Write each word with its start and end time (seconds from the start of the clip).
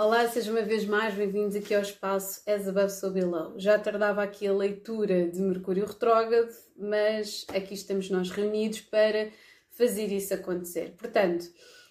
Olá, 0.00 0.28
sejam 0.28 0.54
uma 0.54 0.62
vez 0.62 0.86
mais 0.86 1.12
bem-vindos 1.12 1.56
aqui 1.56 1.74
ao 1.74 1.82
espaço 1.82 2.40
As 2.48 2.68
Above 2.68 2.88
So 2.88 3.10
Below. 3.10 3.58
Já 3.58 3.76
tardava 3.76 4.22
aqui 4.22 4.46
a 4.46 4.52
leitura 4.52 5.26
de 5.26 5.40
Mercúrio 5.40 5.84
Retrógrado, 5.84 6.54
mas 6.76 7.44
aqui 7.48 7.74
estamos 7.74 8.08
nós 8.08 8.30
reunidos 8.30 8.80
para 8.82 9.28
fazer 9.72 10.06
isso 10.12 10.32
acontecer. 10.32 10.94
Portanto, 10.96 11.46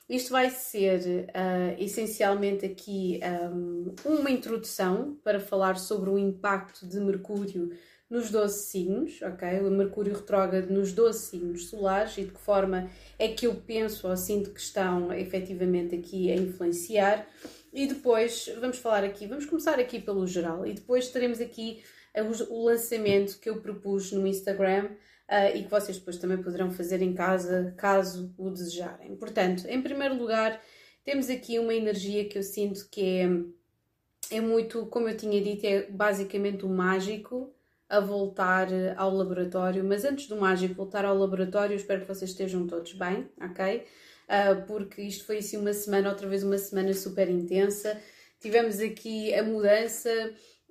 isto 0.07 0.31
vai 0.31 0.49
ser 0.49 1.01
uh, 1.01 1.83
essencialmente 1.83 2.65
aqui 2.65 3.20
um, 3.54 3.93
uma 4.05 4.31
introdução 4.31 5.19
para 5.21 5.41
falar 5.41 5.77
sobre 5.77 6.09
o 6.09 6.17
impacto 6.17 6.87
de 6.87 7.01
Mercúrio 7.01 7.73
nos 8.09 8.31
12 8.31 8.67
signos, 8.67 9.21
ok? 9.21 9.59
O 9.59 9.69
Mercúrio 9.69 10.15
retrógrado 10.15 10.69
nos 10.69 10.93
12 10.93 11.19
signos 11.19 11.69
solares 11.69 12.17
e 12.17 12.23
de 12.23 12.31
que 12.31 12.39
forma 12.39 12.89
é 13.19 13.27
que 13.27 13.47
eu 13.47 13.55
penso 13.55 14.07
ou 14.07 14.15
sinto 14.15 14.51
que 14.51 14.61
estão 14.61 15.11
efetivamente 15.11 15.93
aqui 15.93 16.31
a 16.31 16.35
influenciar. 16.35 17.27
E 17.78 17.86
depois 17.86 18.49
vamos 18.59 18.80
falar 18.80 19.04
aqui, 19.04 19.27
vamos 19.27 19.45
começar 19.45 19.80
aqui 19.80 19.99
pelo 19.99 20.26
geral 20.26 20.66
e 20.66 20.73
depois 20.73 21.09
teremos 21.09 21.40
aqui 21.40 21.84
o 22.49 22.66
lançamento 22.66 23.40
que 23.40 23.48
eu 23.48 23.62
propus 23.62 24.12
no 24.12 24.26
Instagram 24.26 24.85
uh, 25.30 25.55
e 25.55 25.62
que 25.62 25.70
vocês 25.70 25.99
depois 25.99 26.18
também 26.18 26.41
poderão 26.41 26.71
fazer 26.71 27.04
em 27.04 27.13
casa 27.13 27.76
caso 27.77 28.34
o 28.35 28.49
desejarem. 28.49 29.16
Portanto, 29.16 29.68
em 29.68 29.80
primeiro 29.80 30.18
lugar, 30.18 30.59
temos 31.04 31.30
aqui 31.30 31.59
uma 31.59 31.71
energia 31.71 32.27
que 32.27 32.40
eu 32.40 32.41
sinto 32.41 32.90
que 32.90 33.45
é, 34.32 34.38
é 34.38 34.41
muito, 34.41 34.88
como 34.88 35.07
eu 35.07 35.16
tinha 35.16 35.40
dito, 35.40 35.63
é 35.63 35.84
basicamente 35.84 36.66
o 36.66 36.70
mágico 36.70 37.54
a 37.88 37.99
voltar 37.99 38.70
ao 38.96 39.13
laboratório, 39.13 39.84
mas 39.84 40.04
antes 40.04 40.27
do 40.27 40.35
mágico 40.35 40.73
voltar 40.73 41.05
ao 41.05 41.16
laboratório, 41.16 41.76
espero 41.76 42.02
que 42.02 42.07
vocês 42.07 42.32
estejam 42.32 42.66
todos 42.66 42.94
bem, 42.94 43.30
ok? 43.40 43.85
Uh, 44.27 44.66
porque 44.66 45.02
isto 45.02 45.26
foi 45.26 45.38
assim 45.38 45.58
uma 45.58 45.73
semana, 45.73 46.09
outra 46.09 46.27
vez 46.27 46.44
uma 46.44 46.58
semana 46.58 46.94
super 46.94 47.30
intensa. 47.30 47.99
Tivemos 48.40 48.80
aqui 48.80 49.34
a 49.34 49.41
mudança 49.41 50.09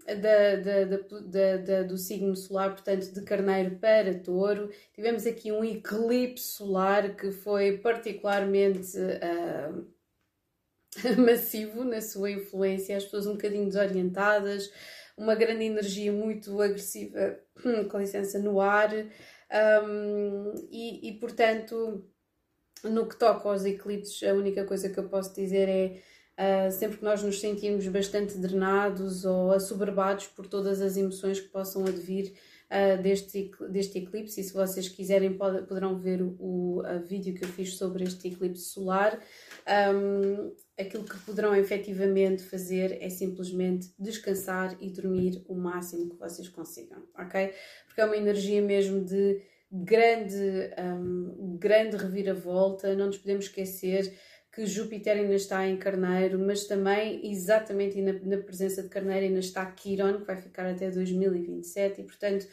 da, 0.07 0.57
da, 0.57 0.85
da, 0.85 1.57
da, 1.57 1.83
do 1.83 1.97
signo 1.97 2.37
solar, 2.37 2.75
portanto, 2.75 3.13
de 3.13 3.23
Carneiro 3.23 3.77
para 3.77 4.19
Touro. 4.19 4.71
Tivemos 4.95 5.27
aqui 5.27 5.51
um 5.51 5.65
eclipse 5.65 6.45
solar 6.45 7.17
que 7.17 7.33
foi 7.33 7.79
particularmente 7.79 8.97
uh, 8.99 9.87
massivo 11.21 11.83
na 11.83 12.01
sua 12.01 12.31
influência, 12.31 12.97
as 12.97 13.05
pessoas 13.05 13.27
um 13.27 13.33
bocadinho 13.33 13.67
desorientadas 13.67 14.71
uma 15.17 15.35
grande 15.35 15.65
energia 15.65 16.13
muito 16.13 16.61
agressiva, 16.61 17.41
com 17.91 17.99
licença, 17.99 18.39
no 18.39 18.61
ar, 18.61 18.93
um, 18.95 20.55
e, 20.71 21.09
e 21.09 21.19
portanto, 21.19 22.05
no 22.91 23.07
que 23.07 23.17
toca 23.17 23.49
aos 23.49 23.65
eclipses, 23.65 24.23
a 24.23 24.35
única 24.35 24.65
coisa 24.65 24.89
que 24.89 24.99
eu 24.99 25.09
posso 25.09 25.35
dizer 25.35 25.69
é 25.69 26.03
Uh, 26.37 26.71
sempre 26.71 26.99
que 26.99 27.05
nós 27.05 27.23
nos 27.23 27.41
sentirmos 27.41 27.89
bastante 27.89 28.37
drenados 28.37 29.25
ou 29.25 29.53
assoberbados 29.53 30.27
por 30.27 30.47
todas 30.47 30.83
as 30.83 30.95
emoções 30.99 31.41
que 31.41 31.49
possam 31.49 31.87
advir 31.87 32.31
uh, 32.67 33.03
deste, 33.03 33.51
deste 33.71 34.01
eclipse, 34.01 34.39
e 34.39 34.45
se 34.45 34.53
vocês 34.53 34.87
quiserem 34.87 35.33
pode, 35.33 35.67
poderão 35.67 35.99
ver 35.99 36.21
o, 36.21 36.37
o 36.39 36.83
vídeo 37.09 37.33
que 37.33 37.43
eu 37.43 37.49
fiz 37.49 37.79
sobre 37.79 38.05
este 38.05 38.29
eclipse 38.29 38.65
solar. 38.65 39.19
Um, 39.95 40.53
aquilo 40.79 41.05
que 41.05 41.19
poderão 41.21 41.57
efetivamente 41.57 42.43
fazer 42.43 42.99
é 43.01 43.09
simplesmente 43.09 43.91
descansar 43.99 44.77
e 44.79 44.91
dormir 44.91 45.43
o 45.49 45.55
máximo 45.55 46.11
que 46.11 46.17
vocês 46.17 46.51
consigam, 46.51 47.03
ok? 47.19 47.51
Porque 47.87 48.03
é 48.03 48.05
uma 48.05 48.15
energia 48.15 48.61
mesmo 48.61 49.03
de 49.03 49.41
grande, 49.71 50.71
um, 50.79 51.57
grande 51.59 51.97
reviravolta, 51.97 52.95
não 52.95 53.07
nos 53.07 53.19
podemos 53.19 53.47
esquecer 53.47 54.13
que 54.53 54.65
Júpiter 54.65 55.19
ainda 55.19 55.35
está 55.35 55.67
em 55.67 55.77
Carneiro, 55.77 56.39
mas 56.39 56.67
também, 56.67 57.31
exatamente 57.31 58.01
na, 58.01 58.15
na 58.15 58.39
presença 58.39 58.83
de 58.83 58.89
Carneiro, 58.89 59.27
ainda 59.27 59.41
está 59.41 59.67
Quiron, 59.67 60.21
que 60.21 60.27
vai 60.27 60.37
ficar 60.37 60.67
até 60.67 60.91
2027, 60.91 62.01
e 62.01 62.05
portanto 62.05 62.47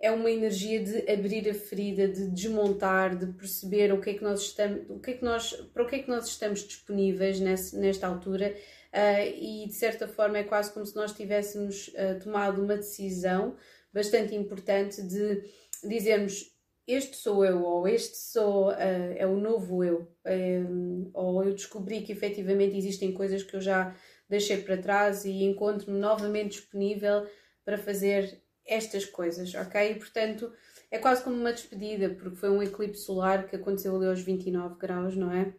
é 0.00 0.10
uma 0.12 0.30
energia 0.30 0.82
de 0.82 1.10
abrir 1.10 1.48
a 1.50 1.54
ferida, 1.54 2.06
de 2.06 2.28
desmontar, 2.30 3.16
de 3.16 3.26
perceber 3.26 3.92
o 3.92 4.00
que 4.00 4.10
é 4.10 4.14
que 4.14 4.22
nós 4.22 4.42
estamos, 4.42 4.88
o 4.88 5.00
que 5.00 5.10
é 5.10 5.14
que 5.14 5.24
nós, 5.24 5.52
para 5.74 5.82
o 5.82 5.86
que 5.86 5.96
é 5.96 5.98
que 5.98 6.08
nós 6.08 6.28
estamos 6.28 6.60
disponíveis 6.60 7.40
nesse, 7.40 7.76
nesta 7.76 8.06
altura. 8.06 8.54
Uh, 8.88 9.36
e 9.36 9.66
de 9.66 9.74
certa 9.74 10.08
forma 10.08 10.38
é 10.38 10.44
quase 10.44 10.72
como 10.72 10.86
se 10.86 10.96
nós 10.96 11.12
tivéssemos 11.12 11.88
uh, 11.88 12.18
tomado 12.22 12.62
uma 12.62 12.76
decisão 12.76 13.54
bastante 13.92 14.34
importante 14.34 15.02
de 15.02 15.42
dizermos 15.84 16.56
este 16.86 17.16
sou 17.16 17.44
eu 17.44 17.62
ou 17.62 17.86
este 17.86 18.16
sou 18.16 18.70
uh, 18.70 18.74
é 19.16 19.26
o 19.26 19.36
novo 19.36 19.84
eu 19.84 20.10
um, 20.26 21.10
ou 21.12 21.44
eu 21.44 21.52
descobri 21.52 22.00
que 22.00 22.12
efetivamente 22.12 22.76
existem 22.76 23.12
coisas 23.12 23.42
que 23.42 23.54
eu 23.54 23.60
já 23.60 23.94
deixei 24.28 24.62
para 24.62 24.78
trás 24.78 25.24
e 25.24 25.42
encontro-me 25.42 25.98
novamente 25.98 26.58
disponível 26.58 27.26
para 27.64 27.76
fazer 27.76 28.42
estas 28.68 29.06
coisas, 29.06 29.54
ok? 29.54 29.92
E, 29.92 29.94
portanto, 29.96 30.52
é 30.90 30.98
quase 30.98 31.24
como 31.24 31.36
uma 31.36 31.52
despedida, 31.52 32.10
porque 32.10 32.36
foi 32.36 32.50
um 32.50 32.62
eclipse 32.62 33.02
solar 33.02 33.48
que 33.48 33.56
aconteceu 33.56 33.96
ali 33.96 34.06
aos 34.06 34.20
29 34.20 34.78
graus, 34.78 35.16
não 35.16 35.32
é? 35.32 35.54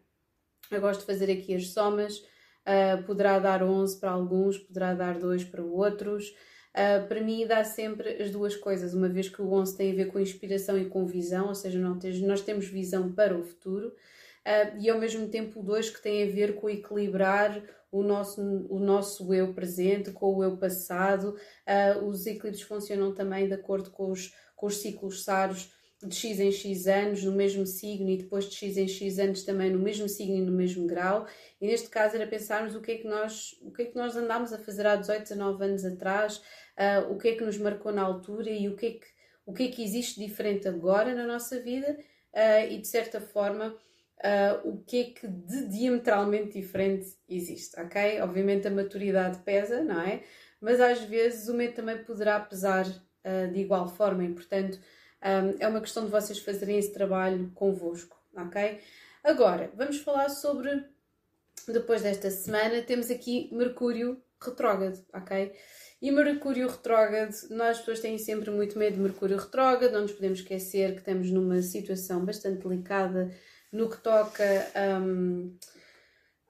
Eu 0.70 0.80
gosto 0.80 1.02
de 1.02 1.08
fazer 1.08 1.32
aqui 1.32 1.56
as 1.56 1.70
somas, 1.70 2.18
uh, 2.18 3.04
poderá 3.06 3.40
dar 3.40 3.64
11 3.64 4.00
para 4.00 4.12
alguns, 4.12 4.60
poderá 4.60 4.94
dar 4.94 5.18
2 5.18 5.44
para 5.46 5.64
outros. 5.64 6.34
Uh, 6.76 7.08
para 7.08 7.22
mim 7.22 7.48
dá 7.48 7.64
sempre 7.64 8.22
as 8.22 8.30
duas 8.30 8.56
coisas, 8.56 8.94
uma 8.94 9.10
vez 9.10 9.28
que 9.28 9.42
o 9.42 9.52
11 9.52 9.76
tem 9.76 9.92
a 9.92 9.96
ver 9.96 10.12
com 10.12 10.20
inspiração 10.20 10.78
e 10.78 10.86
com 10.86 11.06
visão, 11.06 11.48
ou 11.48 11.56
seja, 11.56 11.80
nós 11.80 12.42
temos 12.42 12.68
visão 12.68 13.12
para 13.12 13.36
o 13.36 13.44
futuro, 13.44 13.88
uh, 13.88 14.78
e 14.80 14.90
ao 14.90 15.00
mesmo 15.00 15.28
tempo 15.28 15.60
o 15.60 15.64
2 15.64 15.90
que 15.90 16.02
tem 16.02 16.24
a 16.24 16.32
ver 16.32 16.56
com 16.56 16.70
equilibrar 16.70 17.62
o 17.92 18.04
nosso, 18.04 18.42
o 18.70 18.80
nosso 18.80 19.34
eu 19.34 19.54
presente 19.54 20.12
com 20.12 20.36
o 20.36 20.44
eu 20.44 20.58
passado. 20.58 21.36
Uh, 21.66 22.06
os 22.06 22.26
eclipses 22.28 22.62
funcionam 22.62 23.14
também 23.14 23.48
de 23.48 23.54
acordo 23.54 23.90
com 23.90 24.12
os, 24.12 24.34
com 24.56 24.68
os 24.68 24.78
ciclos 24.78 25.24
saros 25.24 25.74
de 26.02 26.16
X 26.16 26.40
em 26.40 26.52
X 26.52 26.88
anos 26.88 27.24
no 27.24 27.34
mesmo 27.34 27.66
signo 27.66 28.10
e 28.10 28.18
depois 28.18 28.46
de 28.46 28.56
X 28.56 28.78
em 28.78 28.88
X 28.88 29.20
anos 29.20 29.44
também 29.44 29.70
no 29.70 29.80
mesmo 29.80 30.08
signo 30.08 30.38
e 30.38 30.42
no 30.42 30.52
mesmo 30.52 30.88
grau. 30.88 31.28
E 31.60 31.68
neste 31.68 31.90
caso 31.90 32.16
era 32.16 32.26
pensarmos 32.26 32.74
o 32.74 32.82
que 32.82 32.92
é 32.94 32.98
que 32.98 33.08
nós, 33.08 33.56
o 33.62 33.72
que 33.72 33.82
é 33.82 33.86
que 33.86 33.96
nós 33.96 34.16
andámos 34.16 34.54
a 34.54 34.58
fazer 34.58 34.88
há 34.88 34.96
18, 34.96 35.24
19 35.24 35.64
anos 35.64 35.84
atrás, 35.84 36.38
uh, 36.38 37.12
o 37.12 37.18
que 37.18 37.30
é 37.30 37.36
que 37.36 37.44
nos 37.44 37.58
marcou 37.58 37.92
na 37.92 38.02
altura 38.02 38.50
e 38.50 38.70
o 38.70 38.78
que 38.78 38.86
é 38.86 38.92
que, 38.92 39.08
o 39.46 39.54
que, 39.54 39.64
é 39.64 39.68
que 39.68 39.84
existe 39.84 40.20
diferente 40.20 40.68
agora 40.70 41.14
na 41.14 41.26
nossa 41.26 41.60
vida 41.60 41.98
uh, 42.34 42.72
e 42.72 42.78
de 42.78 42.88
certa 42.88 43.20
forma 43.20 43.68
uh, 43.68 44.70
o 44.70 44.82
que 44.84 45.02
é 45.02 45.04
que 45.06 45.28
de 45.28 45.68
diametralmente 45.68 46.54
diferente 46.54 47.10
existe, 47.28 47.78
ok? 47.78 48.22
Obviamente 48.22 48.66
a 48.70 48.72
maturidade 48.72 49.40
pesa, 49.40 49.84
não 49.84 50.00
é? 50.00 50.24
Mas 50.62 50.80
às 50.80 51.02
vezes 51.02 51.50
o 51.50 51.54
medo 51.54 51.74
também 51.74 52.02
poderá 52.04 52.40
pesar 52.40 52.86
de 53.52 53.60
igual 53.60 53.88
forma 53.88 54.24
e, 54.24 54.34
portanto, 54.34 54.80
um, 55.24 55.56
é 55.60 55.68
uma 55.68 55.82
questão 55.82 56.06
de 56.06 56.12
vocês 56.12 56.40
fazerem 56.40 56.78
esse 56.78 56.94
trabalho 56.94 57.52
convosco, 57.54 58.18
ok? 58.36 58.80
Agora, 59.24 59.72
vamos 59.76 59.98
falar 60.00 60.30
sobre, 60.30 60.86
depois 61.68 62.02
desta 62.02 62.32
semana, 62.32 62.82
temos 62.82 63.12
aqui 63.12 63.50
Mercúrio 63.52 64.22
retrógrado, 64.42 65.04
ok? 65.14 65.54
E 66.02 66.12
Mercúrio 66.12 66.70
retrógrado, 66.70 67.36
nós 67.50 67.80
pessoas 67.80 68.00
têm 68.00 68.18
sempre 68.18 68.50
muito 68.50 68.80
medo 68.80 68.96
de 68.96 69.02
Mercúrio 69.02 69.38
retrógrado, 69.38 69.92
não 69.92 70.04
nos 70.04 70.14
podemos 70.14 70.40
esquecer 70.40 70.94
que 70.94 71.00
estamos 71.00 71.30
numa 71.30 71.62
situação 71.62 72.24
bastante 72.24 72.66
delicada 72.66 73.30
no 73.72 73.90
que 73.90 73.98
toca 73.98 74.44
um, 75.02 75.54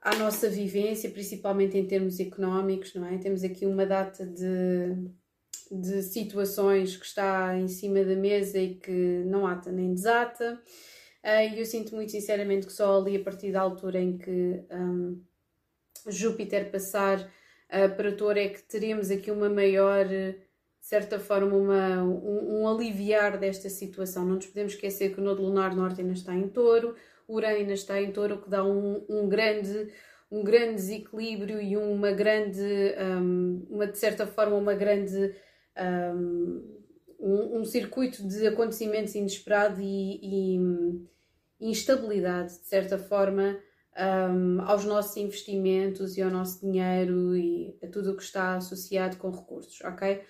à 0.02 0.16
nossa 0.16 0.47
vivência, 0.47 1.09
principalmente 1.09 1.78
em 1.78 1.88
termos 1.88 2.19
económicos, 2.19 2.94
não 2.94 3.08
é? 3.08 3.18
Temos 3.18 3.44
aqui 3.44 3.66
uma 3.66 3.85
data 3.85 4.25
de, 4.25 5.09
de 5.72 6.02
situações 6.02 6.97
que 6.97 7.06
está 7.06 7.57
em 7.57 7.68
cima 7.68 8.03
da 8.03 8.16
mesa 8.16 8.57
e 8.57 8.75
que 8.75 9.24
não 9.25 9.46
ata 9.46 9.72
nem 9.72 9.94
desata. 9.94 10.62
Uh, 11.24 11.53
e 11.53 11.59
eu 11.59 11.66
sinto 11.66 11.96
muito 11.96 12.12
sinceramente 12.12 12.66
que 12.66 12.74
só 12.74 13.00
ali 13.00 13.18
a 13.18 13.24
partir 13.24 13.52
da 13.52 13.62
altura 13.62 14.00
em 14.00 14.18
que 14.18 14.63
um, 14.72 15.22
Júpiter 16.08 16.72
passar 16.72 17.20
uh, 17.20 17.96
para 17.96 18.11
Touro 18.14 18.40
é 18.40 18.49
que 18.49 18.64
teremos 18.64 19.11
aqui 19.11 19.29
uma 19.29 19.49
maior 19.49 20.05
de 20.82 20.88
certa 20.88 21.20
forma, 21.20 21.55
uma, 21.55 22.03
um, 22.03 22.61
um, 22.61 22.67
aliviar 22.67 23.38
desta 23.38 23.70
situação. 23.70 24.26
Não 24.26 24.35
nos 24.35 24.47
podemos 24.47 24.73
esquecer 24.73 25.14
que 25.14 25.20
o 25.20 25.23
Nodo 25.23 25.41
Lunar 25.41 25.76
Norte 25.76 26.02
ainda 26.02 26.14
está 26.14 26.34
em 26.34 26.47
touro, 26.47 26.96
Urano 27.28 27.58
ainda 27.58 27.73
está 27.73 28.02
em 28.02 28.11
touro, 28.11 28.41
que 28.41 28.49
dá 28.49 28.64
um, 28.64 29.05
um, 29.08 29.29
grande, 29.29 29.91
um 30.32 30.44
grande 30.44 30.76
desequilíbrio 30.76 31.61
e 31.61 31.78
uma 31.78 32.11
grande, 32.11 32.96
um, 33.22 33.67
uma, 33.70 33.88
de 33.88 33.97
certa 33.97 34.26
forma, 34.26 34.55
uma 34.55 34.73
grande. 34.73 35.35
Um, 35.78 36.80
um, 37.20 37.66
circuito 37.66 38.26
de 38.28 38.48
acontecimentos 38.48 39.14
inesperados 39.16 39.80
e, 39.82 40.20
e, 40.24 40.60
instabilidade, 41.60 42.60
de 42.60 42.66
certa 42.66 42.98
forma, 42.98 43.60
um, 43.98 44.62
aos 44.62 44.86
nossos 44.86 45.18
investimentos 45.18 46.18
e 46.18 46.22
ao 46.22 46.32
nosso 46.32 46.62
dinheiro 46.62 47.36
e 47.36 47.78
a 47.84 47.88
tudo 47.88 48.12
o 48.12 48.16
que 48.16 48.24
está 48.24 48.56
associado 48.56 49.18
com 49.18 49.30
recursos, 49.30 49.82
ok? 49.82 50.24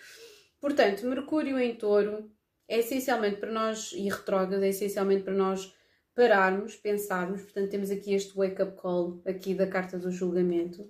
Portanto, 0.60 1.06
Mercúrio 1.06 1.60
em 1.60 1.76
touro 1.76 2.32
é 2.68 2.80
essencialmente 2.80 3.38
para 3.38 3.52
nós, 3.52 3.92
e 3.94 4.10
retrógrado, 4.10 4.64
é 4.64 4.70
essencialmente 4.70 5.24
para 5.24 5.34
nós 5.34 5.74
pararmos, 6.16 6.76
pensarmos. 6.76 7.42
Portanto, 7.44 7.70
temos 7.70 7.90
aqui 7.90 8.14
este 8.14 8.36
wake-up 8.36 8.76
call 8.76 9.22
aqui 9.26 9.54
da 9.54 9.68
carta 9.68 9.98
do 9.98 10.12
julgamento. 10.12 10.90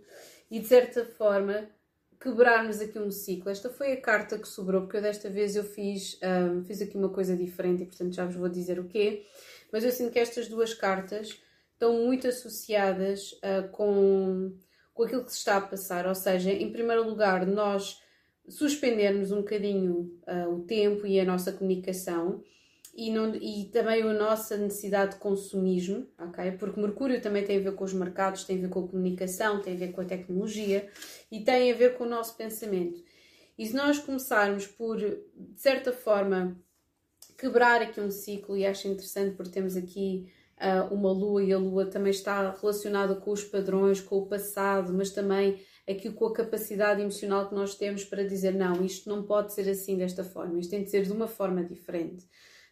e 0.49 0.59
de 0.59 0.65
certa 0.65 1.05
forma 1.05 1.69
quebrarmos 2.19 2.81
aqui 2.81 2.99
um 2.99 3.09
ciclo. 3.09 3.49
Esta 3.49 3.69
foi 3.69 3.93
a 3.93 4.01
carta 4.01 4.37
que 4.37 4.47
sobrou, 4.47 4.81
porque 4.81 4.97
eu 4.97 5.01
desta 5.01 5.29
vez 5.29 5.55
eu 5.55 5.63
fiz, 5.63 6.19
um, 6.23 6.63
fiz 6.63 6.81
aqui 6.81 6.97
uma 6.97 7.09
coisa 7.09 7.35
diferente 7.35 7.83
e 7.83 7.85
portanto 7.85 8.13
já 8.13 8.25
vos 8.25 8.35
vou 8.35 8.49
dizer 8.49 8.79
o 8.79 8.87
quê. 8.87 9.25
Mas 9.71 9.83
eu 9.83 9.91
sinto 9.91 10.11
que 10.11 10.19
estas 10.19 10.47
duas 10.47 10.73
cartas 10.73 11.41
estão 11.73 11.93
muito 12.05 12.27
associadas 12.27 13.31
uh, 13.33 13.69
com, 13.71 14.53
com 14.93 15.03
aquilo 15.03 15.23
que 15.23 15.31
se 15.31 15.37
está 15.37 15.57
a 15.57 15.61
passar. 15.61 16.05
Ou 16.07 16.15
seja, 16.15 16.51
em 16.51 16.71
primeiro 16.71 17.07
lugar, 17.07 17.45
nós 17.45 18.01
suspendermos 18.49 19.31
um 19.31 19.37
bocadinho 19.37 20.19
uh, 20.27 20.53
o 20.53 20.63
tempo 20.63 21.07
e 21.07 21.19
a 21.19 21.25
nossa 21.25 21.53
comunicação 21.53 22.43
e, 22.99 23.11
não, 23.11 23.33
e 23.33 23.69
também 23.71 24.01
a 24.01 24.13
nossa 24.13 24.57
necessidade 24.57 25.13
de 25.13 25.21
consumismo, 25.21 26.05
ok? 26.19 26.51
Porque 26.51 26.81
Mercúrio 26.81 27.21
também 27.21 27.45
tem 27.45 27.57
a 27.57 27.61
ver 27.61 27.73
com 27.73 27.85
os 27.85 27.93
mercados, 27.93 28.43
tem 28.43 28.57
a 28.57 28.61
ver 28.61 28.69
com 28.69 28.83
a 28.83 28.87
comunicação, 28.89 29.61
tem 29.61 29.73
a 29.73 29.77
ver 29.77 29.93
com 29.93 30.01
a 30.01 30.05
tecnologia 30.05 30.89
e 31.31 31.39
tem 31.39 31.71
a 31.71 31.75
ver 31.75 31.97
com 31.97 32.03
o 32.03 32.09
nosso 32.09 32.35
pensamento. 32.35 33.01
E 33.57 33.65
se 33.65 33.73
nós 33.73 33.99
começarmos 33.99 34.67
por, 34.67 34.97
de 34.97 35.61
certa 35.61 35.93
forma, 35.93 36.59
quebrar 37.37 37.81
aqui 37.81 38.01
um 38.01 38.11
ciclo, 38.11 38.57
e 38.57 38.65
acho 38.65 38.89
interessante 38.89 39.33
porque 39.37 39.51
temos 39.51 39.77
aqui 39.77 40.29
uh, 40.57 40.93
uma 40.93 41.11
lua 41.11 41.41
e 41.41 41.53
a 41.53 41.57
lua 41.57 41.85
também 41.85 42.11
está 42.11 42.51
relacionada 42.51 43.15
com 43.15 43.31
os 43.31 43.45
padrões, 43.45 44.01
com 44.01 44.17
o 44.17 44.27
passado, 44.27 44.93
mas 44.93 45.11
também 45.11 45.61
aqui 45.87 46.11
com 46.11 46.25
a 46.25 46.33
capacidade 46.33 47.01
emocional 47.01 47.47
que 47.47 47.55
nós 47.55 47.75
temos 47.75 48.03
para 48.03 48.27
dizer 48.27 48.53
não, 48.53 48.83
isto 48.83 49.07
não 49.07 49.23
pode 49.23 49.53
ser 49.53 49.69
assim 49.69 49.97
desta 49.97 50.23
forma, 50.25 50.59
isto 50.59 50.69
tem 50.69 50.83
de 50.83 50.89
ser 50.89 51.03
de 51.03 51.13
uma 51.13 51.27
forma 51.27 51.63
diferente 51.63 52.27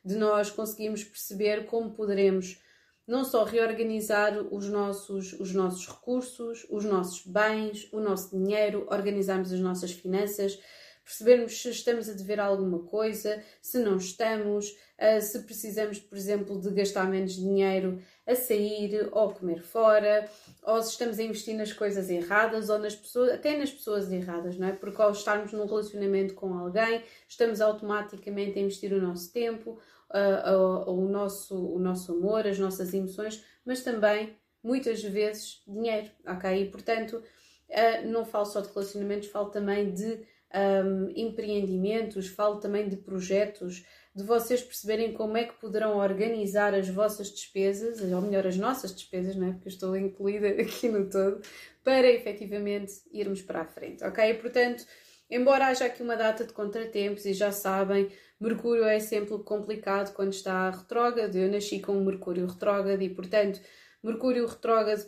de 0.08 0.16
nós 0.16 0.50
conseguirmos 0.50 1.04
perceber 1.04 1.66
como 1.66 1.92
poderemos 1.92 2.62
não 3.06 3.24
só 3.24 3.44
reorganizar 3.44 4.38
os 4.54 4.68
nossos, 4.70 5.34
os 5.34 5.54
nossos 5.54 5.88
recursos, 5.88 6.66
os 6.70 6.84
nossos 6.84 7.26
bens, 7.26 7.88
o 7.92 8.00
nosso 8.00 8.38
dinheiro, 8.38 8.86
organizarmos 8.90 9.52
as 9.52 9.60
nossas 9.60 9.92
finanças, 9.92 10.60
percebermos 11.08 11.62
se 11.62 11.70
estamos 11.70 12.10
a 12.10 12.14
dever 12.14 12.38
alguma 12.38 12.80
coisa, 12.80 13.42
se 13.62 13.80
não 13.80 13.96
estamos, 13.96 14.72
uh, 15.00 15.22
se 15.22 15.40
precisamos, 15.44 16.00
por 16.00 16.18
exemplo, 16.18 16.60
de 16.60 16.70
gastar 16.72 17.10
menos 17.10 17.38
dinheiro 17.38 18.02
a 18.26 18.36
sair 18.36 19.08
ou 19.14 19.34
comer 19.34 19.64
fora, 19.64 20.30
ou 20.62 20.84
se 20.84 20.92
estamos 20.92 21.18
a 21.18 21.24
investir 21.24 21.56
nas 21.56 21.72
coisas 21.72 22.10
erradas 22.10 22.70
ou 22.70 22.78
nas 22.78 22.94
pessoas, 22.94 23.32
até 23.32 23.58
nas 23.58 23.72
pessoas 23.72 24.12
erradas, 24.12 24.58
não 24.58 24.68
é? 24.68 24.74
Porque 24.74 25.02
ao 25.02 25.12
estarmos 25.12 25.54
num 25.54 25.66
relacionamento 25.66 26.34
com 26.34 26.54
alguém, 26.54 27.02
estamos 27.26 27.62
automaticamente 27.62 28.60
a 28.60 28.62
investir 28.62 28.92
o 28.92 29.02
nosso 29.02 29.32
tempo, 29.32 29.80
uh, 30.12 30.88
uh, 30.88 30.92
o, 30.92 31.10
nosso, 31.10 31.56
o 31.56 31.80
nosso 31.80 32.14
amor, 32.14 32.48
as 32.48 32.60
nossas 32.60 32.94
emoções, 32.94 33.44
mas 33.66 33.84
também 33.84 34.36
muitas 34.64 35.04
vezes 35.04 35.62
dinheiro, 35.68 36.10
ok? 36.26 36.62
E 36.62 36.70
portanto, 36.70 37.24
uh, 37.70 38.08
não 38.08 38.26
falo 38.26 38.46
só 38.46 38.62
de 38.62 38.70
relacionamentos, 38.70 39.30
falo 39.30 39.50
também 39.50 39.94
de 39.94 40.26
um, 40.54 41.10
empreendimentos, 41.16 42.28
falo 42.28 42.60
também 42.60 42.88
de 42.88 42.98
projetos, 42.98 43.86
de 44.16 44.24
vocês 44.24 44.62
perceberem 44.62 45.14
como 45.14 45.38
é 45.38 45.44
que 45.44 45.60
poderão 45.60 45.98
organizar 45.98 46.74
as 46.74 46.90
vossas 46.90 47.30
despesas, 47.30 48.02
ou 48.02 48.22
melhor, 48.22 48.48
as 48.48 48.58
nossas 48.58 48.96
despesas, 48.96 49.36
não 49.36 49.50
é? 49.50 49.52
Porque 49.52 49.68
eu 49.68 49.72
estou 49.72 49.96
incluída 49.96 50.48
aqui 50.62 50.90
no 50.90 51.10
todo, 51.10 51.42
para 51.84 52.08
efetivamente 52.08 52.94
irmos 53.12 53.42
para 53.42 53.62
a 53.62 53.66
frente, 53.66 54.04
ok? 54.04 54.34
Portanto, 54.36 54.86
embora 55.30 55.68
haja 55.68 55.86
aqui 55.86 56.02
uma 56.02 56.16
data 56.16 56.46
de 56.46 56.54
contratempos 56.54 57.26
e 57.26 57.34
já 57.34 57.52
sabem, 57.52 58.10
Mercúrio 58.40 58.84
é 58.84 59.00
sempre 59.00 59.38
complicado 59.40 60.14
quando 60.14 60.34
está 60.34 60.70
retrógrado. 60.70 61.36
Eu 61.36 61.52
nasci 61.52 61.80
com 61.80 61.94
Mercúrio 62.04 62.46
retrógrado 62.46 63.02
e, 63.02 63.10
portanto, 63.10 63.60
Mercúrio 64.04 64.46
retrógrado 64.46 65.06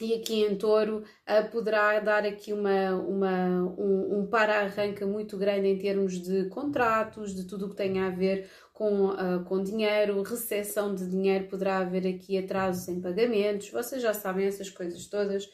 e 0.00 0.14
aqui 0.14 0.44
em 0.44 0.56
touro 0.56 1.04
uh, 1.28 1.50
poderá 1.50 2.00
dar 2.00 2.24
aqui 2.24 2.52
uma, 2.52 2.94
uma, 2.94 3.74
um, 3.78 4.20
um 4.20 4.26
para-arranca 4.26 5.06
muito 5.06 5.36
grande 5.36 5.68
em 5.68 5.78
termos 5.78 6.20
de 6.22 6.48
contratos, 6.48 7.34
de 7.34 7.44
tudo 7.46 7.66
o 7.66 7.70
que 7.70 7.76
tem 7.76 8.00
a 8.00 8.08
ver 8.08 8.48
com, 8.72 9.10
uh, 9.10 9.44
com 9.44 9.62
dinheiro, 9.62 10.22
recepção 10.22 10.94
de 10.94 11.06
dinheiro, 11.06 11.48
poderá 11.48 11.78
haver 11.78 12.06
aqui 12.06 12.38
atrasos 12.38 12.88
em 12.88 13.00
pagamentos, 13.00 13.70
vocês 13.70 14.00
já 14.00 14.14
sabem 14.14 14.46
essas 14.46 14.70
coisas 14.70 15.06
todas. 15.06 15.50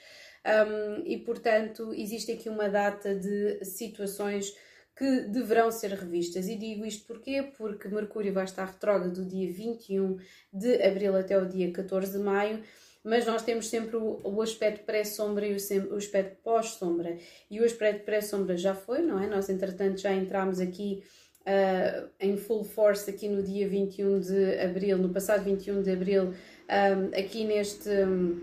Um, 0.47 1.03
e 1.05 1.19
portanto, 1.19 1.93
existe 1.93 2.31
aqui 2.31 2.49
uma 2.49 2.69
data 2.69 3.17
de 3.17 3.65
situações 3.65 4.55
que 4.97 5.21
deverão 5.23 5.71
ser 5.71 5.91
revistas. 5.91 6.49
E 6.49 6.57
digo 6.57 6.85
isto 6.87 7.07
porquê? 7.07 7.43
Porque 7.57 7.87
Mercúrio 7.89 8.33
vai 8.33 8.45
estar 8.45 8.65
retrógrado 8.65 9.13
do 9.13 9.25
dia 9.25 9.53
21 9.53 10.17
de 10.53 10.83
abril 10.83 11.15
até 11.15 11.37
o 11.39 11.47
dia 11.47 11.71
14 11.71 12.13
de 12.13 12.25
maio, 12.25 12.63
mas 13.05 13.27
nós 13.27 13.43
temos 13.43 13.69
sempre 13.69 13.97
o, 13.97 14.43
aspecto 14.43 14.85
pré-sombra 14.85 15.47
e 15.47 15.53
o, 15.53 15.93
o 15.93 15.97
aspecto 15.97 16.37
pós-sombra. 16.43 17.19
E 17.51 17.61
o 17.61 17.65
aspecto 17.65 18.05
pré-sombra 18.05 18.57
já 18.57 18.75
foi, 18.75 19.03
não 19.03 19.23
é? 19.23 19.29
Nós, 19.29 19.49
entretanto, 19.49 20.01
já 20.01 20.13
entramos 20.13 20.59
aqui 20.59 21.05
uh, 21.43 22.09
em 22.19 22.37
full 22.37 22.65
force 22.65 23.09
aqui 23.09 23.29
no 23.29 23.43
dia 23.43 23.69
21 23.69 24.19
de 24.19 24.59
abril, 24.61 24.99
no 24.99 25.11
passado 25.11 25.45
21 25.45 25.83
de 25.83 25.91
abril, 25.91 26.25
um, 26.25 26.33
ah, 26.69 27.19
aqui 27.19 27.45
neste. 27.45 27.89
Um, 27.89 28.41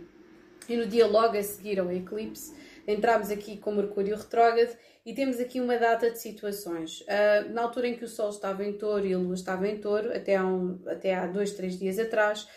e 0.69 0.77
no 0.77 0.85
dia 0.85 1.06
logo 1.06 1.35
a 1.38 1.44
seguir 1.44 1.77
ao 1.77 1.91
eclipse, 1.91 2.53
entramos 2.88 3.31
aqui 3.31 3.57
com 3.57 3.71
Mercúrio 3.71 4.15
retrógrado 4.15 4.75
e 5.06 5.13
temos 5.13 5.39
aqui 5.39 5.59
uma 5.59 5.77
data 5.77 6.09
de 6.09 6.18
situações. 6.18 7.01
Uh, 7.01 7.53
na 7.53 7.63
altura 7.63 7.88
em 7.88 7.95
que 7.95 8.06
o 8.06 8.07
Sol 8.07 8.30
estava 8.30 8.63
em 8.63 8.74
touro 8.74 9.06
e 9.06 9.13
a 9.13 9.18
Lua 9.18 9.33
estava 9.33 9.68
em 9.68 9.77
touro, 9.77 10.15
até 10.15 10.35
há, 10.35 10.45
um, 10.45 10.80
até 10.88 11.13
há 11.13 11.27
dois, 11.27 11.51
três 11.51 11.77
dias 11.77 12.00
atrás, 12.00 12.47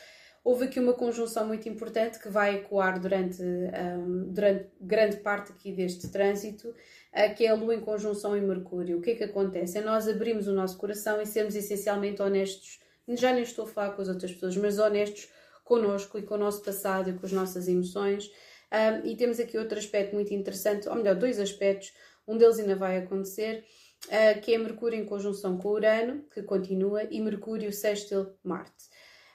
houve 0.44 0.66
aqui 0.66 0.78
uma 0.78 0.92
conjunção 0.92 1.46
muito 1.46 1.68
importante 1.68 2.20
que 2.20 2.28
vai 2.28 2.56
ecoar 2.56 3.00
durante, 3.00 3.42
um, 3.42 4.32
durante 4.32 4.68
grande 4.80 5.16
parte 5.16 5.52
aqui 5.52 5.72
deste 5.72 6.08
trânsito, 6.08 6.68
uh, 6.68 7.34
que 7.34 7.44
é 7.44 7.48
a 7.48 7.54
Lua 7.54 7.74
em 7.74 7.80
conjunção 7.80 8.36
em 8.36 8.42
Mercúrio. 8.42 8.98
O 8.98 9.00
que 9.00 9.10
é 9.10 9.14
que 9.16 9.24
acontece? 9.24 9.78
É 9.78 9.80
nós 9.80 10.08
abrirmos 10.08 10.46
o 10.46 10.52
nosso 10.52 10.76
coração 10.76 11.20
e 11.20 11.26
sermos 11.26 11.56
essencialmente 11.56 12.22
honestos, 12.22 12.80
já 13.08 13.32
nem 13.32 13.42
estou 13.42 13.64
a 13.64 13.68
falar 13.68 13.90
com 13.90 14.02
as 14.02 14.08
outras 14.08 14.32
pessoas, 14.32 14.56
mas 14.56 14.78
honestos 14.78 15.28
connosco 15.64 16.16
e 16.16 16.22
com 16.22 16.34
o 16.36 16.38
nosso 16.38 16.62
passado 16.62 17.10
e 17.10 17.12
com 17.12 17.26
as 17.26 17.32
nossas 17.32 17.66
emoções. 17.66 18.30
Um, 18.72 19.06
e 19.06 19.16
temos 19.16 19.38
aqui 19.38 19.56
outro 19.56 19.78
aspecto 19.78 20.14
muito 20.14 20.34
interessante, 20.34 20.88
ou 20.88 20.96
melhor, 20.96 21.14
dois 21.14 21.38
aspectos 21.38 21.92
um 22.26 22.36
deles 22.36 22.58
ainda 22.58 22.74
vai 22.74 22.98
acontecer, 22.98 23.64
uh, 24.06 24.40
que 24.40 24.52
é 24.52 24.58
Mercúrio 24.58 24.98
em 24.98 25.04
conjunção 25.04 25.56
com 25.56 25.68
Urano, 25.68 26.24
que 26.32 26.42
continua, 26.42 27.04
e 27.04 27.20
Mercúrio 27.20 27.72
sextil 27.72 28.34
Marte. 28.42 28.86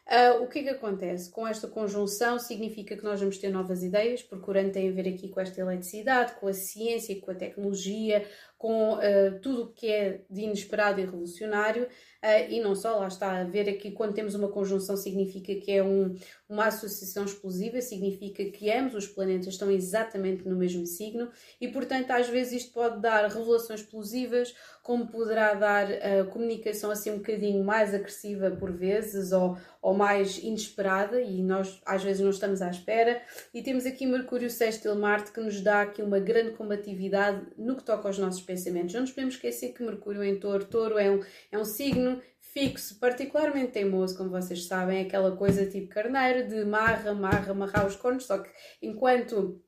Uh, 0.05 0.43
o 0.43 0.47
que 0.47 0.59
é 0.59 0.63
que 0.63 0.69
acontece? 0.69 1.31
Com 1.31 1.47
esta 1.47 1.69
conjunção 1.69 2.37
significa 2.37 2.97
que 2.97 3.03
nós 3.03 3.21
vamos 3.21 3.37
ter 3.37 3.49
novas 3.49 3.81
ideias, 3.81 4.21
porque 4.21 4.49
Urano 4.49 4.71
tem 4.71 4.89
a 4.89 4.91
ver 4.91 5.07
aqui 5.07 5.29
com 5.29 5.39
esta 5.39 5.61
eletricidade, 5.61 6.33
com 6.33 6.47
a 6.47 6.53
ciência, 6.53 7.19
com 7.21 7.31
a 7.31 7.35
tecnologia, 7.35 8.27
com 8.62 8.94
uh, 8.94 9.39
tudo 9.41 9.63
o 9.63 9.68
que 9.74 9.88
é 9.88 10.22
de 10.30 10.41
inesperado 10.41 11.01
e 11.01 11.03
revolucionário. 11.03 11.88
Uh, 12.24 12.51
e 12.51 12.62
não 12.62 12.75
só, 12.75 13.00
lá 13.00 13.08
está, 13.08 13.41
a 13.41 13.44
ver 13.44 13.68
aqui 13.68 13.89
quando 13.89 14.13
temos 14.13 14.36
uma 14.36 14.50
conjunção 14.50 14.96
significa 14.96 15.56
que 15.56 15.72
é 15.72 15.84
um, 15.84 16.15
uma 16.48 16.65
associação 16.65 17.25
explosiva, 17.25 17.82
significa 17.82 18.46
que 18.46 18.70
ambos 18.70 18.94
os 18.94 19.08
planetas 19.08 19.48
estão 19.48 19.72
exatamente 19.72 20.48
no 20.48 20.56
mesmo 20.56 20.86
signo 20.86 21.32
e, 21.60 21.70
portanto, 21.70 22.12
às 22.12 22.30
vezes 22.30 22.62
isto 22.62 22.74
pode 22.74 23.01
dar 23.01 23.27
revelações 23.27 23.80
explosivas, 23.80 24.53
como 24.84 25.08
poderá 25.08 25.56
dar 25.56 25.88
uh, 25.89 26.27
comunicação 26.30 26.91
assim 26.91 27.10
um 27.10 27.18
bocadinho 27.18 27.63
mais 27.63 27.96
agressiva 27.96 28.51
por 28.51 28.72
vezes 28.72 29.32
ou, 29.32 29.58
ou 29.82 29.96
mais 29.96 30.38
inesperada 30.38 31.20
e 31.20 31.41
nós 31.41 31.82
às 31.84 32.03
vezes 32.03 32.22
não 32.22 32.30
estamos 32.30 32.62
à 32.62 32.70
espera. 32.70 33.22
E 33.51 33.63
temos 33.63 33.88
aqui 33.88 34.06
Mercúrio 34.06 34.50
sextil 34.50 34.94
Marte 34.94 35.32
que 35.32 35.39
nos 35.39 35.60
dá 35.62 35.82
aqui 35.82 36.03
uma 36.03 36.20
grande 36.20 36.51
combatividade 36.51 37.48
no 37.58 37.75
que 37.75 37.84
toca 37.84 38.08
aos 38.08 38.20
nossos 38.20 38.41
pensamentos. 38.51 38.93
Não 38.93 39.01
nos 39.01 39.12
podemos 39.12 39.36
esquecer 39.36 39.74
que 39.74 39.84
Mercúrio 39.84 40.24
em 40.24 40.39
touro, 40.39 40.65
touro 40.65 40.98
é 40.98 41.10
um, 41.10 41.24
é 41.51 41.58
um 41.58 41.65
signo 41.65 42.22
fixo, 42.39 43.00
particularmente 43.00 43.72
teimoso, 43.72 44.17
como 44.17 44.29
vocês 44.29 44.65
sabem, 44.65 45.00
é 45.00 45.01
aquela 45.03 45.36
coisa 45.36 45.65
tipo 45.65 45.88
carneiro, 45.88 46.48
de 46.50 46.65
marra, 46.65 47.13
marra, 47.13 47.51
amarrar 47.51 47.88
os 47.88 47.96
cornos, 47.96 48.25
só 48.25 48.39
que 48.39 48.50
enquanto 48.81 49.62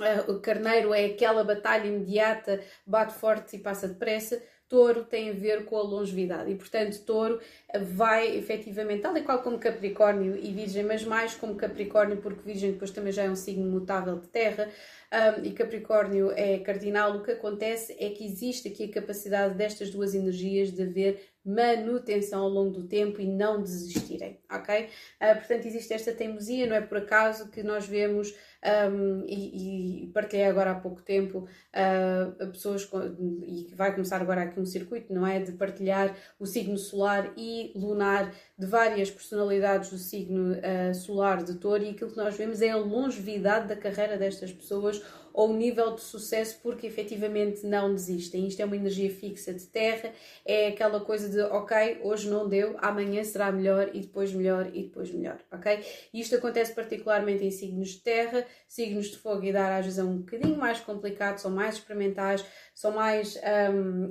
uh, 0.00 0.32
o 0.32 0.40
carneiro 0.40 0.94
é 0.94 1.04
aquela 1.04 1.44
batalha 1.44 1.86
imediata, 1.86 2.62
bate 2.86 3.14
forte 3.14 3.56
e 3.56 3.58
passa 3.58 3.88
depressa, 3.88 4.42
touro 4.68 5.04
tem 5.04 5.30
a 5.30 5.32
ver 5.32 5.64
com 5.64 5.76
a 5.76 5.82
longevidade. 5.82 6.50
E, 6.50 6.54
portanto, 6.54 6.98
touro 7.04 7.40
vai 7.82 8.36
efetivamente, 8.36 9.02
tal 9.02 9.16
e 9.16 9.22
qual 9.22 9.42
como 9.42 9.58
Capricórnio 9.58 10.36
e 10.36 10.52
Virgem, 10.52 10.84
mas 10.84 11.04
mais 11.04 11.34
como 11.34 11.54
Capricórnio, 11.54 12.18
porque 12.18 12.42
Virgem 12.42 12.72
depois 12.72 12.90
também 12.90 13.12
já 13.12 13.24
é 13.24 13.30
um 13.30 13.36
signo 13.36 13.70
mutável 13.70 14.18
de 14.18 14.28
terra, 14.28 14.68
um, 15.14 15.44
e 15.44 15.52
Capricórnio 15.52 16.32
é 16.32 16.58
cardinal, 16.58 17.16
o 17.16 17.22
que 17.22 17.32
acontece 17.32 17.94
é 18.00 18.10
que 18.10 18.24
existe 18.24 18.68
aqui 18.68 18.84
a 18.84 18.92
capacidade 18.92 19.54
destas 19.54 19.90
duas 19.90 20.14
energias 20.14 20.72
de 20.72 20.82
haver 20.82 21.20
manutenção 21.44 22.42
ao 22.42 22.48
longo 22.48 22.70
do 22.70 22.88
tempo 22.88 23.20
e 23.20 23.26
não 23.26 23.62
desistirem, 23.62 24.40
ok? 24.50 24.86
Uh, 24.86 25.34
portanto, 25.36 25.66
existe 25.66 25.92
esta 25.92 26.12
teimosia, 26.12 26.66
não 26.66 26.74
é 26.74 26.80
por 26.80 26.98
acaso 26.98 27.50
que 27.50 27.62
nós 27.62 27.86
vemos, 27.86 28.34
um, 28.64 29.24
e, 29.26 30.04
e, 30.04 30.06
partilhei 30.08 30.46
agora 30.46 30.70
há 30.70 30.74
pouco 30.74 31.02
tempo, 31.02 31.46
uh, 31.74 32.46
pessoas, 32.50 32.84
com, 32.84 33.00
e 33.46 33.72
vai 33.74 33.92
começar 33.92 34.20
agora 34.22 34.42
aqui 34.42 34.58
um 34.58 34.64
circuito, 34.64 35.12
não 35.12 35.26
é? 35.26 35.38
De 35.38 35.52
partilhar 35.52 36.16
o 36.38 36.46
signo 36.46 36.78
solar 36.78 37.32
e 37.36 37.72
lunar 37.76 38.32
de 38.56 38.66
várias 38.66 39.10
personalidades 39.10 39.90
do 39.90 39.98
signo 39.98 40.52
uh, 40.52 40.94
solar 40.94 41.42
de 41.42 41.54
touro 41.54 41.82
e 41.82 41.90
aquilo 41.90 42.10
que 42.10 42.16
nós 42.16 42.36
vemos 42.36 42.62
é 42.62 42.70
a 42.70 42.76
longevidade 42.76 43.68
da 43.68 43.76
carreira 43.76 44.16
destas 44.16 44.52
pessoas 44.52 45.02
ou 45.34 45.50
o 45.50 45.56
nível 45.56 45.96
de 45.96 46.00
sucesso 46.00 46.60
porque 46.62 46.86
efetivamente 46.86 47.66
não 47.66 47.92
desistem. 47.92 48.46
Isto 48.46 48.60
é 48.60 48.64
uma 48.64 48.76
energia 48.76 49.10
fixa 49.10 49.52
de 49.52 49.66
terra, 49.66 50.12
é 50.46 50.68
aquela 50.68 51.00
coisa 51.00 51.28
de 51.28 51.40
ok, 51.40 51.98
hoje 52.02 52.30
não 52.30 52.48
deu, 52.48 52.76
amanhã 52.78 53.24
será 53.24 53.50
melhor 53.50 53.90
e 53.92 54.00
depois 54.00 54.32
melhor 54.32 54.70
e 54.72 54.84
depois 54.84 55.10
melhor, 55.10 55.40
ok? 55.50 55.84
E 56.12 56.20
isto 56.20 56.36
acontece 56.36 56.72
particularmente 56.72 57.44
em 57.44 57.50
signos 57.50 57.88
de 57.88 58.00
terra, 58.00 58.46
signos 58.68 59.06
de 59.06 59.18
fogo 59.18 59.42
e 59.42 59.50
de 59.50 59.58
ar 59.58 59.80
às 59.80 59.84
vezes 59.84 59.98
é 59.98 60.04
um 60.04 60.18
bocadinho 60.18 60.56
mais 60.56 60.78
complicado, 60.78 61.38
são 61.38 61.50
mais 61.50 61.74
experimentais, 61.74 62.44
são 62.74 62.92
mais. 62.92 63.38
Um, 63.72 64.10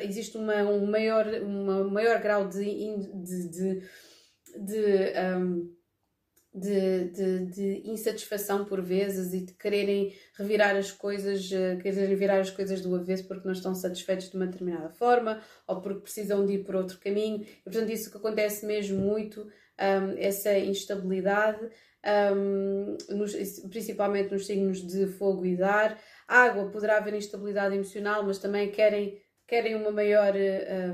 existe 0.00 0.36
uma, 0.36 0.56
um, 0.64 0.86
maior, 0.86 1.26
uma 1.42 1.84
maior 1.84 2.20
grau 2.20 2.48
de, 2.48 2.64
de, 2.64 3.48
de, 3.48 3.82
de 4.58 5.12
um, 5.38 5.80
de, 6.52 7.04
de, 7.10 7.46
de, 7.46 7.82
insatisfação 7.88 8.64
por 8.64 8.82
vezes 8.82 9.32
e 9.32 9.46
de 9.46 9.52
quererem 9.54 10.12
revirar 10.36 10.74
as 10.74 10.90
coisas, 10.90 11.50
eh, 11.52 11.76
quererem 11.76 12.16
virar 12.16 12.40
as 12.40 12.50
coisas 12.50 12.80
do 12.80 12.94
avesso 12.96 13.28
porque 13.28 13.46
não 13.46 13.52
estão 13.52 13.72
satisfeitos 13.72 14.30
de 14.30 14.36
uma 14.36 14.46
determinada 14.46 14.90
forma 14.90 15.40
ou 15.64 15.80
porque 15.80 16.00
precisam 16.00 16.44
de 16.44 16.54
ir 16.54 16.64
por 16.64 16.74
outro 16.74 16.98
caminho. 16.98 17.42
E, 17.44 17.62
portanto, 17.62 17.90
isso 17.90 18.10
que 18.10 18.16
acontece 18.16 18.66
mesmo 18.66 18.98
muito, 18.98 19.42
um, 19.42 20.18
essa 20.18 20.58
instabilidade, 20.58 21.70
um, 22.34 22.96
nos, 23.10 23.32
principalmente 23.70 24.32
nos 24.32 24.46
signos 24.46 24.84
de 24.84 25.06
fogo 25.06 25.46
e 25.46 25.54
de 25.54 25.62
ar. 25.62 26.00
Água 26.30 26.70
poderá 26.70 26.98
haver 26.98 27.14
instabilidade 27.14 27.74
emocional, 27.74 28.22
mas 28.22 28.38
também 28.38 28.70
querem 28.70 29.20
querem 29.48 29.74
uma 29.74 29.90
maior, 29.90 30.32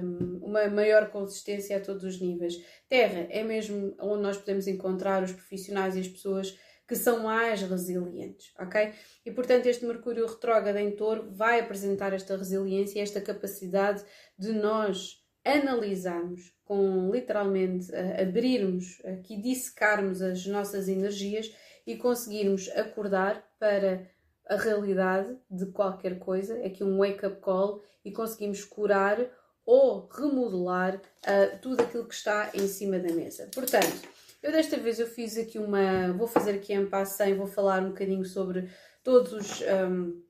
um, 0.03 0.39
uma 0.43 0.67
maior 0.69 1.11
consistência 1.11 1.77
a 1.77 1.81
todos 1.81 2.05
os 2.05 2.19
níveis. 2.19 2.55
Terra 2.89 3.27
é 3.29 3.45
mesmo 3.45 3.95
onde 4.01 4.23
nós 4.23 4.39
podemos 4.39 4.67
encontrar 4.67 5.23
os 5.23 5.31
profissionais 5.31 5.95
e 5.95 6.01
as 6.01 6.09
pessoas 6.09 6.59
que 6.89 6.97
são 6.97 7.23
mais 7.23 7.61
resilientes, 7.61 8.55
ok? 8.59 8.95
E 9.27 9.31
portanto, 9.31 9.67
este 9.67 9.85
Mercúrio 9.85 10.27
retrógrado 10.27 10.79
em 10.79 10.93
Touro 10.93 11.31
vai 11.31 11.61
apresentar 11.61 12.15
esta 12.15 12.35
resiliência, 12.35 13.03
esta 13.03 13.21
capacidade 13.21 14.03
de 14.39 14.53
nós 14.53 15.23
analisarmos, 15.45 16.55
com 16.65 17.11
literalmente 17.11 17.95
abrirmos, 17.95 19.05
aqui 19.05 19.41
dissecarmos 19.41 20.23
as 20.23 20.47
nossas 20.47 20.89
energias 20.89 21.55
e 21.87 21.97
conseguirmos 21.97 22.69
acordar 22.71 23.45
para 23.59 24.09
a 24.49 24.57
realidade 24.57 25.37
de 25.51 25.67
qualquer 25.67 26.19
coisa, 26.19 26.59
é 26.59 26.67
aqui 26.67 26.85
um 26.85 26.99
wake-up 26.99 27.41
call 27.41 27.83
e 28.05 28.13
conseguimos 28.13 28.65
curar 28.65 29.19
ou 29.65 30.09
remodelar 30.09 30.97
uh, 30.97 31.59
tudo 31.61 31.83
aquilo 31.83 32.07
que 32.07 32.15
está 32.15 32.51
em 32.55 32.69
cima 32.69 32.99
da 32.99 33.13
mesa. 33.13 33.51
Portanto, 33.53 34.09
eu 34.43 34.53
desta 34.53 34.77
vez 34.77 35.01
eu 35.01 35.09
fiz 35.09 35.37
aqui 35.37 35.59
uma, 35.59 36.13
vou 36.13 36.29
fazer 36.29 36.53
aqui 36.53 36.79
um 36.79 36.89
passo 36.89 37.21
e 37.25 37.35
vou 37.35 37.49
falar 37.49 37.83
um 37.83 37.89
bocadinho 37.89 38.25
sobre 38.25 38.71
todos 39.03 39.33
os, 39.33 39.61
um, 39.63 40.23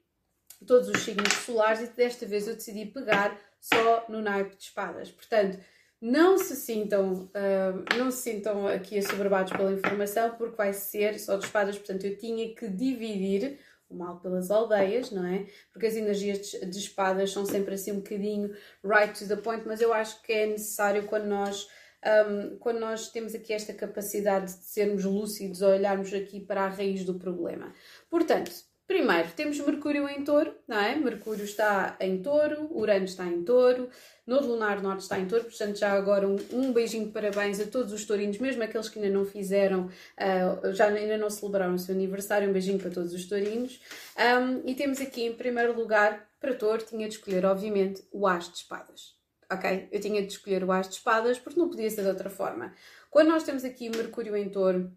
todos 0.67 0.89
os 0.89 1.03
signos 1.03 1.33
solares 1.35 1.83
e 1.83 1.93
desta 1.93 2.25
vez 2.25 2.49
eu 2.49 2.55
decidi 2.55 2.87
pegar 2.87 3.39
só 3.61 4.07
no 4.09 4.23
naipe 4.23 4.57
de 4.57 4.63
espadas. 4.63 5.11
Portanto, 5.11 5.59
não 6.01 6.39
se 6.39 6.57
sintam, 6.57 7.25
uh, 7.25 7.97
não 7.99 8.11
se 8.11 8.23
sintam 8.23 8.67
aqui 8.67 8.99
assoberbados 8.99 9.53
pela 9.53 9.73
informação 9.73 10.31
porque 10.37 10.57
vai 10.57 10.73
ser 10.73 11.19
só 11.19 11.37
de 11.37 11.45
espadas, 11.45 11.77
portanto 11.77 12.05
eu 12.05 12.17
tinha 12.17 12.55
que 12.55 12.69
dividir 12.69 13.59
o 13.89 13.97
mal 13.97 14.21
pelas 14.21 14.51
aldeias, 14.51 15.11
não 15.11 15.27
é? 15.27 15.47
Porque 15.73 15.87
as 15.87 15.95
energias 15.95 16.51
de, 16.51 16.79
espadas 16.79 17.31
são 17.31 17.47
sempre 17.47 17.75
assim 17.75 17.93
um 17.93 17.97
bocadinho 17.97 18.55
right 18.85 19.19
to 19.19 19.29
the 19.29 19.37
point, 19.37 19.63
mas 19.67 19.81
eu 19.81 19.93
acho 19.93 20.23
que 20.23 20.33
é 20.33 20.47
necessário 20.47 21.07
quando 21.07 21.27
nós. 21.27 21.69
Um, 22.05 22.59
quando 22.59 22.79
nós 22.79 23.11
temos 23.11 23.35
aqui 23.35 23.53
esta 23.53 23.73
capacidade 23.73 24.47
de 24.47 24.65
sermos 24.65 25.05
lúcidos, 25.05 25.63
olharmos 25.63 26.13
aqui 26.13 26.41
para 26.41 26.65
a 26.65 26.69
raiz 26.69 27.05
do 27.05 27.19
problema. 27.19 27.73
Portanto, 28.09 28.53
Primeiro, 28.87 29.29
temos 29.35 29.59
Mercúrio 29.59 30.09
em 30.09 30.23
touro, 30.23 30.55
não 30.69 30.79
é? 30.79 30.95
Mercúrio 30.95 31.45
está 31.45 31.97
em 31.99 32.23
touro, 32.23 32.69
Urano 32.71 33.05
está 33.05 33.27
em 33.27 33.43
touro, 33.43 33.91
Nodo 34.25 34.47
Lunar 34.47 34.81
Norte 34.81 35.03
está 35.03 35.19
em 35.19 35.27
touro, 35.27 35.45
portanto, 35.45 35.77
já 35.77 35.93
agora 35.93 36.27
um, 36.29 36.37
um, 36.53 36.73
beijinho 36.73 37.07
de 37.07 37.11
parabéns 37.11 37.59
a 37.59 37.67
todos 37.67 37.93
os 37.93 38.05
tourinhos, 38.05 38.39
mesmo 38.39 38.63
aqueles 38.63 38.89
que 38.89 39.01
ainda 39.01 39.11
não 39.13 39.25
fizeram, 39.25 39.87
uh, 39.87 40.73
já 40.73 40.87
ainda 40.87 41.19
não 41.19 41.29
celebraram 41.29 41.75
o 41.75 41.79
seu 41.79 41.97
aniversário, 41.97 42.49
um 42.49 42.53
beijinho 42.53 42.79
para 42.79 42.91
todos 42.91 43.13
os 43.13 43.25
tourinhos. 43.27 43.81
Um, 44.17 44.69
e 44.69 44.75
temos 44.77 45.01
aqui, 45.01 45.25
em 45.25 45.33
primeiro 45.33 45.77
lugar, 45.77 46.29
para 46.41 46.55
touro, 46.55 46.85
tinha 46.85 47.09
de 47.09 47.15
escolher, 47.15 47.45
obviamente, 47.45 48.05
o 48.13 48.25
As 48.27 48.49
de 48.49 48.59
Espadas. 48.59 49.17
Ok? 49.51 49.89
Eu 49.91 50.01
tinha 50.01 50.23
de 50.23 50.33
escolher 50.33 50.63
o 50.63 50.71
As 50.71 50.89
de 50.89 50.95
Espadas 50.95 51.41
porque 51.41 51.59
não 51.59 51.69
podia 51.69 51.91
ser 51.91 52.03
de 52.03 52.09
outra 52.09 52.31
forma. 52.31 52.73
Quando 53.11 53.29
nós 53.29 53.43
temos 53.43 53.65
aqui 53.65 53.89
Mercúrio 53.89 54.37
em 54.37 54.49
touro, 54.49 54.93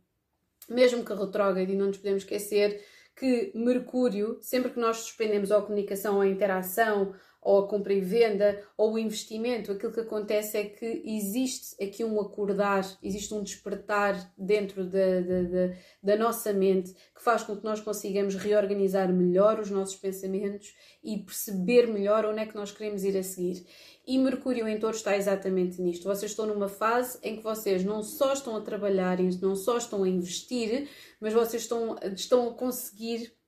mesmo 0.70 1.04
que 1.04 1.14
retrógrado, 1.14 1.70
e 1.70 1.76
não 1.76 1.88
nos 1.88 1.98
podemos 1.98 2.24
esquecer 2.24 2.84
que 3.20 3.52
Mercúrio, 3.54 4.38
sempre 4.42 4.72
que 4.72 4.80
nós 4.80 4.98
suspendemos 4.98 5.52
a 5.52 5.62
comunicação 5.62 6.16
ou 6.16 6.22
a 6.22 6.28
interação, 6.28 7.14
ou 7.42 7.60
a 7.60 7.68
compra 7.68 7.94
e 7.94 8.02
venda, 8.02 8.62
ou 8.78 8.94
o 8.94 9.00
investimento, 9.00 9.72
aquilo 9.72 9.94
que 9.94 10.02
acontece 10.02 10.58
é 10.58 10.66
que 10.66 11.02
existe 11.06 11.82
aqui 11.82 12.04
um 12.04 12.20
acordar, 12.20 12.86
existe 13.02 13.34
um 13.34 13.42
despertar 13.42 14.32
dentro 14.38 14.86
da, 14.86 15.22
da, 15.22 15.76
da, 16.04 16.18
nossa 16.18 16.52
mente 16.52 16.94
que 17.16 17.24
faz 17.24 17.44
com 17.44 17.56
que 17.56 17.64
nós 17.64 17.80
consigamos 17.80 18.36
reorganizar 18.36 19.12
melhor 19.14 19.60
os 19.60 19.70
nossos 19.70 19.96
pensamentos 19.96 20.76
e 21.04 21.18
perceber 21.18 21.88
melhor 21.88 22.26
onde 22.26 22.40
é 22.40 22.46
que 22.46 22.56
nós 22.56 22.72
queremos 22.72 23.04
ir 23.04 23.18
a 23.18 23.24
seguir. 23.24 23.66
E 24.06 24.18
Mercúrio 24.18 24.68
em 24.68 24.80
Touro 24.80 24.96
está 24.96 25.16
exatamente 25.16 25.82
nisto. 25.82 26.04
Vocês 26.04 26.32
estão 26.32 26.48
numa 26.48 26.68
fase 26.68 27.20
em 27.24 27.38
que 27.38 27.44
vocês 27.44 27.86
não 27.86 28.04
só 28.04 28.34
estão 28.34 28.56
a 28.58 28.62
trabalhar, 28.62 29.18
não 29.42 29.56
só 29.56 29.78
estão 29.78 30.04
a 30.04 30.10
investir, 30.10 30.90
mas 31.22 31.34
vocês 31.34 31.62
estão, 31.62 31.96
estão 32.16 32.50
a 32.50 32.54
conseguir 32.54 33.39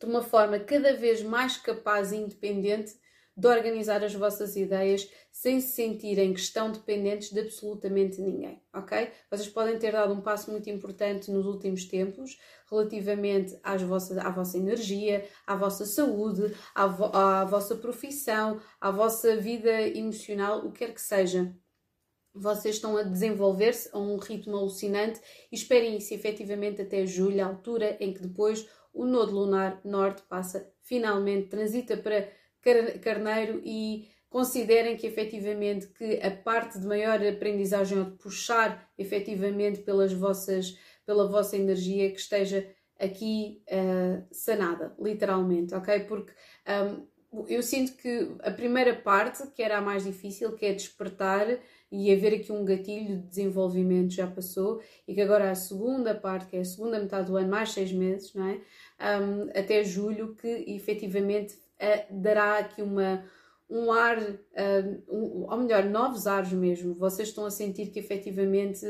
de 0.00 0.06
uma 0.06 0.22
forma 0.22 0.58
cada 0.58 0.94
vez 0.94 1.22
mais 1.22 1.56
capaz 1.56 2.12
e 2.12 2.16
independente 2.16 2.94
de 3.38 3.46
organizar 3.46 4.02
as 4.02 4.12
vossas 4.12 4.56
ideias 4.56 5.08
sem 5.30 5.60
se 5.60 5.76
sentirem 5.76 6.34
que 6.34 6.40
estão 6.40 6.72
dependentes 6.72 7.30
de 7.30 7.38
absolutamente 7.38 8.20
ninguém, 8.20 8.60
ok? 8.74 9.12
Vocês 9.30 9.48
podem 9.48 9.78
ter 9.78 9.92
dado 9.92 10.12
um 10.12 10.20
passo 10.20 10.50
muito 10.50 10.68
importante 10.68 11.30
nos 11.30 11.46
últimos 11.46 11.84
tempos 11.84 12.36
relativamente 12.68 13.56
às 13.62 13.80
vossas, 13.80 14.18
à 14.18 14.28
vossa 14.28 14.58
energia, 14.58 15.24
à 15.46 15.54
vossa 15.54 15.86
saúde, 15.86 16.52
à, 16.74 16.88
vo, 16.88 17.04
à 17.14 17.44
vossa 17.44 17.76
profissão, 17.76 18.60
à 18.80 18.90
vossa 18.90 19.36
vida 19.36 19.82
emocional, 19.82 20.66
o 20.66 20.72
que 20.72 20.84
quer 20.84 20.92
que 20.92 21.00
seja 21.00 21.54
vocês 22.38 22.76
estão 22.76 22.96
a 22.96 23.02
desenvolver-se 23.02 23.90
a 23.92 23.98
um 23.98 24.16
ritmo 24.16 24.56
alucinante 24.56 25.20
e 25.50 25.56
esperem 25.56 25.96
isso 25.96 26.14
efetivamente 26.14 26.80
até 26.80 27.04
julho, 27.04 27.42
a 27.42 27.48
altura 27.48 27.96
em 28.00 28.14
que 28.14 28.22
depois 28.22 28.68
o 28.98 29.06
nodo 29.06 29.32
lunar 29.32 29.80
norte 29.84 30.22
passa 30.22 30.68
finalmente, 30.82 31.48
transita 31.48 31.96
para 31.96 32.28
Carneiro 33.00 33.62
e 33.64 34.08
considerem 34.28 34.96
que 34.96 35.06
efetivamente 35.06 35.86
que 35.86 36.20
a 36.20 36.30
parte 36.30 36.78
de 36.78 36.86
maior 36.86 37.24
aprendizagem 37.24 37.98
ou 37.98 38.04
de 38.04 38.16
puxar 38.18 38.90
efetivamente 38.98 39.80
pelas 39.80 40.12
vossas, 40.12 40.76
pela 41.06 41.28
vossa 41.28 41.56
energia 41.56 42.10
que 42.10 42.18
esteja 42.18 42.68
aqui 42.98 43.62
uh, 43.70 44.26
sanada, 44.32 44.94
literalmente, 44.98 45.74
ok? 45.74 46.00
Porque 46.00 46.32
um, 47.32 47.46
eu 47.46 47.62
sinto 47.62 47.96
que 47.96 48.34
a 48.40 48.50
primeira 48.50 48.94
parte, 48.96 49.46
que 49.52 49.62
era 49.62 49.78
a 49.78 49.80
mais 49.80 50.04
difícil, 50.04 50.56
que 50.56 50.66
é 50.66 50.72
despertar 50.72 51.46
e 51.90 52.12
haver 52.12 52.34
aqui 52.34 52.52
um 52.52 52.64
gatilho 52.64 53.16
de 53.16 53.26
desenvolvimento 53.26 54.12
já 54.12 54.26
passou 54.26 54.80
e 55.06 55.14
que 55.14 55.20
agora 55.20 55.50
a 55.50 55.54
segunda 55.54 56.14
parte, 56.14 56.46
que 56.46 56.56
é 56.56 56.60
a 56.60 56.64
segunda 56.64 56.98
metade 57.00 57.26
do 57.26 57.36
ano, 57.36 57.48
mais 57.48 57.72
seis 57.72 57.92
meses, 57.92 58.34
não 58.34 58.46
é? 58.46 58.60
Um, 59.20 59.48
até 59.58 59.82
julho, 59.82 60.34
que 60.34 60.48
efetivamente 60.68 61.54
uh, 61.54 62.20
dará 62.20 62.58
aqui 62.58 62.82
uma, 62.82 63.24
um 63.70 63.90
ar, 63.90 64.18
uh, 64.18 65.02
um, 65.08 65.50
ou 65.50 65.56
melhor, 65.56 65.84
novos 65.84 66.26
ares 66.26 66.52
mesmo. 66.52 66.94
Vocês 66.94 67.28
estão 67.28 67.46
a 67.46 67.50
sentir 67.50 67.86
que 67.86 67.98
efetivamente 67.98 68.86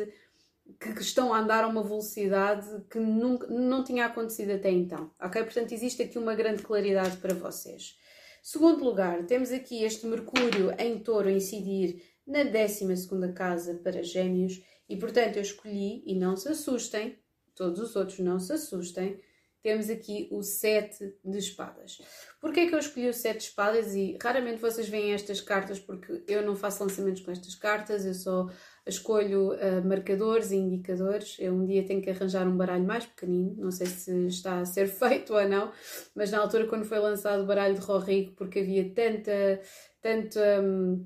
que 0.78 1.00
estão 1.00 1.32
a 1.32 1.40
andar 1.40 1.64
a 1.64 1.68
uma 1.68 1.82
velocidade 1.82 2.68
que 2.90 2.98
nunca, 2.98 3.46
não 3.46 3.82
tinha 3.82 4.06
acontecido 4.06 4.52
até 4.52 4.70
então, 4.70 5.10
ok? 5.20 5.42
Portanto, 5.42 5.72
existe 5.72 6.02
aqui 6.02 6.18
uma 6.18 6.34
grande 6.34 6.62
claridade 6.62 7.16
para 7.16 7.34
vocês. 7.34 7.96
Segundo 8.42 8.84
lugar, 8.84 9.24
temos 9.24 9.50
aqui 9.50 9.82
este 9.82 10.06
Mercúrio 10.06 10.74
em 10.78 10.98
touro 10.98 11.30
incidir 11.30 12.02
na 12.28 12.44
12 12.44 13.32
casa 13.34 13.74
para 13.82 14.02
Gêmeos 14.02 14.62
e, 14.88 14.96
portanto, 14.96 15.36
eu 15.36 15.42
escolhi, 15.42 16.02
e 16.06 16.14
não 16.14 16.36
se 16.36 16.48
assustem, 16.48 17.18
todos 17.56 17.80
os 17.80 17.96
outros 17.96 18.18
não 18.20 18.38
se 18.38 18.52
assustem, 18.52 19.18
temos 19.62 19.90
aqui 19.90 20.28
o 20.30 20.42
7 20.42 21.16
de 21.24 21.38
espadas. 21.38 21.98
Porquê 22.40 22.60
é 22.60 22.66
que 22.68 22.74
eu 22.74 22.78
escolhi 22.78 23.08
o 23.08 23.12
7 23.12 23.38
de 23.38 23.44
espadas? 23.44 23.94
E 23.94 24.16
raramente 24.22 24.60
vocês 24.60 24.88
veem 24.88 25.12
estas 25.12 25.40
cartas 25.40 25.80
porque 25.80 26.22
eu 26.28 26.42
não 26.42 26.54
faço 26.54 26.82
lançamentos 26.82 27.22
com 27.22 27.32
estas 27.32 27.56
cartas, 27.56 28.06
eu 28.06 28.14
só 28.14 28.46
escolho 28.86 29.52
uh, 29.54 29.84
marcadores 29.84 30.52
e 30.52 30.56
indicadores. 30.56 31.36
Eu 31.40 31.54
um 31.54 31.66
dia 31.66 31.84
tenho 31.84 32.00
que 32.00 32.10
arranjar 32.10 32.46
um 32.46 32.56
baralho 32.56 32.84
mais 32.84 33.04
pequenino, 33.04 33.56
não 33.58 33.70
sei 33.70 33.86
se 33.88 34.28
está 34.28 34.60
a 34.60 34.64
ser 34.64 34.86
feito 34.88 35.34
ou 35.34 35.48
não, 35.48 35.72
mas 36.14 36.30
na 36.30 36.38
altura 36.38 36.66
quando 36.68 36.84
foi 36.84 36.98
lançado 37.00 37.42
o 37.42 37.46
baralho 37.46 37.74
de 37.74 37.80
Rorico, 37.80 38.34
porque 38.36 38.60
havia 38.60 38.94
tanta, 38.94 39.60
tanta, 40.00 40.62
um, 40.62 41.04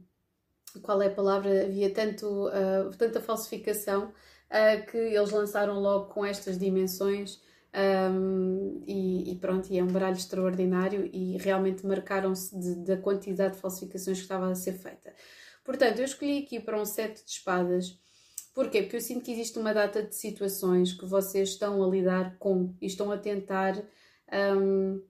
qual 0.81 1.00
é 1.02 1.07
a 1.07 1.14
palavra? 1.14 1.64
Havia 1.64 1.93
tanto, 1.93 2.49
uh, 2.49 2.91
tanta 2.97 3.21
falsificação 3.21 4.09
uh, 4.09 4.87
que 4.91 4.97
eles 4.97 5.31
lançaram 5.31 5.79
logo 5.81 6.07
com 6.07 6.25
estas 6.25 6.59
dimensões. 6.59 7.41
Um, 7.75 8.83
e, 8.87 9.33
e, 9.33 9.37
pronto, 9.37 9.73
e 9.73 9.79
é 9.79 9.83
um 9.83 9.87
baralho 9.87 10.17
extraordinário 10.17 11.09
e 11.11 11.38
realmente 11.38 11.87
marcaram-se 11.87 12.55
da 12.85 12.99
quantidade 12.99 13.55
de 13.55 13.61
falsificações 13.61 14.19
que 14.19 14.25
estava 14.25 14.50
a 14.50 14.55
ser 14.55 14.75
feita. 14.75 15.14
Portanto, 15.64 15.99
eu 16.00 16.05
escolhi 16.05 16.41
aqui 16.41 16.61
para 16.61 16.81
um 16.81 16.85
set 16.85 17.25
de 17.25 17.31
espadas. 17.31 17.99
Porquê? 18.55 18.83
Porque 18.83 18.97
eu 18.97 19.00
sinto 19.00 19.25
que 19.25 19.33
existe 19.33 19.59
uma 19.59 19.73
data 19.73 20.02
de 20.02 20.14
situações 20.14 20.93
que 20.93 21.07
vocês 21.07 21.50
estão 21.50 21.83
a 21.83 21.88
lidar 21.88 22.37
com 22.38 22.75
e 22.81 22.87
estão 22.87 23.11
a 23.11 23.17
tentar. 23.17 23.83
Um, 24.31 25.02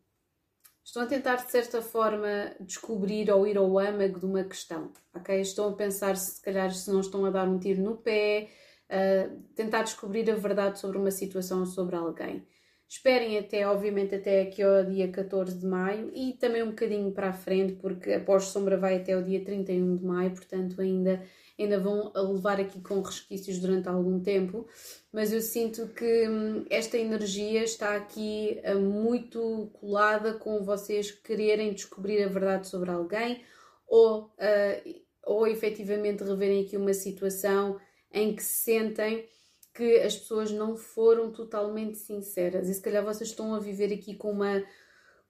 estão 0.84 1.02
a 1.02 1.06
tentar, 1.06 1.36
de 1.36 1.50
certa 1.50 1.80
forma, 1.80 2.54
descobrir 2.60 3.30
ou 3.30 3.46
ir 3.46 3.56
ao 3.56 3.78
âmago 3.78 4.18
de 4.18 4.26
uma 4.26 4.44
questão, 4.44 4.92
ok? 5.14 5.40
Estão 5.40 5.68
a 5.68 5.72
pensar 5.72 6.16
se, 6.16 6.36
se 6.36 6.42
calhar, 6.42 6.70
se 6.72 6.90
não 6.90 7.00
estão 7.00 7.24
a 7.24 7.30
dar 7.30 7.48
um 7.48 7.58
tiro 7.58 7.82
no 7.82 7.96
pé, 7.96 8.48
uh, 8.90 9.40
tentar 9.54 9.82
descobrir 9.82 10.28
a 10.30 10.34
verdade 10.34 10.78
sobre 10.78 10.98
uma 10.98 11.10
situação 11.10 11.60
ou 11.60 11.66
sobre 11.66 11.96
alguém. 11.96 12.46
Esperem 12.88 13.38
até, 13.38 13.66
obviamente, 13.66 14.14
até 14.14 14.42
aqui 14.42 14.62
ao 14.62 14.84
dia 14.84 15.08
14 15.08 15.58
de 15.58 15.66
maio 15.66 16.12
e 16.14 16.34
também 16.34 16.62
um 16.62 16.70
bocadinho 16.70 17.10
para 17.10 17.30
a 17.30 17.32
frente, 17.32 17.72
porque 17.74 18.12
a 18.12 18.20
pós-sombra 18.20 18.76
vai 18.76 18.96
até 18.96 19.16
o 19.16 19.24
dia 19.24 19.42
31 19.42 19.96
de 19.96 20.04
maio, 20.04 20.30
portanto 20.32 20.78
ainda, 20.78 21.22
ainda 21.62 21.78
vão 21.78 22.12
levar 22.14 22.61
aqui 22.61 22.81
com 22.81 23.00
resquícios 23.00 23.59
durante 23.59 23.88
algum 23.88 24.21
tempo. 24.21 24.66
Mas 25.12 25.33
eu 25.33 25.40
sinto 25.40 25.88
que 25.88 26.28
hum, 26.28 26.64
esta 26.71 26.97
energia 26.99 27.62
está 27.62 27.97
aqui 27.97 28.61
uh, 28.64 28.78
muito 28.78 29.71
colada 29.75 30.35
com 30.35 30.62
vocês 30.62 31.11
quererem 31.11 31.73
descobrir 31.73 32.23
a 32.23 32.28
verdade 32.28 32.69
sobre 32.69 32.90
alguém 32.90 33.42
ou, 33.87 34.25
uh, 34.25 35.02
ou 35.25 35.47
efetivamente 35.47 36.25
reverem 36.25 36.64
aqui 36.64 36.76
uma 36.76 36.95
situação 36.95 37.78
em 38.12 38.35
que 38.35 38.42
se 38.42 38.64
sentem 38.64 39.28
que 39.75 40.00
as 40.00 40.16
pessoas 40.16 40.50
não 40.50 40.76
foram 40.76 41.33
totalmente 41.33 41.97
sinceras 41.97 42.69
e 42.69 42.75
se 42.75 42.83
calhar 42.83 43.04
vocês 43.04 43.31
estão 43.31 43.54
a 43.54 43.59
viver 43.59 43.92
aqui 43.92 44.14
com 44.14 44.31
uma, 44.31 44.62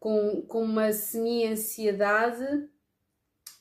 com, 0.01 0.43
com 0.43 0.63
uma 0.63 0.93
semi-ansiedade 0.93 2.69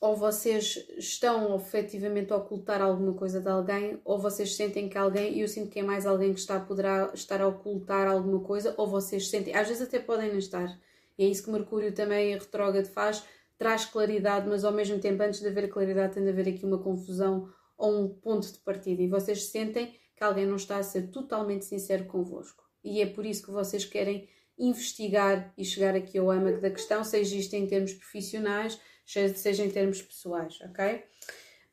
ou 0.02 0.16
vocês 0.16 0.84
estão 0.98 1.56
efetivamente 1.56 2.34
a 2.34 2.38
ocultar 2.38 2.82
alguma 2.82 3.14
coisa 3.14 3.40
de 3.40 3.48
alguém, 3.48 4.02
ou 4.04 4.18
vocês 4.18 4.56
sentem 4.56 4.90
que 4.90 4.98
alguém, 4.98 5.38
e 5.38 5.42
eu 5.42 5.48
sinto 5.48 5.70
que 5.70 5.80
é 5.80 5.84
mais 5.84 6.08
alguém 6.08 6.34
que 6.34 6.40
está, 6.40 6.60
poderá 6.60 7.12
estar 7.14 7.40
a 7.40 7.48
ocultar 7.48 8.08
alguma 8.08 8.40
coisa, 8.40 8.74
ou 8.78 8.88
vocês 8.88 9.30
sentem, 9.30 9.56
às 9.56 9.68
vezes 9.68 9.84
até 9.84 10.00
podem 10.00 10.32
não 10.32 10.40
estar, 10.40 10.76
e 11.20 11.24
é 11.24 11.28
isso 11.28 11.44
que 11.44 11.52
Mercúrio 11.52 11.94
também 11.94 12.34
retrógrado 12.34 12.88
faz, 12.88 13.24
traz 13.60 13.86
claridade, 13.86 14.50
mas 14.50 14.66
ao 14.66 14.72
mesmo 14.72 14.98
tempo, 14.98 15.22
antes 15.22 15.40
de 15.40 15.48
haver 15.48 15.70
claridade, 15.70 16.16
tem 16.16 16.24
de 16.24 16.30
haver 16.30 16.50
aqui 16.50 16.66
uma 16.66 16.80
confusão 16.80 17.48
ou 17.78 18.02
um 18.02 18.10
ponto 18.10 18.52
de 18.52 18.58
partida, 18.58 19.04
e 19.04 19.08
vocês 19.08 19.44
sentem 19.50 19.94
que 20.16 20.24
alguém 20.24 20.48
não 20.48 20.56
está 20.56 20.78
a 20.78 20.84
ser 20.84 21.12
totalmente 21.12 21.66
sincero 21.66 22.06
convosco. 22.06 22.64
E 22.84 23.02
é 23.02 23.06
por 23.06 23.24
isso 23.24 23.44
que 23.44 23.52
vocês 23.52 23.86
querem 23.86 24.28
investigar 24.58 25.54
e 25.56 25.64
chegar 25.64 25.96
aqui 25.96 26.18
ao 26.18 26.32
âmago 26.32 26.60
da 26.60 26.72
questão, 26.72 27.04
seja 27.04 27.36
isto 27.36 27.54
em 27.56 27.68
termos 27.68 27.94
profissionais, 27.94 28.80
seja 29.06 29.64
em 29.64 29.70
termos 29.70 30.02
pessoais, 30.02 30.60
ok? 30.62 31.04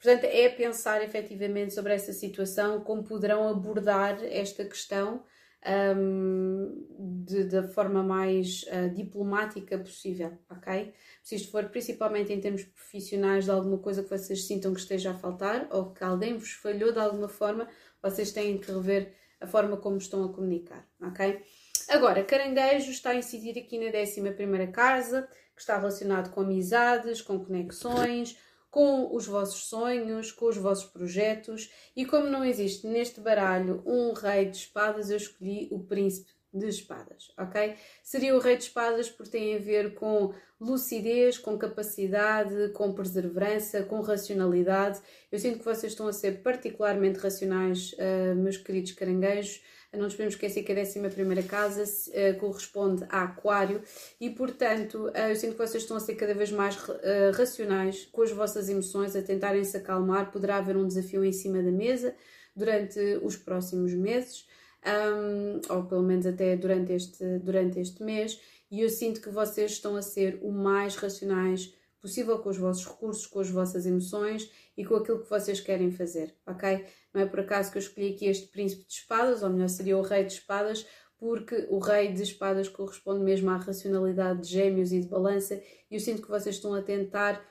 Portanto, 0.01 0.25
é 0.25 0.49
pensar 0.49 1.03
efetivamente 1.03 1.75
sobre 1.75 1.93
essa 1.93 2.13
situação, 2.13 2.81
como 2.81 3.03
poderão 3.03 3.49
abordar 3.49 4.23
esta 4.25 4.65
questão 4.65 5.25
um, 5.97 6.87
de, 7.25 7.45
da 7.45 7.67
forma 7.69 8.03
mais 8.03 8.63
uh, 8.65 8.95
diplomática 8.95 9.77
possível, 9.79 10.39
ok? 10.49 10.95
Se 11.23 11.35
isto 11.35 11.51
for 11.51 11.65
principalmente 11.69 12.33
em 12.33 12.41
termos 12.41 12.63
profissionais 12.65 13.45
de 13.45 13.51
alguma 13.51 13.79
coisa 13.79 14.03
que 14.03 14.09
vocês 14.09 14.47
sintam 14.47 14.73
que 14.73 14.81
esteja 14.81 15.11
a 15.11 15.15
faltar 15.15 15.67
ou 15.71 15.93
que 15.93 16.05
alguém 16.05 16.37
vos 16.37 16.53
falhou 16.53 16.93
de 16.93 16.99
alguma 17.01 17.29
forma, 17.29 17.69
vocês 18.01 18.31
têm 18.31 18.59
que 18.59 18.71
rever 18.71 19.13
a 19.41 19.47
forma 19.47 19.77
como 19.77 19.99
estão 19.99 20.25
a 20.25 20.33
comunicar, 20.33 20.89
ok? 21.03 21.43
Agora, 21.89 22.23
caranguejo 22.23 22.91
está 22.91 23.11
a 23.11 23.15
incidir 23.17 23.59
aqui 23.59 23.79
na 23.79 23.87
11 23.99 24.73
casa, 24.73 25.29
que 25.59 25.63
está 25.63 25.77
relacionado 25.77 26.31
com 26.31 26.43
amizades, 26.43 27.21
com 27.21 27.45
conexões, 27.45 28.39
com 28.71 29.13
os 29.13 29.27
vossos 29.27 29.65
sonhos, 29.65 30.31
com 30.31 30.47
os 30.47 30.57
vossos 30.57 30.85
projetos. 30.85 31.69
E 31.97 32.07
como 32.07 32.29
não 32.29 32.45
existe 32.45 32.87
neste 32.87 33.21
baralho 33.21 33.83
um 33.85 34.13
rei 34.13 34.47
de 34.47 34.57
espadas, 34.57 35.11
eu 35.11 35.17
escolhi 35.17 35.67
o 35.73 35.81
príncipe 35.81 36.31
de 36.55 36.69
espadas, 36.69 37.33
ok? 37.37 37.75
Seria 38.05 38.37
o 38.37 38.39
rei 38.39 38.57
de 38.57 38.63
espadas 38.63 39.11
porque 39.11 39.33
tem 39.33 39.57
a 39.57 39.59
ver 39.59 39.95
com 39.95 40.33
lucidez, 40.61 41.39
com 41.39 41.59
capacidade, 41.59 42.71
com 42.71 42.95
perseverança, 42.95 43.83
com 43.83 44.01
racionalidade. 44.01 45.01
Eu 45.31 45.41
sinto 45.41 45.59
que 45.59 45.65
vocês 45.65 45.93
estão 45.93 46.07
a 46.07 46.13
ser 46.13 46.41
particularmente 46.43 47.19
racionais, 47.19 47.93
uh, 47.95 48.35
meus 48.37 48.57
queridos 48.57 48.93
caranguejos. 48.93 49.61
Não 49.93 50.05
nos 50.05 50.13
podemos 50.13 50.35
esquecer 50.35 50.63
que 50.63 50.73
a 50.73 50.81
11 50.81 51.43
casa 51.49 51.83
uh, 51.83 52.39
corresponde 52.39 53.05
a 53.09 53.23
Aquário 53.23 53.83
e, 54.21 54.31
portanto, 54.31 55.09
uh, 55.09 55.31
eu 55.31 55.37
sinto 55.37 55.53
que 55.53 55.59
vocês 55.59 55.83
estão 55.83 55.97
a 55.97 56.01
ser 56.01 56.15
cada 56.15 56.35
vez 56.35 56.51
mais 56.53 56.77
racionais 57.35 58.07
com 58.13 58.23
as 58.23 58.31
vossas 58.31 58.69
emoções, 58.69 59.17
a 59.17 59.23
tentarem 59.23 59.65
se 59.65 59.77
acalmar. 59.77 60.31
Poderá 60.31 60.57
haver 60.57 60.77
um 60.77 60.87
desafio 60.87 61.25
em 61.25 61.33
cima 61.33 61.63
da 61.63 61.71
mesa 61.71 62.15
durante 62.55 62.99
os 63.23 63.37
próximos 63.37 63.95
meses 63.95 64.47
um, 64.87 65.75
ou 65.75 65.85
pelo 65.85 66.03
menos 66.03 66.27
até 66.27 66.57
durante 66.57 66.93
este, 66.93 67.25
durante 67.39 67.81
este 67.81 68.03
mês, 68.03 68.41
e 68.71 68.83
eu 68.83 68.89
sinto 68.89 69.21
que 69.21 69.31
vocês 69.31 69.73
estão 69.73 69.97
a 69.97 70.03
ser 70.03 70.39
o 70.43 70.51
mais 70.51 70.95
racionais 70.97 71.75
possível 72.01 72.39
com 72.39 72.49
os 72.49 72.57
vossos 72.57 72.87
recursos, 72.87 73.27
com 73.27 73.41
as 73.41 73.51
vossas 73.51 73.87
emoções 73.87 74.51
e 74.77 74.85
com 74.85 74.97
aquilo 74.97 75.23
que 75.23 75.31
vocês 75.31 75.61
querem 75.61 75.91
fazer, 75.91 76.35
ok? 76.47 76.85
Não 77.13 77.23
é 77.23 77.27
por 77.27 77.41
acaso 77.41 77.71
que 77.71 77.79
eu 77.79 77.83
escolhi 77.83 78.15
aqui 78.15 78.27
este 78.27 78.49
príncipe 78.49 78.87
de 78.87 78.93
espadas, 78.93 79.43
ou 79.43 79.51
melhor 79.51 79.69
seria 79.69 79.97
o 79.97 80.03
rei 80.03 80.25
de 80.25 80.33
espadas, 80.33 80.87
porque 81.19 81.67
o 81.69 81.79
rei 81.79 82.13
de 82.13 82.23
espadas 82.23 82.69
corresponde 82.69 83.25
mesmo 83.25 83.51
à 83.51 83.57
racionalidade 83.57 84.43
de 84.43 84.49
gêmeos 84.49 84.93
e 84.93 85.01
de 85.01 85.09
balança, 85.09 85.61
e 85.91 85.95
eu 85.95 86.01
sinto 86.01 86.23
que 86.23 86.29
vocês 86.29 86.55
estão 86.57 86.75
a 86.75 86.83
tentar 86.83 87.45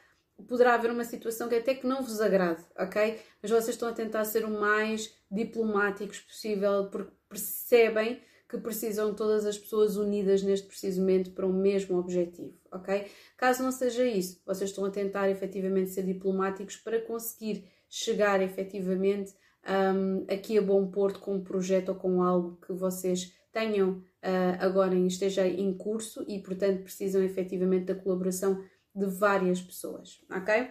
poderá 0.45 0.75
haver 0.75 0.91
uma 0.91 1.03
situação 1.03 1.49
que 1.49 1.55
até 1.55 1.73
que 1.73 1.87
não 1.87 2.03
vos 2.03 2.21
agrade, 2.21 2.63
ok? 2.77 3.19
Mas 3.41 3.51
vocês 3.51 3.69
estão 3.69 3.89
a 3.89 3.93
tentar 3.93 4.23
ser 4.25 4.45
o 4.45 4.51
mais 4.51 5.13
diplomáticos 5.31 6.19
possível 6.19 6.89
porque 6.91 7.11
percebem 7.27 8.21
que 8.47 8.57
precisam 8.57 9.13
todas 9.13 9.45
as 9.45 9.57
pessoas 9.57 9.97
unidas 9.97 10.41
neste 10.41 10.67
preciso 10.67 11.01
momento 11.01 11.31
para 11.31 11.45
o 11.45 11.53
mesmo 11.53 11.97
objetivo, 11.97 12.53
ok? 12.71 13.07
Caso 13.35 13.61
não 13.61 13.71
seja 13.71 14.05
isso, 14.05 14.41
vocês 14.45 14.69
estão 14.69 14.85
a 14.85 14.89
tentar 14.89 15.29
efetivamente 15.29 15.91
ser 15.91 16.03
diplomáticos 16.03 16.77
para 16.77 17.01
conseguir 17.01 17.65
chegar 17.89 18.41
efetivamente 18.41 19.33
um, 19.67 20.25
aqui 20.33 20.57
a 20.57 20.61
bom 20.61 20.87
porto 20.89 21.19
com 21.19 21.35
um 21.35 21.43
projeto 21.43 21.89
ou 21.89 21.95
com 21.95 22.21
algo 22.21 22.57
que 22.65 22.71
vocês 22.71 23.33
tenham 23.51 23.91
uh, 23.91 24.57
agora 24.59 24.95
esteja 24.95 25.45
em 25.45 25.73
curso 25.73 26.23
e, 26.27 26.39
portanto, 26.39 26.83
precisam 26.83 27.23
efetivamente 27.23 27.85
da 27.85 27.95
colaboração 27.95 28.63
de 28.95 29.05
várias 29.05 29.61
pessoas, 29.61 30.21
ok? 30.31 30.69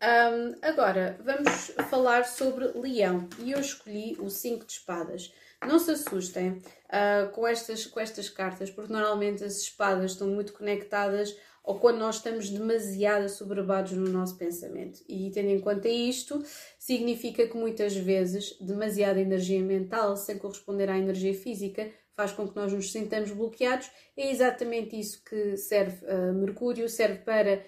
Um, 0.00 0.54
agora, 0.62 1.18
vamos 1.24 1.72
falar 1.90 2.24
sobre 2.24 2.66
leão. 2.78 3.28
E 3.40 3.50
eu 3.50 3.60
escolhi 3.60 4.16
o 4.20 4.30
5 4.30 4.64
de 4.64 4.72
espadas. 4.72 5.32
Não 5.66 5.78
se 5.78 5.90
assustem 5.90 6.50
uh, 6.52 7.30
com, 7.32 7.46
estas, 7.46 7.86
com 7.86 7.98
estas 7.98 8.28
cartas, 8.28 8.70
porque 8.70 8.92
normalmente 8.92 9.42
as 9.42 9.56
espadas 9.58 10.12
estão 10.12 10.28
muito 10.28 10.52
conectadas 10.52 11.36
ou 11.64 11.78
quando 11.78 11.98
nós 11.98 12.16
estamos 12.16 12.48
demasiado 12.48 13.24
assoberbados 13.24 13.92
no 13.92 14.08
nosso 14.08 14.38
pensamento. 14.38 15.00
E 15.06 15.30
tendo 15.30 15.50
em 15.50 15.60
conta 15.60 15.88
isto, 15.88 16.42
significa 16.78 17.46
que 17.46 17.56
muitas 17.56 17.94
vezes 17.94 18.56
demasiada 18.58 19.20
energia 19.20 19.60
mental, 19.62 20.16
sem 20.16 20.38
corresponder 20.38 20.88
à 20.88 20.96
energia 20.96 21.34
física, 21.34 21.90
faz 22.14 22.32
com 22.32 22.48
que 22.48 22.56
nós 22.56 22.72
nos 22.72 22.90
sintamos 22.90 23.32
bloqueados. 23.32 23.90
É 24.16 24.30
exatamente 24.30 24.98
isso 24.98 25.22
que 25.22 25.58
serve 25.58 26.06
uh, 26.06 26.32
Mercúrio, 26.32 26.88
serve 26.88 27.18
para 27.18 27.62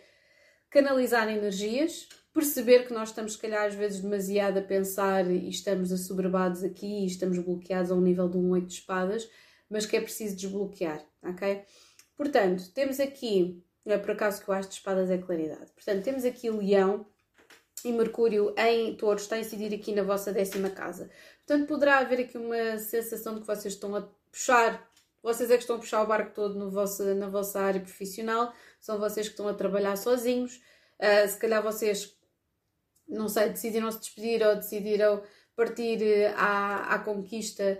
canalizar 0.70 1.28
energias, 1.28 2.08
perceber 2.32 2.86
que 2.86 2.92
nós 2.92 3.10
estamos, 3.10 3.32
se 3.32 3.38
calhar, 3.38 3.66
às 3.66 3.74
vezes 3.74 4.00
demasiado 4.00 4.58
a 4.58 4.62
pensar 4.62 5.30
e 5.30 5.48
estamos 5.48 5.92
assoberbados 5.92 6.62
aqui 6.62 7.02
e 7.02 7.06
estamos 7.06 7.38
bloqueados 7.38 7.90
ao 7.90 8.00
nível 8.00 8.28
de 8.28 8.36
um 8.36 8.50
oito 8.50 8.68
de 8.68 8.74
espadas, 8.74 9.28
mas 9.68 9.86
que 9.86 9.96
é 9.96 10.00
preciso 10.00 10.36
desbloquear, 10.36 11.04
ok? 11.22 11.62
Portanto, 12.16 12.70
temos 12.72 13.00
aqui, 13.00 13.62
é 13.84 13.98
por 13.98 14.12
acaso 14.12 14.42
que 14.42 14.48
eu 14.48 14.54
acho 14.54 14.68
de 14.68 14.74
espadas 14.74 15.10
é 15.10 15.18
claridade, 15.18 15.72
portanto, 15.74 16.04
temos 16.04 16.24
aqui 16.24 16.50
o 16.50 16.58
leão 16.58 17.06
e 17.84 17.92
Mercúrio 17.92 18.54
em 18.58 18.94
touro 18.94 19.18
está 19.18 19.36
a 19.36 19.40
incidir 19.40 19.74
aqui 19.74 19.92
na 19.92 20.02
vossa 20.02 20.32
décima 20.32 20.68
casa. 20.68 21.10
Portanto, 21.46 21.66
poderá 21.66 21.98
haver 21.98 22.20
aqui 22.20 22.36
uma 22.36 22.78
sensação 22.78 23.34
de 23.34 23.40
que 23.40 23.46
vocês 23.46 23.74
estão 23.74 23.96
a 23.96 24.02
puxar, 24.30 24.88
vocês 25.22 25.50
é 25.50 25.54
que 25.54 25.62
estão 25.62 25.76
a 25.76 25.78
puxar 25.78 26.02
o 26.02 26.06
barco 26.06 26.34
todo 26.34 26.58
no 26.58 26.70
vosso, 26.70 27.02
na 27.14 27.28
vossa 27.28 27.60
área 27.60 27.80
profissional, 27.80 28.52
são 28.80 28.98
vocês 28.98 29.26
que 29.26 29.32
estão 29.32 29.48
a 29.48 29.54
trabalhar 29.54 29.96
sozinhos. 29.96 30.60
Uh, 30.98 31.28
se 31.28 31.38
calhar 31.38 31.62
vocês, 31.62 32.14
não 33.10 33.28
sei, 33.28 33.50
decidiram 33.50 33.90
se 33.90 34.00
despedir 34.00 34.42
ou 34.46 34.56
decidiram 34.56 35.22
partir 35.56 36.02
eh, 36.02 36.32
à, 36.36 36.94
à 36.94 36.98
conquista 37.00 37.78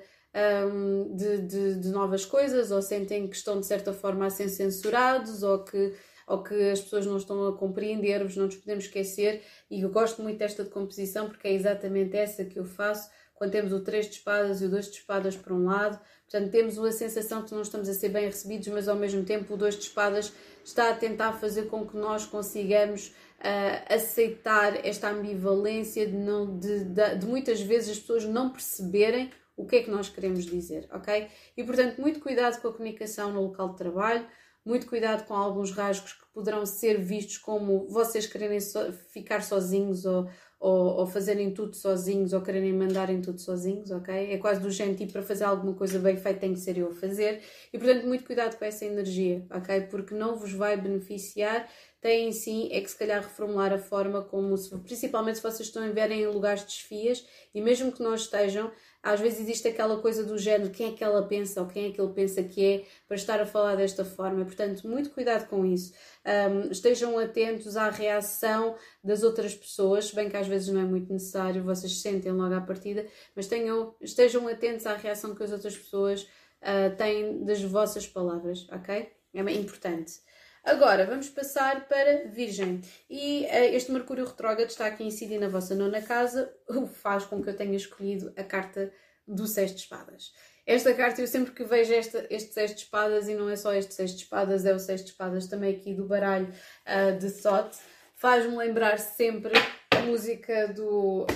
um, 0.73 1.17
de, 1.17 1.39
de, 1.39 1.75
de, 1.77 1.89
novas 1.89 2.25
coisas, 2.25 2.71
ou 2.71 2.83
sentem 2.83 3.27
que 3.27 3.37
estão 3.37 3.59
de 3.59 3.67
certa 3.67 3.93
forma 3.93 4.27
a 4.27 4.31
ser 4.31 4.49
censurados, 4.49 5.43
ou 5.43 5.65
que 5.65 5.95
ou 6.27 6.45
que 6.45 6.71
as 6.71 6.81
pessoas 6.81 7.05
não 7.07 7.17
estão 7.17 7.49
a 7.49 7.59
compreender-vos, 7.59 8.37
não 8.37 8.47
nos 8.47 8.55
podemos 8.55 8.85
esquecer. 8.85 9.43
E 9.69 9.81
eu 9.81 9.91
gosto 9.91 10.23
muito 10.23 10.39
desta 10.39 10.63
decomposição 10.63 11.29
porque 11.29 11.49
é 11.49 11.53
exatamente 11.53 12.17
essa 12.17 12.45
que 12.45 12.57
eu 12.57 12.65
faço 12.65 13.11
quando 13.35 13.51
temos 13.51 13.73
o 13.73 13.81
3 13.81 14.07
de 14.07 14.13
espadas 14.13 14.61
e 14.61 14.67
o 14.67 14.69
2 14.69 14.91
de 14.91 14.99
espadas 14.99 15.37
por 15.37 15.53
um 15.53 15.65
lado. 15.65 15.99
Portanto, 16.31 16.53
temos 16.53 16.79
a 16.79 16.93
sensação 16.93 17.43
que 17.43 17.53
não 17.53 17.63
estamos 17.63 17.89
a 17.89 17.95
ser 17.95 18.11
bem 18.11 18.27
recebidos, 18.27 18.69
mas 18.69 18.87
ao 18.87 18.95
mesmo 18.95 19.25
tempo 19.25 19.55
o 19.55 19.57
2 19.57 19.75
de 19.75 19.83
espadas 19.83 20.33
está 20.65 20.91
a 20.91 20.95
tentar 20.95 21.33
fazer 21.33 21.67
com 21.67 21.85
que 21.85 21.97
nós 21.97 22.25
consigamos 22.25 23.13
uh, 23.41 23.95
aceitar 23.95 24.85
esta 24.87 25.11
ambivalência 25.11 26.07
de, 26.07 26.17
não, 26.17 26.59
de, 26.59 26.85
de, 26.85 27.17
de 27.17 27.27
muitas 27.27 27.61
vezes 27.61 27.91
as 27.91 27.99
pessoas 27.99 28.25
não 28.25 28.51
perceberem 28.51 29.31
o 29.57 29.67
que 29.67 29.77
é 29.77 29.83
que 29.83 29.91
nós 29.91 30.09
queremos 30.09 30.47
dizer, 30.47 30.89
ok? 30.91 31.29
E 31.57 31.65
portanto, 31.65 32.01
muito 32.01 32.21
cuidado 32.21 32.61
com 32.61 32.69
a 32.69 32.73
comunicação 32.73 33.33
no 33.33 33.43
local 33.43 33.71
de 33.71 33.77
trabalho, 33.77 34.27
muito 34.65 34.87
cuidado 34.87 35.27
com 35.27 35.35
alguns 35.35 35.73
rasgos 35.73 36.13
que 36.13 36.27
poderão 36.33 36.65
ser 36.65 36.99
vistos 37.01 37.39
como 37.39 37.89
vocês 37.89 38.27
quererem 38.27 38.61
so 38.61 38.93
ficar 39.13 39.43
sozinhos 39.43 40.05
ou, 40.05 40.29
ou, 40.59 40.99
ou, 40.99 41.07
fazerem 41.07 41.53
tudo 41.53 41.75
sozinhos 41.75 42.33
ou 42.33 42.43
quererem 42.43 42.73
mandarem 42.73 43.21
tudo 43.21 43.41
sozinhos, 43.41 43.91
ok? 43.91 44.33
É 44.33 44.37
quase 44.39 44.61
do 44.61 44.71
género 44.71 44.97
tipo 44.97 45.13
para 45.13 45.23
fazer 45.23 45.45
alguma 45.45 45.75
coisa 45.75 45.99
bem 45.99 46.17
feita 46.17 46.41
tem 46.41 46.53
que 46.53 46.61
ser 46.61 46.77
eu 46.77 46.89
a 46.89 46.95
fazer 46.95 47.43
e 47.73 47.79
portanto 47.79 48.07
muito 48.07 48.25
cuidado 48.25 48.59
com 48.59 48.65
essa 48.65 48.85
energia, 48.85 49.47
ok? 49.51 49.81
Porque 49.83 50.15
não 50.15 50.37
vos 50.37 50.53
vai 50.53 50.77
beneficiar, 50.77 51.67
tem 52.01 52.33
sim 52.33 52.69
é 52.73 52.81
que 52.81 52.91
se 52.91 52.97
calhar 52.97 53.23
reformular 53.23 53.73
a 53.73 53.79
forma 53.79 54.23
como, 54.23 54.57
se, 54.57 54.77
principalmente 54.79 55.37
se 55.37 55.43
vocês 55.43 55.69
estão 55.69 55.83
a 55.83 55.91
ver 55.91 56.11
em 56.11 56.27
lugares 56.27 56.63
de 56.63 56.69
desfias 56.69 57.27
e 57.55 57.61
mesmo 57.61 57.93
que 57.93 58.03
não 58.03 58.15
estejam, 58.15 58.73
às 59.03 59.21
vezes 59.21 59.41
existe 59.41 59.69
aquela 59.69 60.01
coisa 60.01 60.25
do 60.25 60.39
género, 60.39 60.71
quem 60.71 60.89
é 60.89 60.93
que 60.93 61.05
ela 61.05 61.23
pensa 61.27 61.61
ou 61.61 61.67
quem 61.67 61.87
é 61.87 61.93
que 61.93 62.01
ele 62.01 62.13
pensa 62.13 62.43
que 62.43 62.65
é 62.65 62.85
para 63.07 63.17
estar 63.17 63.41
a 63.41 63.47
falar 63.47 63.77
desta 63.77 64.05
forma. 64.05 64.45
Portanto, 64.45 64.87
muito 64.89 65.11
cuidado 65.11 65.49
com 65.49 65.65
isso. 65.65 65.93
Um, 66.25 66.71
estejam 66.71 67.19
atentos 67.19 67.77
à 67.77 67.91
reação 67.91 68.77
das 69.05 69.23
outras 69.23 69.55
pessoas, 69.55 70.11
bem 70.11 70.29
que 70.29 70.37
às 70.37 70.47
vezes 70.47 70.69
não 70.69 70.81
é 70.81 70.85
muito 70.85 71.13
necessário, 71.13 71.63
vocês 71.63 72.01
sentem 72.01 72.33
logo 72.33 72.55
à 72.55 72.61
partida, 72.61 73.07
mas 73.35 73.47
tenham, 73.47 73.95
estejam 74.01 74.49
atentos 74.49 74.87
à 74.87 74.95
reação 74.95 75.35
que 75.35 75.43
as 75.43 75.53
outras 75.53 75.77
pessoas 75.77 76.23
uh, 76.23 76.97
têm 76.97 77.45
das 77.45 77.63
vossas 77.63 78.07
palavras, 78.07 78.67
ok? 78.71 79.11
É 79.33 79.41
importante. 79.41 80.21
Agora 80.65 81.07
vamos 81.07 81.29
passar 81.29 81.89
para 81.89 82.29
Virgem. 82.29 82.81
E 83.09 83.45
uh, 83.45 83.75
este 83.75 83.91
Mercúrio 83.91 84.25
retrógrado 84.25 84.69
está 84.69 84.87
aqui 84.87 85.05
incidindo 85.05 85.41
na 85.41 85.49
vossa 85.49 85.75
nona 85.75 86.03
casa, 86.03 86.53
o 86.69 86.87
que 86.87 86.95
faz 86.95 87.25
com 87.25 87.43
que 87.43 87.49
eu 87.49 87.57
tenha 87.57 87.77
escolhido 87.77 88.33
a 88.37 88.45
carta 88.45 88.93
do 89.27 89.47
Seis 89.47 89.73
de 89.73 89.81
Espadas. 89.81 90.33
Esta 90.67 90.93
carta, 90.95 91.21
eu 91.21 91.27
sempre 91.27 91.53
que 91.53 91.65
vejo 91.65 91.93
esta, 91.93 92.27
este 92.31 92.53
Seis 92.53 92.75
de 92.75 92.83
Espadas, 92.83 93.29
e 93.29 93.35
não 93.35 93.49
é 93.49 93.57
só 93.57 93.73
este 93.73 93.95
Seis 93.95 94.13
de 94.13 94.23
Espadas, 94.23 94.65
é 94.65 94.75
o 94.75 94.79
Seis 94.79 95.03
de 95.03 95.11
Espadas 95.11 95.47
também 95.47 95.75
aqui 95.75 95.95
do 95.95 96.07
baralho 96.07 96.53
uh, 96.87 97.19
de 97.19 97.31
Thoth, 97.31 97.79
faz-me 98.15 98.57
lembrar 98.57 98.99
sempre 98.99 99.53
a 99.91 100.01
música 100.03 100.69
do 100.69 101.27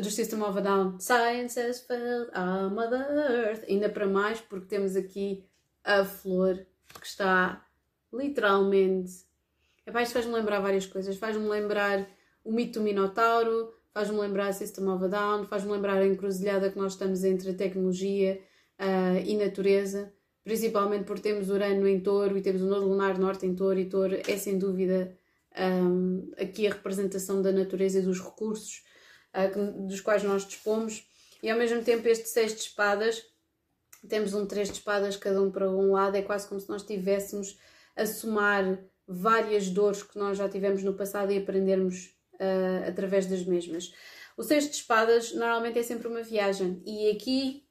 do 0.00 0.10
System 0.10 0.42
of 0.42 0.58
a 0.58 0.62
Down. 0.62 0.98
Science 0.98 1.56
has 1.56 1.80
failed 1.80 2.28
our 2.34 2.68
Mother 2.68 3.06
Earth. 3.08 3.64
Ainda 3.68 3.88
para 3.88 4.06
mais, 4.06 4.40
porque 4.40 4.66
temos 4.66 4.96
aqui 4.96 5.46
a 5.84 6.04
flor 6.04 6.66
que 6.98 7.06
está 7.06 7.64
literalmente. 8.12 9.12
Epá, 9.86 10.02
isto 10.02 10.12
faz-me 10.12 10.32
lembrar 10.32 10.60
várias 10.60 10.86
coisas. 10.86 11.16
Faz-me 11.16 11.48
lembrar 11.48 12.08
o 12.44 12.52
mito 12.52 12.78
do 12.78 12.84
Minotauro, 12.84 13.72
faz-me 13.92 14.18
lembrar 14.18 14.48
a 14.48 14.52
System 14.52 14.88
of 14.88 15.04
a 15.04 15.08
Down, 15.08 15.44
faz-me 15.46 15.72
lembrar 15.72 15.98
a 15.98 16.06
encruzilhada 16.06 16.70
que 16.70 16.78
nós 16.78 16.92
estamos 16.92 17.24
entre 17.24 17.50
a 17.50 17.54
tecnologia 17.54 18.40
uh, 18.78 19.18
e 19.24 19.36
natureza, 19.36 20.12
principalmente 20.44 21.04
porque 21.04 21.22
temos 21.22 21.50
Urano 21.50 21.86
em 21.86 22.00
touro 22.00 22.36
e 22.38 22.42
temos 22.42 22.62
o 22.62 22.66
Nodo 22.66 22.88
Lunar 22.88 23.18
Norte 23.18 23.46
em 23.46 23.54
touro, 23.54 23.78
e 23.78 23.88
touro 23.88 24.16
é 24.26 24.36
sem 24.36 24.58
dúvida 24.58 25.16
um, 25.58 26.30
aqui 26.38 26.66
a 26.66 26.70
representação 26.70 27.42
da 27.42 27.52
natureza 27.52 27.98
e 27.98 28.02
dos 28.02 28.20
recursos 28.20 28.84
uh, 29.34 29.86
dos 29.86 30.00
quais 30.00 30.22
nós 30.22 30.46
dispomos. 30.46 31.06
E 31.42 31.50
ao 31.50 31.58
mesmo 31.58 31.82
tempo, 31.82 32.06
este 32.06 32.28
seis 32.28 32.54
de 32.54 32.60
espadas, 32.60 33.24
temos 34.08 34.34
um 34.34 34.46
três 34.46 34.68
de 34.68 34.74
espadas, 34.74 35.16
cada 35.16 35.42
um 35.42 35.50
para 35.50 35.70
um 35.70 35.92
lado, 35.92 36.16
é 36.16 36.22
quase 36.22 36.48
como 36.48 36.60
se 36.60 36.68
nós 36.68 36.82
tivéssemos 36.82 37.58
a 37.96 38.06
somar 38.06 38.78
várias 39.06 39.68
dores 39.68 40.02
que 40.02 40.18
nós 40.18 40.38
já 40.38 40.48
tivemos 40.48 40.82
no 40.82 40.94
passado 40.94 41.32
e 41.32 41.38
aprendermos 41.38 42.14
uh, 42.34 42.88
através 42.88 43.26
das 43.26 43.44
mesmas. 43.44 43.92
O 44.36 44.42
Seis 44.42 44.64
de 44.64 44.76
Espadas 44.76 45.34
normalmente 45.34 45.78
é 45.78 45.82
sempre 45.82 46.08
uma 46.08 46.22
viagem 46.22 46.82
e 46.86 47.10
aqui 47.10 47.64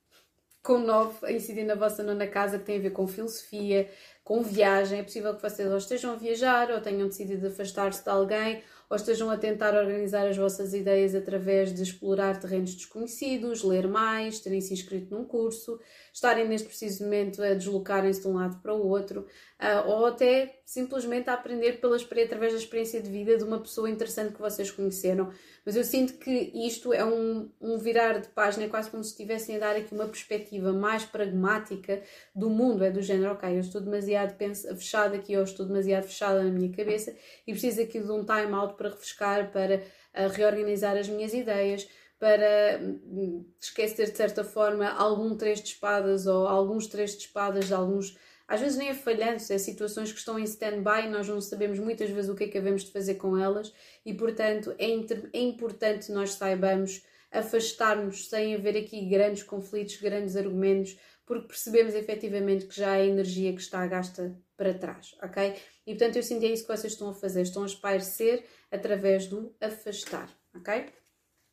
com 0.61 0.77
nove 0.77 1.25
a 1.25 1.31
incidir 1.31 1.63
na 1.63 1.75
vossa 1.75 2.03
nona 2.03 2.27
casa 2.27 2.59
que 2.59 2.65
tem 2.65 2.77
a 2.77 2.81
ver 2.81 2.91
com 2.91 3.07
filosofia, 3.07 3.89
com 4.23 4.43
viagem. 4.43 4.99
É 4.99 5.03
possível 5.03 5.35
que 5.35 5.41
vocês 5.41 5.71
ou 5.71 5.77
estejam 5.77 6.11
a 6.11 6.15
viajar 6.15 6.69
ou 6.71 6.81
tenham 6.81 7.07
decidido 7.07 7.47
afastar-se 7.47 8.03
de 8.03 8.09
alguém 8.09 8.61
ou 8.89 8.95
estejam 8.95 9.29
a 9.29 9.37
tentar 9.37 9.75
organizar 9.75 10.27
as 10.27 10.35
vossas 10.35 10.73
ideias 10.73 11.13
através 11.13 11.73
de 11.73 11.83
explorar 11.83 12.39
terrenos 12.39 12.73
desconhecidos, 12.73 13.63
ler 13.63 13.87
mais, 13.87 14.39
terem 14.39 14.59
se 14.59 14.73
inscrito 14.73 15.13
num 15.13 15.23
curso, 15.23 15.79
estarem 16.11 16.47
neste 16.47 16.67
preciso 16.67 17.03
momento 17.03 17.41
a 17.43 17.53
deslocarem-se 17.53 18.21
de 18.21 18.27
um 18.27 18.33
lado 18.33 18.59
para 18.61 18.73
o 18.73 18.87
outro, 18.87 19.27
uh, 19.61 19.89
ou 19.89 20.07
até 20.07 20.58
simplesmente 20.69 21.27
a 21.31 21.33
aprender 21.33 21.81
pelas, 21.81 22.03
através 22.03 22.53
da 22.53 22.59
experiência 22.59 23.01
de 23.01 23.09
vida 23.09 23.35
de 23.35 23.43
uma 23.43 23.59
pessoa 23.59 23.89
interessante 23.89 24.35
que 24.35 24.39
vocês 24.39 24.69
conheceram. 24.69 25.33
Mas 25.65 25.75
eu 25.75 25.83
sinto 25.83 26.19
que 26.19 26.51
isto 26.53 26.93
é 26.93 27.03
um, 27.03 27.49
um 27.59 27.79
virar 27.79 28.19
de 28.19 28.27
página, 28.27 28.65
é 28.65 28.69
quase 28.69 28.91
como 28.91 29.03
se 29.03 29.09
estivessem 29.09 29.55
a 29.55 29.59
dar 29.59 29.75
aqui 29.75 29.91
uma 29.95 30.05
perspectiva 30.05 30.71
mais 30.71 31.03
pragmática 31.03 32.03
do 32.35 32.51
mundo, 32.51 32.83
é 32.83 32.91
do 32.91 33.01
género, 33.01 33.31
ok, 33.31 33.49
eu 33.49 33.61
estou 33.61 33.81
demasiado 33.81 34.37
fechada 34.77 35.15
aqui, 35.15 35.35
ou 35.35 35.43
estou 35.43 35.65
demasiado 35.65 36.03
fechada 36.03 36.43
na 36.43 36.51
minha 36.51 36.71
cabeça 36.71 37.15
e 37.47 37.51
preciso 37.51 37.81
aqui 37.81 37.99
de 37.99 38.11
um 38.11 38.23
time 38.23 38.53
out 38.53 38.75
para 38.75 38.89
refrescar, 38.89 39.51
para 39.51 39.77
uh, 39.77 40.29
reorganizar 40.31 40.95
as 40.95 41.09
minhas 41.09 41.33
ideias, 41.33 41.89
para 42.19 42.79
hum, 42.79 43.43
esquecer 43.59 44.11
de 44.11 44.15
certa 44.15 44.43
forma 44.43 44.87
algum 44.87 45.35
três 45.35 45.63
de 45.63 45.69
espadas 45.69 46.27
ou 46.27 46.47
alguns 46.47 46.85
três 46.85 47.13
de 47.13 47.23
espadas 47.23 47.65
de 47.65 47.73
alguns 47.73 48.15
às 48.49 48.59
vezes 48.59 48.79
nem 48.79 48.89
é 48.89 48.95
falhanço, 48.95 49.53
é 49.53 49.59
situações 49.59 50.11
que 50.11 50.17
estão 50.17 50.39
em 50.39 50.43
stand-by 50.43 51.05
e 51.05 51.09
nós 51.09 51.27
não 51.27 51.39
sabemos 51.39 51.77
muitas 51.77 52.09
vezes 52.09 52.31
o 52.31 52.35
que 52.35 52.45
é 52.45 52.47
que 52.47 52.57
havemos 52.57 52.83
de 52.83 52.91
fazer 52.91 53.13
com 53.15 53.37
elas 53.37 53.71
e, 54.03 54.11
portanto, 54.11 54.73
é, 54.79 54.87
é 54.87 55.39
importante 55.39 56.11
nós 56.11 56.33
saibamos 56.33 57.03
afastar-nos 57.31 58.27
sem 58.27 58.55
haver 58.55 58.75
aqui 58.75 59.05
grandes 59.07 59.43
conflitos, 59.43 59.97
grandes 59.97 60.35
argumentos, 60.35 60.97
porque 61.27 61.47
percebemos 61.47 61.93
efetivamente 61.93 62.65
que 62.65 62.75
já 62.75 62.97
é 62.97 63.05
energia 63.05 63.53
que 63.53 63.61
está 63.61 63.85
gasta 63.85 64.35
para 64.57 64.73
trás, 64.73 65.15
ok? 65.21 65.55
E 65.85 65.93
portanto 65.93 66.15
eu 66.15 66.23
sinto 66.23 66.43
é 66.43 66.47
isso 66.47 66.65
que 66.65 66.75
vocês 66.75 66.93
estão 66.93 67.09
a 67.09 67.13
fazer, 67.13 67.43
estão 67.43 67.61
a 67.61 67.67
espairecer 67.67 68.43
através 68.71 69.27
do 69.27 69.55
afastar, 69.61 70.27
ok? 70.55 70.87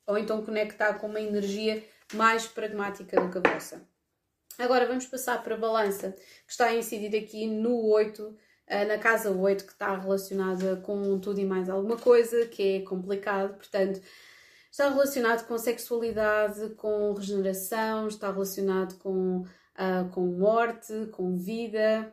Ou 0.07 0.17
então 0.17 0.43
conectar 0.43 0.95
com 0.95 1.09
uma 1.09 1.21
energia 1.21 1.85
mais 2.15 2.47
pragmática 2.47 3.21
do 3.21 3.31
que 3.31 3.37
a 3.37 3.53
vossa. 3.53 3.87
Agora 4.59 4.87
vamos 4.87 5.07
passar 5.07 5.43
para 5.43 5.55
a 5.55 5.59
balança, 5.59 6.13
que 6.47 6.53
está 6.53 6.67
a 6.67 6.75
incidir 6.75 7.15
aqui 7.17 7.47
no 7.47 7.87
8, 7.89 8.37
eh, 8.67 8.85
na 8.87 8.99
casa 8.99 9.31
8, 9.31 9.67
que 9.67 9.73
está 9.73 9.97
relacionada 9.97 10.77
com 10.77 11.19
tudo 11.21 11.41
e 11.41 11.45
mais 11.45 11.69
alguma 11.69 11.97
coisa, 11.99 12.47
que 12.47 12.77
é 12.77 12.81
complicado, 12.81 13.55
portanto, 13.55 14.01
está 14.71 14.89
relacionado 14.89 15.47
com 15.47 15.59
sexualidade, 15.59 16.71
com 16.77 17.13
regeneração, 17.13 18.09
está 18.09 18.31
relacionado 18.33 18.99
com, 18.99 19.41
uh, 19.41 20.09
com 20.13 20.27
morte, 20.27 21.07
com 21.13 21.37
vida, 21.37 22.13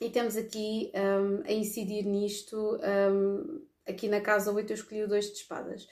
e 0.00 0.10
temos 0.10 0.36
aqui 0.36 0.92
um, 0.94 1.42
a 1.46 1.52
incidir 1.52 2.04
nisto, 2.04 2.78
um, 3.10 3.64
aqui 3.86 4.08
na 4.08 4.20
casa 4.20 4.52
8 4.52 4.70
eu 4.70 4.74
escolhi 4.74 5.02
o 5.02 5.08
2 5.08 5.26
de 5.26 5.32
espadas. 5.32 5.86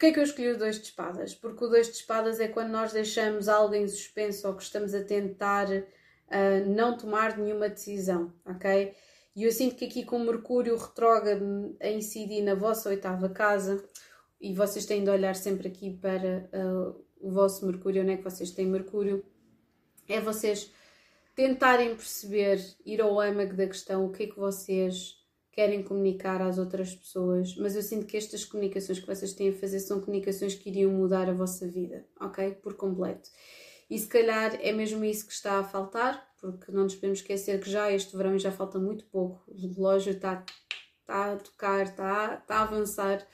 Porquê 0.00 0.12
é 0.12 0.12
que 0.14 0.20
eu 0.20 0.24
escolhi 0.24 0.48
o 0.52 0.58
dois 0.58 0.76
de 0.76 0.86
espadas? 0.86 1.34
Porque 1.34 1.62
o 1.62 1.68
dois 1.68 1.88
de 1.88 1.96
espadas 1.96 2.40
é 2.40 2.48
quando 2.48 2.70
nós 2.70 2.90
deixamos 2.90 3.48
algo 3.48 3.74
em 3.74 3.86
suspenso 3.86 4.48
ou 4.48 4.54
que 4.54 4.62
estamos 4.62 4.94
a 4.94 5.04
tentar 5.04 5.68
uh, 5.68 6.70
não 6.74 6.96
tomar 6.96 7.36
nenhuma 7.36 7.68
decisão, 7.68 8.32
ok? 8.46 8.94
E 9.36 9.44
eu 9.44 9.52
sinto 9.52 9.76
que 9.76 9.84
aqui 9.84 10.02
com 10.02 10.18
Mercúrio 10.20 10.74
retrógrado 10.74 11.76
a 11.78 11.88
incidir 11.88 12.40
na 12.40 12.54
vossa 12.54 12.88
oitava 12.88 13.28
casa, 13.28 13.84
e 14.40 14.54
vocês 14.54 14.86
têm 14.86 15.04
de 15.04 15.10
olhar 15.10 15.36
sempre 15.36 15.68
aqui 15.68 15.90
para 15.90 16.48
uh, 16.54 17.04
o 17.20 17.30
vosso 17.30 17.66
Mercúrio, 17.66 18.00
onde 18.00 18.12
é 18.12 18.16
que 18.16 18.24
vocês 18.24 18.50
têm 18.52 18.64
Mercúrio, 18.64 19.22
é 20.08 20.18
vocês 20.18 20.72
tentarem 21.36 21.94
perceber, 21.94 22.58
ir 22.86 23.02
ao 23.02 23.20
âmago 23.20 23.52
da 23.52 23.66
questão, 23.66 24.06
o 24.06 24.10
que 24.10 24.22
é 24.22 24.26
que 24.28 24.38
vocês 24.38 25.19
querem 25.52 25.82
comunicar 25.82 26.40
às 26.40 26.58
outras 26.58 26.94
pessoas, 26.94 27.56
mas 27.56 27.74
eu 27.74 27.82
sinto 27.82 28.06
que 28.06 28.16
estas 28.16 28.44
comunicações 28.44 29.00
que 29.00 29.06
vocês 29.06 29.32
têm 29.32 29.50
a 29.50 29.52
fazer 29.52 29.80
são 29.80 30.00
comunicações 30.00 30.54
que 30.54 30.70
iriam 30.70 30.92
mudar 30.92 31.28
a 31.28 31.32
vossa 31.32 31.66
vida, 31.66 32.06
ok? 32.20 32.52
Por 32.62 32.74
completo. 32.74 33.28
E 33.88 33.98
se 33.98 34.06
calhar 34.06 34.56
é 34.62 34.72
mesmo 34.72 35.04
isso 35.04 35.26
que 35.26 35.32
está 35.32 35.58
a 35.58 35.64
faltar, 35.64 36.24
porque 36.40 36.70
não 36.70 36.84
nos 36.84 36.94
podemos 36.94 37.18
esquecer 37.18 37.60
que 37.60 37.68
já 37.68 37.90
este 37.90 38.16
verão 38.16 38.38
já 38.38 38.52
falta 38.52 38.78
muito 38.78 39.04
pouco, 39.06 39.42
o 39.48 39.74
relógio 39.74 40.12
está, 40.12 40.44
está 41.00 41.32
a 41.32 41.36
tocar, 41.36 41.82
está, 41.82 42.34
está 42.40 42.56
a 42.56 42.62
avançar, 42.62 43.26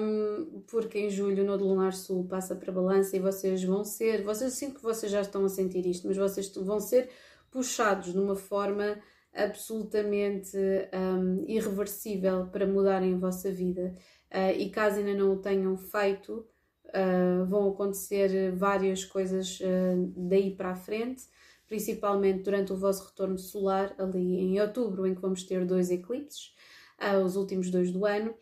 um, 0.00 0.62
porque 0.66 0.98
em 0.98 1.10
julho 1.10 1.42
o 1.42 1.46
Nodo 1.46 1.66
Lunar 1.66 1.92
Sul 1.92 2.26
passa 2.26 2.56
para 2.56 2.72
balança 2.72 3.16
e 3.16 3.20
vocês 3.20 3.62
vão 3.62 3.84
ser, 3.84 4.22
vocês 4.22 4.54
sinto 4.54 4.76
que 4.76 4.82
vocês 4.82 5.12
já 5.12 5.20
estão 5.20 5.44
a 5.44 5.48
sentir 5.48 5.84
isto, 5.84 6.06
mas 6.06 6.16
vocês 6.16 6.48
vão 6.54 6.80
ser 6.80 7.10
puxados 7.50 8.12
de 8.12 8.18
uma 8.18 8.36
forma 8.36 8.98
absolutamente 9.38 10.56
um, 10.92 11.44
irreversível 11.46 12.46
para 12.46 12.66
mudarem 12.66 13.14
a 13.14 13.18
vossa 13.18 13.50
vida. 13.50 13.94
Uh, 14.30 14.58
e 14.58 14.70
caso 14.70 14.98
ainda 14.98 15.14
não 15.14 15.32
o 15.32 15.38
tenham 15.38 15.76
feito, 15.76 16.46
uh, 16.86 17.46
vão 17.46 17.70
acontecer 17.70 18.52
várias 18.56 19.04
coisas 19.04 19.60
uh, 19.60 20.12
daí 20.16 20.54
para 20.54 20.70
a 20.70 20.76
frente, 20.76 21.24
principalmente 21.66 22.42
durante 22.42 22.72
o 22.72 22.76
vosso 22.76 23.06
retorno 23.06 23.38
solar, 23.38 23.94
ali 23.98 24.40
em 24.40 24.60
outubro, 24.60 25.06
em 25.06 25.14
que 25.14 25.20
vamos 25.20 25.42
ter 25.44 25.64
dois 25.64 25.90
eclipses, 25.90 26.54
os 27.24 27.36
últimos 27.36 27.70
dois 27.70 27.92
do 27.92 28.04
ano. 28.04 28.34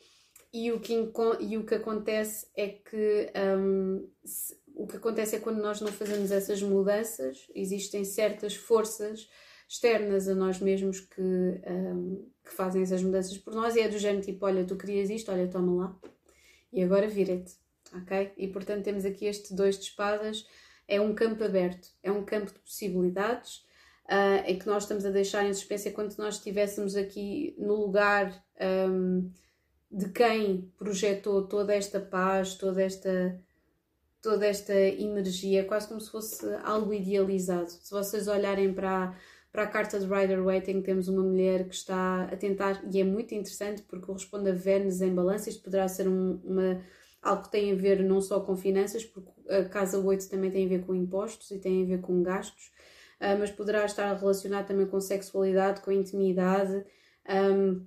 E 0.52 0.72
o 0.72 0.80
que, 0.80 0.94
e 1.40 1.58
o 1.58 1.66
que 1.66 1.74
acontece 1.74 2.46
é 2.56 2.68
que 2.68 3.30
um, 3.58 4.08
se, 4.24 4.56
o 4.76 4.86
que 4.86 4.96
acontece 4.96 5.36
é 5.36 5.40
quando 5.40 5.60
nós 5.60 5.80
não 5.80 5.90
fazemos 5.90 6.30
essas 6.30 6.62
mudanças, 6.62 7.48
existem 7.54 8.04
certas 8.04 8.54
forças 8.54 9.28
externas 9.68 10.28
a 10.28 10.34
nós 10.34 10.60
mesmos 10.60 11.00
que, 11.00 11.20
um, 11.20 12.28
que 12.44 12.52
fazem 12.52 12.82
essas 12.82 13.02
mudanças 13.02 13.36
por 13.38 13.54
nós 13.54 13.74
e 13.74 13.80
é 13.80 13.88
do 13.88 13.98
género 13.98 14.24
tipo, 14.24 14.46
olha, 14.46 14.64
tu 14.64 14.76
querias 14.76 15.10
isto, 15.10 15.30
olha, 15.32 15.48
toma 15.48 15.84
lá 15.84 15.98
e 16.72 16.82
agora 16.82 17.08
vira-te, 17.08 17.54
ok? 17.94 18.32
E 18.36 18.48
portanto 18.48 18.84
temos 18.84 19.04
aqui 19.04 19.26
este 19.26 19.54
dois 19.54 19.78
de 19.78 19.84
espadas, 19.84 20.46
é 20.86 21.00
um 21.00 21.14
campo 21.14 21.42
aberto, 21.42 21.88
é 22.02 22.12
um 22.12 22.24
campo 22.24 22.52
de 22.52 22.58
possibilidades 22.60 23.64
uh, 24.06 24.44
em 24.46 24.58
que 24.58 24.66
nós 24.66 24.84
estamos 24.84 25.04
a 25.04 25.10
deixar 25.10 25.44
em 25.44 25.52
suspense 25.52 25.88
é 25.88 25.92
quando 25.92 26.16
nós 26.16 26.36
estivéssemos 26.36 26.96
aqui 26.96 27.54
no 27.58 27.74
lugar 27.74 28.44
um, 28.88 29.30
de 29.90 30.08
quem 30.10 30.72
projetou 30.76 31.46
toda 31.46 31.74
esta 31.74 32.00
paz, 32.00 32.54
toda 32.54 32.82
esta 32.82 33.40
toda 34.22 34.44
esta 34.44 34.74
energia, 34.74 35.64
quase 35.64 35.86
como 35.86 36.00
se 36.00 36.10
fosse 36.10 36.44
algo 36.64 36.92
idealizado. 36.92 37.70
Se 37.70 37.92
vocês 37.92 38.26
olharem 38.26 38.74
para 38.74 39.16
para 39.56 39.64
a 39.64 39.68
carta 39.68 39.98
de 39.98 40.04
Rider 40.04 40.44
Waite, 40.44 40.82
temos 40.82 41.08
uma 41.08 41.22
mulher 41.22 41.66
que 41.66 41.74
está 41.74 42.24
a 42.24 42.36
tentar, 42.36 42.78
e 42.92 43.00
é 43.00 43.04
muito 43.04 43.34
interessante 43.34 43.80
porque 43.80 44.04
corresponde 44.04 44.50
a 44.50 44.52
Vênus 44.52 45.00
em 45.00 45.14
balança, 45.14 45.48
isto 45.48 45.62
poderá 45.62 45.88
ser 45.88 46.06
um, 46.06 46.38
uma, 46.44 46.82
algo 47.22 47.44
que 47.44 47.52
tem 47.52 47.72
a 47.72 47.74
ver 47.74 48.04
não 48.04 48.20
só 48.20 48.38
com 48.40 48.54
finanças, 48.54 49.02
porque 49.02 49.30
a 49.50 49.64
casa 49.64 49.98
8 49.98 50.28
também 50.28 50.50
tem 50.50 50.66
a 50.66 50.68
ver 50.68 50.84
com 50.84 50.94
impostos 50.94 51.50
e 51.52 51.58
tem 51.58 51.82
a 51.82 51.86
ver 51.86 52.02
com 52.02 52.22
gastos, 52.22 52.66
uh, 53.18 53.38
mas 53.38 53.50
poderá 53.50 53.86
estar 53.86 54.14
relacionado 54.14 54.66
também 54.66 54.84
com 54.84 55.00
sexualidade, 55.00 55.80
com 55.80 55.90
intimidade, 55.90 56.84
um, 57.26 57.82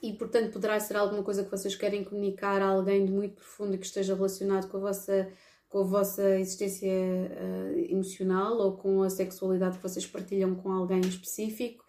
e 0.00 0.12
portanto 0.12 0.52
poderá 0.52 0.78
ser 0.78 0.96
alguma 0.96 1.24
coisa 1.24 1.42
que 1.42 1.50
vocês 1.50 1.74
querem 1.74 2.04
comunicar 2.04 2.62
a 2.62 2.66
alguém 2.66 3.04
de 3.04 3.10
muito 3.10 3.34
profundo 3.34 3.76
que 3.76 3.86
esteja 3.86 4.14
relacionado 4.14 4.68
com 4.68 4.76
a 4.76 4.80
vossa 4.80 5.28
com 5.72 5.80
a 5.80 5.84
vossa 5.84 6.38
existência 6.38 6.90
uh, 6.90 7.78
emocional 7.90 8.58
ou 8.58 8.76
com 8.76 9.02
a 9.02 9.08
sexualidade 9.08 9.78
que 9.78 9.82
vocês 9.82 10.06
partilham 10.06 10.54
com 10.54 10.70
alguém 10.70 11.00
específico. 11.00 11.82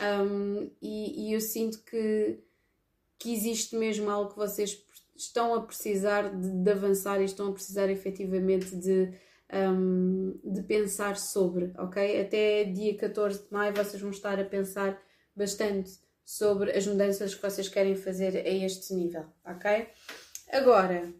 Um, 0.00 0.70
e, 0.80 1.28
e, 1.28 1.32
eu 1.34 1.40
sinto 1.40 1.82
que, 1.84 2.40
que 3.18 3.34
existe 3.34 3.76
mesmo 3.76 4.10
algo 4.10 4.30
que 4.30 4.36
vocês 4.36 4.82
estão 5.14 5.54
a 5.54 5.60
precisar 5.60 6.34
de, 6.34 6.50
de 6.50 6.70
avançar 6.70 7.20
e 7.20 7.26
estão 7.26 7.48
a 7.48 7.52
precisar 7.52 7.90
efetivamente 7.90 8.74
de, 8.74 9.12
um, 9.52 10.38
de 10.42 10.62
pensar 10.62 11.16
sobre, 11.16 11.72
ok? 11.78 12.20
Até 12.20 12.64
dia 12.64 12.96
14 12.96 13.44
de 13.44 13.52
maio 13.52 13.74
vocês 13.74 14.00
vão 14.00 14.10
estar 14.10 14.40
a 14.40 14.44
pensar 14.44 14.98
bastante 15.34 15.90
sobre 16.24 16.72
as 16.72 16.86
mudanças 16.86 17.34
que 17.34 17.42
vocês 17.42 17.68
querem 17.68 17.96
fazer 17.96 18.36
a 18.36 18.50
este 18.50 18.94
nível, 18.94 19.26
ok? 19.44 19.88
Agora, 20.50 21.12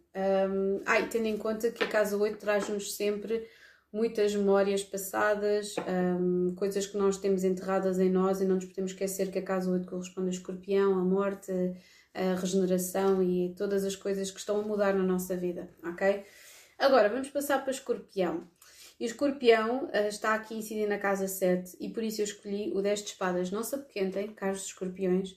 um, 0.50 0.80
ai, 0.86 1.08
tendo 1.08 1.26
em 1.26 1.36
conta 1.36 1.70
que 1.70 1.84
a 1.84 1.88
casa 1.88 2.16
8 2.16 2.38
traz-nos 2.38 2.94
sempre 2.94 3.46
muitas 3.92 4.34
memórias 4.34 4.82
passadas, 4.82 5.74
um, 6.18 6.54
coisas 6.54 6.86
que 6.86 6.96
nós 6.96 7.16
temos 7.16 7.44
enterradas 7.44 7.98
em 7.98 8.10
nós 8.10 8.40
e 8.40 8.44
não 8.44 8.56
nos 8.56 8.66
podemos 8.66 8.92
esquecer 8.92 9.30
que 9.30 9.38
a 9.38 9.42
casa 9.42 9.70
8 9.70 9.86
corresponde 9.86 10.28
a 10.28 10.32
escorpião, 10.32 10.98
a 10.98 11.04
morte, 11.04 11.52
a 12.14 12.34
regeneração 12.34 13.22
e 13.22 13.54
todas 13.56 13.84
as 13.84 13.96
coisas 13.96 14.30
que 14.30 14.38
estão 14.38 14.60
a 14.60 14.62
mudar 14.62 14.94
na 14.94 15.02
nossa 15.02 15.36
vida, 15.36 15.68
ok? 15.84 16.24
Agora, 16.78 17.08
vamos 17.08 17.28
passar 17.28 17.62
para 17.62 17.70
escorpião. 17.70 18.48
E 18.98 19.04
o 19.04 19.06
escorpião 19.06 19.84
uh, 19.84 20.08
está 20.08 20.34
aqui 20.34 20.54
incidindo 20.54 20.88
na 20.88 20.98
casa 20.98 21.28
7 21.28 21.76
e 21.80 21.90
por 21.90 22.02
isso 22.02 22.20
eu 22.20 22.24
escolhi 22.24 22.72
o 22.74 22.80
10 22.80 23.02
de 23.02 23.10
espadas. 23.10 23.50
Não 23.50 23.62
se 23.62 23.74
apoquentem, 23.74 24.28
caros 24.28 24.64
escorpiões, 24.64 25.36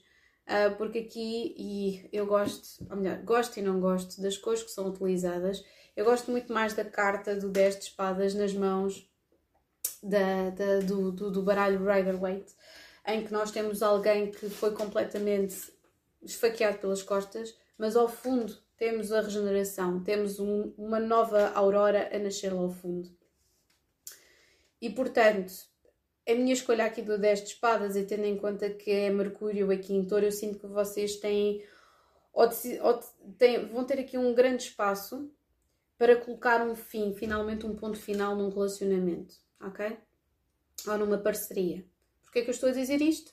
porque 0.76 0.98
aqui, 0.98 1.54
e 1.56 2.08
eu 2.12 2.26
gosto, 2.26 2.84
ou 2.90 2.96
melhor, 2.96 3.18
gosto 3.18 3.58
e 3.58 3.62
não 3.62 3.80
gosto 3.80 4.20
das 4.20 4.36
cores 4.36 4.62
que 4.62 4.70
são 4.70 4.88
utilizadas, 4.88 5.64
eu 5.96 6.04
gosto 6.04 6.30
muito 6.30 6.52
mais 6.52 6.74
da 6.74 6.84
carta 6.84 7.36
do 7.36 7.48
10 7.48 7.78
de 7.78 7.84
espadas 7.84 8.34
nas 8.34 8.52
mãos 8.52 9.08
da, 10.02 10.50
da 10.50 10.80
do, 10.80 11.12
do, 11.12 11.30
do, 11.30 11.42
baralho 11.42 11.84
Rider-Waite, 11.84 12.54
em 13.06 13.24
que 13.24 13.32
nós 13.32 13.50
temos 13.50 13.82
alguém 13.82 14.30
que 14.30 14.48
foi 14.48 14.72
completamente 14.72 15.72
esfaqueado 16.22 16.78
pelas 16.78 17.02
costas, 17.02 17.54
mas 17.78 17.96
ao 17.96 18.08
fundo 18.08 18.56
temos 18.76 19.12
a 19.12 19.20
regeneração, 19.20 20.02
temos 20.02 20.40
um, 20.40 20.72
uma 20.76 20.98
nova 20.98 21.50
aurora 21.54 22.10
a 22.14 22.18
nascer 22.18 22.52
lá 22.52 22.62
ao 22.62 22.70
fundo. 22.70 23.10
E 24.80 24.90
portanto, 24.90 25.52
a 26.28 26.34
minha 26.34 26.52
escolha 26.52 26.84
aqui 26.84 27.02
do 27.02 27.18
10 27.18 27.40
de 27.40 27.48
espadas 27.48 27.96
e 27.96 28.04
tendo 28.04 28.24
em 28.24 28.36
conta 28.36 28.70
que 28.70 28.90
é 28.90 29.10
Mercúrio 29.10 29.70
aqui 29.70 29.94
em 29.94 30.04
Touro, 30.04 30.26
eu 30.26 30.32
sinto 30.32 30.58
que 30.58 30.66
vocês 30.66 31.16
têm, 31.16 31.64
ou, 32.32 32.48
ou 32.82 33.00
têm, 33.38 33.66
vão 33.66 33.84
ter 33.84 34.00
aqui 34.00 34.16
um 34.16 34.34
grande 34.34 34.64
espaço 34.64 35.30
para 35.98 36.16
colocar 36.16 36.66
um 36.66 36.74
fim, 36.74 37.12
finalmente 37.14 37.66
um 37.66 37.76
ponto 37.76 37.98
final 37.98 38.34
num 38.34 38.48
relacionamento, 38.48 39.34
ok? 39.60 39.98
Ou 40.86 40.98
numa 40.98 41.18
parceria. 41.18 41.84
Porquê 42.22 42.38
é 42.38 42.42
que 42.42 42.50
eu 42.50 42.54
estou 42.54 42.70
a 42.70 42.72
dizer 42.72 43.02
isto? 43.02 43.32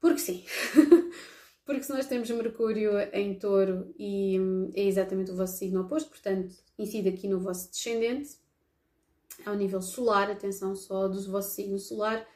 Porque 0.00 0.18
sim. 0.18 0.44
Porque 1.64 1.84
se 1.84 1.92
nós 1.92 2.06
temos 2.06 2.28
Mercúrio 2.30 2.98
em 3.12 3.38
touro 3.38 3.94
e 3.96 4.36
é 4.74 4.82
exatamente 4.82 5.30
o 5.30 5.36
vosso 5.36 5.56
signo 5.56 5.82
oposto, 5.82 6.08
portanto, 6.08 6.52
incide 6.76 7.10
aqui 7.10 7.28
no 7.28 7.38
vosso 7.38 7.70
descendente, 7.70 8.39
ao 9.44 9.54
nível 9.54 9.82
solar, 9.82 10.30
atenção 10.30 10.74
só 10.74 11.08
do 11.08 11.20
vosso 11.30 11.54
signo 11.54 11.78
solar, 11.78 12.26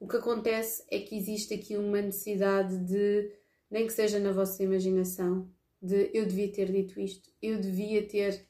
o 0.00 0.06
que 0.06 0.16
acontece 0.16 0.84
é 0.90 1.00
que 1.00 1.16
existe 1.16 1.54
aqui 1.54 1.76
uma 1.76 2.00
necessidade 2.00 2.78
de, 2.78 3.32
nem 3.70 3.86
que 3.86 3.92
seja 3.92 4.18
na 4.18 4.32
vossa 4.32 4.62
imaginação, 4.62 5.48
de 5.82 6.10
eu 6.12 6.26
devia 6.26 6.50
ter 6.50 6.70
dito 6.70 7.00
isto, 7.00 7.30
eu 7.42 7.60
devia 7.60 8.06
ter 8.06 8.46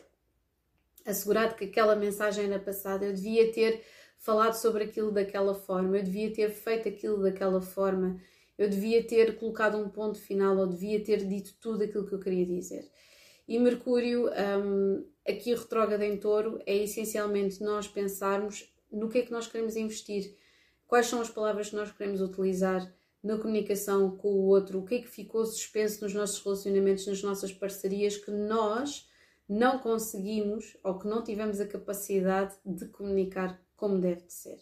assegurado 1.07 1.55
que 1.55 1.65
aquela 1.65 1.97
mensagem 1.97 2.45
era 2.45 2.59
passada, 2.59 3.07
eu 3.07 3.15
devia 3.15 3.51
ter 3.53 3.83
falado 4.19 4.55
sobre 4.55 4.85
aquilo 4.85 5.11
daquela 5.11 5.55
forma, 5.55 5.97
eu 5.97 6.03
devia 6.03 6.33
ter 6.33 6.51
feito 6.51 6.89
aquilo 6.89 7.23
daquela 7.23 7.61
forma, 7.61 8.21
eu 8.59 8.69
devia 8.69 9.03
ter 9.07 9.39
colocado 9.39 9.79
um 9.79 9.89
ponto 9.89 10.19
final 10.19 10.57
ou 10.57 10.67
devia 10.67 11.03
ter 11.03 11.25
dito 11.25 11.55
tudo 11.61 11.85
aquilo 11.85 12.07
que 12.07 12.15
eu 12.15 12.21
queria 12.21 12.45
dizer. 12.45 12.91
E 13.47 13.59
Mercúrio, 13.59 14.29
um, 14.29 15.07
aqui 15.29 15.55
retrógrado 15.55 16.03
em 16.03 16.17
touro, 16.17 16.59
é 16.65 16.77
essencialmente 16.77 17.63
nós 17.63 17.87
pensarmos 17.87 18.73
no 18.91 19.09
que 19.09 19.19
é 19.19 19.23
que 19.23 19.33
nós 19.33 19.47
queremos 19.47 19.77
investir, 19.77 20.35
quais 20.87 21.07
são 21.07 21.21
as 21.21 21.29
palavras 21.29 21.71
que 21.71 21.77
nós 21.77 21.93
queremos 21.93 22.21
utilizar 22.21 22.93
na 23.23 23.37
comunicação 23.37 24.17
com 24.17 24.29
o 24.29 24.47
outro, 24.47 24.79
o 24.79 24.85
que 24.85 24.95
é 24.95 24.99
que 25.01 25.09
ficou 25.09 25.45
suspenso 25.45 26.03
nos 26.05 26.15
nossos 26.15 26.43
relacionamentos, 26.43 27.07
nas 27.07 27.23
nossas 27.23 27.53
parcerias, 27.53 28.17
que 28.17 28.31
nós 28.31 29.09
não 29.49 29.79
conseguimos 29.79 30.77
ou 30.83 30.99
que 30.99 31.09
não 31.09 31.23
tivemos 31.23 31.61
a 31.61 31.67
capacidade 31.67 32.55
de 32.65 32.87
comunicar 32.87 33.61
como 33.77 34.01
deve 34.01 34.23
de 34.23 34.33
ser. 34.33 34.59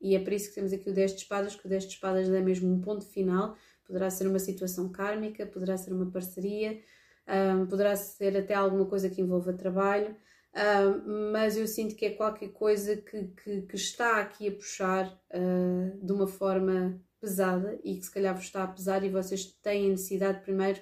E 0.00 0.16
é 0.16 0.18
por 0.18 0.32
isso 0.32 0.48
que 0.48 0.54
temos 0.54 0.72
aqui 0.72 0.88
o 0.88 0.94
10 0.94 1.12
de 1.14 1.22
espadas, 1.22 1.54
que 1.54 1.66
o 1.66 1.68
10 1.68 1.84
de 1.84 1.94
espadas 1.94 2.28
é 2.28 2.40
mesmo 2.40 2.72
um 2.72 2.80
ponto 2.80 3.04
final, 3.04 3.56
poderá 3.86 4.10
ser 4.10 4.26
uma 4.26 4.38
situação 4.38 4.88
kármica, 4.88 5.46
poderá 5.46 5.76
ser 5.76 5.92
uma 5.92 6.10
parceria, 6.10 6.80
um, 7.28 7.66
poderá 7.66 7.94
ser 7.96 8.36
até 8.36 8.54
alguma 8.54 8.86
coisa 8.86 9.08
que 9.08 9.20
envolva 9.20 9.52
trabalho, 9.52 10.16
um, 10.54 11.30
mas 11.32 11.56
eu 11.56 11.66
sinto 11.66 11.94
que 11.94 12.06
é 12.06 12.10
qualquer 12.10 12.48
coisa 12.48 12.96
que, 12.96 13.28
que, 13.28 13.62
que 13.62 13.76
está 13.76 14.20
aqui 14.20 14.48
a 14.48 14.52
puxar 14.52 15.06
uh, 15.32 16.04
de 16.04 16.12
uma 16.12 16.26
forma 16.26 17.00
pesada 17.20 17.78
e 17.84 17.96
que 17.96 18.02
se 18.02 18.10
calhar 18.10 18.34
vos 18.34 18.44
está 18.44 18.64
a 18.64 18.68
pesar 18.68 19.04
e 19.04 19.10
vocês 19.10 19.44
têm 19.62 19.90
necessidade 19.90 20.42
primeiro 20.42 20.80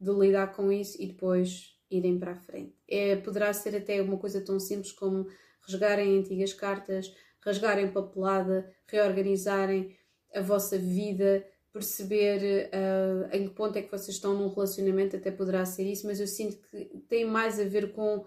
de 0.00 0.10
lidar 0.12 0.52
com 0.54 0.72
isso 0.72 1.00
e 1.00 1.08
depois 1.08 1.76
irem 1.90 2.18
para 2.18 2.32
a 2.32 2.36
frente. 2.36 2.74
É, 2.88 3.16
poderá 3.16 3.52
ser 3.52 3.76
até 3.76 4.00
uma 4.00 4.16
coisa 4.16 4.40
tão 4.40 4.58
simples 4.58 4.92
como 4.92 5.26
rasgarem 5.60 6.18
antigas 6.18 6.52
cartas, 6.54 7.14
rasgarem 7.40 7.92
papelada, 7.92 8.72
reorganizarem 8.86 9.96
a 10.34 10.40
vossa 10.40 10.78
vida, 10.78 11.44
perceber 11.72 12.68
uh, 12.68 13.34
em 13.34 13.48
que 13.48 13.54
ponto 13.54 13.76
é 13.76 13.82
que 13.82 13.90
vocês 13.90 14.16
estão 14.16 14.34
num 14.34 14.48
relacionamento, 14.48 15.16
até 15.16 15.30
poderá 15.30 15.64
ser 15.64 15.84
isso, 15.84 16.06
mas 16.06 16.20
eu 16.20 16.26
sinto 16.26 16.58
que 16.70 16.84
tem 17.08 17.24
mais 17.24 17.58
a 17.58 17.64
ver 17.64 17.92
com 17.92 18.24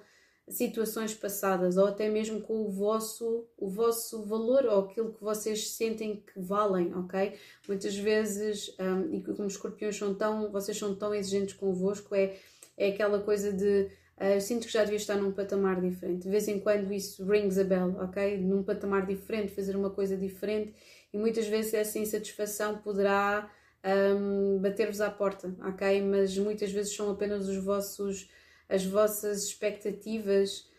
situações 0.48 1.14
passadas 1.14 1.78
ou 1.78 1.88
até 1.88 2.08
mesmo 2.10 2.42
com 2.42 2.62
o 2.62 2.70
vosso, 2.70 3.46
o 3.58 3.68
vosso 3.68 4.24
valor 4.24 4.66
ou 4.66 4.80
aquilo 4.82 5.14
que 5.14 5.24
vocês 5.24 5.70
sentem 5.70 6.18
que 6.18 6.40
valem, 6.40 6.94
ok? 6.96 7.34
Muitas 7.68 7.96
vezes, 7.96 8.76
um, 8.80 9.14
e 9.14 9.24
como 9.24 9.48
escorpiões 9.48 9.98
são 9.98 10.14
tão, 10.14 10.52
vocês 10.52 10.78
são 10.78 10.96
tão 10.96 11.14
exigentes 11.14 11.56
convosco, 11.56 12.14
é, 12.14 12.36
é 12.78 12.90
aquela 12.90 13.20
coisa 13.20 13.52
de 13.52 13.88
uh, 14.20 14.34
eu 14.36 14.42
sinto 14.42 14.68
que 14.68 14.74
já 14.74 14.84
devia 14.84 14.98
estar 14.98 15.16
num 15.16 15.32
patamar 15.32 15.82
diferente. 15.82 16.24
De 16.24 16.30
vez 16.30 16.48
em 16.48 16.60
quando 16.60 16.94
isso 16.94 17.26
rings 17.26 17.58
a 17.58 17.64
bell, 17.64 17.96
ok? 18.02 18.38
Num 18.38 18.62
patamar 18.62 19.06
diferente, 19.06 19.52
fazer 19.52 19.76
uma 19.76 19.90
coisa 19.90 20.16
diferente 20.16 20.74
e 21.16 21.18
muitas 21.18 21.48
vezes 21.48 21.74
essa 21.74 21.98
insatisfação 21.98 22.78
poderá 22.80 23.50
um, 23.86 24.60
bater-vos 24.60 25.00
à 25.00 25.10
porta, 25.10 25.56
ok? 25.62 26.02
Mas 26.02 26.38
muitas 26.38 26.74
vezes 26.74 26.94
são 26.94 27.10
apenas 27.10 27.48
os 27.48 27.56
vossos, 27.64 28.30
as 28.68 28.86
vossas 28.86 29.46
expectativas 29.46 30.70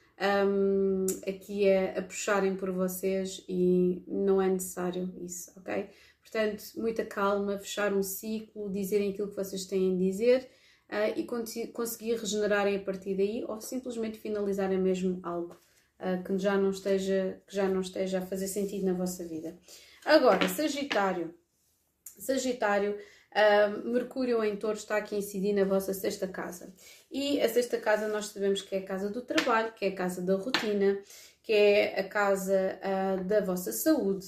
um, 0.46 1.06
aqui 1.26 1.72
a, 1.72 2.00
a 2.00 2.02
puxarem 2.02 2.54
por 2.54 2.70
vocês 2.70 3.42
e 3.48 4.02
não 4.06 4.42
é 4.42 4.46
necessário 4.46 5.10
isso, 5.22 5.50
ok? 5.56 5.88
Portanto, 6.20 6.64
muita 6.76 7.02
calma, 7.06 7.56
fechar 7.56 7.94
um 7.94 8.02
ciclo, 8.02 8.70
dizerem 8.70 9.12
aquilo 9.12 9.28
que 9.28 9.36
vocês 9.36 9.64
têm 9.64 9.94
a 9.94 9.96
dizer 9.96 10.50
uh, 10.90 11.18
e 11.18 11.24
conseguir 11.68 12.16
regenerarem 12.16 12.76
a 12.76 12.80
partir 12.80 13.16
daí 13.16 13.42
ou 13.48 13.58
simplesmente 13.62 14.18
finalizarem 14.18 14.76
mesmo 14.76 15.18
algo 15.22 15.56
uh, 15.98 16.22
que, 16.22 16.36
já 16.36 16.58
não 16.58 16.68
esteja, 16.68 17.40
que 17.46 17.56
já 17.56 17.66
não 17.66 17.80
esteja 17.80 18.18
a 18.18 18.26
fazer 18.26 18.48
sentido 18.48 18.84
na 18.84 18.92
vossa 18.92 19.24
vida. 19.24 19.56
Agora, 20.06 20.48
Sagitário. 20.48 21.34
Sagitário, 22.16 22.96
uh, 22.96 23.88
Mercúrio 23.88 24.42
em 24.44 24.56
Touro 24.56 24.76
está 24.76 24.98
aqui 24.98 25.16
a 25.16 25.18
incidir 25.18 25.52
na 25.52 25.64
vossa 25.64 25.92
sexta 25.92 26.28
casa. 26.28 26.72
E 27.10 27.40
a 27.40 27.48
sexta 27.48 27.76
casa 27.76 28.06
nós 28.06 28.26
sabemos 28.26 28.62
que 28.62 28.76
é 28.76 28.78
a 28.78 28.84
casa 28.84 29.10
do 29.10 29.20
trabalho, 29.20 29.72
que 29.72 29.84
é 29.84 29.88
a 29.88 29.94
casa 29.96 30.22
da 30.22 30.36
rotina, 30.36 30.96
que 31.42 31.52
é 31.52 31.98
a 31.98 32.08
casa 32.08 32.78
uh, 32.78 33.24
da 33.24 33.40
vossa 33.40 33.72
saúde. 33.72 34.24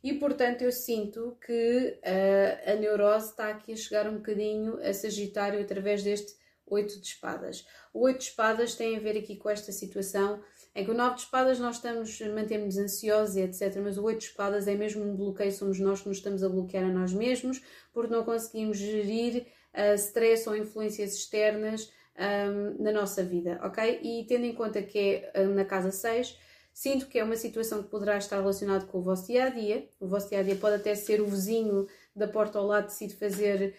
E 0.00 0.12
portanto 0.14 0.62
eu 0.62 0.70
sinto 0.70 1.36
que 1.44 1.98
uh, 2.04 2.70
a 2.70 2.74
neurose 2.76 3.30
está 3.30 3.48
aqui 3.48 3.72
a 3.72 3.76
chegar 3.76 4.08
um 4.08 4.18
bocadinho 4.18 4.80
a 4.80 4.94
Sagitário 4.94 5.60
através 5.60 6.04
deste 6.04 6.36
oito 6.66 7.00
de 7.00 7.06
espadas. 7.06 7.66
O 7.92 8.02
oito 8.02 8.18
de 8.18 8.26
espadas 8.26 8.76
tem 8.76 8.96
a 8.96 9.00
ver 9.00 9.18
aqui 9.18 9.34
com 9.34 9.50
esta 9.50 9.72
situação 9.72 10.40
em 10.76 10.84
que 10.84 10.90
o 10.90 10.94
nove 10.94 11.14
de 11.14 11.22
espadas 11.22 11.58
nós 11.58 11.76
estamos, 11.76 12.20
mantemos 12.20 12.76
ansiosos 12.76 13.34
e 13.36 13.40
etc. 13.40 13.76
Mas 13.82 13.96
o 13.96 14.04
oito 14.04 14.18
de 14.18 14.26
espadas 14.26 14.68
é 14.68 14.74
mesmo 14.74 15.02
um 15.02 15.16
bloqueio, 15.16 15.50
somos 15.50 15.80
nós 15.80 16.02
que 16.02 16.08
nos 16.08 16.18
estamos 16.18 16.44
a 16.44 16.48
bloquear 16.50 16.84
a 16.84 16.92
nós 16.92 17.14
mesmos 17.14 17.62
porque 17.94 18.12
não 18.12 18.22
conseguimos 18.22 18.76
gerir 18.76 19.46
uh, 19.72 19.94
stress 19.94 20.46
ou 20.46 20.54
influências 20.54 21.14
externas 21.14 21.90
um, 22.18 22.82
na 22.82 22.92
nossa 22.92 23.24
vida, 23.24 23.58
ok? 23.62 24.00
E 24.02 24.26
tendo 24.26 24.44
em 24.44 24.54
conta 24.54 24.82
que 24.82 25.24
é 25.32 25.46
na 25.46 25.64
casa 25.64 25.90
6, 25.90 26.38
sinto 26.74 27.06
que 27.06 27.18
é 27.18 27.24
uma 27.24 27.36
situação 27.36 27.82
que 27.82 27.88
poderá 27.88 28.18
estar 28.18 28.36
relacionada 28.36 28.84
com 28.84 28.98
o 28.98 29.02
vosso 29.02 29.26
dia 29.26 29.44
a 29.44 29.48
dia. 29.48 29.88
O 29.98 30.06
vosso 30.06 30.28
dia 30.28 30.40
a 30.40 30.42
dia 30.42 30.56
pode 30.56 30.76
até 30.76 30.94
ser 30.94 31.22
o 31.22 31.26
vizinho 31.26 31.86
da 32.14 32.28
porta 32.28 32.58
ao 32.58 32.66
lado 32.66 32.86
decide 32.86 33.14
fazer, 33.14 33.74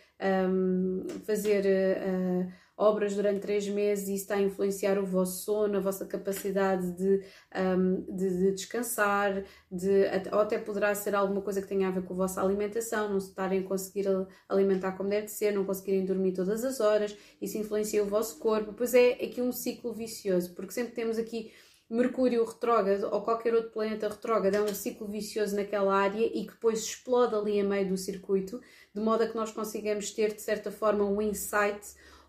um, 0.49 1.05
fazer 1.25 1.63
uh, 1.63 2.51
obras 2.77 3.15
durante 3.15 3.41
três 3.41 3.67
meses 3.67 4.07
e 4.07 4.13
isso 4.13 4.23
está 4.23 4.35
a 4.35 4.41
influenciar 4.41 4.99
o 4.99 5.05
vosso 5.05 5.43
sono, 5.43 5.77
a 5.77 5.79
vossa 5.79 6.05
capacidade 6.05 6.91
de, 6.91 7.23
um, 7.55 8.15
de, 8.15 8.29
de, 8.29 8.51
descansar, 8.51 9.43
de, 9.71 10.05
ou 10.31 10.39
até 10.39 10.59
poderá 10.59 10.93
ser 10.93 11.15
alguma 11.15 11.41
coisa 11.41 11.59
que 11.59 11.67
tenha 11.67 11.87
a 11.87 11.91
ver 11.91 12.03
com 12.03 12.13
a 12.13 12.17
vossa 12.17 12.39
alimentação, 12.39 13.09
não 13.09 13.17
estarem 13.17 13.61
a 13.61 13.63
conseguir 13.63 14.05
alimentar 14.47 14.91
como 14.91 15.09
deve 15.09 15.27
ser, 15.27 15.51
não 15.51 15.65
conseguirem 15.65 16.05
dormir 16.05 16.33
todas 16.33 16.63
as 16.63 16.79
horas, 16.79 17.17
isso 17.41 17.57
influencia 17.57 18.03
o 18.03 18.05
vosso 18.05 18.37
corpo. 18.37 18.71
Pois 18.73 18.93
é 18.93 19.13
aqui 19.13 19.41
um 19.41 19.51
ciclo 19.51 19.91
vicioso, 19.91 20.53
porque 20.53 20.71
sempre 20.71 20.93
temos 20.93 21.17
aqui 21.17 21.51
Mercúrio 21.89 22.43
retrógrado 22.43 23.07
ou 23.13 23.21
qualquer 23.21 23.53
outro 23.53 23.71
planeta 23.71 24.09
retrógrado 24.09 24.55
é 24.55 24.61
um 24.61 24.75
ciclo 24.75 25.07
vicioso 25.07 25.55
naquela 25.55 25.95
área 25.95 26.25
e 26.25 26.45
que 26.45 26.51
depois 26.51 26.83
explode 26.83 27.33
ali 27.33 27.61
a 27.61 27.63
meio 27.63 27.87
do 27.87 27.97
circuito, 27.97 28.59
de 28.93 28.99
modo 28.99 29.23
a 29.23 29.27
que 29.27 29.35
nós 29.37 29.51
consigamos 29.51 30.11
ter, 30.11 30.33
de 30.33 30.41
certa 30.41 30.69
forma, 30.69 31.05
um 31.05 31.21
insight 31.21 31.79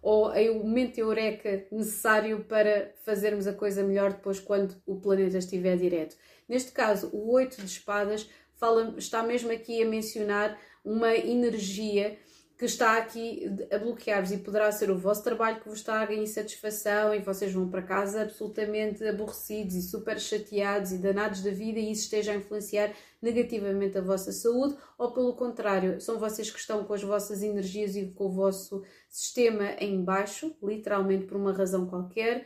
ou 0.00 0.32
é 0.32 0.50
o 0.50 0.62
momento 0.64 0.98
eureka 0.98 1.66
necessário 1.70 2.44
para 2.44 2.94
fazermos 3.04 3.46
a 3.46 3.52
coisa 3.52 3.82
melhor 3.82 4.12
depois 4.12 4.38
quando 4.38 4.74
o 4.87 4.96
planeta 4.96 5.38
estiver 5.38 5.76
direto. 5.76 6.16
Neste 6.48 6.72
caso, 6.72 7.11
o 7.12 7.32
oito 7.32 7.56
de 7.58 7.66
espadas 7.66 8.28
fala, 8.56 8.94
está 8.96 9.22
mesmo 9.22 9.52
aqui 9.52 9.82
a 9.82 9.87
mencionar 9.87 10.58
uma 10.84 11.14
energia 11.14 12.16
que 12.59 12.64
está 12.64 12.99
aqui 12.99 13.49
a 13.71 13.79
bloquear-vos 13.79 14.33
e 14.33 14.38
poderá 14.38 14.73
ser 14.73 14.90
o 14.90 14.99
vosso 14.99 15.23
trabalho 15.23 15.61
que 15.61 15.68
vos 15.68 15.79
está 15.79 16.01
a 16.01 16.12
insatisfação 16.12 17.14
e 17.14 17.21
vocês 17.21 17.53
vão 17.53 17.71
para 17.71 17.83
casa 17.83 18.23
absolutamente 18.23 19.07
aborrecidos 19.07 19.77
e 19.77 19.83
super 19.83 20.18
chateados 20.18 20.90
e 20.90 20.99
danados 20.99 21.40
da 21.40 21.53
vida 21.53 21.79
e 21.79 21.92
isso 21.92 22.03
esteja 22.03 22.33
a 22.33 22.35
influenciar 22.35 22.92
negativamente 23.23 23.97
a 23.97 24.01
vossa 24.01 24.33
saúde 24.33 24.77
ou 24.99 25.12
pelo 25.12 25.35
contrário, 25.35 26.01
são 26.01 26.18
vocês 26.18 26.51
que 26.51 26.59
estão 26.59 26.85
com 26.85 26.92
as 26.92 27.03
vossas 27.03 27.44
energias 27.44 27.94
e 27.94 28.07
com 28.07 28.27
o 28.27 28.33
vosso 28.33 28.83
sistema 29.09 29.77
em 29.79 30.03
baixo, 30.03 30.57
literalmente 30.61 31.27
por 31.27 31.37
uma 31.37 31.53
razão 31.53 31.87
qualquer. 31.87 32.44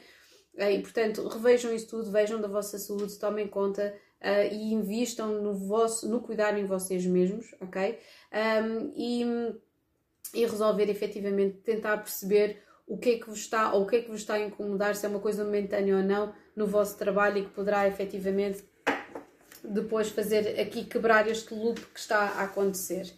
E, 0.55 0.79
portanto, 0.81 1.27
revejam 1.27 1.73
isso 1.73 1.89
tudo, 1.89 2.11
vejam 2.11 2.39
da 2.39 2.49
vossa 2.49 2.79
saúde, 2.79 3.19
tomem 3.19 3.49
conta 3.49 3.95
uh, 4.21 4.53
e 4.53 4.75
invistam 4.75 5.43
no, 5.43 5.55
vosso, 5.55 6.07
no 6.07 6.21
cuidar 6.21 6.59
em 6.59 6.67
vocês 6.67 7.07
mesmos, 7.07 7.55
ok? 7.59 7.99
Um, 8.31 8.93
e 8.95 9.25
e 10.35 10.45
resolver 10.45 10.89
efetivamente 10.89 11.59
tentar 11.59 11.99
perceber 11.99 12.63
o 12.87 12.99
que 12.99 13.11
é 13.11 13.19
que 13.19 13.29
vos 13.29 13.41
está 13.41 13.73
ou 13.73 13.83
o 13.83 13.87
que 13.87 13.97
é 13.97 14.03
que 14.03 14.11
vos 14.11 14.21
está 14.21 14.35
a 14.35 14.41
incomodar, 14.41 14.95
se 14.97 15.07
é 15.07 15.09
uma 15.09 15.21
coisa 15.21 15.45
momentânea 15.45 15.97
ou 15.97 16.03
não 16.03 16.35
no 16.55 16.67
vosso 16.67 16.97
trabalho 16.99 17.39
e 17.39 17.45
que 17.45 17.51
poderá 17.51 17.87
efetivamente 17.87 18.65
depois 19.65 20.09
fazer 20.09 20.61
aqui 20.61 20.85
quebrar 20.85 21.29
este 21.29 21.55
loop 21.55 21.81
que 21.81 22.01
está 22.01 22.19
a 22.19 22.45
acontecer. 22.45 23.13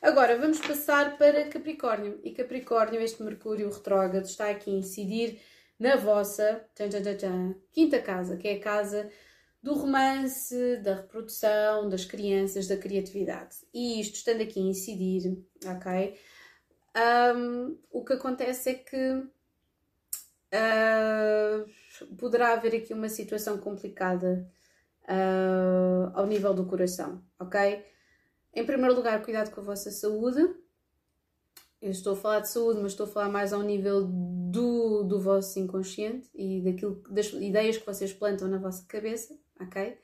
Agora 0.00 0.38
vamos 0.38 0.58
passar 0.58 1.18
para 1.18 1.48
Capricórnio 1.48 2.18
e 2.24 2.30
Capricórnio, 2.30 3.02
este 3.02 3.22
Mercúrio 3.22 3.70
retrógrado 3.70 4.24
está 4.24 4.48
aqui 4.48 4.70
a 4.70 4.78
incidir 4.78 5.38
na 5.78 5.96
vossa 5.96 6.64
tchan, 6.74 6.88
tchan, 6.88 7.16
tchan, 7.16 7.54
quinta 7.70 8.00
casa, 8.00 8.36
que 8.36 8.48
é 8.48 8.54
a 8.54 8.60
casa 8.60 9.10
do 9.62 9.74
romance, 9.74 10.78
da 10.78 10.94
reprodução, 10.94 11.88
das 11.88 12.06
crianças, 12.06 12.66
da 12.66 12.78
criatividade. 12.78 13.56
E 13.74 14.00
isto 14.00 14.16
estando 14.16 14.42
aqui 14.42 14.58
a 14.58 14.62
incidir, 14.62 15.38
ok? 15.66 16.18
Um, 16.96 17.78
o 17.90 18.04
que 18.04 18.14
acontece 18.14 18.70
é 18.70 18.74
que 18.74 19.12
uh, 20.54 21.66
poderá 22.16 22.52
haver 22.52 22.74
aqui 22.74 22.92
uma 22.92 23.08
situação 23.08 23.58
complicada 23.58 24.50
uh, 25.04 26.10
ao 26.14 26.26
nível 26.26 26.52
do 26.54 26.66
coração, 26.66 27.22
ok? 27.38 27.84
Em 28.52 28.66
primeiro 28.66 28.94
lugar, 28.94 29.22
cuidado 29.22 29.50
com 29.50 29.60
a 29.60 29.64
vossa 29.64 29.90
saúde. 29.90 30.40
Eu 31.80 31.90
estou 31.92 32.12
a 32.12 32.16
falar 32.16 32.40
de 32.40 32.50
saúde, 32.50 32.80
mas 32.80 32.92
estou 32.92 33.06
a 33.06 33.08
falar 33.08 33.28
mais 33.28 33.52
ao 33.52 33.62
nível 33.62 34.06
do, 34.06 35.04
do 35.04 35.20
vosso 35.20 35.58
inconsciente 35.58 36.28
e 36.34 36.60
daquilo, 36.60 37.02
das 37.08 37.28
ideias 37.32 37.78
que 37.78 37.86
vocês 37.86 38.12
plantam 38.12 38.48
na 38.48 38.58
vossa 38.58 38.84
cabeça, 38.86 39.38
ok? 39.58 39.98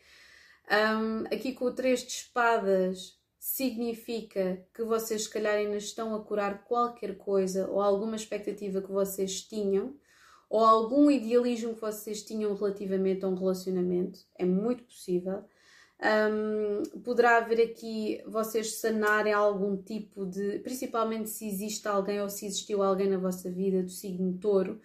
Um, 0.70 1.24
aqui 1.26 1.52
com 1.52 1.66
o 1.66 1.74
três 1.74 2.00
de 2.00 2.12
espadas 2.12 3.20
significa 3.46 4.66
que 4.74 4.82
vocês, 4.82 5.22
se 5.22 5.30
calhar, 5.30 5.54
ainda 5.54 5.76
estão 5.76 6.16
a 6.16 6.20
curar 6.20 6.64
qualquer 6.64 7.16
coisa 7.16 7.70
ou 7.70 7.80
alguma 7.80 8.16
expectativa 8.16 8.82
que 8.82 8.90
vocês 8.90 9.40
tinham 9.40 9.94
ou 10.50 10.64
algum 10.64 11.08
idealismo 11.08 11.72
que 11.72 11.80
vocês 11.80 12.24
tinham 12.24 12.52
relativamente 12.56 13.24
a 13.24 13.28
um 13.28 13.36
relacionamento. 13.36 14.18
É 14.36 14.44
muito 14.44 14.82
possível. 14.82 15.44
Um, 16.02 17.00
poderá 17.02 17.38
haver 17.38 17.60
aqui 17.62 18.20
vocês 18.26 18.80
sanarem 18.80 19.32
algum 19.32 19.76
tipo 19.76 20.26
de. 20.26 20.58
Principalmente 20.58 21.30
se 21.30 21.46
existe 21.46 21.86
alguém 21.86 22.20
ou 22.20 22.28
se 22.28 22.46
existiu 22.46 22.82
alguém 22.82 23.08
na 23.08 23.16
vossa 23.16 23.48
vida 23.48 23.80
do 23.80 23.90
signo 23.90 24.36
touro, 24.38 24.80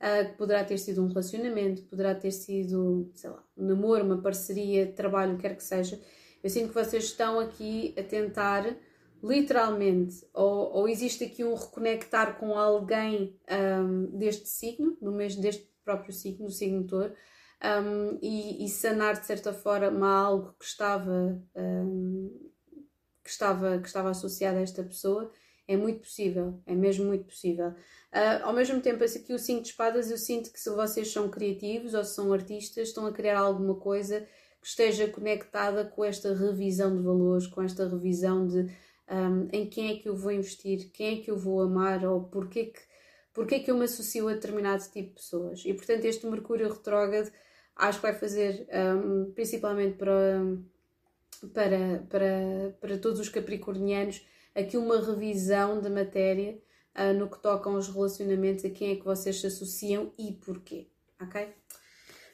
uh, 0.00 0.28
que 0.28 0.36
poderá 0.36 0.64
ter 0.64 0.78
sido 0.78 1.02
um 1.04 1.06
relacionamento, 1.06 1.82
poderá 1.82 2.12
ter 2.12 2.32
sido, 2.32 3.08
sei 3.14 3.30
lá, 3.30 3.42
um 3.56 3.66
namoro, 3.66 4.04
uma 4.04 4.20
parceria, 4.20 4.92
trabalho, 4.92 5.38
quer 5.38 5.56
que 5.56 5.62
seja 5.62 5.98
eu 6.42 6.50
sinto 6.50 6.68
que 6.68 6.74
vocês 6.74 7.04
estão 7.04 7.38
aqui 7.38 7.94
a 7.98 8.02
tentar, 8.02 8.74
literalmente, 9.22 10.26
ou, 10.32 10.72
ou 10.72 10.88
existe 10.88 11.24
aqui 11.24 11.44
um 11.44 11.54
reconectar 11.54 12.38
com 12.38 12.58
alguém 12.58 13.38
um, 13.50 14.06
deste 14.18 14.48
signo, 14.48 14.96
no 15.00 15.12
mês 15.12 15.36
deste 15.36 15.70
próprio 15.84 16.12
signo, 16.12 16.46
do 16.46 16.52
signo 16.52 16.86
touro, 16.86 17.12
um, 17.62 18.18
e, 18.22 18.64
e, 18.64 18.68
sanar 18.70 19.20
de 19.20 19.26
certa 19.26 19.52
forma 19.52 20.10
algo 20.10 20.54
que 20.58 20.64
estava, 20.64 21.38
um, 21.54 22.50
que 23.22 23.30
estava, 23.30 23.78
que 23.78 23.86
estava 23.86 24.10
associado 24.10 24.58
a 24.58 24.62
esta 24.62 24.82
pessoa. 24.82 25.30
É 25.68 25.76
muito 25.76 26.00
possível, 26.00 26.60
é 26.66 26.74
mesmo 26.74 27.04
muito 27.04 27.26
possível. 27.26 27.68
Uh, 27.68 28.42
ao 28.42 28.52
mesmo 28.52 28.80
tempo, 28.80 29.04
aqui 29.04 29.32
o 29.32 29.38
5 29.38 29.62
de 29.62 29.68
espadas, 29.68 30.10
eu 30.10 30.18
sinto 30.18 30.50
que 30.50 30.58
se 30.58 30.68
vocês 30.70 31.12
são 31.12 31.28
criativos 31.28 31.94
ou 31.94 32.02
se 32.02 32.14
são 32.14 32.32
artistas, 32.32 32.88
estão 32.88 33.06
a 33.06 33.12
criar 33.12 33.38
alguma 33.38 33.76
coisa 33.76 34.26
que 34.60 34.66
esteja 34.66 35.08
conectada 35.08 35.84
com 35.84 36.04
esta 36.04 36.34
revisão 36.34 36.96
de 36.96 37.02
valores, 37.02 37.46
com 37.46 37.62
esta 37.62 37.88
revisão 37.88 38.46
de 38.46 38.70
um, 39.10 39.48
em 39.52 39.68
quem 39.68 39.92
é 39.92 39.96
que 39.98 40.08
eu 40.08 40.16
vou 40.16 40.30
investir, 40.30 40.90
quem 40.92 41.18
é 41.18 41.22
que 41.22 41.30
eu 41.30 41.38
vou 41.38 41.62
amar 41.62 42.04
ou 42.04 42.24
porquê 42.24 42.66
que, 42.66 42.80
porquê 43.32 43.60
que 43.60 43.70
eu 43.70 43.76
me 43.76 43.84
associo 43.84 44.28
a 44.28 44.34
determinado 44.34 44.82
tipo 44.84 45.08
de 45.08 45.14
pessoas. 45.14 45.62
E 45.64 45.74
portanto, 45.74 46.04
este 46.04 46.26
Mercúrio 46.26 46.72
retrógrado 46.72 47.30
acho 47.74 47.98
que 47.98 48.06
vai 48.06 48.14
fazer, 48.14 48.68
um, 48.72 49.32
principalmente 49.32 49.96
para, 49.96 50.42
para, 51.52 52.06
para, 52.08 52.76
para 52.80 52.98
todos 52.98 53.18
os 53.18 53.28
capricornianos, 53.28 54.24
aqui 54.54 54.76
uma 54.76 55.00
revisão 55.00 55.80
da 55.80 55.88
matéria 55.88 56.58
uh, 56.94 57.14
no 57.14 57.28
que 57.28 57.40
toca 57.40 57.70
aos 57.70 57.88
relacionamentos, 57.88 58.64
a 58.64 58.70
quem 58.70 58.92
é 58.92 58.96
que 58.96 59.04
vocês 59.04 59.40
se 59.40 59.46
associam 59.46 60.12
e 60.18 60.32
porquê. 60.32 60.88
Ok? 61.20 61.48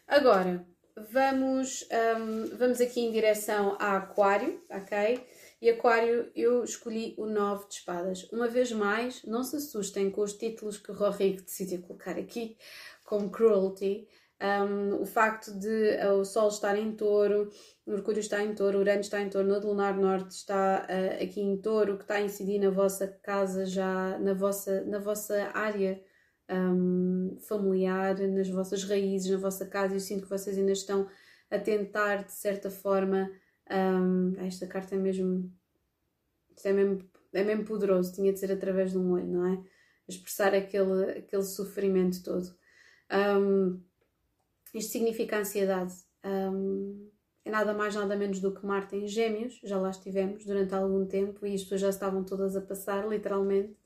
Agora, 0.06 0.66
vamos, 0.97 1.86
um, 2.18 2.57
vamos 2.57 2.80
aqui 2.80 3.01
em 3.01 3.12
direção 3.12 3.76
a 3.78 3.97
Aquário, 3.97 4.62
ok? 4.70 5.26
E 5.61 5.70
Aquário, 5.70 6.30
eu 6.34 6.64
escolhi 6.64 7.14
o 7.18 7.26
9 7.26 7.68
de 7.68 7.74
espadas. 7.74 8.24
Uma 8.32 8.49
vez 8.49 8.72
mais, 8.72 9.22
não 9.24 9.42
se 9.42 9.57
assustem 9.57 10.11
com 10.11 10.22
os 10.22 10.32
títulos 10.32 10.78
que 10.78 10.90
o 10.90 10.94
Rorico 10.94 11.42
decidiu 11.42 11.82
colocar 11.82 12.18
aqui, 12.18 12.57
como 13.05 13.30
Cruelty. 13.30 14.09
Um, 14.40 15.01
o 15.01 15.07
facto 15.07 15.51
de 15.59 15.97
uh, 16.05 16.12
o 16.12 16.24
Sol 16.24 16.49
estar 16.49 16.76
em 16.76 16.92
touro, 16.92 17.51
Mercúrio 17.86 18.20
está 18.20 18.42
em 18.42 18.55
touro, 18.55 18.80
Urano 18.80 19.01
está 19.01 19.22
em 19.22 19.30
touro, 19.30 19.49
no 19.49 19.59
Lunar 19.59 19.97
Norte 19.97 20.32
está 20.32 20.86
uh, 20.86 21.22
aqui 21.22 21.40
em 21.40 21.57
touro, 21.57 21.97
que 21.97 22.05
está 22.05 22.16
a 22.16 22.20
incidir 22.20 22.59
na 22.59 22.68
vossa 22.68 23.07
casa 23.22 23.64
já, 23.64 24.18
na 24.18 24.34
vossa, 24.34 24.84
na 24.84 24.99
vossa 24.99 25.51
área 25.55 26.03
um, 26.51 27.36
familiar, 27.40 28.18
nas 28.28 28.49
vossas 28.49 28.84
raízes, 28.84 29.30
na 29.30 29.38
vossa 29.38 29.66
casa. 29.66 29.94
Eu 29.94 30.01
sinto 30.01 30.22
que 30.22 30.30
vocês 30.30 30.57
ainda 30.57 30.72
estão 30.72 31.09
a 31.51 31.59
tentar, 31.59 32.24
de 32.24 32.32
certa 32.32 32.70
forma, 32.70 33.30
um, 33.70 34.34
esta 34.38 34.66
carta 34.66 34.94
é 34.94 34.99
mesmo, 34.99 35.53
é 36.64 36.72
mesmo, 36.72 37.11
é 37.32 37.44
mesmo 37.44 37.64
poderoso, 37.64 38.12
tinha 38.12 38.32
de 38.32 38.38
ser 38.38 38.53
através 38.53 38.92
de 38.92 38.99
um 38.99 39.12
olho, 39.12 39.26
não 39.26 39.47
é? 39.47 39.62
Expressar 40.09 40.55
aquele, 40.55 41.18
aquele 41.18 41.42
sofrimento 41.42 42.22
todo. 42.22 42.55
Um, 43.12 43.80
isto 44.74 44.92
significa 44.92 45.38
ansiedade. 45.38 45.94
Um, 46.24 47.11
é 47.44 47.51
nada 47.51 47.72
mais, 47.72 47.94
nada 47.94 48.16
menos 48.16 48.40
do 48.40 48.53
que 48.53 48.66
Marte 48.66 48.97
em 48.97 49.07
Gêmeos, 49.07 49.61
já 49.62 49.78
lá 49.78 49.90
estivemos 49.90 50.44
durante 50.44 50.74
algum 50.74 51.07
tempo 51.07 51.47
e 51.47 51.55
as 51.55 51.62
pessoas 51.62 51.80
já 51.80 51.88
estavam 51.90 52.24
todas 52.24 52.57
a 52.57 52.61
passar, 52.61 53.09
literalmente. 53.09 53.76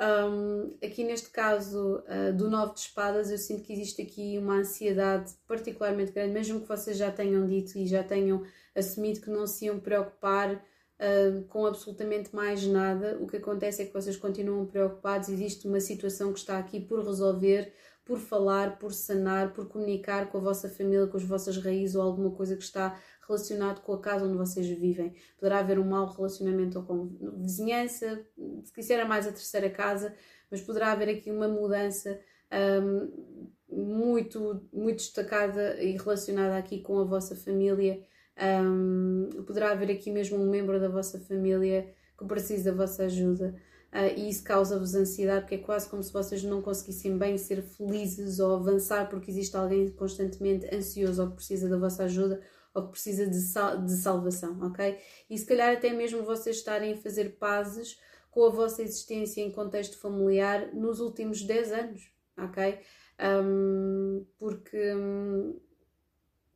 Um, 0.00 0.74
aqui 0.82 1.04
neste 1.04 1.28
caso 1.30 2.02
uh, 2.08 2.32
do 2.34 2.48
Nove 2.48 2.74
de 2.74 2.80
Espadas, 2.80 3.30
eu 3.30 3.36
sinto 3.36 3.62
que 3.62 3.72
existe 3.72 4.00
aqui 4.00 4.38
uma 4.38 4.56
ansiedade 4.56 5.32
particularmente 5.46 6.12
grande, 6.12 6.32
mesmo 6.32 6.60
que 6.60 6.68
vocês 6.68 6.96
já 6.96 7.10
tenham 7.10 7.46
dito 7.46 7.76
e 7.76 7.86
já 7.86 8.02
tenham 8.02 8.42
assumido 8.74 9.20
que 9.20 9.30
não 9.30 9.46
se 9.46 9.66
iam 9.66 9.78
preocupar 9.78 10.54
uh, 10.54 11.42
com 11.48 11.66
absolutamente 11.66 12.34
mais 12.34 12.66
nada. 12.66 13.18
O 13.20 13.26
que 13.26 13.36
acontece 13.36 13.82
é 13.82 13.86
que 13.86 13.92
vocês 13.92 14.16
continuam 14.16 14.66
preocupados, 14.66 15.28
existe 15.28 15.68
uma 15.68 15.80
situação 15.80 16.32
que 16.32 16.38
está 16.38 16.58
aqui 16.58 16.80
por 16.80 17.04
resolver, 17.04 17.72
por 18.04 18.18
falar, 18.18 18.78
por 18.78 18.92
sanar, 18.92 19.52
por 19.52 19.68
comunicar 19.68 20.30
com 20.30 20.38
a 20.38 20.40
vossa 20.40 20.68
família, 20.68 21.06
com 21.06 21.18
as 21.18 21.24
vossas 21.24 21.56
raízes 21.58 21.94
ou 21.94 22.02
alguma 22.02 22.30
coisa 22.30 22.56
que 22.56 22.64
está 22.64 22.98
relacionado 23.26 23.80
com 23.82 23.92
a 23.92 24.00
casa 24.00 24.24
onde 24.24 24.36
vocês 24.36 24.66
vivem. 24.68 25.14
Poderá 25.38 25.58
haver 25.58 25.78
um 25.78 25.84
mau 25.84 26.06
relacionamento 26.06 26.82
com 26.82 27.10
vizinhança, 27.38 28.24
se 28.64 28.72
quiser 28.72 29.00
é 29.00 29.04
mais 29.04 29.26
a 29.26 29.32
terceira 29.32 29.70
casa, 29.70 30.14
mas 30.50 30.60
poderá 30.60 30.92
haver 30.92 31.08
aqui 31.08 31.30
uma 31.30 31.48
mudança 31.48 32.20
um, 32.52 33.46
muito, 33.70 34.68
muito 34.72 34.98
destacada 34.98 35.82
e 35.82 35.96
relacionada 35.96 36.56
aqui 36.56 36.80
com 36.80 36.98
a 36.98 37.04
vossa 37.04 37.34
família. 37.34 38.02
Um, 38.38 39.28
poderá 39.46 39.70
haver 39.70 39.90
aqui 39.90 40.10
mesmo 40.10 40.38
um 40.38 40.50
membro 40.50 40.80
da 40.80 40.88
vossa 40.88 41.18
família 41.20 41.88
que 42.18 42.24
precisa 42.26 42.70
da 42.70 42.76
vossa 42.76 43.04
ajuda. 43.04 43.54
Uh, 43.92 44.18
e 44.18 44.30
isso 44.30 44.42
causa-vos 44.42 44.94
ansiedade, 44.94 45.42
porque 45.42 45.56
é 45.56 45.58
quase 45.58 45.86
como 45.88 46.02
se 46.02 46.10
vocês 46.10 46.42
não 46.42 46.62
conseguissem 46.62 47.18
bem 47.18 47.36
ser 47.36 47.62
felizes 47.62 48.38
ou 48.38 48.56
avançar 48.56 49.08
porque 49.08 49.30
existe 49.30 49.54
alguém 49.54 49.90
constantemente 49.90 50.66
ansioso 50.74 51.22
ou 51.22 51.28
que 51.28 51.36
precisa 51.36 51.68
da 51.68 51.76
vossa 51.76 52.04
ajuda 52.04 52.40
ou 52.74 52.84
que 52.84 52.92
precisa 52.92 53.26
de, 53.26 53.40
sal 53.40 53.82
de 53.82 53.92
salvação, 53.92 54.60
ok? 54.62 54.98
E 55.28 55.36
se 55.36 55.46
calhar 55.46 55.72
até 55.74 55.92
mesmo 55.92 56.24
vocês 56.24 56.56
estarem 56.56 56.94
a 56.94 56.96
fazer 56.96 57.36
pazes 57.36 57.98
com 58.30 58.44
a 58.44 58.50
vossa 58.50 58.82
existência 58.82 59.42
em 59.42 59.52
contexto 59.52 59.98
familiar 59.98 60.74
nos 60.74 61.00
últimos 61.00 61.42
10 61.42 61.72
anos, 61.72 62.12
ok? 62.36 62.80
Um, 63.20 64.26
porque, 64.38 64.94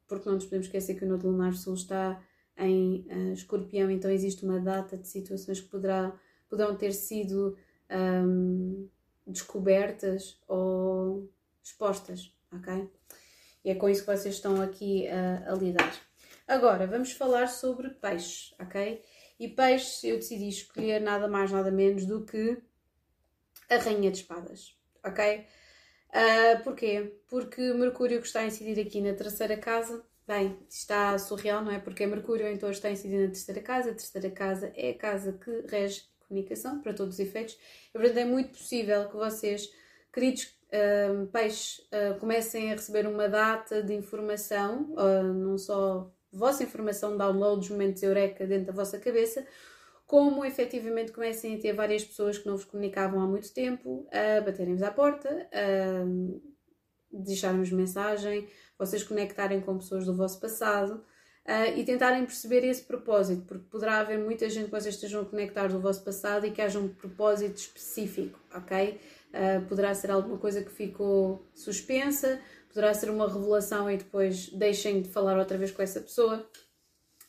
porque 0.09 0.27
não 0.27 0.37
nos 0.37 0.45
podemos 0.45 0.67
esquecer 0.67 0.95
que 0.95 1.05
o 1.05 1.09
Nodo 1.09 1.29
Lunar 1.29 1.55
Sul 1.55 1.75
está 1.75 2.21
em 2.57 3.07
uh, 3.11 3.33
escorpião, 3.33 3.91
então 3.91 4.11
existe 4.11 4.45
uma 4.45 4.59
data 4.59 4.97
de 4.97 5.07
situações 5.07 5.61
que 5.61 5.69
poderá, 5.69 6.19
poderão 6.49 6.75
ter 6.77 6.93
sido 6.93 7.57
um, 7.91 8.89
descobertas 9.27 10.41
ou 10.49 11.31
expostas, 11.63 12.35
ok? 12.53 12.89
E 13.67 13.71
é 13.71 13.75
com 13.75 13.89
isso 13.89 14.03
que 14.03 14.17
vocês 14.17 14.37
estão 14.37 14.63
aqui 14.63 15.09
a, 15.09 15.51
a 15.51 15.55
lidar. 15.57 15.93
Agora, 16.47 16.87
vamos 16.87 17.11
falar 17.11 17.49
sobre 17.49 17.91
peixes, 17.91 18.55
ok? 18.61 19.03
E 19.41 19.49
peixes 19.49 20.05
eu 20.05 20.15
decidi 20.15 20.49
escolher 20.49 21.01
nada 21.01 21.27
mais, 21.27 21.51
nada 21.51 21.69
menos 21.69 22.07
do 22.07 22.25
que 22.25 22.57
a 23.69 23.77
Rainha 23.79 24.13
de 24.13 24.19
Espadas, 24.19 24.79
ok? 25.05 25.45
Uh, 26.11 26.63
porquê? 26.63 27.19
Porque 27.27 27.61
Mercúrio 27.73 28.21
que 28.21 28.29
está 28.29 28.39
a 28.39 28.47
incidir 28.47 28.81
aqui 28.81 29.01
na 29.01 29.15
terceira 29.15 29.57
casa, 29.57 30.01
bem, 30.29 30.57
está 30.71 31.19
surreal, 31.19 31.65
não 31.65 31.73
é? 31.73 31.81
Porque 31.81 32.07
Mercúrio 32.07 32.47
então 32.47 32.71
está 32.71 32.87
a 32.87 32.93
incidir 32.93 33.19
na 33.19 33.27
terceira 33.27 33.61
casa, 33.61 33.91
a 33.91 33.95
terceira 33.95 34.31
casa 34.31 34.73
é 34.77 34.91
a 34.91 34.97
casa 34.97 35.33
que 35.33 35.51
rege 35.67 36.05
comunicação, 36.21 36.81
para 36.81 36.95
todos 36.95 37.15
os 37.15 37.19
efeitos, 37.19 37.59
e 37.89 37.99
portanto 37.99 38.19
é 38.19 38.25
muito 38.25 38.51
possível 38.51 39.09
que 39.09 39.17
vocês, 39.17 39.69
queridos 40.13 40.56
uh, 40.73 41.27
peixes, 41.29 41.79
uh, 41.93 42.19
comecem 42.19 42.71
a 42.73 42.75
receber 42.75 43.07
uma 43.07 43.29
data 43.29 43.83
de 43.83 43.95
informação, 43.95 44.95
não 45.35 45.57
só 45.59 46.11
vossa 46.33 46.63
informação, 46.63 47.17
download 47.17 47.61
dos 47.61 47.71
momentos 47.71 48.03
eureka 48.03 48.47
dentro 48.47 48.67
da 48.67 48.73
vossa 48.73 48.99
cabeça, 48.99 49.47
como 50.07 50.45
efetivamente 50.45 51.13
comecem 51.13 51.57
a 51.57 51.59
ter 51.59 51.73
várias 51.73 52.05
pessoas 52.05 52.39
que 52.39 52.47
não 52.47 52.57
vos 52.57 52.65
comunicavam 52.65 53.21
há 53.21 53.27
muito 53.27 53.53
tempo 53.53 54.07
a 54.13 54.41
baterem-vos 54.41 54.83
à 54.83 54.91
porta, 54.91 55.49
a 55.53 56.05
deixarem-vos 57.11 57.73
mensagem, 57.73 58.47
vocês 58.79 59.03
conectarem 59.03 59.61
com 59.61 59.79
pessoas 59.79 60.05
do 60.05 60.15
vosso 60.15 60.41
passado 60.41 61.03
uh, 61.47 61.79
e 61.79 61.85
tentarem 61.85 62.25
perceber 62.25 62.65
esse 62.65 62.83
propósito, 62.83 63.43
porque 63.47 63.65
poderá 63.71 63.99
haver 63.99 64.19
muita 64.19 64.49
gente 64.51 64.67
que 64.67 64.71
vocês 64.71 64.95
estejam 64.95 65.23
a 65.23 65.25
conectar 65.25 65.69
do 65.69 65.81
vosso 65.81 66.05
passado 66.05 66.47
e 66.47 66.51
que 66.51 66.61
haja 66.61 66.79
um 66.79 66.89
propósito 66.89 67.57
específico, 67.57 68.39
ok? 68.55 69.01
Uh, 69.33 69.67
poderá 69.69 69.95
ser 69.95 70.11
alguma 70.11 70.39
coisa 70.39 70.63
que 70.63 70.71
ficou 70.71 71.47
suspensa, 71.55 72.41
poderá 72.69 72.95
ser 72.95 73.11
uma 73.11 73.27
revelação 73.27 73.91
e 73.91 73.99
depois 73.99 74.49
deixem 74.51 75.03
de 75.03 75.09
falar 75.11 75.39
outra 75.39 75.59
vez 75.59 75.71
com 75.71 75.83
essa 75.83 76.01
pessoa. 76.01 76.49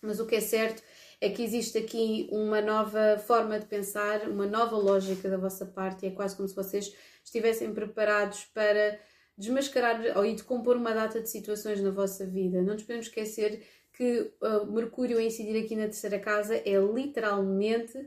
Mas 0.02 0.20
o 0.20 0.26
que 0.26 0.36
é 0.36 0.42
certo 0.42 0.82
é 1.20 1.30
que 1.30 1.44
existe 1.44 1.78
aqui 1.78 2.30
uma 2.32 2.62
nova 2.62 3.18
forma 3.18 3.60
de 3.60 3.66
pensar, 3.66 4.30
uma 4.30 4.46
nova 4.46 4.78
lógica 4.78 5.30
da 5.30 5.38
vossa 5.38 5.66
parte, 5.66 6.06
e 6.06 6.10
é 6.10 6.12
quase 6.12 6.36
como 6.36 6.48
se 6.48 6.56
vocês 6.56 6.94
estivessem 7.24 7.74
preparados 7.74 8.46
para 8.54 9.00
desmascarar 9.38 10.18
ou 10.18 10.26
ir 10.26 10.36
decompor 10.36 10.78
uma 10.78 10.94
data 10.94 11.22
de 11.22 11.30
situações 11.30 11.82
na 11.82 11.92
vossa 11.92 12.26
vida. 12.26 12.62
Não 12.62 12.74
nos 12.74 12.84
podemos 12.84 13.08
esquecer 13.08 13.64
que 13.94 14.32
uh, 14.42 14.72
Mercúrio 14.72 15.18
a 15.18 15.24
incidir 15.24 15.64
aqui 15.64 15.76
na 15.76 15.86
terceira 15.86 16.20
casa 16.20 16.56
é 16.56 16.78
literalmente 16.78 17.98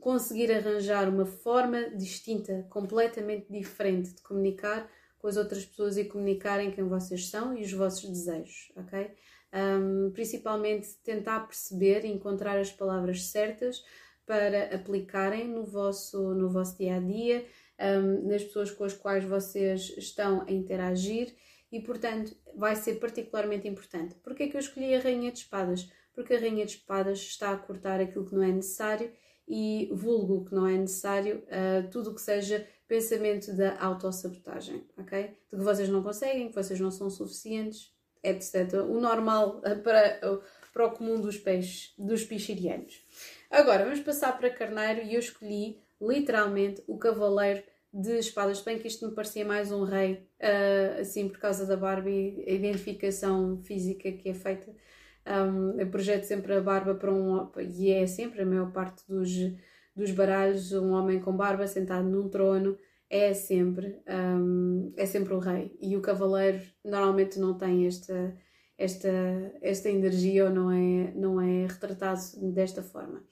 conseguir 0.00 0.50
arranjar 0.50 1.08
uma 1.08 1.26
forma 1.26 1.90
distinta, 1.90 2.66
completamente 2.70 3.46
diferente 3.50 4.14
de 4.14 4.22
comunicar 4.22 4.90
com 5.18 5.28
as 5.28 5.36
outras 5.36 5.64
pessoas 5.64 5.98
e 5.98 6.04
comunicarem 6.04 6.70
quem 6.70 6.84
vocês 6.84 7.28
são 7.28 7.56
e 7.56 7.62
os 7.62 7.72
vossos 7.72 8.08
desejos, 8.08 8.72
ok? 8.74 9.10
Um, 9.52 10.10
principalmente 10.12 10.94
tentar 11.04 11.40
perceber 11.40 12.04
e 12.04 12.08
encontrar 12.08 12.58
as 12.58 12.70
palavras 12.70 13.24
certas 13.24 13.84
para 14.24 14.74
aplicarem 14.74 15.48
no 15.48 15.64
vosso, 15.64 16.34
no 16.34 16.48
vosso 16.48 16.78
dia 16.78 16.96
a 16.96 17.00
dia, 17.00 17.44
um, 17.78 18.28
nas 18.28 18.44
pessoas 18.44 18.70
com 18.70 18.84
as 18.84 18.94
quais 18.94 19.24
vocês 19.24 19.92
estão 19.98 20.42
a 20.42 20.50
interagir 20.50 21.34
e, 21.70 21.80
portanto, 21.80 22.34
vai 22.56 22.74
ser 22.76 22.94
particularmente 22.94 23.68
importante. 23.68 24.14
Porquê 24.16 24.44
é 24.44 24.48
que 24.48 24.56
eu 24.56 24.60
escolhi 24.60 24.94
a 24.94 25.00
Rainha 25.00 25.30
de 25.30 25.38
Espadas? 25.40 25.90
Porque 26.14 26.34
a 26.34 26.38
Rainha 26.38 26.64
de 26.64 26.76
Espadas 26.76 27.18
está 27.18 27.52
a 27.52 27.56
cortar 27.58 28.00
aquilo 28.00 28.26
que 28.26 28.34
não 28.34 28.42
é 28.42 28.52
necessário 28.52 29.12
e 29.50 29.90
vulgo 29.92 30.44
que 30.44 30.54
não 30.54 30.64
é 30.64 30.78
necessário, 30.78 31.42
uh, 31.48 31.90
tudo 31.90 32.10
o 32.10 32.14
que 32.14 32.20
seja 32.20 32.64
pensamento 32.86 33.52
da 33.52 33.76
autossabotagem, 33.80 34.84
ok? 34.96 35.34
De 35.50 35.58
que 35.58 35.64
vocês 35.64 35.88
não 35.88 36.02
conseguem, 36.04 36.48
que 36.48 36.54
vocês 36.54 36.78
não 36.78 36.90
são 36.90 37.10
suficientes, 37.10 37.92
etc. 38.22 38.74
O 38.88 39.00
normal 39.00 39.60
para, 39.82 40.20
para 40.72 40.86
o 40.86 40.90
comum 40.92 41.20
dos 41.20 41.36
peixes, 41.36 41.92
dos 41.98 42.24
pichirianos. 42.24 43.04
Agora, 43.50 43.84
vamos 43.84 44.00
passar 44.00 44.38
para 44.38 44.50
carneiro 44.50 45.02
e 45.02 45.14
eu 45.14 45.20
escolhi 45.20 45.80
literalmente 46.00 46.82
o 46.86 46.96
cavaleiro 46.96 47.62
de 47.92 48.18
espadas, 48.20 48.60
bem 48.60 48.78
que 48.78 48.86
isto 48.86 49.08
me 49.08 49.14
parecia 49.14 49.44
mais 49.44 49.72
um 49.72 49.82
rei, 49.82 50.28
uh, 50.40 51.00
assim 51.00 51.28
por 51.28 51.38
causa 51.38 51.66
da 51.66 51.76
Barbie, 51.76 52.44
a 52.46 52.52
identificação 52.52 53.60
física 53.64 54.12
que 54.12 54.28
é 54.28 54.34
feita. 54.34 54.72
Um, 55.30 55.78
eu 55.78 55.88
projeto 55.88 56.24
sempre 56.24 56.54
a 56.54 56.60
barba 56.60 56.94
para 56.94 57.12
um. 57.12 57.50
e 57.58 57.90
é 57.90 58.06
sempre 58.06 58.42
a 58.42 58.46
maior 58.46 58.72
parte 58.72 59.02
dos 59.08 59.30
dos 59.94 60.10
baralhos, 60.12 60.72
um 60.72 60.92
homem 60.92 61.20
com 61.20 61.36
barba 61.36 61.66
sentado 61.66 62.08
num 62.08 62.28
trono 62.28 62.78
é 63.08 63.34
sempre, 63.34 64.00
um, 64.08 64.92
é 64.96 65.04
sempre 65.04 65.34
o 65.34 65.38
rei. 65.38 65.76
E 65.80 65.96
o 65.96 66.00
cavaleiro 66.00 66.62
normalmente 66.84 67.38
não 67.38 67.58
tem 67.58 67.86
esta, 67.86 68.36
esta, 68.78 69.08
esta 69.60 69.88
energia 69.88 70.44
ou 70.44 70.50
não 70.50 70.70
é, 70.70 71.12
não 71.14 71.40
é 71.40 71.66
retratado 71.66 72.20
desta 72.52 72.82
forma. 72.82 73.24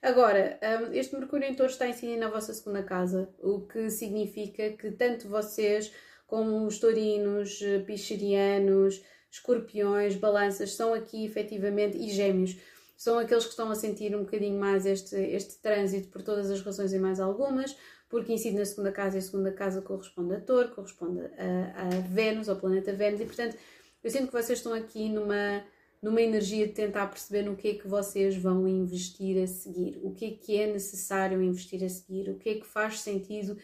Agora, 0.00 0.60
este 0.92 1.16
Mercúrio 1.16 1.48
em 1.48 1.54
Touro 1.54 1.72
está 1.72 1.88
incidindo 1.88 2.20
na 2.20 2.28
vossa 2.28 2.52
segunda 2.52 2.82
casa, 2.82 3.28
o 3.42 3.62
que 3.62 3.88
significa 3.90 4.70
que 4.72 4.92
tanto 4.92 5.28
vocês 5.28 5.92
como 6.26 6.66
os 6.66 6.78
taurinos, 6.78 7.58
picherianos, 7.86 9.02
escorpiões, 9.34 10.14
balanças, 10.14 10.74
são 10.74 10.94
aqui 10.94 11.24
efetivamente, 11.24 11.98
e 11.98 12.08
gêmeos, 12.10 12.56
são 12.96 13.18
aqueles 13.18 13.44
que 13.44 13.50
estão 13.50 13.70
a 13.70 13.74
sentir 13.74 14.14
um 14.14 14.20
bocadinho 14.20 14.58
mais 14.58 14.86
este, 14.86 15.16
este 15.16 15.58
trânsito 15.58 16.08
por 16.08 16.22
todas 16.22 16.50
as 16.50 16.60
razões 16.62 16.92
e 16.92 16.98
mais 16.98 17.18
algumas, 17.18 17.76
porque 18.08 18.32
incide 18.32 18.56
na 18.56 18.64
segunda 18.64 18.92
casa 18.92 19.16
e 19.16 19.18
a 19.18 19.22
segunda 19.22 19.50
casa 19.50 19.82
corresponde 19.82 20.36
a 20.36 20.40
Touro, 20.40 20.70
corresponde 20.70 21.20
a, 21.20 21.86
a 21.86 22.00
Vênus, 22.08 22.48
ao 22.48 22.56
planeta 22.56 22.92
Vênus, 22.92 23.20
e 23.20 23.24
portanto 23.24 23.56
eu 24.04 24.10
sinto 24.10 24.28
que 24.28 24.32
vocês 24.32 24.60
estão 24.60 24.72
aqui 24.72 25.08
numa, 25.08 25.64
numa 26.00 26.22
energia 26.22 26.68
de 26.68 26.72
tentar 26.72 27.08
perceber 27.08 27.42
no 27.42 27.56
que 27.56 27.68
é 27.68 27.74
que 27.74 27.88
vocês 27.88 28.36
vão 28.36 28.68
investir 28.68 29.42
a 29.42 29.48
seguir, 29.48 29.98
o 30.02 30.14
que 30.14 30.26
é 30.26 30.30
que 30.30 30.56
é 30.56 30.72
necessário 30.72 31.42
investir 31.42 31.82
a 31.82 31.88
seguir, 31.88 32.30
o 32.30 32.38
que 32.38 32.50
é 32.50 32.54
que 32.54 32.66
faz 32.66 33.00
sentido 33.00 33.58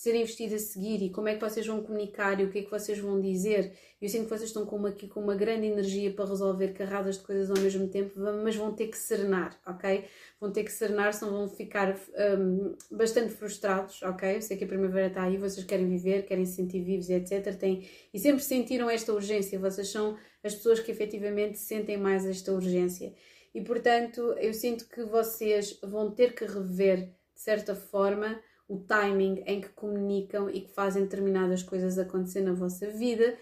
ser 0.00 0.14
investido 0.14 0.54
a 0.54 0.58
seguir 0.58 1.02
e 1.02 1.10
como 1.10 1.28
é 1.28 1.34
que 1.34 1.40
vocês 1.42 1.66
vão 1.66 1.82
comunicar 1.82 2.40
e 2.40 2.44
o 2.44 2.50
que 2.50 2.60
é 2.60 2.62
que 2.62 2.70
vocês 2.70 2.98
vão 2.98 3.20
dizer. 3.20 3.76
Eu 4.00 4.08
sinto 4.08 4.22
que 4.22 4.30
vocês 4.30 4.48
estão 4.48 4.64
com 4.64 4.76
uma, 4.76 4.88
aqui 4.88 5.06
com 5.06 5.20
uma 5.20 5.34
grande 5.34 5.66
energia 5.66 6.10
para 6.10 6.24
resolver 6.24 6.68
carradas 6.68 7.18
de 7.18 7.22
coisas 7.22 7.50
ao 7.50 7.58
mesmo 7.62 7.86
tempo, 7.86 8.18
mas 8.18 8.56
vão 8.56 8.74
ter 8.74 8.86
que 8.86 8.96
serenar, 8.96 9.60
ok? 9.66 10.06
Vão 10.40 10.50
ter 10.50 10.64
que 10.64 10.72
serenar, 10.72 11.12
senão 11.12 11.32
vão 11.32 11.48
ficar 11.50 12.00
um, 12.38 12.74
bastante 12.90 13.34
frustrados, 13.34 14.02
ok? 14.02 14.36
Eu 14.36 14.40
sei 14.40 14.56
que 14.56 14.64
a 14.64 14.66
primavera 14.66 15.08
está 15.08 15.22
aí, 15.24 15.36
vocês 15.36 15.66
querem 15.66 15.86
viver, 15.86 16.24
querem 16.24 16.46
se 16.46 16.54
sentir 16.54 16.82
vivos 16.82 17.10
etc. 17.10 17.54
Tem, 17.56 17.86
e 18.14 18.18
sempre 18.18 18.42
sentiram 18.42 18.88
esta 18.88 19.12
urgência, 19.12 19.58
vocês 19.58 19.88
são 19.88 20.16
as 20.42 20.54
pessoas 20.54 20.80
que 20.80 20.90
efetivamente 20.90 21.58
sentem 21.58 21.98
mais 21.98 22.24
esta 22.24 22.50
urgência. 22.52 23.12
E 23.54 23.60
portanto, 23.60 24.32
eu 24.38 24.54
sinto 24.54 24.88
que 24.88 25.04
vocês 25.04 25.78
vão 25.82 26.10
ter 26.10 26.34
que 26.34 26.46
rever, 26.46 27.00
de 27.34 27.40
certa 27.42 27.74
forma, 27.74 28.40
o 28.70 28.78
timing 28.78 29.42
em 29.46 29.60
que 29.60 29.68
comunicam 29.70 30.48
e 30.48 30.60
que 30.60 30.72
fazem 30.72 31.02
determinadas 31.02 31.60
coisas 31.60 31.98
acontecer 31.98 32.40
na 32.40 32.52
vossa 32.52 32.88
vida, 32.88 33.36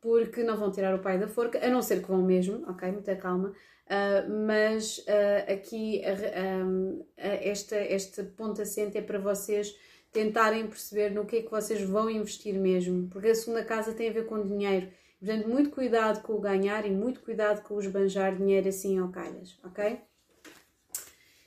porque 0.00 0.42
não 0.42 0.56
vão 0.56 0.70
tirar 0.70 0.94
o 0.94 1.02
pai 1.02 1.18
da 1.18 1.28
forca, 1.28 1.62
a 1.62 1.68
não 1.68 1.82
ser 1.82 2.00
que 2.00 2.08
vão 2.08 2.22
mesmo, 2.22 2.64
ok? 2.66 2.90
Muita 2.90 3.14
calma. 3.14 3.50
Uh, 3.50 4.46
mas 4.46 4.98
uh, 4.98 5.52
aqui 5.52 6.00
uh, 6.00 7.06
esta, 7.18 7.76
este 7.76 8.22
ponto 8.22 8.62
assente 8.62 8.96
é 8.96 9.02
para 9.02 9.18
vocês 9.18 9.76
tentarem 10.10 10.66
perceber 10.66 11.10
no 11.10 11.26
que 11.26 11.36
é 11.36 11.42
que 11.42 11.50
vocês 11.50 11.82
vão 11.82 12.08
investir 12.08 12.58
mesmo, 12.58 13.06
porque 13.10 13.28
a 13.28 13.34
segunda 13.34 13.62
casa 13.62 13.92
tem 13.92 14.08
a 14.08 14.12
ver 14.12 14.24
com 14.24 14.42
dinheiro. 14.42 14.88
Portanto, 15.18 15.46
muito 15.46 15.70
cuidado 15.70 16.22
com 16.22 16.32
o 16.32 16.40
ganhar 16.40 16.86
e 16.86 16.90
muito 16.90 17.20
cuidado 17.20 17.62
com 17.64 17.74
o 17.74 17.80
esbanjar 17.80 18.34
dinheiro 18.34 18.66
assim 18.66 18.98
ao 18.98 19.10
calhas, 19.10 19.58
ok? 19.62 20.00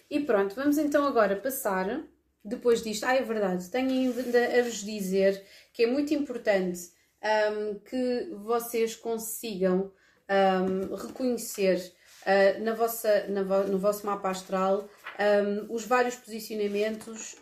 E 0.07 0.19
pronto, 0.19 0.53
vamos 0.53 0.77
então 0.77 1.07
agora 1.07 1.35
passar 1.35 2.03
depois 2.43 2.83
disto, 2.83 3.05
ah, 3.05 3.15
é 3.15 3.21
verdade, 3.21 3.69
tenho 3.69 3.89
ainda 3.89 4.59
a 4.59 4.63
vos 4.63 4.83
dizer 4.83 5.43
que 5.71 5.83
é 5.83 5.87
muito 5.87 6.13
importante 6.13 6.91
um, 7.23 7.79
que 7.79 8.29
vocês 8.43 8.95
consigam 8.95 9.91
um, 10.29 10.95
reconhecer 10.95 11.93
uh, 12.23 12.63
na 12.63 12.73
vossa, 12.73 13.27
na 13.27 13.43
vo 13.43 13.63
no 13.63 13.77
vosso 13.77 14.05
mapa 14.05 14.29
astral 14.29 14.89
um, 15.19 15.73
os 15.73 15.85
vários 15.85 16.15
posicionamentos 16.15 17.35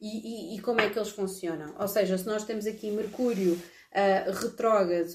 e, 0.00 0.54
e, 0.54 0.56
e, 0.56 0.60
como 0.60 0.80
é 0.80 0.88
que 0.88 0.98
eles 0.98 1.10
funcionam. 1.10 1.74
Ou 1.78 1.88
seja, 1.88 2.16
se 2.16 2.26
nós 2.26 2.44
temos 2.44 2.66
aqui 2.66 2.90
Mercúrio 2.90 3.52
uh, 3.54 4.30
retrógrado 4.32 5.14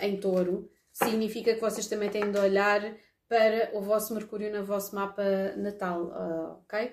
em 0.00 0.16
touro, 0.20 0.70
significa 0.92 1.54
que 1.54 1.60
vocês 1.60 1.88
também 1.88 2.08
têm 2.08 2.30
de 2.30 2.38
olhar 2.38 2.94
para 3.28 3.70
o 3.72 3.80
vosso 3.80 4.14
Mercúrio 4.14 4.52
no 4.52 4.64
vosso 4.64 4.94
mapa 4.94 5.24
natal, 5.56 6.04
uh, 6.04 6.62
ok? 6.62 6.92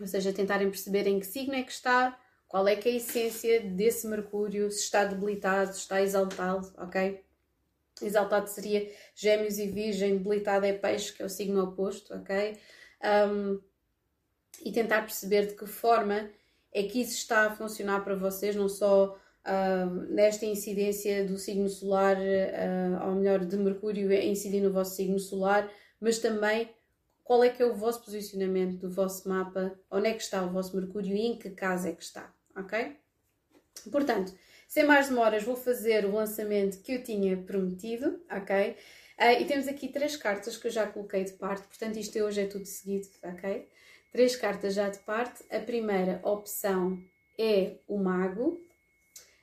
Ou 0.00 0.06
seja, 0.06 0.32
tentarem 0.32 0.70
perceber 0.70 1.06
em 1.06 1.18
que 1.18 1.26
signo 1.26 1.54
é 1.54 1.62
que 1.62 1.72
está, 1.72 2.18
qual 2.46 2.66
é 2.66 2.76
que 2.76 2.88
é 2.88 2.92
a 2.92 2.96
essência 2.96 3.60
desse 3.60 4.06
Mercúrio, 4.06 4.70
se 4.70 4.80
está 4.80 5.04
debilitado, 5.04 5.72
se 5.72 5.80
está 5.80 6.00
exaltado, 6.00 6.72
ok? 6.78 7.22
Exaltado 8.00 8.48
seria 8.48 8.90
Gêmeos 9.14 9.58
e 9.58 9.66
Virgem, 9.66 10.16
debilitado 10.16 10.64
é 10.64 10.72
Peixe, 10.72 11.12
que 11.12 11.22
é 11.22 11.26
o 11.26 11.28
signo 11.28 11.62
oposto, 11.62 12.14
ok? 12.14 12.56
Um, 13.04 13.60
e 14.64 14.72
tentar 14.72 15.02
perceber 15.02 15.46
de 15.46 15.54
que 15.54 15.66
forma 15.66 16.30
é 16.72 16.82
que 16.84 17.00
isso 17.00 17.14
está 17.14 17.46
a 17.46 17.56
funcionar 17.56 18.04
para 18.04 18.14
vocês, 18.14 18.56
não 18.56 18.68
só 18.68 19.16
uh, 19.44 19.90
nesta 20.10 20.46
incidência 20.46 21.26
do 21.26 21.36
signo 21.38 21.68
solar, 21.68 22.16
uh, 22.16 23.08
ou 23.08 23.14
melhor, 23.16 23.44
de 23.44 23.56
Mercúrio 23.56 24.12
incidir 24.12 24.60
no 24.60 24.72
vosso 24.72 24.96
signo 24.96 25.18
solar, 25.18 25.70
mas 26.00 26.18
também 26.18 26.70
qual 27.28 27.44
é 27.44 27.50
que 27.50 27.62
é 27.62 27.66
o 27.66 27.74
vosso 27.74 28.02
posicionamento 28.02 28.78
do 28.78 28.90
vosso 28.90 29.28
mapa, 29.28 29.78
onde 29.90 30.08
é 30.08 30.14
que 30.14 30.22
está 30.22 30.42
o 30.42 30.48
vosso 30.48 30.74
Mercúrio 30.74 31.14
e 31.14 31.26
em 31.26 31.38
que 31.38 31.50
casa 31.50 31.90
é 31.90 31.92
que 31.92 32.02
está, 32.02 32.34
ok? 32.56 32.96
Portanto, 33.92 34.32
sem 34.66 34.86
mais 34.86 35.10
demoras, 35.10 35.42
vou 35.44 35.54
fazer 35.54 36.06
o 36.06 36.14
lançamento 36.14 36.80
que 36.80 36.94
eu 36.94 37.02
tinha 37.02 37.36
prometido, 37.36 38.18
ok? 38.32 38.70
Uh, 39.20 39.42
e 39.42 39.44
temos 39.44 39.68
aqui 39.68 39.88
três 39.88 40.16
cartas 40.16 40.56
que 40.56 40.68
eu 40.68 40.70
já 40.70 40.86
coloquei 40.86 41.22
de 41.22 41.34
parte, 41.34 41.68
portanto, 41.68 41.98
isto 41.98 42.18
hoje 42.18 42.40
é 42.40 42.46
tudo 42.46 42.64
seguido, 42.64 43.08
ok? 43.22 43.68
Três 44.10 44.34
cartas 44.34 44.72
já 44.72 44.88
de 44.88 44.98
parte. 45.00 45.44
A 45.54 45.60
primeira 45.60 46.22
opção 46.24 46.98
é 47.38 47.76
o 47.86 47.98
Mago, 47.98 48.58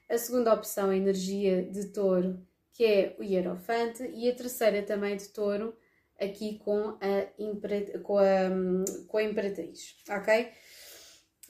a 0.09 0.17
segunda 0.17 0.51
opção 0.51 0.91
é 0.91 0.95
a 0.95 0.97
Energia 0.97 1.61
de 1.61 1.89
Touro, 1.93 2.43
que 2.73 2.83
é 2.83 3.15
o 3.19 3.23
Hierofante, 3.23 4.09
e 4.11 4.27
a 4.27 4.33
terceira 4.33 4.81
também 4.81 5.15
de 5.15 5.29
Touro 5.29 5.77
aqui 6.19 6.59
com 6.59 6.97
a, 7.01 7.99
com 8.01 8.17
a, 8.17 8.23
com 9.07 9.17
a 9.17 9.23
Imperatriz, 9.23 9.95
ok? 10.09 10.51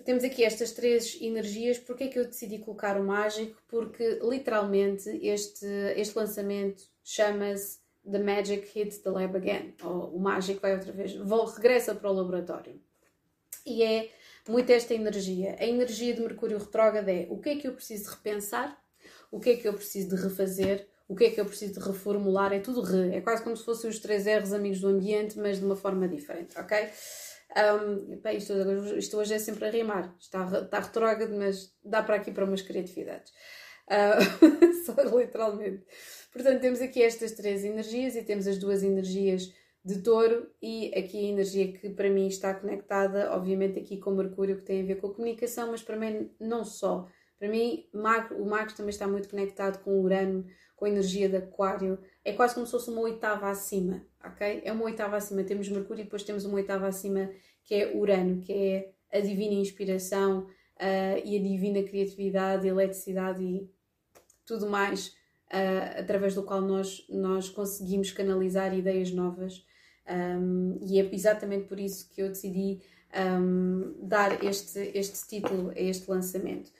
Temos 0.03 0.23
aqui 0.23 0.43
estas 0.43 0.71
três 0.71 1.17
energias. 1.21 1.77
Porquê 1.77 2.05
é 2.05 2.07
que 2.07 2.19
eu 2.19 2.25
decidi 2.25 2.59
colocar 2.59 2.99
o 2.99 3.03
mágico? 3.03 3.61
Porque 3.67 4.19
literalmente 4.21 5.09
este, 5.25 5.65
este 5.95 6.17
lançamento 6.17 6.83
chama-se 7.03 7.79
The 8.09 8.19
Magic 8.19 8.77
Hits 8.77 8.99
the 8.99 9.09
Lab 9.09 9.35
Again, 9.35 9.73
ou 9.83 10.15
o 10.15 10.19
mágico 10.19 10.61
vai 10.61 10.73
outra 10.73 10.91
vez, 10.91 11.15
vou, 11.15 11.45
regressa 11.45 11.95
para 11.95 12.09
o 12.09 12.13
laboratório. 12.13 12.79
E 13.65 13.81
é 13.81 14.09
muito 14.47 14.69
esta 14.69 14.93
energia. 14.93 15.55
A 15.59 15.65
energia 15.65 16.13
de 16.13 16.21
Mercúrio 16.21 16.59
retrógrado 16.59 17.09
é 17.09 17.25
o 17.29 17.39
que 17.39 17.49
é 17.49 17.55
que 17.55 17.67
eu 17.67 17.73
preciso 17.73 18.11
repensar, 18.11 18.79
o 19.31 19.39
que 19.39 19.51
é 19.51 19.55
que 19.55 19.67
eu 19.67 19.73
preciso 19.73 20.15
de 20.15 20.21
refazer, 20.21 20.87
o 21.07 21.15
que 21.15 21.25
é 21.25 21.29
que 21.29 21.39
eu 21.39 21.45
preciso 21.45 21.79
de 21.79 21.87
reformular, 21.87 22.51
é 22.53 22.59
tudo 22.59 22.81
re, 22.81 23.15
é 23.15 23.21
quase 23.21 23.43
como 23.43 23.55
se 23.55 23.63
fossem 23.63 23.89
os 23.89 23.99
três 23.99 24.25
R's 24.25 24.53
amigos 24.53 24.79
do 24.81 24.87
ambiente, 24.87 25.37
mas 25.37 25.59
de 25.59 25.65
uma 25.65 25.75
forma 25.75 26.07
diferente, 26.07 26.57
ok? 26.57 26.77
Um, 27.55 28.19
bem, 28.21 28.37
isto, 28.37 28.53
isto, 28.97 29.17
hoje 29.17 29.33
é 29.33 29.39
sempre 29.39 29.65
a 29.65 29.69
rimar, 29.69 30.13
está, 30.19 30.45
está 30.63 30.79
retrógrado, 30.79 31.33
mas 31.37 31.73
dá 31.83 32.01
para 32.03 32.15
aqui 32.15 32.31
para 32.31 32.43
umas 32.43 32.61
criatividades. 32.61 33.31
Uh, 33.87 34.73
só 34.83 34.93
literalmente. 35.17 35.85
Portanto, 36.33 36.59
temos 36.59 36.81
aqui 36.81 37.01
estas 37.01 37.31
três 37.31 37.63
energias 37.63 38.15
e 38.15 38.23
temos 38.23 38.47
as 38.47 38.57
duas 38.57 38.83
energias 38.83 39.53
de 39.85 40.01
touro 40.01 40.49
e 40.61 40.91
aqui 40.95 41.17
a 41.19 41.29
energia 41.29 41.71
que 41.71 41.89
para 41.91 42.09
mim 42.09 42.27
está 42.27 42.55
conectada, 42.55 43.31
obviamente 43.31 43.79
aqui 43.79 43.99
com 43.99 44.11
Mercúrio, 44.11 44.57
que 44.57 44.63
tem 44.63 44.81
a 44.81 44.85
ver 44.85 44.95
com 44.95 45.07
a 45.07 45.13
comunicação, 45.13 45.71
mas 45.71 45.83
para 45.83 45.95
mim 45.95 46.31
não 46.39 46.65
só. 46.65 47.07
Para 47.37 47.47
mim, 47.49 47.87
o 47.93 48.45
Magro 48.45 48.75
também 48.75 48.89
está 48.89 49.07
muito 49.07 49.29
conectado 49.29 49.83
com 49.83 50.01
Urano, 50.01 50.45
com 50.75 50.85
energia 50.85 51.29
de 51.29 51.37
Aquário, 51.37 51.97
é 52.23 52.33
quase 52.33 52.53
como 52.53 52.65
se 52.65 52.71
fosse 52.71 52.89
uma 52.89 53.01
oitava 53.01 53.49
acima, 53.49 54.05
ok? 54.23 54.61
É 54.63 54.71
uma 54.71 54.85
oitava 54.85 55.15
acima. 55.15 55.43
Temos 55.43 55.69
Mercúrio 55.69 56.01
e 56.01 56.03
depois 56.03 56.23
temos 56.23 56.43
uma 56.45 56.55
oitava 56.55 56.87
acima 56.87 57.29
que 57.63 57.75
é 57.75 57.95
Urano, 57.95 58.41
que 58.41 58.53
é 58.53 58.91
a 59.11 59.19
divina 59.19 59.53
inspiração 59.53 60.39
uh, 60.41 61.21
e 61.23 61.37
a 61.37 61.41
divina 61.41 61.81
criatividade, 61.83 62.67
eletricidade 62.67 63.43
e 63.43 63.69
tudo 64.45 64.69
mais 64.69 65.07
uh, 65.47 65.99
através 65.99 66.35
do 66.35 66.43
qual 66.43 66.61
nós, 66.61 67.05
nós 67.09 67.49
conseguimos 67.49 68.11
canalizar 68.11 68.77
ideias 68.77 69.11
novas. 69.11 69.65
Um, 70.07 70.77
e 70.81 70.99
é 70.99 71.09
exatamente 71.13 71.65
por 71.65 71.79
isso 71.79 72.07
que 72.09 72.21
eu 72.21 72.27
decidi 72.29 72.79
um, 73.15 73.95
dar 74.01 74.43
este, 74.43 74.91
este 74.93 75.27
título 75.27 75.71
a 75.71 75.79
este 75.79 76.09
lançamento. 76.09 76.71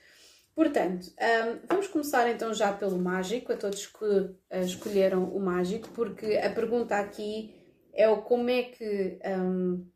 Portanto, 0.56 1.12
um, 1.20 1.66
vamos 1.68 1.86
começar 1.86 2.26
então 2.30 2.54
já 2.54 2.72
pelo 2.72 2.98
mágico, 2.98 3.52
a 3.52 3.56
todos 3.58 3.86
que 3.86 4.04
uh, 4.04 4.36
escolheram 4.64 5.24
o 5.24 5.38
mágico, 5.38 5.86
porque 5.90 6.38
a 6.38 6.48
pergunta 6.48 6.96
aqui 6.96 7.54
é 7.92 8.08
o 8.08 8.22
como 8.22 8.48
é 8.48 8.62
que, 8.62 9.18
um, 9.38 9.86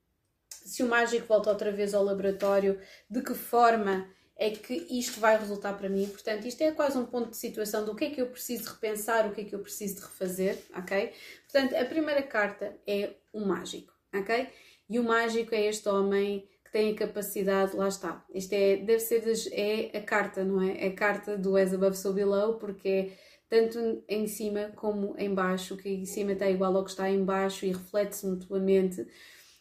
se 0.50 0.82
o 0.82 0.86
mágico 0.86 1.26
volta 1.26 1.48
outra 1.48 1.72
vez 1.72 1.94
ao 1.94 2.04
laboratório, 2.04 2.78
de 3.08 3.22
que 3.22 3.32
forma 3.32 4.06
é 4.36 4.50
que 4.50 4.86
isto 4.90 5.18
vai 5.18 5.38
resultar 5.38 5.78
para 5.78 5.88
mim. 5.88 6.06
Portanto, 6.06 6.46
isto 6.46 6.61
é 6.61 6.72
quase 6.72 6.98
um 6.98 7.06
ponto 7.06 7.30
de 7.30 7.38
situação 7.38 7.86
do 7.86 7.96
que 7.96 8.04
é 8.04 8.11
que 8.11 8.20
eu 8.20 8.26
preciso 8.26 8.68
repensar, 8.68 9.26
o 9.26 9.32
que 9.32 9.40
é 9.40 9.44
que 9.44 9.54
eu 9.54 9.61
preciso 9.61 9.96
de 9.96 10.02
refazer, 10.02 10.58
ok? 10.76 11.11
Portanto, 11.50 11.74
a 11.74 11.86
primeira 11.86 12.22
carta 12.22 12.76
é 12.86 13.14
o 13.32 13.40
mágico, 13.40 13.94
ok? 14.14 14.46
E 14.90 14.98
o 14.98 15.04
mágico 15.04 15.54
é 15.54 15.64
este 15.64 15.88
homem 15.88 16.46
que 16.70 16.78
têm 16.78 16.92
a 16.92 16.96
capacidade, 16.96 17.76
lá 17.76 17.88
está. 17.88 18.24
Isto 18.32 18.52
é, 18.52 18.76
deve 18.76 19.00
ser 19.00 19.24
é 19.52 19.98
a 19.98 20.02
carta, 20.02 20.44
não 20.44 20.62
é? 20.62 20.86
A 20.86 20.94
carta 20.94 21.36
do 21.36 21.56
as 21.56 21.74
above 21.74 21.96
so 21.96 22.12
below, 22.12 22.58
porque 22.58 22.88
é 22.88 23.10
tanto 23.48 24.04
em 24.08 24.28
cima 24.28 24.70
como 24.76 25.16
em 25.18 25.34
baixo, 25.34 25.76
que 25.76 25.88
em 25.88 26.04
cima 26.04 26.32
está 26.32 26.48
igual 26.48 26.76
ao 26.76 26.84
que 26.84 26.90
está 26.90 27.10
em 27.10 27.24
baixo 27.24 27.66
e 27.66 27.72
reflete-se 27.72 28.24
mutuamente. 28.24 29.04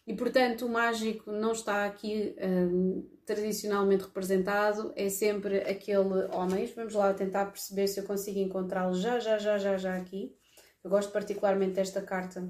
E 0.06 0.14
portanto, 0.14 0.68
o 0.68 0.70
mágico 0.70 1.32
não 1.32 1.52
está 1.52 1.86
aqui 1.86 2.36
um, 2.40 3.10
tradicionalmente 3.26 4.04
representado, 4.04 4.94
é 4.96 5.10
sempre 5.10 5.58
aquele 5.62 6.28
homem. 6.32 6.68
Vamos 6.76 6.94
lá 6.94 7.12
tentar 7.14 7.48
perceber 7.48 7.88
se 7.88 8.00
eu 8.00 8.06
consigo 8.06 8.38
encontrá-lo 8.40 8.94
já, 8.94 9.20
já, 9.20 9.40
já, 9.40 9.58
já, 9.58 9.78
já 9.78 9.96
aqui. 9.96 10.36
Eu 10.84 10.92
gosto 10.92 11.12
particularmente 11.12 11.74
desta 11.74 12.02
carta 12.02 12.48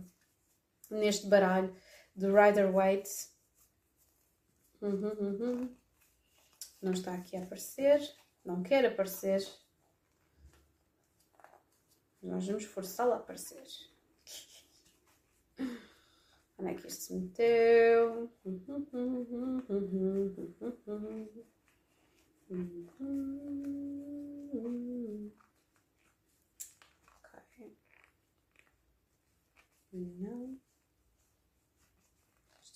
neste 0.90 1.28
baralho 1.28 1.74
de 2.14 2.28
Rider 2.28 2.72
Waite. 2.74 3.10
Uhum, 4.82 5.12
uhum. 5.20 5.76
Não 6.82 6.94
está 6.94 7.14
aqui 7.14 7.36
a 7.36 7.44
aparecer, 7.44 8.00
não 8.46 8.64
quer 8.64 8.86
aparecer. 8.86 9.46
Nós 12.22 12.48
vamos 12.48 12.64
forçá-lo 12.64 13.14
a 13.14 13.18
aparecer. 13.18 13.64
Onde 16.58 16.72
é 16.72 16.74
que 16.74 16.88
isto 16.88 17.04
se 17.04 17.14
meteu? 17.14 18.32
Ok. 27.34 27.78
Não. 29.94 30.60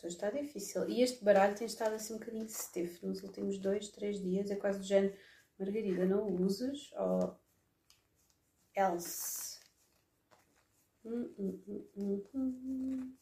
Isto 0.08 0.26
está 0.26 0.30
difícil. 0.30 0.90
E 0.90 1.02
este 1.02 1.24
baralho 1.24 1.56
tem 1.56 1.66
estado 1.66 1.96
assim 1.96 2.16
um 2.16 2.20
bocadinho 2.20 2.50
stiff 2.50 3.06
nos 3.06 3.24
últimos 3.24 3.58
dois, 3.58 3.88
três 3.90 4.22
dias. 4.22 4.52
É 4.52 4.56
quase 4.56 4.80
do 4.80 4.86
género, 4.86 5.16
Margarida, 5.58 6.06
não 6.06 6.28
uses 6.28 6.92
ou 6.94 7.40
else. 8.76 9.60
Hum, 11.06 11.34
hum, 11.38 12.24
hum, 12.34 13.16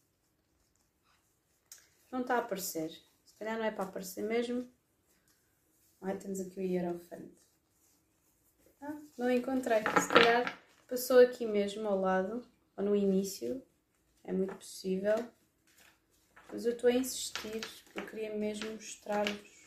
não 2.12 2.22
está 2.22 2.36
a 2.36 2.40
aparecer. 2.40 2.92
Se 3.24 3.36
calhar 3.36 3.58
não 3.58 3.66
é 3.66 3.72
para 3.72 3.86
aparecer 3.86 4.24
mesmo. 4.24 4.68
Ai, 6.02 6.18
temos 6.18 6.40
aqui 6.40 6.60
o 6.60 6.64
Hierofante. 6.64 7.38
Ah, 8.82 9.00
não 9.18 9.30
encontrei. 9.30 9.80
Se 9.80 10.10
calhar 10.10 10.60
passou 10.88 11.20
aqui 11.20 11.46
mesmo 11.46 11.88
ao 11.88 12.00
lado, 12.00 12.46
ou 12.76 12.84
no 12.84 12.96
início. 12.96 13.64
É 14.24 14.34
muito 14.34 14.56
possível. 14.56 15.16
Mas 16.52 16.66
eu 16.66 16.74
estou 16.74 16.89
a 16.89 16.93
insistir, 16.93 17.62
eu 17.95 18.06
queria 18.06 18.36
mesmo 18.36 18.72
mostrar-vos. 18.72 19.66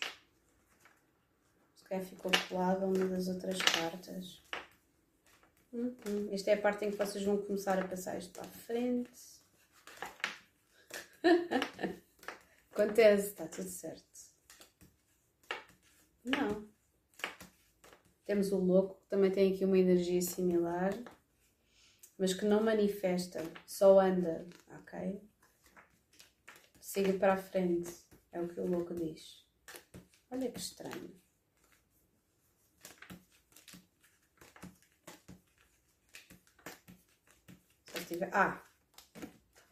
Se 1.77 1.85
calhar 1.85 2.05
ficou 2.05 2.31
colado 2.49 2.85
uma 2.85 3.07
das 3.07 3.29
outras 3.29 3.59
cartas. 3.59 4.43
Uhum. 5.73 6.29
Esta 6.31 6.51
é 6.51 6.55
a 6.55 6.61
parte 6.61 6.85
em 6.85 6.91
que 6.91 6.97
vocês 6.97 7.25
vão 7.25 7.39
começar 7.39 7.79
a 7.79 7.89
passar 7.89 8.19
isto 8.19 8.33
para 8.33 8.43
a 8.43 8.53
frente. 8.53 9.11
Acontece, 12.71 13.29
está 13.29 13.47
tudo 13.47 13.69
certo. 13.69 14.05
Não. 16.25 16.69
Temos 18.25 18.53
o 18.53 18.59
louco, 18.59 19.01
que 19.01 19.09
também 19.09 19.31
tem 19.31 19.53
aqui 19.53 19.65
uma 19.65 19.79
energia 19.79 20.21
similar, 20.21 20.93
mas 22.19 22.33
que 22.35 22.45
não 22.45 22.63
manifesta, 22.63 23.43
só 23.67 24.01
anda, 24.01 24.47
ok? 24.81 25.21
Siga 26.95 27.13
para 27.15 27.33
a 27.33 27.37
frente, 27.37 27.93
é 28.31 28.41
o 28.41 28.47
que 28.47 28.61
o 28.61 28.71
louco 28.71 28.95
diz. 28.95 29.45
Olha 30.31 30.49
que 30.49 30.61
estranho. 30.61 31.11
Só 37.91 37.99
tiver. 38.07 38.31
Ah! 38.33 38.65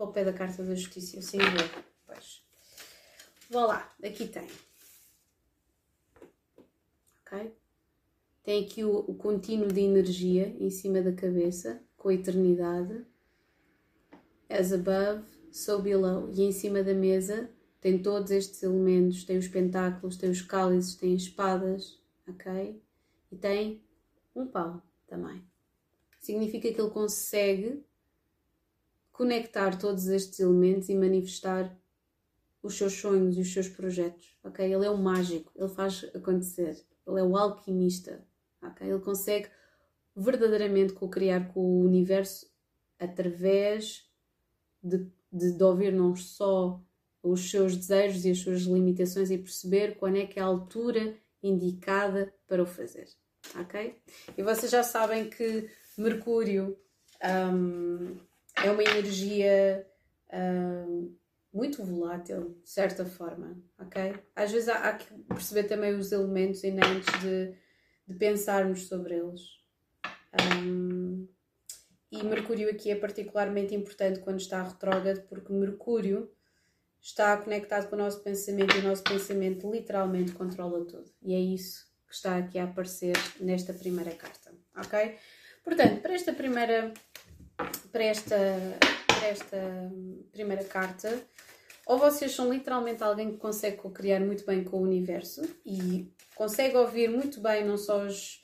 Ao 0.01 0.11
pé 0.11 0.25
da 0.25 0.33
carta 0.33 0.65
da 0.65 0.75
justiça, 0.75 1.15
eu 1.15 1.23
sim 1.23 1.39
vou. 1.39 1.85
Pois. 2.07 2.45
Vá 3.51 3.67
lá, 3.67 3.97
aqui 4.03 4.27
tem. 4.27 4.49
Ok? 7.21 7.57
Tem 8.43 8.65
aqui 8.65 8.83
o, 8.83 8.99
o 8.99 9.15
contínuo 9.15 9.69
de 9.69 9.81
energia 9.81 10.49
em 10.59 10.71
cima 10.71 11.01
da 11.01 11.13
cabeça, 11.13 11.81
com 11.97 12.09
a 12.09 12.15
eternidade. 12.15 13.07
As 14.49 14.73
above, 14.73 15.32
so 15.53 15.81
below. 15.81 16.31
E 16.33 16.43
em 16.43 16.51
cima 16.51 16.83
da 16.83 16.95
mesa 16.95 17.51
tem 17.81 18.03
todos 18.03 18.31
estes 18.31 18.63
elementos: 18.63 19.25
tem 19.25 19.37
os 19.37 19.49
pentáculos, 19.49 20.17
tem 20.17 20.31
os 20.31 20.43
cálices, 20.43 20.97
tem 20.97 21.15
as 21.15 21.23
espadas, 21.23 22.01
ok? 22.29 22.83
E 23.31 23.37
tem 23.37 23.83
um 24.35 24.47
pau 24.47 24.83
também. 25.07 25.45
Significa 26.19 26.73
que 26.73 26.81
ele 26.81 26.91
consegue 26.91 27.85
conectar 29.13 29.79
todos 29.79 30.07
estes 30.09 30.41
elementos 30.41 30.89
e 30.89 30.95
manifestar 30.95 31.77
os 32.63 32.77
seus 32.77 32.95
sonhos 32.95 33.37
e 33.37 33.41
os 33.41 33.53
seus 33.53 33.69
projetos, 33.69 34.37
ok? 34.43 34.65
Ele 34.65 34.87
é 34.87 34.91
o 34.91 34.97
mágico, 34.97 35.53
ele 35.55 35.69
faz 35.69 36.05
acontecer, 36.15 36.85
ele 37.07 37.21
é 37.21 37.23
o 37.23 37.37
alquimista, 37.37 38.25
ok? 38.63 38.89
Ele 38.89 39.01
consegue 39.01 39.51
verdadeiramente 40.15 40.93
co-criar 40.93 41.53
com 41.53 41.61
o 41.61 41.85
universo 41.85 42.51
através 42.99 44.09
de, 44.83 45.11
de, 45.33 45.53
de 45.53 45.65
ouvir 45.65 45.93
não 45.93 46.15
só 46.15 46.81
os 47.23 47.51
seus 47.51 47.77
desejos 47.77 48.25
e 48.25 48.31
as 48.31 48.39
suas 48.39 48.63
limitações 48.63 49.31
e 49.31 49.39
perceber 49.39 49.97
quando 49.97 50.19
é 50.19 50.27
que 50.27 50.39
é 50.39 50.43
a 50.43 50.47
altura 50.47 51.17
indicada 51.43 52.33
para 52.47 52.63
o 52.63 52.67
fazer, 52.67 53.09
ok? 53.59 53.97
E 54.37 54.43
vocês 54.43 54.71
já 54.71 54.83
sabem 54.83 55.31
que 55.31 55.69
Mercúrio 55.97 56.77
um, 57.53 58.17
é 58.57 58.71
uma 58.71 58.83
energia 58.83 59.87
um, 60.33 61.15
muito 61.53 61.85
volátil, 61.85 62.57
de 62.63 62.71
certa 62.71 63.05
forma, 63.05 63.57
ok? 63.79 64.15
Às 64.35 64.51
vezes 64.51 64.69
há, 64.69 64.89
há 64.89 64.93
que 64.95 65.13
perceber 65.25 65.65
também 65.65 65.95
os 65.95 66.13
elementos 66.13 66.65
ainda 66.65 66.87
antes 66.87 67.21
de, 67.21 67.55
de 68.09 68.15
pensarmos 68.19 68.87
sobre 68.89 69.17
eles. 69.17 69.43
Um, 70.65 71.29
e 72.13 72.23
Mercúrio 72.23 72.69
aqui 72.69 72.91
é 72.91 72.95
particularmente 72.95 73.75
importante 73.75 74.21
quando 74.21 74.39
está 74.39 74.63
retrógrado, 74.63 75.23
porque 75.23 75.51
Mercúrio 75.51 76.31
está 77.01 77.35
conectado 77.39 77.89
com 77.89 77.97
o 77.97 77.99
nosso 77.99 78.23
pensamento 78.23 78.77
e 78.77 78.81
o 78.81 78.83
nosso 78.83 79.03
pensamento 79.03 79.73
literalmente 79.73 80.33
controla 80.33 80.85
tudo. 80.85 81.11
E 81.23 81.35
é 81.35 81.41
isso 81.41 81.91
que 82.07 82.15
está 82.15 82.37
aqui 82.37 82.59
a 82.59 82.65
aparecer 82.65 83.17
nesta 83.41 83.73
primeira 83.73 84.11
carta, 84.11 84.53
ok? 84.77 85.17
Portanto, 85.65 86.03
para 86.03 86.13
esta 86.13 86.35
primeira, 86.35 86.93
para 87.91 88.05
esta, 88.05 88.37
para 89.07 89.27
esta 89.29 89.93
primeira 90.31 90.65
carta, 90.65 91.19
ou 91.87 91.99
vocês 91.99 92.31
são 92.33 92.53
literalmente 92.53 93.03
alguém 93.03 93.33
que 93.33 93.39
consegue 93.39 93.79
criar 93.91 94.21
muito 94.21 94.45
bem 94.45 94.63
com 94.63 94.77
o 94.77 94.83
universo 94.83 95.41
e 95.65 96.13
consegue 96.35 96.77
ouvir 96.77 97.09
muito 97.09 97.41
bem 97.41 97.65
não 97.65 97.79
só 97.79 98.05
os, 98.05 98.42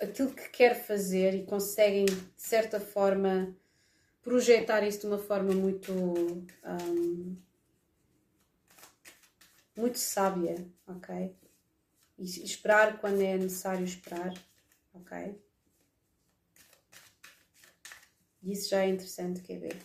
aquilo 0.00 0.32
que 0.32 0.48
quer 0.48 0.74
fazer 0.74 1.34
e 1.34 1.44
conseguem, 1.44 2.06
de 2.06 2.14
certa 2.36 2.80
forma, 2.80 3.56
projetar 4.22 4.82
isso 4.86 5.00
de 5.00 5.06
uma 5.06 5.18
forma 5.18 5.52
muito. 5.52 5.92
Um, 5.92 7.36
muito 9.76 9.98
sábia, 9.98 10.56
ok? 10.86 11.34
E 12.18 12.44
esperar 12.44 13.00
quando 13.00 13.22
é 13.22 13.38
necessário 13.38 13.84
esperar, 13.84 14.34
ok? 14.92 15.40
E 18.42 18.52
isso 18.52 18.68
já 18.68 18.82
é 18.82 18.88
interessante, 18.88 19.40
quer 19.40 19.58
ver? 19.58 19.76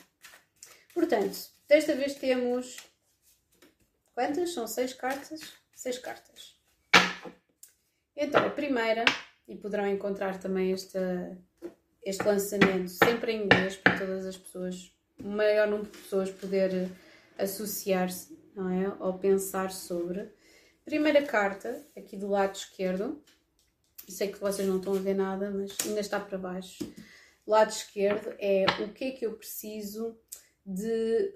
Portanto, 0.93 1.55
Desta 1.68 1.95
vez 1.95 2.13
temos. 2.16 2.78
Quantas? 4.13 4.53
São 4.53 4.68
seis 4.68 4.93
cartas? 4.93 5.41
Seis 5.74 5.97
cartas. 5.97 6.55
Então, 8.16 8.45
a 8.45 8.49
primeira, 8.49 9.03
e 9.47 9.55
poderão 9.55 9.87
encontrar 9.87 10.39
também 10.39 10.73
esta, 10.73 11.37
este 12.03 12.23
lançamento 12.23 12.89
sempre 12.89 13.33
em 13.33 13.45
inglês 13.45 13.75
para 13.75 13.97
todas 13.97 14.25
as 14.25 14.37
pessoas, 14.37 14.93
o 15.19 15.27
maior 15.27 15.67
número 15.67 15.89
de 15.89 15.97
pessoas 15.97 16.29
poder 16.29 16.89
associar-se, 17.37 18.37
não 18.55 18.69
é? 18.69 18.95
Ou 18.99 19.17
pensar 19.17 19.71
sobre. 19.71 20.29
Primeira 20.83 21.23
carta, 21.23 21.85
aqui 21.97 22.15
do 22.17 22.27
lado 22.27 22.55
esquerdo. 22.55 23.21
Sei 24.07 24.31
que 24.31 24.39
vocês 24.39 24.67
não 24.67 24.77
estão 24.77 24.93
a 24.93 24.99
ver 24.99 25.15
nada, 25.15 25.49
mas 25.49 25.75
ainda 25.85 25.99
está 25.99 26.19
para 26.19 26.37
baixo. 26.37 26.85
Lado 27.45 27.71
esquerdo 27.71 28.35
é 28.39 28.65
o 28.83 28.93
que 28.93 29.05
é 29.05 29.11
que 29.11 29.25
eu 29.25 29.33
preciso 29.33 30.17
de 30.65 31.33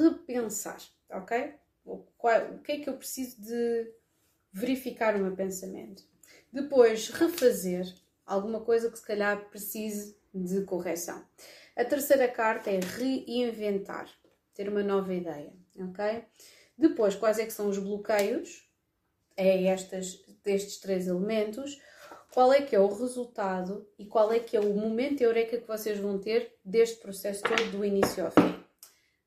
repensar, 0.00 0.78
ok? 1.10 1.54
O 1.84 2.58
que 2.64 2.72
é 2.72 2.78
que 2.80 2.88
eu 2.88 2.96
preciso 2.96 3.40
de 3.40 3.92
verificar 4.52 5.14
o 5.14 5.18
meu 5.18 5.36
pensamento? 5.36 6.02
Depois, 6.56 7.10
refazer 7.10 7.84
alguma 8.24 8.62
coisa 8.62 8.90
que 8.90 8.98
se 8.98 9.04
calhar 9.04 9.44
precise 9.50 10.16
de 10.32 10.62
correção. 10.62 11.22
A 11.76 11.84
terceira 11.84 12.26
carta 12.28 12.70
é 12.70 12.80
reinventar, 12.80 14.08
ter 14.54 14.66
uma 14.66 14.82
nova 14.82 15.12
ideia, 15.12 15.52
ok? 15.78 16.24
Depois, 16.78 17.14
quais 17.14 17.38
é 17.38 17.44
que 17.44 17.52
são 17.52 17.68
os 17.68 17.76
bloqueios? 17.76 18.66
É 19.36 19.64
estas, 19.64 20.24
destes 20.42 20.78
três 20.78 21.06
elementos. 21.06 21.78
Qual 22.32 22.50
é 22.50 22.62
que 22.62 22.74
é 22.74 22.80
o 22.80 22.88
resultado 22.88 23.86
e 23.98 24.06
qual 24.06 24.32
é 24.32 24.40
que 24.40 24.56
é 24.56 24.60
o 24.60 24.72
momento 24.72 25.20
eureka 25.20 25.58
que 25.58 25.68
vocês 25.68 25.98
vão 25.98 26.18
ter 26.18 26.54
deste 26.64 27.02
processo 27.02 27.42
todo 27.42 27.70
do 27.70 27.84
início 27.84 28.24
ao 28.24 28.30
fim? 28.30 28.64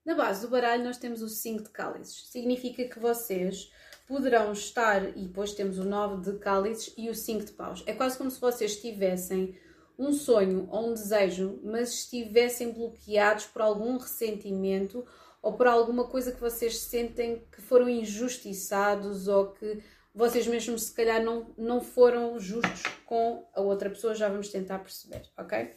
Na 0.04 0.16
base 0.16 0.42
do 0.42 0.50
baralho 0.50 0.84
nós 0.84 0.98
temos 0.98 1.22
o 1.22 1.30
5 1.30 1.62
de 1.62 1.70
cálices. 1.70 2.28
Significa 2.32 2.86
que 2.86 2.98
vocês 2.98 3.72
poderão 4.10 4.52
estar, 4.52 5.16
e 5.16 5.28
depois 5.28 5.54
temos 5.54 5.78
o 5.78 5.84
9 5.86 6.32
de 6.32 6.40
cálices 6.40 6.92
e 6.98 7.12
o 7.12 7.16
5 7.16 7.46
de 7.46 7.52
paus. 7.52 7.84
É 7.86 7.94
quase 7.94 8.18
como 8.18 8.32
se 8.32 8.42
vocês 8.42 8.82
tivessem 8.82 9.56
um 10.00 10.12
sonho 10.12 10.68
ou 10.72 10.90
um 10.90 10.94
desejo, 10.96 11.60
mas 11.64 11.94
estivessem 11.94 12.72
bloqueados 12.72 13.46
por 13.46 13.62
algum 13.62 13.98
ressentimento 13.98 15.06
ou 15.44 15.54
por 15.54 15.68
alguma 15.68 16.08
coisa 16.08 16.32
que 16.32 16.42
vocês 16.42 16.80
sentem 16.80 17.46
que 17.52 17.62
foram 17.62 17.88
injustiçados 17.88 19.28
ou 19.28 19.52
que 19.52 19.84
vocês 20.14 20.48
mesmos 20.48 20.86
se 20.86 20.94
calhar 20.94 21.24
não, 21.24 21.54
não 21.56 21.80
foram 21.80 22.40
justos 22.40 22.82
com 23.06 23.48
a 23.54 23.62
outra 23.62 23.92
pessoa, 23.92 24.16
já 24.16 24.28
vamos 24.28 24.50
tentar 24.50 24.80
perceber, 24.80 25.30
ok? 25.38 25.72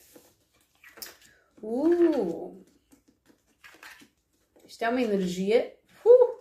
Uh! 1.63 2.65
Isto 4.67 4.85
é 4.85 4.89
uma 4.89 5.03
energia. 5.03 5.77
Uh! 6.03 6.32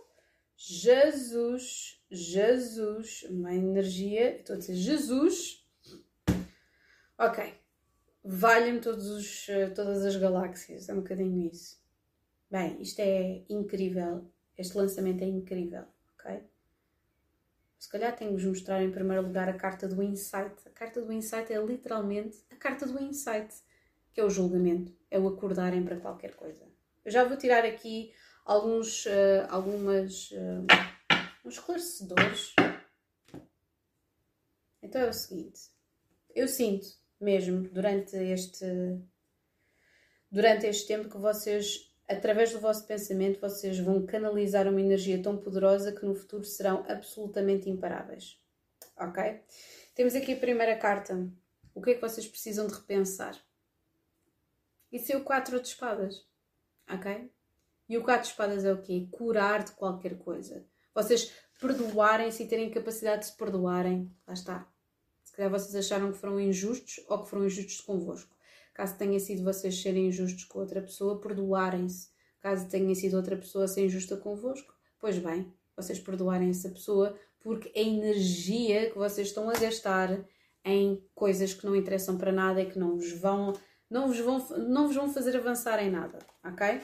Jesus, 0.64 2.00
Jesus, 2.12 3.24
uma 3.24 3.52
energia. 3.52 4.36
Estou 4.36 4.56
a 4.56 4.60
dizer 4.60 4.76
Jesus. 4.76 5.66
Ok. 7.18 7.56
Valha-me 8.24 8.80
todas 8.80 10.06
as 10.06 10.16
galáxias. 10.18 10.88
É 10.88 10.94
um 10.94 10.98
bocadinho 10.98 11.50
isso. 11.52 11.82
Bem, 12.50 12.80
isto 12.80 13.00
é 13.00 13.44
incrível. 13.50 14.30
Este 14.56 14.78
lançamento 14.78 15.24
é 15.24 15.26
incrível, 15.28 15.84
ok? 16.14 16.44
Se 17.80 17.90
calhar 17.90 18.16
tenho 18.16 18.30
de 18.30 18.44
vos 18.44 18.46
mostrar 18.46 18.84
em 18.84 18.92
primeiro 18.92 19.24
lugar 19.24 19.50
a 19.50 19.54
carta 19.54 19.88
do 19.88 20.04
Insight. 20.04 20.54
A 20.68 20.70
carta 20.70 21.02
do 21.02 21.12
Insight 21.12 21.52
é 21.52 21.60
literalmente 21.60 22.38
a 22.52 22.56
carta 22.56 22.86
do 22.86 23.02
Insight, 23.02 23.52
que 24.14 24.22
é 24.22 24.24
o 24.24 24.30
julgamento, 24.30 24.96
é 25.10 25.18
o 25.18 25.28
acordarem 25.28 25.84
para 25.84 26.00
qualquer 26.00 26.36
coisa. 26.36 26.70
Eu 27.04 27.12
já 27.12 27.24
vou 27.24 27.36
tirar 27.36 27.66
aqui 27.66 28.14
alguns, 28.46 29.06
uh, 29.06 29.48
algumas, 29.50 30.32
uh, 30.32 30.66
uns 31.46 31.56
esclarecedores. 31.56 32.54
Então 34.82 35.02
é 35.02 35.10
o 35.10 35.14
seguinte, 35.14 35.70
eu 36.34 36.48
sinto 36.48 36.88
mesmo 37.20 37.70
durante 37.70 38.16
este, 38.18 38.66
durante 40.32 40.66
este 40.66 40.88
tempo 40.88 41.10
que 41.10 41.18
vocês 41.18 41.92
através 42.12 42.52
do 42.52 42.60
vosso 42.60 42.86
pensamento, 42.86 43.40
vocês 43.40 43.80
vão 43.80 44.06
canalizar 44.06 44.68
uma 44.68 44.82
energia 44.82 45.22
tão 45.22 45.38
poderosa 45.38 45.92
que 45.92 46.06
no 46.06 46.14
futuro 46.14 46.44
serão 46.44 46.84
absolutamente 46.88 47.70
imparáveis. 47.70 48.38
Ok? 48.98 49.42
Temos 49.96 50.14
aqui 50.16 50.34
a 50.34 50.40
primeira 50.40 50.78
carta. 50.78 51.28
O 51.74 51.82
que 51.82 51.92
é 51.92 51.94
que 51.96 52.02
vocês 52.02 52.28
precisam 52.28 52.68
de 52.68 52.74
repensar? 52.74 53.36
Isso 54.92 55.12
é 55.14 55.16
o 55.16 55.24
4 55.24 55.62
de 55.62 55.68
espadas. 55.70 56.26
Ok? 56.90 57.32
E 57.92 57.98
o 57.98 58.04
4 58.04 58.22
de 58.22 58.28
espadas 58.30 58.64
é 58.64 58.72
o 58.72 58.82
quê? 58.82 59.06
Curar 59.12 59.66
de 59.66 59.74
qualquer 59.74 60.18
coisa. 60.18 60.66
Vocês 60.96 61.30
perdoarem-se 61.60 62.42
e 62.42 62.48
terem 62.48 62.72
capacidade 62.72 63.24
de 63.24 63.26
se 63.26 63.36
perdoarem. 63.36 64.10
Lá 64.26 64.34
está. 64.34 64.72
Se 65.22 65.34
calhar 65.36 65.52
vocês 65.52 65.76
acharam 65.76 66.10
que 66.14 66.18
foram 66.18 66.40
injustos 66.40 67.04
ou 67.10 67.22
que 67.22 67.30
foram 67.30 67.46
injustos 67.46 67.82
convosco. 67.82 68.34
Caso 68.74 68.98
tenha 68.98 69.20
sido 69.20 69.44
vocês 69.44 69.82
serem 69.82 70.08
injustos 70.08 70.46
com 70.46 70.60
outra 70.60 70.82
pessoa, 70.82 71.20
perdoarem-se. 71.20 72.08
Caso 72.40 72.70
tenha 72.70 72.96
sido 72.96 73.18
outra 73.18 73.36
pessoa 73.36 73.68
ser 73.68 73.84
injusta 73.84 74.16
convosco, 74.16 74.74
pois 74.98 75.18
bem, 75.18 75.54
vocês 75.76 76.00
perdoarem 76.00 76.50
essa 76.50 76.70
pessoa 76.70 77.20
porque 77.42 77.78
a 77.78 77.82
energia 77.82 78.90
que 78.90 78.98
vocês 78.98 79.28
estão 79.28 79.50
a 79.50 79.54
gastar 79.54 80.18
em 80.64 81.06
coisas 81.14 81.54
que 81.54 81.66
não 81.66 81.76
interessam 81.76 82.18
para 82.18 82.32
nada 82.32 82.62
e 82.62 82.72
que 82.72 82.80
não 82.80 82.96
vos 82.96 83.12
vão, 83.20 83.52
não 83.90 84.08
vos 84.08 84.20
vão, 84.22 84.38
não 84.60 84.88
vos 84.88 84.96
vão 84.96 85.14
fazer 85.14 85.36
avançar 85.36 85.84
em 85.84 85.92
nada, 85.92 86.20
ok? 86.42 86.80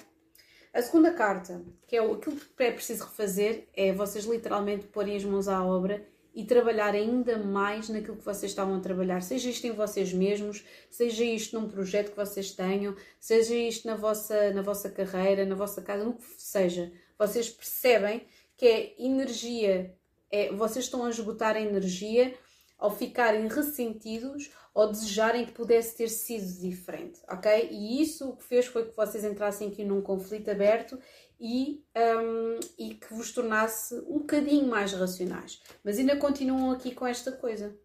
A 0.77 0.81
segunda 0.83 1.11
carta, 1.11 1.59
que 1.87 1.97
é 1.97 1.99
aquilo 1.99 2.35
que 2.55 2.63
é 2.63 2.71
preciso 2.71 3.05
refazer, 3.05 3.67
é 3.73 3.91
vocês 3.91 4.25
literalmente 4.25 4.85
porem 4.85 5.15
as 5.15 5.23
mãos 5.23 5.47
à 5.47 5.65
obra 5.65 6.05
e 6.35 6.45
trabalhar 6.45 6.93
ainda 6.93 7.35
mais 7.39 7.89
naquilo 7.89 8.17
que 8.17 8.23
vocês 8.23 8.51
estavam 8.51 8.75
a 8.75 8.79
trabalhar, 8.79 9.23
seja 9.23 9.49
isto 9.49 9.65
em 9.65 9.71
vocês 9.71 10.13
mesmos, 10.13 10.63
seja 10.87 11.23
isto 11.23 11.59
num 11.59 11.67
projeto 11.67 12.11
que 12.11 12.15
vocês 12.15 12.51
tenham, 12.51 12.95
seja 13.19 13.55
isto 13.55 13.87
na 13.87 13.95
vossa, 13.95 14.53
na 14.53 14.61
vossa 14.61 14.87
carreira, 14.87 15.47
na 15.47 15.55
vossa 15.55 15.81
casa, 15.81 16.03
no 16.03 16.13
que 16.13 16.23
seja. 16.37 16.91
Vocês 17.17 17.49
percebem 17.49 18.27
que 18.55 18.67
é 18.67 18.95
energia, 18.99 19.97
é, 20.29 20.51
vocês 20.53 20.85
estão 20.85 21.05
a 21.05 21.09
esgotar 21.09 21.55
a 21.55 21.59
energia 21.59 22.35
ao 22.77 22.95
ficarem 22.95 23.47
ressentidos 23.47 24.51
ou 24.73 24.91
desejarem 24.91 25.45
que 25.45 25.51
pudesse 25.51 25.97
ter 25.97 26.07
sido 26.07 26.45
diferente, 26.59 27.19
ok? 27.27 27.69
E 27.71 28.01
isso 28.01 28.29
o 28.29 28.37
que 28.37 28.43
fez 28.43 28.67
foi 28.67 28.85
que 28.85 28.95
vocês 28.95 29.23
entrassem 29.23 29.69
aqui 29.69 29.83
num 29.83 30.01
conflito 30.01 30.51
aberto 30.51 30.99
e, 31.39 31.83
um, 31.95 32.59
e 32.77 32.93
que 32.93 33.13
vos 33.13 33.31
tornasse 33.31 33.95
um 34.07 34.19
bocadinho 34.19 34.67
mais 34.67 34.93
racionais. 34.93 35.61
Mas 35.83 35.97
ainda 35.97 36.15
continuam 36.15 36.71
aqui 36.71 36.93
com 36.93 37.07
esta 37.07 37.31
coisa. 37.31 37.75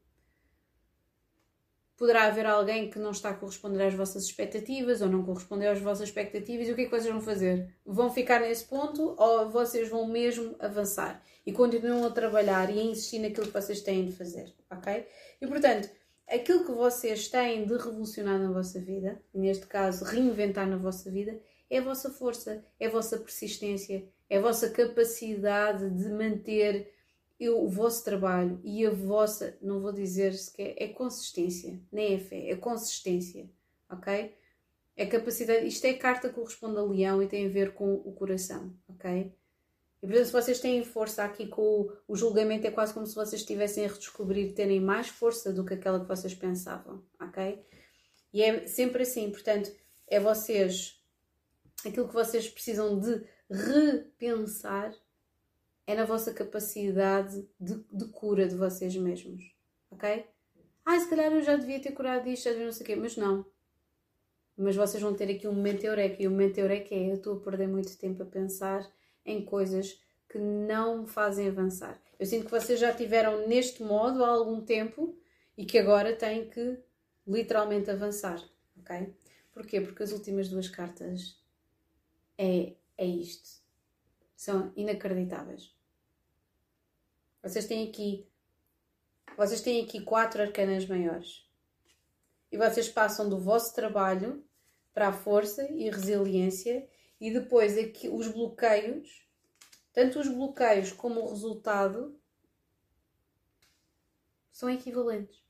Poderá 2.02 2.24
haver 2.24 2.46
alguém 2.46 2.90
que 2.90 2.98
não 2.98 3.12
está 3.12 3.30
a 3.30 3.34
corresponder 3.34 3.80
às 3.84 3.94
vossas 3.94 4.24
expectativas 4.24 5.00
ou 5.02 5.08
não 5.08 5.22
correspondeu 5.22 5.70
às 5.70 5.78
vossas 5.78 6.08
expectativas 6.08 6.66
e 6.66 6.72
o 6.72 6.74
que 6.74 6.80
é 6.80 6.84
que 6.86 6.90
vocês 6.90 7.12
vão 7.12 7.20
fazer? 7.20 7.72
Vão 7.86 8.10
ficar 8.10 8.40
nesse 8.40 8.64
ponto 8.64 9.14
ou 9.16 9.48
vocês 9.48 9.88
vão 9.88 10.08
mesmo 10.08 10.56
avançar 10.58 11.22
e 11.46 11.52
continuam 11.52 12.04
a 12.04 12.10
trabalhar 12.10 12.74
e 12.74 12.80
a 12.80 12.82
insistir 12.82 13.20
naquilo 13.20 13.46
que 13.46 13.52
vocês 13.52 13.82
têm 13.82 14.04
de 14.04 14.16
fazer, 14.16 14.52
ok? 14.68 15.06
E 15.40 15.46
portanto, 15.46 15.88
aquilo 16.28 16.64
que 16.64 16.72
vocês 16.72 17.28
têm 17.28 17.64
de 17.64 17.74
revolucionar 17.74 18.36
na 18.36 18.50
vossa 18.50 18.80
vida, 18.80 19.22
neste 19.32 19.68
caso 19.68 20.04
reinventar 20.04 20.66
na 20.66 20.78
vossa 20.78 21.08
vida, 21.08 21.38
é 21.70 21.78
a 21.78 21.82
vossa 21.82 22.10
força, 22.10 22.64
é 22.80 22.88
a 22.88 22.90
vossa 22.90 23.16
persistência, 23.16 24.04
é 24.28 24.38
a 24.38 24.42
vossa 24.42 24.70
capacidade 24.70 25.88
de 25.88 26.08
manter 26.08 26.92
o 27.48 27.68
vosso 27.68 28.04
trabalho 28.04 28.60
e 28.62 28.86
a 28.86 28.90
vossa, 28.90 29.56
não 29.60 29.80
vou 29.80 29.92
dizer 29.92 30.34
sequer, 30.34 30.74
é 30.76 30.88
consistência, 30.88 31.80
nem 31.90 32.14
é 32.14 32.18
fé, 32.18 32.50
é 32.50 32.56
consistência, 32.56 33.50
ok? 33.90 34.34
É 34.96 35.06
capacidade, 35.06 35.66
isto 35.66 35.84
é 35.86 35.94
carta 35.94 36.28
que 36.28 36.34
corresponde 36.34 36.78
a 36.78 36.82
leão 36.82 37.22
e 37.22 37.26
tem 37.26 37.46
a 37.46 37.50
ver 37.50 37.74
com 37.74 37.94
o 37.94 38.12
coração, 38.12 38.74
ok? 38.88 39.32
E 40.02 40.06
portanto, 40.06 40.26
se 40.26 40.32
vocês 40.32 40.60
têm 40.60 40.84
força 40.84 41.24
aqui 41.24 41.46
com 41.46 41.62
o, 41.62 41.92
o 42.08 42.16
julgamento, 42.16 42.66
é 42.66 42.70
quase 42.70 42.92
como 42.92 43.06
se 43.06 43.14
vocês 43.14 43.40
estivessem 43.40 43.84
a 43.84 43.88
redescobrir, 43.88 44.54
terem 44.54 44.80
mais 44.80 45.08
força 45.08 45.52
do 45.52 45.64
que 45.64 45.74
aquela 45.74 46.00
que 46.00 46.08
vocês 46.08 46.34
pensavam, 46.34 47.02
ok? 47.20 47.64
E 48.32 48.42
é 48.42 48.66
sempre 48.66 49.02
assim, 49.02 49.30
portanto, 49.30 49.70
é 50.08 50.18
vocês 50.18 51.00
aquilo 51.86 52.08
que 52.08 52.14
vocês 52.14 52.48
precisam 52.48 52.98
de 52.98 53.24
repensar 53.50 54.94
é 55.92 55.94
na 55.94 56.04
vossa 56.06 56.32
capacidade 56.32 57.46
de, 57.60 57.84
de, 57.92 58.06
cura 58.06 58.48
de 58.48 58.56
vocês 58.56 58.96
mesmos, 58.96 59.54
ok? 59.90 60.26
Ah, 60.84 60.98
se 60.98 61.08
calhar 61.08 61.30
eu 61.30 61.42
já 61.42 61.54
devia 61.54 61.80
ter 61.80 61.92
curado 61.92 62.28
isto, 62.28 62.44
já 62.44 62.50
devia 62.50 62.64
não 62.64 62.72
sei 62.72 62.82
o 62.82 62.86
quê, 62.86 62.96
mas 62.96 63.16
não. 63.16 63.44
Mas 64.56 64.74
vocês 64.74 65.02
vão 65.02 65.14
ter 65.14 65.30
aqui 65.30 65.46
um 65.46 65.52
momento 65.52 65.84
eureka, 65.84 66.22
e 66.22 66.26
o 66.26 66.30
momento 66.30 66.58
eureka 66.58 66.94
é 66.94 67.10
eu 67.10 67.16
estou 67.16 67.36
a 67.36 67.40
perder 67.40 67.68
muito 67.68 67.96
tempo 67.98 68.22
a 68.22 68.26
pensar 68.26 68.90
em 69.24 69.44
coisas 69.44 70.00
que 70.28 70.38
não 70.38 71.02
me 71.02 71.08
fazem 71.08 71.48
avançar. 71.48 72.00
Eu 72.18 72.24
sinto 72.24 72.46
que 72.46 72.50
vocês 72.50 72.80
já 72.80 72.92
tiveram 72.94 73.46
neste 73.46 73.82
modo 73.82 74.24
há 74.24 74.28
algum 74.28 74.62
tempo 74.62 75.14
e 75.58 75.66
que 75.66 75.78
agora 75.78 76.16
têm 76.16 76.48
que 76.48 76.78
literalmente 77.26 77.90
avançar, 77.90 78.42
ok? 78.80 79.14
Porquê? 79.52 79.80
Porque 79.80 80.02
as 80.02 80.12
últimas 80.12 80.48
duas 80.48 80.68
cartas 80.68 81.38
é, 82.38 82.72
é 82.96 83.06
isto. 83.06 83.60
São 84.34 84.72
inacreditáveis. 84.74 85.81
Vocês 87.42 87.66
têm 87.66 87.88
aqui 87.88 88.26
vocês 89.36 89.62
têm 89.62 89.82
aqui 89.82 90.00
quatro 90.02 90.42
arcanas 90.42 90.86
maiores. 90.86 91.46
E 92.50 92.58
vocês 92.58 92.88
passam 92.88 93.28
do 93.28 93.38
vosso 93.38 93.74
trabalho 93.74 94.44
para 94.92 95.08
a 95.08 95.12
força 95.12 95.66
e 95.72 95.88
resiliência 95.88 96.86
e 97.18 97.32
depois 97.32 97.78
aqui 97.78 98.08
os 98.08 98.28
bloqueios, 98.28 99.26
tanto 99.92 100.20
os 100.20 100.28
bloqueios 100.28 100.92
como 100.92 101.20
o 101.20 101.30
resultado 101.30 102.18
são 104.50 104.68
equivalentes. 104.68 105.42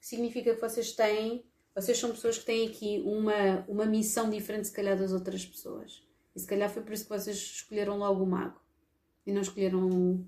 Significa 0.00 0.54
que 0.54 0.60
vocês 0.60 0.92
têm 0.92 1.44
vocês 1.76 1.98
são 1.98 2.10
pessoas 2.10 2.38
que 2.38 2.46
têm 2.46 2.68
aqui 2.68 3.02
uma, 3.04 3.62
uma 3.68 3.84
missão 3.84 4.30
diferente, 4.30 4.68
se 4.68 4.72
calhar, 4.72 4.98
das 4.98 5.12
outras 5.12 5.44
pessoas. 5.44 6.02
E 6.34 6.40
se 6.40 6.46
calhar 6.46 6.70
foi 6.70 6.82
por 6.82 6.94
isso 6.94 7.04
que 7.04 7.10
vocês 7.10 7.36
escolheram 7.36 7.98
logo 7.98 8.24
o 8.24 8.26
mago 8.26 8.58
e 9.26 9.30
não 9.30 9.42
escolheram 9.42 10.26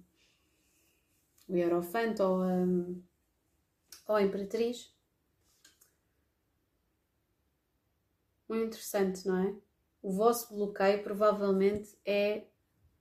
o 1.49 1.57
Hierofante 1.57 2.21
ou 2.21 2.43
a, 2.43 2.67
ou 4.09 4.17
a 4.17 4.23
Imperatriz. 4.23 4.95
Muito 8.49 8.67
interessante, 8.67 9.27
não 9.27 9.39
é? 9.39 9.55
O 10.03 10.13
vosso 10.13 10.55
bloqueio 10.55 11.03
provavelmente 11.03 11.99
é 12.05 12.45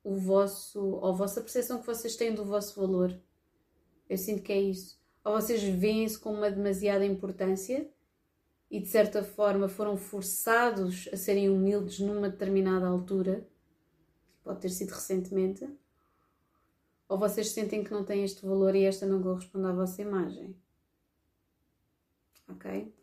o 0.04 0.16
vosso, 0.16 0.82
ou 0.82 1.08
a 1.08 1.12
vossa 1.12 1.42
percepção 1.42 1.80
que 1.80 1.86
vocês 1.86 2.16
têm 2.16 2.34
do 2.34 2.46
vosso 2.46 2.80
valor. 2.80 3.18
Eu 4.10 4.18
sinto 4.18 4.42
que 4.42 4.54
é 4.54 4.60
isso. 4.60 5.00
Ou 5.24 5.34
vocês 5.34 5.62
veem-se 5.62 6.18
com 6.18 6.34
uma 6.34 6.50
demasiada 6.50 7.06
importância 7.06 7.90
e 8.70 8.80
de 8.80 8.88
certa 8.88 9.24
forma 9.24 9.68
foram 9.68 9.98
forçados 9.98 11.10
a 11.12 11.18
serem 11.18 11.50
humildes 11.50 12.00
numa 12.00 12.30
determinada 12.30 12.88
altura, 12.88 13.48
pode 14.44 14.62
ter 14.62 14.70
sido 14.70 14.92
recentemente, 14.92 15.68
ou 17.08 17.18
vocês 17.18 17.50
sentem 17.52 17.84
que 17.84 17.92
não 17.92 18.04
têm 18.04 18.24
este 18.24 18.46
valor 18.46 18.76
e 18.76 18.86
esta 18.86 19.06
não 19.06 19.22
corresponde 19.22 19.68
à 19.68 19.72
vossa 19.72 20.02
imagem. 20.02 20.56
Ok? 22.50 22.94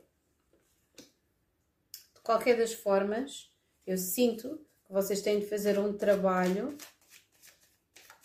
qualquer 2.25 2.57
das 2.57 2.73
formas, 2.73 3.53
eu 3.87 3.99
sinto 3.99 4.59
que 4.87 4.93
vocês 4.93 5.21
têm 5.21 5.39
de 5.39 5.47
fazer 5.47 5.79
um 5.79 5.93
trabalho, 5.93 6.77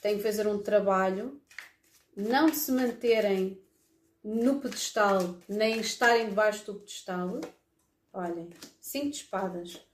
têm 0.02 0.18
de 0.18 0.24
fazer 0.24 0.48
um 0.48 0.64
trabalho, 0.64 1.40
não 2.16 2.50
de 2.50 2.56
se 2.56 2.72
manterem 2.72 3.62
no 4.24 4.62
pedestal, 4.62 5.38
nem 5.48 5.82
estarem 5.82 6.30
debaixo 6.30 6.66
do 6.66 6.80
pedestal. 6.80 7.42
Olhem, 8.12 8.50
cinco 8.80 9.10
de 9.12 9.18
espadas 9.18 9.86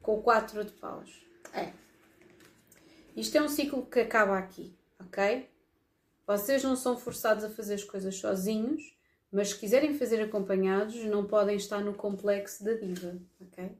com 0.00 0.20
quatro 0.20 0.64
de 0.64 0.72
paus. 0.72 1.24
É. 1.52 1.72
Isto 3.14 3.36
é 3.36 3.42
um 3.42 3.48
ciclo 3.48 3.86
que 3.86 4.00
acaba 4.00 4.38
aqui, 4.38 4.74
ok? 5.06 5.48
Vocês 6.26 6.62
não 6.62 6.76
são 6.76 6.96
forçados 6.96 7.44
a 7.44 7.50
fazer 7.50 7.74
as 7.74 7.84
coisas 7.84 8.16
sozinhos, 8.16 8.96
mas 9.30 9.48
se 9.48 9.58
quiserem 9.58 9.94
fazer 9.94 10.20
acompanhados, 10.22 10.94
não 11.04 11.26
podem 11.26 11.56
estar 11.56 11.80
no 11.80 11.94
complexo 11.94 12.64
da 12.64 12.74
diva, 12.74 13.18
ok? 13.40 13.76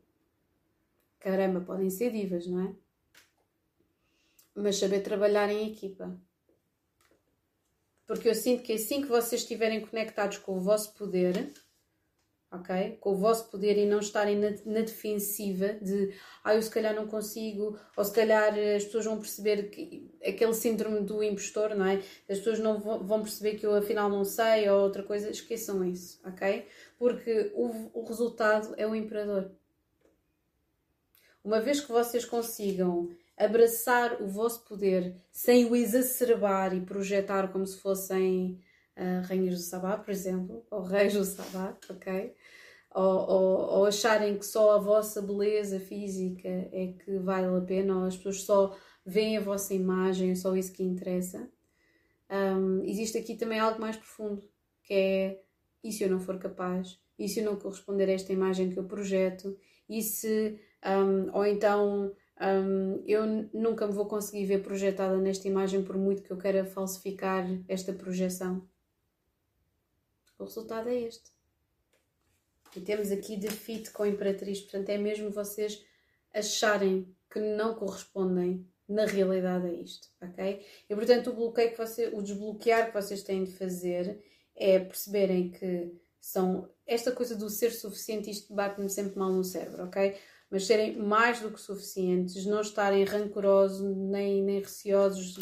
Caramba, 1.21 1.61
podem 1.61 1.91
ser 1.91 2.11
divas, 2.11 2.47
não 2.47 2.69
é? 2.69 2.75
Mas 4.55 4.79
saber 4.79 5.01
trabalhar 5.03 5.51
em 5.51 5.71
equipa. 5.71 6.19
Porque 8.07 8.29
eu 8.29 8.35
sinto 8.35 8.63
que 8.63 8.73
assim 8.73 9.03
que 9.03 9.09
vocês 9.09 9.43
estiverem 9.43 9.81
conectados 9.81 10.39
com 10.39 10.59
o 10.59 10.61
vosso 10.61 10.93
poder, 10.95 11.53
ok? 12.53 12.99
Com 13.01 13.13
o 13.13 13.17
vosso 13.17 13.51
poder 13.51 13.79
e 13.79 13.87
não 13.87 13.99
estarem 13.99 14.37
na, 14.37 14.51
na, 14.67 14.81
defensiva 14.81 15.69
de 15.81 16.15
ah, 16.45 16.55
eu 16.55 16.61
se 16.61 16.71
calhar 16.71 16.95
não 16.95 17.07
consigo, 17.07 17.79
ou 17.97 18.05
se 18.05 18.13
calhar 18.13 18.53
as 18.77 18.85
pessoas 18.85 19.07
vão 19.07 19.19
perceber 19.19 19.71
que 19.71 20.11
aquele 20.25 20.53
síndrome 20.53 21.01
do 21.01 21.23
impostor, 21.23 21.75
não 21.75 21.87
é? 21.87 22.03
As 22.29 22.39
pessoas 22.39 22.59
não 22.59 22.79
vão 22.79 23.23
perceber 23.23 23.57
que 23.57 23.65
eu 23.65 23.75
afinal 23.75 24.11
não 24.11 24.25
sei 24.25 24.69
ou 24.69 24.83
outra 24.83 25.03
coisa, 25.03 25.31
esqueçam 25.31 25.83
isso, 25.85 26.21
ok? 26.25 26.67
Porque 26.99 27.51
o, 27.55 28.01
o 28.01 28.05
resultado 28.05 28.75
é 28.77 28.87
o 28.87 28.95
imperador. 28.95 29.51
Uma 31.43 31.61
vez 31.61 31.81
que 31.81 31.91
vocês 31.91 32.25
consigam 32.25 33.09
abraçar 33.37 34.23
o 34.23 34.29
vosso 34.29 34.65
poder 34.65 35.17
sem 35.31 35.65
o 35.65 35.75
exacerbar 35.75 36.75
e 36.75 36.81
projetar 36.81 37.51
como 37.51 37.67
se 37.67 37.79
fossem 37.79 38.61
uh, 38.97 39.27
rainhas 39.27 39.57
do 39.57 39.63
sabá, 39.63 39.97
por 39.97 40.11
exemplo, 40.11 40.65
ou 40.71 40.83
reis 40.83 41.15
do 41.15 41.25
sabá, 41.25 41.77
ok? 41.91 42.35
Ou, 42.95 43.03
ou, 43.05 43.59
ou, 43.79 43.85
acharem 43.87 44.37
que 44.37 44.45
só 44.45 44.77
a 44.77 44.79
vossa 44.79 45.23
beleza 45.23 45.81
física 45.81 46.49
é 46.49 46.95
que 47.03 47.19
vale 47.19 47.47
a 47.57 47.61
pena, 47.63 47.97
ou 47.97 48.05
as 48.05 48.17
pessoas 48.17 48.43
só 48.43 48.77
veem 49.05 49.39
a 49.39 49.41
vossa 49.41 49.73
imagem, 49.73 50.33
é 50.33 50.35
só 50.35 50.55
isso 50.55 50.73
que 50.73 50.83
interessa. 50.83 51.51
Um, 52.31 52.83
existe 52.85 53.17
aqui 53.17 53.35
também 53.35 53.59
algo 53.59 53.81
mais 53.81 53.97
profundo, 53.97 54.43
que 54.83 54.93
é 54.93 55.43
e 55.85 55.91
se 55.91 56.05
eu 56.05 56.11
não 56.11 56.21
for 56.21 56.39
capaz? 56.39 56.99
E 57.19 57.29
se 57.29 57.41
eu 57.41 57.45
não 57.45 57.57
corresponder 57.57 58.09
a 58.09 58.13
esta 58.13 58.33
imagem 58.33 58.71
que 58.71 58.79
eu 58.79 58.85
projeto? 58.85 59.59
E 59.89 60.01
se, 60.03 60.59
um, 60.85 61.37
ou 61.37 61.45
então, 61.45 62.15
um, 62.41 63.03
eu 63.07 63.27
nunca 63.53 63.87
me 63.87 63.93
vou 63.93 64.07
conseguir 64.07 64.47
ver 64.47 64.63
projetada 64.63 65.17
nesta 65.19 65.49
imagem 65.49 65.83
por 65.83 65.97
muito 65.97 66.23
que 66.23 66.31
eu 66.31 66.39
queira 66.39 66.65
falsificar 66.65 67.47
esta 67.69 67.93
projeção? 67.93 68.67
O 70.39 70.45
resultado 70.45 70.89
é 70.89 71.01
este. 71.01 71.31
E 72.75 72.81
temos 72.81 73.11
aqui 73.11 73.37
defeat 73.37 73.91
com 73.91 74.07
Imperatriz, 74.07 74.61
portanto 74.61 74.89
é 74.89 74.99
mesmo 74.99 75.31
vocês 75.31 75.85
acharem 76.33 77.15
que 77.31 77.41
não 77.41 77.75
correspondem 77.75 78.67
na 78.89 79.07
realidade 79.07 79.67
a 79.67 79.73
isto, 79.73 80.09
ok? 80.21 80.65
E 80.89 80.95
portanto 80.95 81.31
o 81.31 81.35
bloqueio 81.35 81.71
que 81.71 81.79
você, 81.79 82.09
o 82.09 82.23
desbloquear 82.23 82.89
que 82.89 82.95
vocês 82.95 83.23
têm 83.23 83.45
de 83.45 83.53
fazer 83.53 84.23
é 84.55 84.79
perceberem 84.79 85.51
que 85.51 85.93
são 86.21 86.69
esta 86.87 87.11
coisa 87.11 87.37
do 87.37 87.49
ser 87.49 87.71
suficiente, 87.71 88.31
isto 88.31 88.55
bate-me 88.55 88.89
sempre 88.89 89.19
mal 89.19 89.33
no 89.33 89.43
cérebro, 89.43 89.85
ok? 89.85 90.17
Mas 90.51 90.67
serem 90.67 90.97
mais 90.97 91.41
do 91.41 91.51
que 91.51 91.61
suficientes, 91.61 92.45
não 92.45 92.61
estarem 92.61 93.05
rancorosos 93.05 93.81
nem, 93.97 94.43
nem 94.43 94.61
receosos 94.61 95.39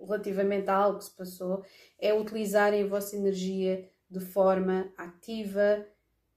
relativamente 0.00 0.68
a 0.68 0.74
algo 0.74 0.98
que 0.98 1.04
se 1.04 1.14
passou, 1.14 1.64
é 1.98 2.12
utilizarem 2.14 2.82
a 2.82 2.86
vossa 2.86 3.16
energia 3.16 3.88
de 4.10 4.20
forma 4.20 4.92
ativa 4.96 5.86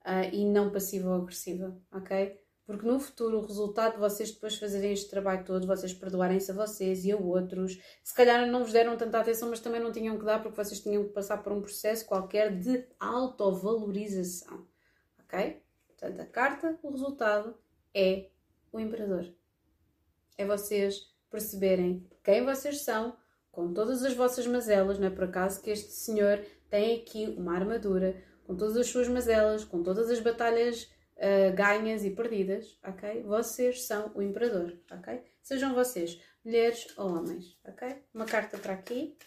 uh, 0.06 0.34
e 0.34 0.45
não 0.45 0.72
passiva 0.72 1.10
ou 1.10 1.16
agressiva, 1.16 1.76
ok? 1.91 2.39
Porque 2.66 2.86
no 2.86 2.99
futuro 2.99 3.39
o 3.39 3.45
resultado 3.45 3.93
de 3.93 3.99
vocês 3.99 4.32
depois 4.32 4.56
fazerem 4.56 4.91
este 4.91 5.10
trabalho 5.10 5.45
todo, 5.45 5.68
vocês 5.68 5.93
perdoarem-se 5.93 6.49
a 6.51 6.53
vocês 6.53 7.06
e 7.06 7.12
a 7.12 7.18
outros, 7.18 7.80
se 8.03 8.14
calhar 8.14 8.47
não 8.47 8.64
vos 8.64 8.74
deram 8.74 8.97
tanta 8.97 9.20
atenção, 9.20 9.49
mas 9.49 9.60
também 9.60 9.82
não 9.82 9.91
tinham 9.91 10.18
que 10.18 10.26
dar 10.26 10.41
porque 10.41 10.58
vocês 10.58 10.80
tinham 10.80 11.03
que 11.03 11.14
passar 11.14 11.43
por 11.43 11.51
um 11.51 11.62
processo 11.62 12.06
qualquer 12.06 12.58
de 12.58 12.88
autovalorização, 12.99 14.66
ok? 15.24 15.62
Portanto, 15.88 16.20
a 16.20 16.26
carta, 16.26 16.80
o 16.82 16.91
resultado 16.91 17.56
é 17.93 18.30
o 18.72 18.80
imperador. 18.80 19.32
É 20.38 20.45
vocês 20.45 21.14
perceberem 21.30 22.06
quem 22.24 22.43
vocês 22.43 22.82
são, 22.82 23.16
com 23.51 23.72
todas 23.72 24.03
as 24.03 24.14
vossas 24.14 24.45
mazelas, 24.47 24.97
não 24.97 25.08
é 25.08 25.12
por 25.12 25.26
acaso 25.26 25.62
que 25.62 25.70
este 25.70 25.91
senhor 25.91 26.43
tem 26.70 26.99
aqui 26.99 27.28
uma 27.38 27.56
armadura 27.56 28.22
com 28.46 28.56
todas 28.56 28.78
as 28.78 28.88
suas 28.88 29.08
mazelas, 29.08 29.66
com 29.66 29.82
todas 29.82 30.10
as 30.10 30.20
batalhas 30.20 30.84
uh, 31.18 31.54
ganhas 31.56 32.06
e 32.06 32.12
perdidas, 32.12 32.78
ok? 32.84 33.24
Vocês 33.24 33.84
são 33.86 34.12
o 34.16 34.22
imperador, 34.22 34.78
ok? 34.91 35.24
Sejam 35.41 35.74
vocês 35.74 36.22
mulheres 36.43 36.88
ou 36.98 37.10
homens, 37.10 37.60
ok? 37.66 38.04
Uma 38.14 38.26
carta 38.26 38.58
para 38.58 38.74
aqui, 38.74 39.18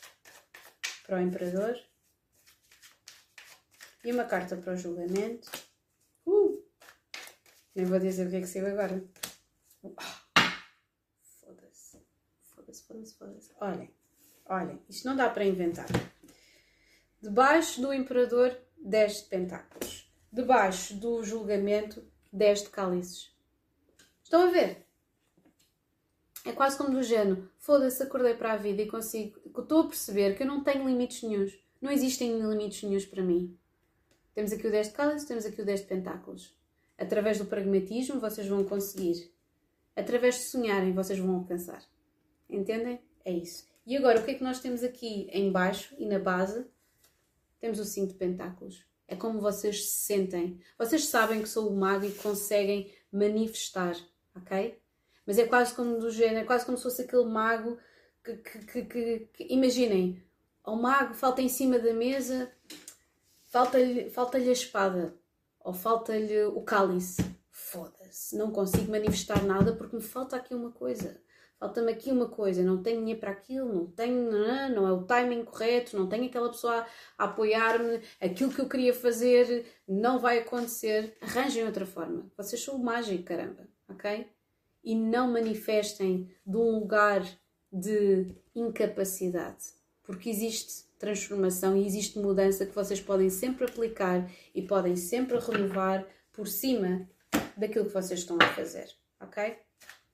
para 1.07 1.19
o 1.19 1.21
imperador. 1.21 1.77
E 4.05 4.13
uma 4.13 4.25
carta 4.25 4.57
para 4.57 4.73
o 4.73 4.77
julgamento. 4.77 5.51
Uh! 6.25 6.65
Nem 7.75 7.85
vou 7.85 7.99
dizer 7.99 8.27
o 8.27 8.31
que 8.31 8.37
é 8.37 8.41
que 8.41 8.47
saiu 8.47 8.69
agora. 8.69 9.05
Foda-se. 11.41 11.99
Foda-se, 12.55 12.83
foda-se, 12.85 13.15
foda-se. 13.15 13.53
Olhem, 13.61 13.93
olhem, 14.47 14.81
isto 14.89 15.09
não 15.09 15.17
dá 15.17 15.29
para 15.29 15.45
inventar. 15.45 15.87
Debaixo 17.21 17.81
do 17.81 17.93
imperador, 17.93 18.57
10 18.81 19.23
de 19.23 19.23
pentáculos. 19.25 20.13
Debaixo 20.33 20.95
do 20.95 21.23
julgamento, 21.25 22.05
10 22.33 22.63
de 22.63 22.69
cálices. 22.71 23.31
Estão 24.23 24.43
a 24.43 24.51
ver? 24.51 24.87
É 26.45 26.53
quase 26.53 26.79
como 26.79 26.91
do 26.91 27.03
género, 27.03 27.51
foda-se, 27.59 28.03
acordei 28.03 28.35
para 28.35 28.53
a 28.53 28.57
vida 28.57 28.83
e 28.83 28.87
consigo. 28.89 29.39
Estou 29.47 29.81
a 29.81 29.89
perceber 29.89 30.37
que 30.37 30.43
eu 30.43 30.47
não 30.47 30.63
tenho 30.63 30.89
limites 30.89 31.23
nenhums. 31.23 31.59
Não 31.81 31.91
existem 31.91 32.41
limites 32.41 32.83
nenhums 32.83 33.07
para 33.07 33.23
mim. 33.23 33.57
Temos 34.35 34.53
aqui 34.53 34.67
o 34.67 34.71
10 34.71 34.89
de 34.89 34.93
cálices, 34.95 35.29
temos 35.29 35.45
aqui 35.45 35.61
o 35.61 35.65
10 35.65 35.81
de 35.81 35.87
pentáculos. 35.87 36.57
Através 36.97 37.39
do 37.39 37.47
pragmatismo, 37.47 38.21
vocês 38.21 38.47
vão 38.47 38.65
conseguir. 38.65 39.33
Através 39.95 40.37
de 40.37 40.43
sonharem, 40.43 40.93
vocês 40.93 41.19
vão 41.19 41.37
alcançar. 41.37 41.83
Entendem? 42.49 43.01
É 43.25 43.33
isso. 43.33 43.67
E 43.87 43.97
agora, 43.97 44.21
o 44.21 44.25
que 44.25 44.31
é 44.31 44.35
que 44.35 44.45
nós 44.45 44.61
temos 44.61 44.83
aqui 44.83 45.29
em 45.33 45.51
baixo 45.51 45.95
e 45.99 46.07
na 46.07 46.19
base? 46.19 46.67
Temos 47.61 47.79
o 47.79 47.85
cinto 47.85 48.13
de 48.13 48.19
pentáculos. 48.19 48.87
É 49.07 49.17
como 49.17 49.41
vocês 49.41 49.89
se 49.89 50.03
sentem. 50.03 50.61
Vocês 50.79 51.07
sabem 51.07 51.43
que 51.43 51.49
sou 51.49 51.71
o 51.71 51.77
mago 51.77 52.05
e 52.05 52.13
conseguem 52.13 52.93
manifestar, 53.11 53.97
ok? 54.37 54.79
Mas 55.27 55.39
é 55.39 55.47
quase 55.47 55.75
como 55.75 55.99
do 55.99 56.11
género, 56.11 56.41
é 56.41 56.45
quase 56.45 56.65
como 56.65 56.77
se 56.77 56.83
fosse 56.83 57.03
aquele 57.03 57.25
mago 57.25 57.79
que, 58.23 58.37
que, 58.37 58.59
que, 58.59 58.83
que, 58.85 59.19
que 59.33 59.47
imaginem, 59.53 60.23
ao 60.63 60.77
mago 60.77 61.15
falta 61.15 61.41
em 61.41 61.49
cima 61.49 61.79
da 61.79 61.95
mesa, 61.95 62.53
falta-lhe 63.47 64.11
falta 64.11 64.39
a 64.39 64.41
espada, 64.41 65.15
ou 65.61 65.73
falta-lhe 65.73 66.45
o 66.45 66.63
cálice. 66.63 67.25
Foda-se, 67.51 68.37
não 68.37 68.51
consigo 68.51 68.91
manifestar 68.91 69.43
nada 69.45 69.75
porque 69.75 69.97
me 69.97 70.03
falta 70.03 70.37
aqui 70.37 70.55
uma 70.55 70.71
coisa 70.71 71.21
falta-me 71.59 71.93
aqui 71.93 72.11
uma 72.13 72.29
coisa, 72.29 72.63
não 72.63 72.83
tenho 72.83 73.01
dinheiro 73.01 73.21
para 73.21 73.33
aquilo, 73.33 73.73
não 73.73 73.87
tenho, 73.87 74.31
não, 74.31 74.69
não 74.71 74.89
é 74.89 74.93
o 74.93 75.03
timing 75.03 75.45
correto, 75.45 75.99
não 75.99 76.09
tenho 76.09 76.27
aquela 76.27 76.49
pessoa 76.49 76.79
a, 76.79 76.87
a 77.19 77.25
apoiar-me, 77.25 78.01
aquilo 78.21 78.53
que 78.53 78.61
eu 78.61 78.69
queria 78.69 78.95
fazer 78.95 79.67
não 79.87 80.19
vai 80.19 80.39
acontecer. 80.39 81.17
Arranjem 81.21 81.65
outra 81.65 81.85
forma. 81.85 82.31
Vocês 82.37 82.63
são 82.63 82.77
o 82.77 82.85
mágico, 82.85 83.25
caramba, 83.25 83.69
ok? 83.89 84.27
E 84.85 84.95
não 84.95 85.33
manifestem 85.33 86.31
de 86.47 86.57
um 86.57 86.79
lugar 86.79 87.23
de 87.73 88.35
incapacidade, 88.55 89.65
porque 90.03 90.31
existe 90.31 90.87
transformação 90.99 91.77
e 91.77 91.87
existe 91.87 92.19
mudança 92.19 92.67
que 92.67 92.75
vocês 92.75 93.01
podem 93.01 93.31
sempre 93.31 93.65
aplicar 93.65 94.29
e 94.55 94.63
podem 94.63 94.97
sempre 94.97 95.39
renovar 95.39 96.07
por 96.33 96.47
cima 96.47 97.09
daquilo 97.57 97.87
que 97.87 97.93
vocês 97.93 98.21
estão 98.21 98.37
a 98.41 98.47
fazer, 98.55 98.89
ok? 99.21 99.68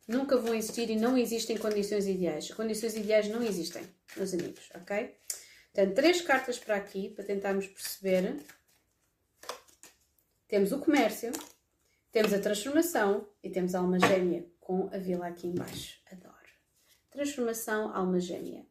Nunca 0.06 0.36
vão 0.36 0.54
existir 0.54 0.90
e 0.90 0.96
não 0.96 1.16
existem 1.16 1.56
condições 1.56 2.06
ideais. 2.06 2.50
Condições 2.52 2.94
ideais 2.94 3.28
não 3.28 3.42
existem, 3.42 3.82
meus 4.16 4.32
amigos, 4.34 4.70
ok? 4.74 5.14
Portanto, 5.72 5.94
três 5.94 6.20
cartas 6.20 6.58
para 6.58 6.76
aqui, 6.76 7.10
para 7.10 7.24
tentarmos 7.24 7.66
perceber. 7.66 8.36
Temos 10.46 10.72
o 10.72 10.78
comércio, 10.78 11.32
temos 12.12 12.32
a 12.32 12.38
transformação 12.38 13.28
e 13.42 13.50
temos 13.50 13.74
a 13.74 13.80
alma 13.80 13.98
gêmea 13.98 14.46
com 14.60 14.88
a 14.92 14.98
vila 14.98 15.26
aqui 15.26 15.48
embaixo. 15.48 15.98
Adoro. 16.12 16.34
Transformação, 17.10 17.94
alma 17.94 18.20
gêmea. 18.20 18.64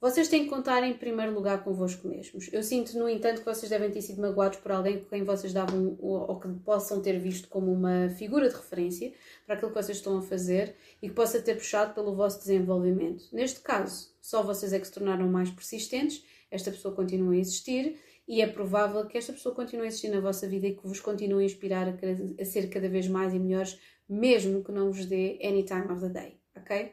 Vocês 0.00 0.28
têm 0.28 0.44
que 0.44 0.50
contar 0.50 0.82
em 0.82 0.92
primeiro 0.92 1.32
lugar 1.32 1.64
convosco 1.64 2.06
mesmos. 2.06 2.50
Eu 2.52 2.62
sinto, 2.62 2.98
no 2.98 3.08
entanto, 3.08 3.38
que 3.38 3.46
vocês 3.46 3.70
devem 3.70 3.90
ter 3.90 4.02
sido 4.02 4.20
magoados 4.20 4.58
por 4.58 4.72
alguém 4.72 4.98
com 4.98 5.08
quem 5.08 5.24
vocês 5.24 5.52
davam 5.52 5.96
ou 5.98 6.38
que 6.38 6.48
possam 6.62 7.00
ter 7.00 7.18
visto 7.18 7.48
como 7.48 7.72
uma 7.72 8.10
figura 8.10 8.48
de 8.48 8.54
referência 8.54 9.14
para 9.46 9.54
aquilo 9.54 9.70
que 9.72 9.82
vocês 9.82 9.96
estão 9.96 10.18
a 10.18 10.22
fazer 10.22 10.76
e 11.00 11.08
que 11.08 11.14
possa 11.14 11.40
ter 11.40 11.54
puxado 11.54 11.94
pelo 11.94 12.14
vosso 12.14 12.38
desenvolvimento. 12.38 13.24
Neste 13.32 13.60
caso, 13.60 14.14
só 14.20 14.42
vocês 14.42 14.74
é 14.74 14.78
que 14.78 14.86
se 14.86 14.92
tornaram 14.92 15.26
mais 15.26 15.50
persistentes, 15.50 16.22
esta 16.50 16.70
pessoa 16.70 16.94
continua 16.94 17.32
a 17.32 17.38
existir 17.38 17.98
e 18.28 18.42
é 18.42 18.46
provável 18.46 19.06
que 19.06 19.18
esta 19.18 19.32
pessoa 19.32 19.54
continue 19.54 19.86
a 19.86 19.88
existir 19.88 20.08
na 20.08 20.20
vossa 20.20 20.46
vida 20.46 20.66
e 20.66 20.74
que 20.74 20.86
vos 20.86 21.00
continue 21.00 21.42
a 21.42 21.46
inspirar 21.46 21.88
a, 21.88 22.44
ser 22.44 22.68
cada 22.68 22.88
vez 22.88 23.08
mais 23.08 23.32
e 23.32 23.38
melhores, 23.38 23.78
mesmo 24.08 24.62
que 24.62 24.72
não 24.72 24.92
vos 24.92 25.06
dê 25.06 25.38
any 25.42 25.64
time 25.64 25.90
of 25.90 26.00
the 26.00 26.08
day, 26.08 26.38
ok? 26.56 26.92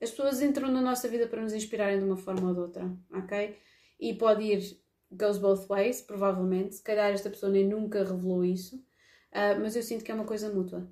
As 0.00 0.10
pessoas 0.10 0.40
entram 0.40 0.70
na 0.70 0.80
nossa 0.80 1.08
vida 1.08 1.26
para 1.26 1.42
nos 1.42 1.52
inspirarem 1.52 1.98
de 1.98 2.04
uma 2.04 2.16
forma 2.16 2.48
ou 2.48 2.54
de 2.54 2.60
outra, 2.60 2.96
ok? 3.12 3.56
E 3.98 4.14
pode 4.14 4.44
ir, 4.44 4.80
goes 5.10 5.38
both 5.38 5.66
ways, 5.68 6.00
provavelmente. 6.00 6.76
Se 6.76 6.82
calhar 6.82 7.10
esta 7.10 7.30
pessoa 7.30 7.50
nem 7.50 7.66
nunca 7.66 8.04
revelou 8.04 8.44
isso, 8.44 8.76
uh, 8.76 9.60
mas 9.60 9.74
eu 9.74 9.82
sinto 9.82 10.04
que 10.04 10.10
é 10.10 10.14
uma 10.14 10.24
coisa 10.24 10.52
mútua. 10.52 10.88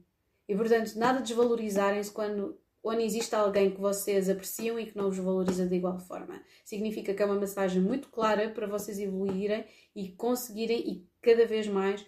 E 0.48 0.54
portanto, 0.56 0.94
nada 0.96 1.20
desvalorizarem-se 1.20 2.10
quando 2.10 2.58
onde 2.82 3.02
existe 3.02 3.34
alguém 3.34 3.72
que 3.72 3.80
vocês 3.80 4.28
apreciam 4.28 4.78
e 4.78 4.86
que 4.86 4.96
não 4.96 5.10
vos 5.10 5.18
valoriza 5.18 5.66
de 5.66 5.74
igual 5.74 5.98
forma. 5.98 6.40
Significa 6.64 7.12
que 7.12 7.22
é 7.22 7.26
uma 7.26 7.34
mensagem 7.34 7.82
muito 7.82 8.08
clara 8.08 8.48
para 8.50 8.66
vocês 8.66 8.98
evoluírem 8.98 9.66
e 9.94 10.10
conseguirem 10.10 10.88
e 10.88 11.08
cada 11.20 11.44
vez 11.46 11.66
mais 11.66 12.06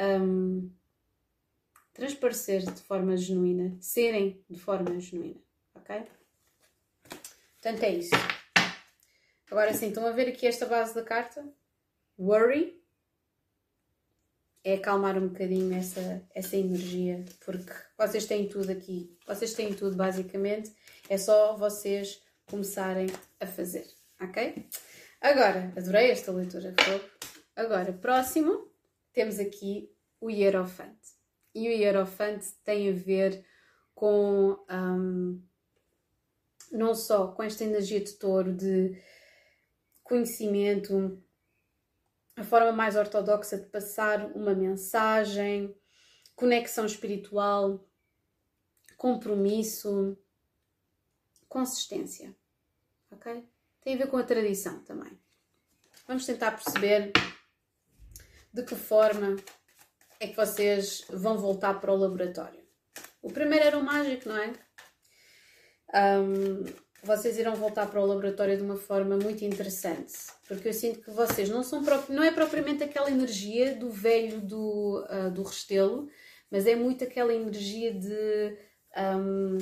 um, 0.00 0.70
transparecer 1.92 2.62
de 2.62 2.80
forma 2.80 3.16
genuína, 3.16 3.76
serem 3.80 4.42
de 4.48 4.58
forma 4.58 4.98
genuína, 4.98 5.40
ok? 5.74 6.04
Portanto, 7.64 7.82
é 7.84 7.94
isso. 7.94 8.14
Agora 9.50 9.72
sim, 9.72 9.88
estão 9.88 10.06
a 10.06 10.10
ver 10.10 10.28
aqui 10.28 10.46
esta 10.46 10.66
base 10.66 10.94
da 10.94 11.02
carta? 11.02 11.42
Worry. 12.18 12.78
É 14.62 14.74
acalmar 14.74 15.16
um 15.16 15.28
bocadinho 15.28 15.74
essa, 15.74 16.22
essa 16.34 16.58
energia, 16.58 17.24
porque 17.42 17.72
vocês 17.96 18.26
têm 18.26 18.46
tudo 18.46 18.70
aqui. 18.70 19.16
Vocês 19.26 19.54
têm 19.54 19.72
tudo, 19.72 19.96
basicamente. 19.96 20.74
É 21.08 21.16
só 21.16 21.56
vocês 21.56 22.22
começarem 22.44 23.06
a 23.40 23.46
fazer, 23.46 23.86
ok? 24.20 24.68
Agora, 25.22 25.72
adorei 25.74 26.10
esta 26.10 26.32
leitura, 26.32 26.74
fogo. 26.78 27.04
Agora, 27.56 27.94
próximo, 27.94 28.70
temos 29.10 29.38
aqui 29.38 29.90
o 30.20 30.28
Hierofante. 30.30 31.14
E 31.54 31.66
o 31.66 31.72
Hierofante 31.72 32.46
tem 32.62 32.90
a 32.90 32.92
ver 32.92 33.42
com 33.94 34.62
um, 34.70 35.42
não 36.74 36.94
só 36.94 37.28
com 37.28 37.42
esta 37.42 37.64
energia 37.64 38.00
de 38.00 38.12
touro 38.14 38.52
de 38.52 39.00
conhecimento, 40.02 41.22
a 42.36 42.42
forma 42.42 42.72
mais 42.72 42.96
ortodoxa 42.96 43.56
de 43.56 43.66
passar 43.66 44.26
uma 44.34 44.54
mensagem, 44.54 45.74
conexão 46.34 46.84
espiritual, 46.84 47.88
compromisso, 48.96 50.18
consistência. 51.48 52.34
Ok? 53.10 53.48
Tem 53.80 53.94
a 53.94 53.98
ver 53.98 54.08
com 54.08 54.16
a 54.16 54.24
tradição 54.24 54.82
também. 54.82 55.18
Vamos 56.08 56.26
tentar 56.26 56.50
perceber 56.50 57.12
de 58.52 58.62
que 58.64 58.74
forma 58.74 59.36
é 60.18 60.26
que 60.26 60.36
vocês 60.36 61.04
vão 61.08 61.38
voltar 61.38 61.80
para 61.80 61.92
o 61.92 61.96
laboratório. 61.96 62.64
O 63.22 63.32
primeiro 63.32 63.64
era 63.64 63.78
o 63.78 63.82
mágico, 63.82 64.28
não 64.28 64.36
é? 64.36 64.52
Um, 65.94 66.64
vocês 67.02 67.38
irão 67.38 67.54
voltar 67.54 67.86
para 67.86 68.00
o 68.00 68.06
laboratório 68.06 68.56
de 68.56 68.62
uma 68.62 68.76
forma 68.76 69.16
muito 69.16 69.44
interessante, 69.44 70.12
porque 70.48 70.68
eu 70.68 70.72
sinto 70.72 71.00
que 71.00 71.10
vocês 71.10 71.48
não 71.48 71.62
são 71.62 71.82
não 72.08 72.22
é 72.22 72.32
propriamente 72.32 72.82
aquela 72.82 73.10
energia 73.10 73.74
do 73.76 73.90
velho 73.90 74.40
do, 74.40 75.04
uh, 75.10 75.30
do 75.30 75.42
Restelo, 75.42 76.08
mas 76.50 76.66
é 76.66 76.74
muito 76.74 77.04
aquela 77.04 77.34
energia 77.34 77.92
de 77.92 78.56
um, 78.96 79.58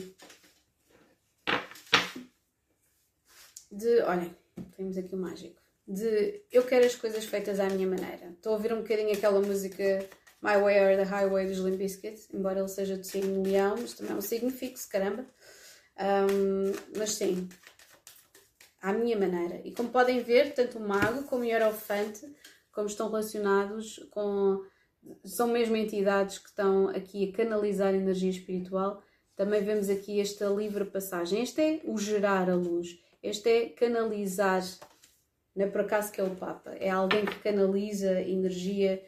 de, 3.70 4.00
olhem, 4.02 4.36
temos 4.76 4.96
aqui 4.96 5.14
o 5.14 5.18
mágico, 5.18 5.60
de 5.88 6.42
eu 6.52 6.62
quero 6.64 6.86
as 6.86 6.94
coisas 6.94 7.24
feitas 7.24 7.58
à 7.58 7.68
minha 7.68 7.88
maneira. 7.88 8.30
Estou 8.30 8.52
a 8.52 8.56
ouvir 8.56 8.72
um 8.72 8.82
bocadinho 8.82 9.12
aquela 9.12 9.40
música 9.40 10.06
My 10.42 10.60
Way 10.60 10.80
or 10.80 10.96
the 10.96 11.04
Highway 11.04 11.46
dos 11.46 11.58
Limp 11.58 11.76
Bizkit, 11.76 12.28
embora 12.32 12.58
ele 12.58 12.68
seja 12.68 12.96
do 12.96 13.04
signo 13.04 13.42
leão, 13.42 13.76
mas 13.80 13.94
também 13.94 14.12
é 14.12 14.16
um 14.16 14.20
signo 14.20 14.50
fixo, 14.50 14.88
caramba. 14.88 15.24
Um, 16.02 16.72
mas 16.98 17.12
sim, 17.12 17.48
à 18.80 18.92
minha 18.92 19.16
maneira. 19.16 19.60
E 19.64 19.72
como 19.72 19.90
podem 19.90 20.20
ver, 20.20 20.52
tanto 20.52 20.78
o 20.78 20.86
mago 20.86 21.22
como 21.24 21.42
o 21.42 21.44
hierofante, 21.44 22.26
como 22.72 22.88
estão 22.88 23.08
relacionados 23.08 23.98
com. 24.10 24.64
são 25.24 25.46
mesmo 25.46 25.76
entidades 25.76 26.38
que 26.38 26.48
estão 26.48 26.88
aqui 26.88 27.30
a 27.30 27.36
canalizar 27.36 27.94
energia 27.94 28.30
espiritual. 28.30 29.00
Também 29.36 29.62
vemos 29.62 29.88
aqui 29.88 30.20
esta 30.20 30.46
livre 30.46 30.84
passagem. 30.84 31.42
Este 31.42 31.60
é 31.60 31.80
o 31.84 31.96
gerar 31.96 32.50
a 32.50 32.54
luz. 32.54 32.98
Este 33.22 33.48
é 33.48 33.68
canalizar. 33.68 34.62
Não 35.54 35.66
é 35.66 35.68
por 35.68 35.82
acaso 35.82 36.10
que 36.10 36.20
é 36.20 36.24
o 36.24 36.34
Papa. 36.34 36.70
É 36.80 36.90
alguém 36.90 37.24
que 37.24 37.38
canaliza 37.38 38.20
energia 38.20 39.02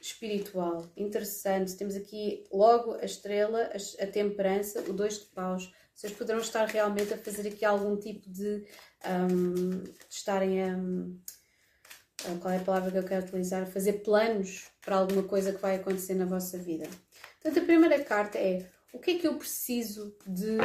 espiritual. 0.00 0.90
Interessante. 0.96 1.76
Temos 1.76 1.96
aqui 1.96 2.44
logo 2.52 2.94
a 2.94 3.04
estrela, 3.04 3.70
a, 4.00 4.06
temperança, 4.06 4.80
o 4.88 4.92
dois 4.92 5.18
de 5.18 5.26
paus 5.26 5.72
vocês 6.00 6.14
poderão 6.14 6.40
estar 6.40 6.64
realmente 6.64 7.12
a 7.12 7.18
fazer 7.18 7.46
aqui 7.46 7.62
algum 7.62 7.94
tipo 7.94 8.26
de, 8.30 8.64
um, 9.06 9.82
de 9.82 9.92
estarem 10.08 10.62
a. 10.62 10.78
Qual 12.40 12.54
é 12.54 12.56
a 12.56 12.64
palavra 12.64 12.90
que 12.90 12.96
eu 12.96 13.04
quero 13.04 13.26
utilizar? 13.26 13.66
Fazer 13.66 14.02
planos 14.02 14.70
para 14.80 14.96
alguma 14.96 15.22
coisa 15.22 15.52
que 15.52 15.60
vai 15.60 15.76
acontecer 15.76 16.14
na 16.14 16.24
vossa 16.24 16.56
vida. 16.56 16.88
Portanto, 17.34 17.62
a 17.62 17.66
primeira 17.66 18.02
carta 18.02 18.38
é 18.38 18.66
o 18.94 18.98
que 18.98 19.10
é 19.10 19.18
que 19.18 19.26
eu 19.26 19.36
preciso 19.36 20.16
de 20.26 20.56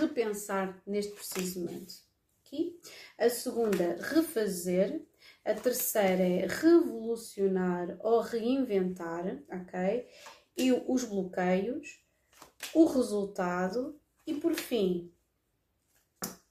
repensar 0.00 0.80
neste 0.86 1.12
preciso 1.12 1.60
momento. 1.60 1.92
Aqui. 2.40 2.80
A 3.18 3.28
segunda, 3.28 3.98
refazer. 4.00 5.04
A 5.44 5.52
terceira 5.52 6.22
é 6.22 6.46
revolucionar 6.46 7.98
ou 8.00 8.22
reinventar, 8.22 9.42
ok? 9.50 10.08
E 10.56 10.72
os 10.72 11.04
bloqueios, 11.04 12.02
o 12.72 12.86
resultado 12.86 14.00
e 14.26 14.34
por 14.34 14.54
fim, 14.54 15.12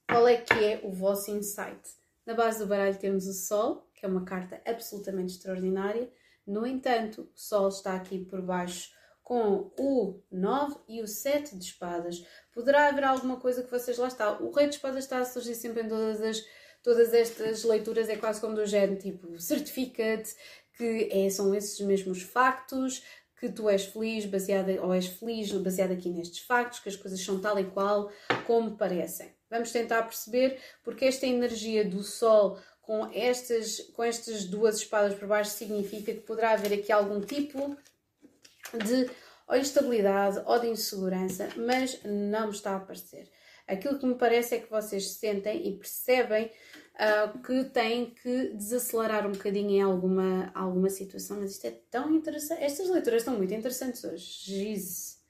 qual 0.07 0.27
é 0.27 0.37
que 0.37 0.53
é 0.53 0.81
o 0.83 0.91
vosso 0.91 1.31
insight? 1.31 1.81
Na 2.25 2.33
base 2.33 2.59
do 2.59 2.67
baralho 2.67 2.97
temos 2.97 3.27
o 3.27 3.33
Sol, 3.33 3.89
que 3.93 4.05
é 4.05 4.09
uma 4.09 4.23
carta 4.23 4.61
absolutamente 4.65 5.33
extraordinária. 5.33 6.11
No 6.45 6.65
entanto, 6.65 7.29
o 7.35 7.39
Sol 7.39 7.69
está 7.69 7.95
aqui 7.95 8.19
por 8.19 8.41
baixo 8.41 8.91
com 9.23 9.71
o 9.79 10.21
9 10.31 10.75
e 10.87 11.01
o 11.01 11.07
7 11.07 11.57
de 11.57 11.65
espadas. 11.65 12.25
Poderá 12.53 12.87
haver 12.87 13.03
alguma 13.05 13.39
coisa 13.39 13.63
que 13.63 13.71
vocês 13.71 13.97
lá 13.97 14.07
está. 14.07 14.39
O 14.39 14.51
Rei 14.51 14.67
de 14.67 14.75
Espadas 14.75 15.05
está 15.05 15.19
a 15.19 15.25
surgir 15.25 15.55
sempre 15.55 15.83
em 15.83 15.87
todas 15.87 16.21
as 16.21 16.43
todas 16.83 17.13
estas 17.13 17.63
leituras 17.63 18.09
é 18.09 18.17
quase 18.17 18.41
como 18.41 18.55
do 18.55 18.65
género 18.65 18.99
tipo 18.99 19.39
certifica-te 19.39 20.35
que 20.75 21.07
é, 21.11 21.29
são 21.29 21.53
esses 21.55 21.79
mesmos 21.79 22.21
factos, 22.21 23.03
que 23.43 23.51
tu 23.51 23.67
és 23.67 23.83
feliz 23.83 24.25
baseada, 24.25 24.71
ou 24.81 24.93
és 24.93 25.05
feliz 25.05 25.51
baseada 25.51 25.93
aqui 25.93 26.09
nestes 26.09 26.39
factos, 26.39 26.79
que 26.79 26.87
as 26.87 26.95
coisas 26.95 27.19
são 27.19 27.41
tal 27.41 27.59
e 27.59 27.65
qual 27.65 28.09
como 28.47 28.77
parecem. 28.77 29.35
Vamos 29.49 29.69
tentar 29.69 30.03
perceber 30.03 30.61
porque 30.81 31.03
esta 31.03 31.27
energia 31.27 31.83
do 31.83 32.01
Sol 32.03 32.57
com 32.81 33.05
estas, 33.13 33.81
com 33.93 34.01
estas 34.01 34.45
duas 34.45 34.77
espadas 34.77 35.13
por 35.15 35.27
baixo 35.27 35.51
significa 35.51 36.13
que 36.13 36.21
poderá 36.21 36.51
haver 36.51 36.71
aqui 36.79 36.89
algum 36.89 37.19
tipo 37.19 37.75
de 38.71 39.11
ou 39.45 39.57
instabilidade 39.57 40.41
ou 40.45 40.57
de 40.57 40.67
insegurança, 40.67 41.49
mas 41.57 42.01
não 42.05 42.47
me 42.47 42.53
está 42.53 42.71
a 42.71 42.77
aparecer. 42.77 43.29
Aquilo 43.67 43.99
que 43.99 44.05
me 44.05 44.15
parece 44.15 44.55
é 44.55 44.59
que 44.59 44.71
vocês 44.71 45.15
sentem 45.15 45.67
e 45.67 45.77
percebem 45.77 46.49
uh, 46.95 47.39
que 47.39 47.63
têm 47.65 48.11
que 48.11 48.49
desacelerar 48.49 49.27
um 49.27 49.31
bocadinho 49.31 49.69
em 49.71 49.81
alguma, 49.81 50.51
alguma 50.53 50.89
situação, 50.89 51.39
mas 51.39 51.51
isto 51.51 51.65
é 51.65 51.71
tão 51.89 52.13
interessante. 52.13 52.63
Estas 52.63 52.89
leituras 52.89 53.21
estão 53.21 53.37
muito 53.37 53.53
interessantes 53.53 54.03
hoje. 54.03 54.25
Giz. 54.43 55.21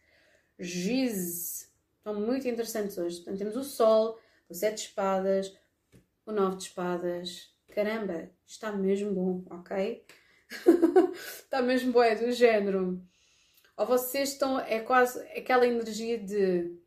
Giz. 0.60 1.72
Estão 1.98 2.20
muito 2.20 2.48
interessantes 2.48 2.98
hoje. 2.98 3.18
Portanto, 3.18 3.38
temos 3.38 3.56
o 3.56 3.64
Sol, 3.64 4.20
o 4.50 4.54
Sete 4.54 4.76
de 4.76 4.82
Espadas, 4.82 5.56
o 6.26 6.32
Nove 6.32 6.58
de 6.58 6.64
Espadas. 6.64 7.54
Caramba, 7.74 8.30
está 8.46 8.72
mesmo 8.72 9.14
bom, 9.14 9.44
ok? 9.50 10.06
está 11.40 11.62
mesmo 11.62 11.92
bom, 11.92 12.04
é 12.04 12.16
do 12.16 12.32
género. 12.32 13.02
Ou 13.76 13.86
vocês 13.88 14.30
estão, 14.30 14.60
é 14.60 14.80
quase 14.80 15.20
aquela 15.30 15.66
energia 15.66 16.20
de 16.20 16.78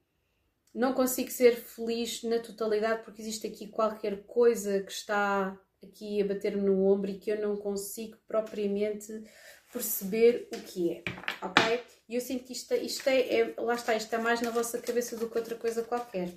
não 0.77 0.93
consigo 0.93 1.31
ser 1.31 1.57
feliz 1.57 2.22
na 2.22 2.39
totalidade 2.39 3.03
porque 3.03 3.22
existe 3.22 3.47
aqui 3.47 3.66
qualquer 3.66 4.24
coisa 4.24 4.83
que 4.83 4.93
está 4.93 5.59
aqui 5.83 6.20
a 6.20 6.27
bater-me 6.27 6.62
no 6.62 6.87
ombro 6.87 7.11
e 7.11 7.18
que 7.18 7.31
eu 7.31 7.41
não 7.41 7.57
consigo 7.57 8.18
propriamente 8.29 9.24
perceber 9.72 10.49
o 10.53 10.61
que 10.61 10.93
é, 10.93 11.05
ok? 11.43 11.83
E 12.09 12.14
eu 12.14 12.20
sinto 12.20 12.45
que 12.45 12.53
isto, 12.53 12.74
isto 12.74 13.09
é, 13.09 13.41
é, 13.41 13.55
lá 13.59 13.74
está, 13.74 13.95
isto 13.95 14.07
está 14.07 14.18
mais 14.18 14.43
na 14.43 14.51
vossa 14.51 14.79
cabeça 14.79 15.16
do 15.16 15.31
que 15.31 15.39
outra 15.39 15.57
coisa 15.57 15.83
qualquer. 15.83 16.31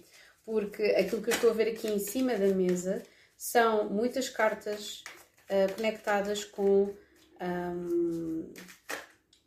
porque 0.46 0.84
aquilo 0.84 1.22
que 1.22 1.30
eu 1.30 1.36
estou 1.36 1.50
a 1.52 1.54
ver 1.54 1.68
aqui 1.68 1.88
em 1.88 2.00
cima 2.00 2.36
da 2.36 2.48
mesa 2.48 3.04
são 3.38 3.90
muitas 3.90 4.30
cartas 4.30 5.04
uh, 5.50 5.74
conectadas 5.76 6.46
com. 6.46 6.96
Um, 7.42 8.52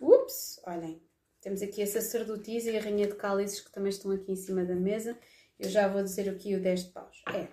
ups, 0.01 0.61
olhem, 0.67 1.03
temos 1.43 1.61
aqui 1.61 1.83
a 1.83 1.87
sacerdotisa 1.87 2.71
e 2.71 2.79
a 2.79 2.81
rainha 2.81 3.09
de 3.09 3.17
cálices 3.17 3.61
que 3.61 3.73
também 3.73 3.91
estão 3.91 4.13
aqui 4.13 4.31
em 4.31 4.37
cima 4.37 4.65
da 4.65 4.77
mesa. 4.77 5.19
Eu 5.59 5.69
já 5.69 5.89
vou 5.89 6.03
dizer 6.03 6.31
aqui 6.31 6.55
o 6.55 6.63
10 6.63 6.85
de 6.85 6.91
paus. 6.91 7.23
É. 7.35 7.49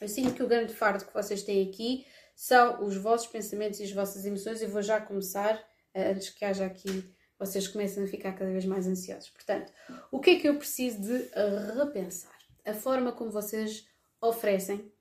Eu 0.00 0.08
sinto 0.08 0.34
que 0.34 0.42
o 0.42 0.46
grande 0.46 0.72
fardo 0.72 1.04
que 1.04 1.12
vocês 1.12 1.42
têm 1.42 1.68
aqui 1.68 2.06
são 2.34 2.84
os 2.84 2.96
vossos 2.96 3.26
pensamentos 3.26 3.80
e 3.80 3.84
as 3.84 3.92
vossas 3.92 4.24
emoções. 4.24 4.62
Eu 4.62 4.68
vou 4.68 4.82
já 4.82 5.00
começar, 5.00 5.62
eh, 5.92 6.12
antes 6.12 6.30
que 6.30 6.44
haja 6.44 6.64
aqui, 6.64 7.12
vocês 7.38 7.66
comecem 7.66 8.04
a 8.04 8.06
ficar 8.06 8.32
cada 8.34 8.52
vez 8.52 8.64
mais 8.64 8.86
ansiosos. 8.86 9.30
Portanto, 9.30 9.72
o 10.10 10.20
que 10.20 10.30
é 10.30 10.38
que 10.38 10.48
eu 10.48 10.56
preciso 10.56 11.00
de 11.00 11.28
repensar? 11.76 12.38
A 12.64 12.72
forma 12.72 13.10
como 13.10 13.32
vocês 13.32 13.84
oferecem 14.20 14.92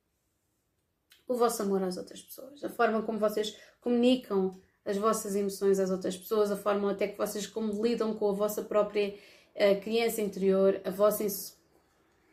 o 1.27 1.35
vosso 1.35 1.61
amor 1.61 1.83
às 1.83 1.97
outras 1.97 2.21
pessoas, 2.21 2.63
a 2.63 2.69
forma 2.69 3.03
como 3.03 3.19
vocês 3.19 3.55
comunicam 3.79 4.59
as 4.85 4.97
vossas 4.97 5.35
emoções 5.35 5.79
às 5.79 5.91
outras 5.91 6.17
pessoas, 6.17 6.51
a 6.51 6.57
forma 6.57 6.91
até 6.91 7.07
que 7.07 7.17
vocês 7.17 7.45
como 7.47 7.81
lidam 7.81 8.13
com 8.13 8.29
a 8.29 8.33
vossa 8.33 8.63
própria 8.63 9.13
uh, 9.55 9.81
criança 9.81 10.21
interior, 10.21 10.81
a 10.83 10.89
vossa, 10.89 11.25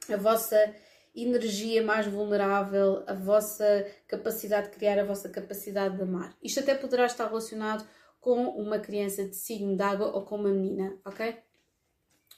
a 0.08 0.16
vossa 0.16 0.74
energia 1.14 1.82
mais 1.82 2.06
vulnerável, 2.06 3.02
a 3.06 3.14
vossa 3.14 3.86
capacidade 4.06 4.70
de 4.70 4.76
criar, 4.76 4.98
a 4.98 5.04
vossa 5.04 5.28
capacidade 5.28 5.96
de 5.96 6.02
amar. 6.02 6.36
Isto 6.42 6.60
até 6.60 6.74
poderá 6.74 7.06
estar 7.06 7.26
relacionado 7.26 7.86
com 8.20 8.44
uma 8.50 8.78
criança 8.78 9.24
de 9.24 9.36
signo 9.36 9.76
de 9.76 9.82
água 9.82 10.08
ou 10.14 10.22
com 10.22 10.36
uma 10.36 10.50
menina, 10.50 10.98
ok? 11.04 11.36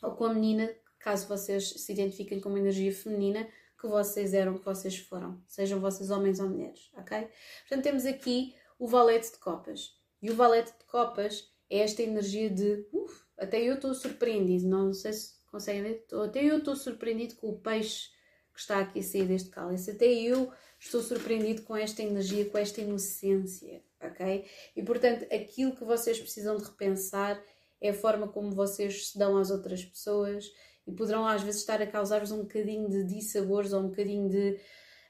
Ou 0.03 0.13
com 0.13 0.25
a 0.25 0.35
menina, 0.35 0.71
caso 0.99 1.27
vocês 1.27 1.71
se 1.71 1.93
identifiquem 1.93 2.41
com 2.41 2.49
uma 2.49 2.59
energia 2.59 2.93
feminina, 2.93 3.47
que 3.79 3.87
vocês 3.87 4.35
eram, 4.35 4.59
que 4.59 4.65
vocês 4.65 4.99
foram, 4.99 5.43
sejam 5.47 5.81
vocês 5.81 6.11
homens 6.11 6.39
ou 6.39 6.49
mulheres, 6.49 6.91
ok? 6.95 7.29
Portanto, 7.61 7.83
temos 7.83 8.05
aqui 8.05 8.55
o 8.79 8.87
valete 8.87 9.33
de 9.33 9.39
copas. 9.39 10.00
E 10.23 10.31
o 10.31 10.35
valete 10.35 10.73
de 10.79 10.85
copas 10.85 11.49
é 11.69 11.79
esta 11.79 12.03
energia 12.03 12.51
de, 12.51 12.87
uf, 12.93 13.25
até 13.39 13.63
eu 13.63 13.75
estou 13.75 13.95
surpreendido, 13.95 14.69
não 14.69 14.93
sei 14.93 15.13
se 15.13 15.35
conseguem 15.51 15.83
ver, 15.83 16.07
até 16.25 16.45
eu 16.45 16.59
estou 16.59 16.77
surpreendido 16.77 17.37
com 17.37 17.49
o 17.49 17.59
peixe 17.59 18.09
que 18.53 18.61
está 18.61 18.81
aqui 18.81 18.99
a 18.99 19.03
sair 19.03 19.27
deste 19.27 19.49
cálice. 19.49 19.91
Até 19.91 20.07
eu 20.07 20.53
estou 20.79 21.03
surpreendido 21.03 21.63
com 21.63 21.77
esta 21.77 22.03
energia, 22.03 22.45
com 22.45 22.59
esta 22.59 22.81
inocência, 22.81 23.83
ok? 24.03 24.45
E 24.77 24.83
portanto, 24.83 25.25
aquilo 25.33 25.75
que 25.75 25.85
vocês 25.85 26.19
precisam 26.19 26.57
de 26.57 26.65
repensar 26.65 27.43
é 27.81 27.91
a 27.91 27.95
forma 27.95 28.29
como 28.29 28.51
vocês 28.51 29.09
se 29.09 29.19
dão 29.19 29.37
às 29.37 29.51
outras 29.51 29.85
pessoas 29.85 30.51
e 30.87 30.93
poderão 30.93 31.27
às 31.27 31.43
vezes 31.43 31.61
estar 31.61 31.81
a 31.81 31.87
causar-vos 31.87 32.33
um 32.33 32.43
bocadinho 32.43 32.89
de 32.89 33.05
dissabores 33.05 33.73
ou 33.73 33.81
um 33.81 33.89
bocadinho 33.89 34.29
de 34.29 34.59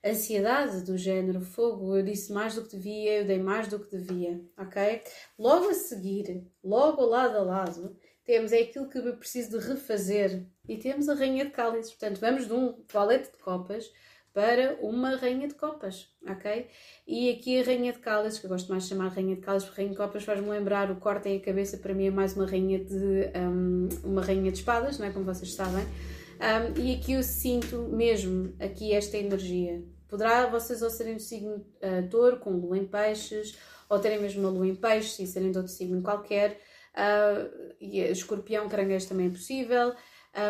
ansiedade 0.04 0.82
do 0.82 0.96
género 0.96 1.40
fogo, 1.40 1.96
eu 1.96 2.02
disse 2.02 2.32
mais 2.32 2.54
do 2.54 2.62
que 2.62 2.76
devia, 2.76 3.20
eu 3.20 3.26
dei 3.26 3.38
mais 3.38 3.68
do 3.68 3.78
que 3.78 3.96
devia, 3.96 4.40
ok? 4.58 5.02
Logo 5.38 5.68
a 5.68 5.74
seguir, 5.74 6.46
logo 6.64 7.04
lado 7.04 7.36
a 7.36 7.42
lado, 7.42 7.96
temos 8.24 8.52
é 8.52 8.60
aquilo 8.60 8.88
que 8.88 8.98
eu 8.98 9.16
preciso 9.16 9.58
de 9.58 9.66
refazer 9.66 10.46
e 10.68 10.76
temos 10.78 11.08
a 11.08 11.14
Rainha 11.14 11.44
de 11.44 11.50
Cálices. 11.50 11.90
Portanto, 11.92 12.20
vamos 12.20 12.46
de 12.46 12.52
um 12.52 12.82
valete 12.92 13.32
de 13.32 13.38
copas 13.38 13.90
para 14.32 14.78
uma 14.80 15.16
Rainha 15.16 15.48
de 15.48 15.54
Copas, 15.54 16.08
ok? 16.24 16.68
E 17.06 17.30
aqui 17.30 17.60
a 17.60 17.64
Rainha 17.64 17.92
de 17.92 17.98
Cálices, 17.98 18.38
que 18.38 18.46
eu 18.46 18.50
gosto 18.50 18.68
mais 18.68 18.84
de 18.84 18.90
chamar 18.90 19.08
Rainha 19.08 19.34
de 19.34 19.40
Cálices, 19.40 19.68
porque 19.68 19.82
Rainha 19.82 19.92
de 19.92 19.98
Copas 19.98 20.22
faz-me 20.22 20.48
lembrar 20.48 20.90
o 20.90 20.96
cortem 20.96 21.36
a 21.36 21.40
cabeça, 21.40 21.78
para 21.78 21.92
mim 21.92 22.06
é 22.06 22.10
mais 22.10 22.36
uma 22.36 22.46
Rainha 22.46 22.78
de, 22.78 23.32
um, 23.36 23.88
uma 24.04 24.22
rainha 24.22 24.52
de 24.52 24.58
Espadas, 24.58 24.98
não 24.98 25.06
é? 25.06 25.10
Como 25.10 25.24
vocês 25.24 25.52
sabem. 25.52 25.84
Um, 26.40 26.80
e 26.80 26.94
aqui 26.94 27.12
eu 27.12 27.22
sinto 27.22 27.88
mesmo 27.90 28.54
aqui 28.60 28.94
esta 28.94 29.18
energia. 29.18 29.82
Poderá 30.10 30.46
vocês 30.46 30.82
ou 30.82 30.90
serem 30.90 31.14
do 31.14 31.22
signo 31.22 31.54
uh, 31.54 32.08
touro, 32.10 32.40
com 32.40 32.50
lua 32.50 32.76
em 32.76 32.86
peixes, 32.86 33.56
ou 33.88 33.98
terem 34.00 34.20
mesmo 34.20 34.40
uma 34.40 34.50
lua 34.50 34.66
em 34.66 34.74
peixes 34.74 35.18
e 35.20 35.26
serem 35.26 35.52
de 35.52 35.58
outro 35.58 35.72
signo 35.72 36.02
qualquer, 36.02 36.60
uh, 36.94 37.74
e 37.80 38.00
escorpião, 38.00 38.68
caranguejo 38.68 39.08
também 39.08 39.28
é 39.28 39.30
possível, 39.30 39.94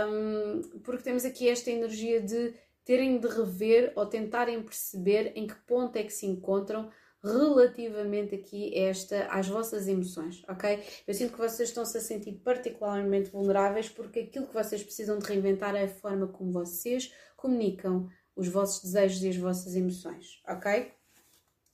um, 0.08 0.80
porque 0.80 1.02
temos 1.02 1.24
aqui 1.24 1.48
esta 1.48 1.70
energia 1.70 2.20
de 2.20 2.54
terem 2.84 3.18
de 3.18 3.28
rever 3.28 3.92
ou 3.94 4.06
tentarem 4.06 4.62
perceber 4.62 5.32
em 5.34 5.46
que 5.46 5.54
ponto 5.66 5.96
é 5.96 6.02
que 6.02 6.12
se 6.12 6.26
encontram 6.26 6.90
relativamente 7.22 8.34
aqui 8.34 8.76
esta 8.76 9.26
às 9.26 9.46
vossas 9.46 9.86
emoções, 9.86 10.42
ok? 10.48 10.82
Eu 11.06 11.12
sinto 11.12 11.32
que 11.32 11.38
vocês 11.38 11.68
estão-se 11.68 11.96
a 11.98 12.00
sentir 12.00 12.32
particularmente 12.42 13.30
vulneráveis 13.30 13.88
porque 13.90 14.20
aquilo 14.20 14.46
que 14.46 14.54
vocês 14.54 14.82
precisam 14.82 15.18
de 15.18 15.26
reinventar 15.26 15.76
é 15.76 15.84
a 15.84 15.88
forma 15.88 16.26
como 16.28 16.50
vocês 16.50 17.12
comunicam 17.36 18.08
os 18.36 18.48
vossos 18.48 18.82
desejos 18.82 19.22
e 19.22 19.28
as 19.28 19.36
vossas 19.36 19.74
emoções, 19.74 20.40
ok? 20.46 20.92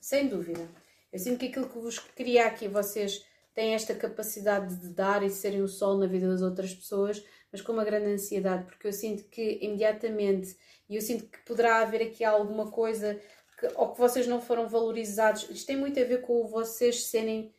Sem 0.00 0.28
dúvida. 0.28 0.68
Eu 1.12 1.18
sinto 1.18 1.38
que 1.38 1.46
aquilo 1.46 1.68
que 1.68 1.78
vos 1.78 1.98
queria 1.98 2.46
aqui 2.46 2.68
vocês 2.68 3.24
têm 3.54 3.74
esta 3.74 3.94
capacidade 3.94 4.76
de 4.76 4.88
dar 4.90 5.22
e 5.22 5.30
serem 5.30 5.62
o 5.62 5.68
sol 5.68 5.96
na 5.96 6.06
vida 6.06 6.28
das 6.28 6.42
outras 6.42 6.74
pessoas, 6.74 7.24
mas 7.50 7.62
com 7.62 7.72
uma 7.72 7.84
grande 7.84 8.12
ansiedade, 8.12 8.64
porque 8.66 8.86
eu 8.86 8.92
sinto 8.92 9.24
que 9.24 9.58
imediatamente, 9.62 10.56
e 10.88 10.96
eu 10.96 11.00
sinto 11.00 11.24
que 11.26 11.38
poderá 11.46 11.78
haver 11.78 12.02
aqui 12.02 12.22
alguma 12.22 12.70
coisa 12.70 13.18
que, 13.58 13.66
ou 13.74 13.92
que 13.92 13.98
vocês 13.98 14.26
não 14.26 14.42
foram 14.42 14.68
valorizados, 14.68 15.48
isto 15.48 15.66
tem 15.66 15.76
muito 15.76 15.98
a 15.98 16.04
ver 16.04 16.20
com 16.20 16.46
vocês 16.46 17.04
serem 17.04 17.50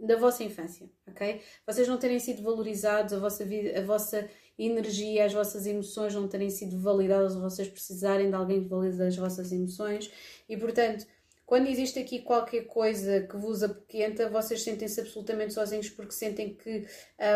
da 0.00 0.16
vossa 0.16 0.44
infância, 0.44 0.88
ok? 1.06 1.42
Vocês 1.66 1.88
não 1.88 1.98
terem 1.98 2.18
sido 2.18 2.42
valorizados, 2.42 3.12
a 3.12 3.18
vossa 3.18 3.44
vida, 3.44 3.78
a 3.78 3.82
vossa 3.82 4.28
energia, 4.58 5.24
as 5.24 5.32
vossas 5.32 5.66
emoções 5.66 6.14
não 6.14 6.28
terem 6.28 6.50
sido 6.50 6.78
validadas, 6.78 7.34
vocês 7.34 7.68
precisarem 7.68 8.28
de 8.28 8.36
alguém 8.36 8.62
que 8.62 8.68
valide 8.68 9.02
as 9.02 9.16
vossas 9.16 9.50
emoções, 9.52 10.10
e 10.48 10.56
portanto 10.56 11.06
quando 11.46 11.68
existe 11.68 11.98
aqui 11.98 12.20
qualquer 12.20 12.62
coisa 12.62 13.20
que 13.20 13.36
vos 13.36 13.62
apoquenta, 13.62 14.30
vocês 14.30 14.62
sentem-se 14.62 15.00
absolutamente 15.00 15.52
sozinhos 15.52 15.90
porque 15.90 16.12
sentem 16.12 16.54
que 16.54 16.86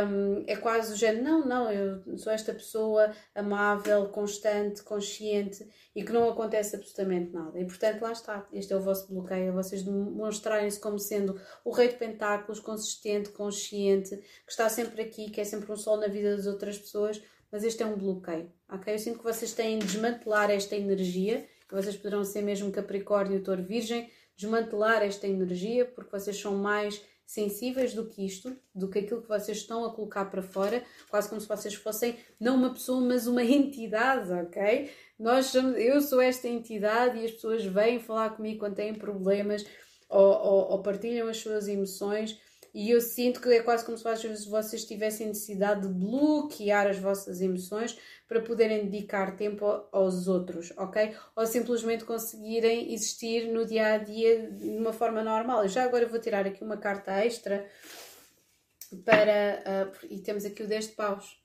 um, 0.09 0.45
é 0.47 0.57
quase 0.57 0.95
o 0.95 0.97
género, 0.97 1.23
não, 1.23 1.47
não, 1.47 1.71
eu 1.71 2.17
sou 2.17 2.33
esta 2.33 2.55
pessoa 2.55 3.13
amável, 3.35 4.09
constante, 4.09 4.83
consciente 4.83 5.69
e 5.95 6.03
que 6.03 6.13
não 6.13 6.29
acontece 6.29 6.75
absolutamente 6.75 7.33
nada. 7.33 7.61
E 7.61 7.67
portanto, 7.67 8.01
lá 8.01 8.13
está, 8.13 8.49
este 8.53 8.73
é 8.73 8.77
o 8.77 8.81
vosso 8.81 9.13
bloqueio, 9.13 9.53
vocês 9.53 9.83
demonstrarem-se 9.83 10.81
como 10.81 10.99
sendo 10.99 11.39
o 11.63 11.71
rei 11.71 11.89
de 11.89 11.97
pentáculos, 11.97 12.61
consistente, 12.61 13.29
consciente, 13.29 14.17
que 14.17 14.51
está 14.51 14.71
sempre 14.71 15.03
aqui, 15.03 15.31
que 15.31 15.41
é 15.41 15.45
sempre 15.45 15.71
um 15.71 15.77
sol 15.77 15.99
na 15.99 16.09
vida 16.09 16.35
das 16.35 16.47
outras 16.47 16.79
pessoas, 16.79 17.23
mas 17.53 17.63
este 17.63 17.83
é 17.83 17.87
um 17.87 17.97
bloqueio, 17.97 18.51
ok? 18.71 18.95
Eu 18.95 18.99
sinto 18.99 19.19
que 19.19 19.25
vocês 19.25 19.53
têm 19.53 19.79
de 19.79 19.87
desmantelar 19.87 20.51
esta 20.51 20.77
energia 20.77 21.47
vocês 21.75 21.97
poderão 21.97 22.25
ser 22.25 22.43
mesmo 22.43 22.71
Capricórnio, 22.71 23.43
Touro, 23.43 23.63
Virgem, 23.63 24.11
desmantelar 24.37 25.03
esta 25.03 25.27
energia, 25.27 25.85
porque 25.85 26.11
vocês 26.11 26.41
são 26.41 26.57
mais 26.57 27.03
sensíveis 27.27 27.93
do 27.93 28.07
que 28.07 28.25
isto, 28.25 28.57
do 28.75 28.89
que 28.89 29.01
aquilo 29.01 29.21
que 29.21 29.29
vocês 29.29 29.59
estão 29.59 29.85
a 29.85 29.93
colocar 29.93 30.25
para 30.27 30.41
fora, 30.41 30.83
quase 31.11 31.29
como 31.29 31.41
se 31.41 31.47
vocês 31.47 31.75
fossem 31.75 32.17
não 32.41 32.57
uma 32.57 32.73
pessoa, 32.73 33.03
mas 33.03 33.27
uma 33.27 33.45
entidade, 33.45 34.33
ok? 34.33 34.91
Nós 35.19 35.55
eu 35.55 36.01
sou 36.01 36.23
esta 36.23 36.49
entidade 36.49 37.19
e 37.19 37.27
as 37.27 37.33
pessoas 37.33 37.65
vêm 37.67 38.01
falar 38.01 38.31
comigo 38.31 38.61
quando 38.61 38.77
têm 38.77 38.95
problemas 38.95 39.67
ou, 40.09 40.33
ou, 40.33 40.71
ou 40.71 40.83
partilham 40.83 41.29
as 41.29 41.37
suas 41.37 41.69
emoções 41.69 42.41
e 42.79 42.93
eu 42.93 43.01
sinto 43.01 43.41
que 43.41 43.49
é 43.49 43.61
quase 43.61 43.85
como 43.85 43.99
se 43.99 44.07
às 44.07 44.23
vezes 44.23 44.47
vocês 44.47 44.85
tivessem 44.85 45.27
necessidade 45.27 45.81
de 45.81 45.93
bloquear 45.93 46.87
as 46.87 46.97
vossas 46.97 47.41
emoções 47.41 47.99
para 48.29 48.41
poderem 48.41 48.89
dedicar 48.89 49.35
tempo 49.35 49.67
aos 49.91 50.29
outros, 50.29 50.73
ok? 50.77 51.13
Ou 51.35 51.45
simplesmente 51.45 52.05
conseguirem 52.05 52.95
existir 52.95 53.53
no 53.53 53.67
dia 53.67 53.95
a 53.95 53.99
dia 53.99 54.49
de 54.53 54.69
uma 54.69 54.93
forma 54.93 55.25
normal. 55.25 55.65
Eu 55.65 55.69
já 55.69 55.83
agora 55.83 56.07
vou 56.07 56.21
tirar 56.21 56.47
aqui 56.47 56.63
uma 56.63 56.77
carta 56.77 57.11
extra 57.15 57.69
para. 59.05 59.91
Uh, 60.01 60.07
e 60.09 60.21
temos 60.21 60.45
aqui 60.45 60.63
o 60.63 60.69
10 60.69 60.87
de 60.87 60.93
paus. 60.93 61.37